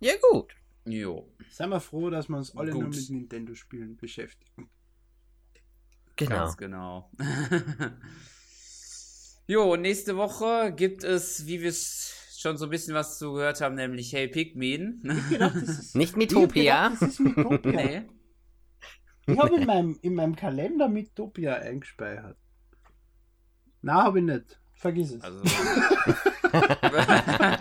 Ja, 0.01 0.12
gut. 0.31 0.57
Jo, 0.86 1.31
Seien 1.51 1.70
wir 1.70 1.81
froh, 1.81 2.11
dass 2.11 2.28
wir 2.28 2.39
uns 2.39 2.57
alle 2.57 2.73
nur 2.73 2.85
Gut. 2.85 2.97
mit 2.97 3.11
Nintendo-Spielen 3.11 3.97
beschäftigen. 3.97 4.70
Genau. 6.16 6.36
ganz 6.36 6.57
genau. 6.57 7.11
jo, 9.51 9.72
und 9.72 9.82
nächste 9.82 10.16
Woche 10.16 10.72
gibt 10.74 11.02
es, 11.05 11.47
wie 11.47 11.60
wir 11.60 11.68
es 11.70 12.14
schon 12.39 12.56
so 12.56 12.66
ein 12.66 12.70
bisschen 12.70 12.94
was 12.94 13.18
zu 13.18 13.32
gehört 13.32 13.60
haben, 13.60 13.74
nämlich 13.74 14.12
Hey 14.12 14.31
gedacht, 15.28 15.56
ist, 15.56 15.97
Nicht 15.97 16.16
Mitopia. 16.16 16.89
gedacht, 16.89 17.02
Das 17.02 17.09
ist 17.10 17.20
Mitopia. 17.20 17.72
nee. 17.72 18.02
Ich 19.27 19.39
habe 19.39 19.56
in 19.56 19.66
meinem, 19.66 19.98
in 20.02 20.14
meinem 20.14 20.36
Kalender 20.36 20.89
Mitopia 20.89 21.56
eingespeichert. 21.56 22.39
Na, 23.82 24.05
habe 24.05 24.20
ich 24.20 24.24
nicht. 24.24 24.60
Vergiss 24.72 25.12
es. 25.12 25.22
Also. 25.22 25.43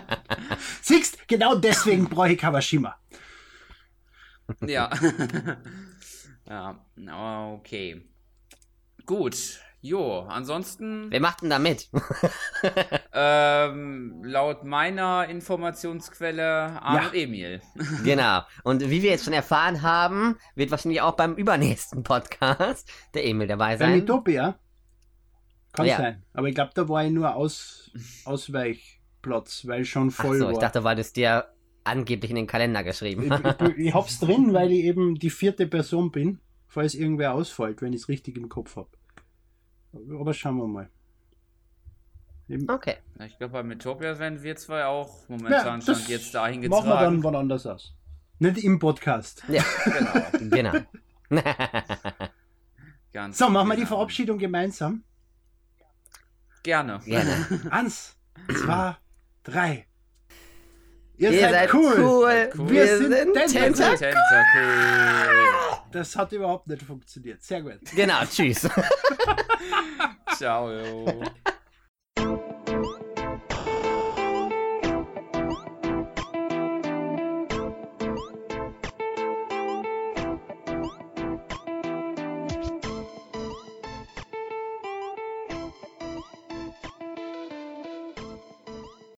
Siehst, 0.82 1.28
genau 1.28 1.56
deswegen 1.56 2.08
brauche 2.08 2.32
ich 2.32 2.38
Kawashima. 2.38 2.96
Ja. 4.66 4.90
ja, 6.48 6.86
okay. 7.54 8.08
Gut. 9.04 9.60
Jo, 9.82 10.26
ansonsten, 10.28 11.06
Wer 11.10 11.20
macht 11.20 11.40
denn 11.40 11.48
da 11.50 11.58
mit? 11.58 11.88
ähm, 13.14 14.22
laut 14.24 14.62
meiner 14.64 15.26
Informationsquelle 15.28 16.80
Arne 16.82 17.00
Ja. 17.00 17.08
und 17.08 17.14
Emil. 17.14 17.60
genau. 18.04 18.42
Und 18.62 18.82
wie 18.90 19.02
wir 19.02 19.10
jetzt 19.10 19.24
schon 19.24 19.32
erfahren 19.32 19.80
haben, 19.82 20.36
wird 20.54 20.70
wahrscheinlich 20.70 21.00
auch 21.00 21.16
beim 21.16 21.34
übernächsten 21.34 22.02
Podcast 22.02 22.90
der 23.14 23.24
Emil 23.26 23.46
dabei 23.46 23.70
Bei 23.72 23.76
sein. 23.78 23.96
Mitopia? 24.00 24.58
Kann 25.72 25.86
Ja. 25.86 25.96
sein. 25.96 26.22
Aber 26.34 26.48
ich 26.48 26.54
glaube, 26.54 26.72
da 26.74 26.88
war 26.88 27.04
ich 27.04 27.10
nur 27.12 27.34
aus, 27.34 27.90
Ausweichplatz, 28.26 29.66
weil 29.66 29.84
schon 29.86 30.08
Ach 30.10 30.24
voll 30.24 30.38
so, 30.38 30.48
ich 30.48 30.54
war. 30.56 30.60
dachte, 30.60 30.84
weil 30.84 30.96
du 30.96 31.00
es 31.00 31.12
dir 31.14 31.46
angeblich 31.84 32.30
in 32.30 32.36
den 32.36 32.46
Kalender 32.46 32.84
geschrieben 32.84 33.22
ich, 33.32 33.68
ich, 33.68 33.86
ich 33.86 33.94
hab's 33.94 34.20
drin, 34.20 34.52
weil 34.52 34.70
ich 34.72 34.84
eben 34.84 35.14
die 35.14 35.30
vierte 35.30 35.66
Person 35.66 36.10
bin, 36.10 36.38
falls 36.66 36.94
irgendwer 36.94 37.32
ausfällt, 37.32 37.80
wenn 37.80 37.94
ich 37.94 38.02
es 38.02 38.08
richtig 38.08 38.36
im 38.36 38.50
Kopf 38.50 38.76
habe. 38.76 38.90
Aber 39.92 40.34
schauen 40.34 40.56
wir 40.56 40.66
mal. 40.66 40.88
Eben, 42.48 42.68
Okay. 42.68 42.96
Ich 43.26 43.36
glaube, 43.38 43.52
bei 43.52 43.62
Metopia 43.62 44.18
werden 44.18 44.42
wir 44.42 44.56
zwei 44.56 44.84
auch 44.84 45.28
momentan 45.28 45.80
Ja, 45.80 45.86
das 45.86 45.98
stand 45.98 46.08
jetzt 46.08 46.34
dahin 46.34 46.68
machen 46.68 46.88
wir 46.88 46.94
dann 46.94 47.16
getragen. 47.16 47.22
wann 47.24 47.34
anders 47.36 47.66
aus. 47.66 47.94
Nicht 48.38 48.64
im 48.64 48.78
Podcast. 48.78 49.44
Ja, 49.48 49.62
Genau. 50.38 50.72
genau. 50.72 50.72
Ganz 53.12 53.38
So, 53.38 53.48
machen 53.48 53.68
wir 53.68 53.74
die 53.74 53.82
genau. 53.82 53.96
Verabschiedung 53.96 54.38
gemeinsam. 54.38 55.04
Gerne. 56.62 57.00
Gerne. 57.04 57.46
Eins, 57.70 58.16
zwei, 58.48 58.96
drei. 59.44 59.86
Ihr, 61.20 61.32
Ihr 61.32 61.50
seid, 61.50 61.74
cool. 61.74 62.22
Seid 62.22 62.58
cool. 62.58 62.70
Wir 62.70 62.96
sind 62.96 63.10
Tentacle. 63.10 63.74
Tentacle. 63.74 63.96
Tentacle. 63.98 65.44
Das 65.92 66.16
hat 66.16 66.32
überhaupt 66.32 66.66
nicht 66.66 66.82
funktioniert. 66.82 67.42
Sehr 67.42 67.60
gut. 67.60 67.78
Genau, 67.94 68.24
tschüss. 68.24 68.66
Ciao. 70.38 70.70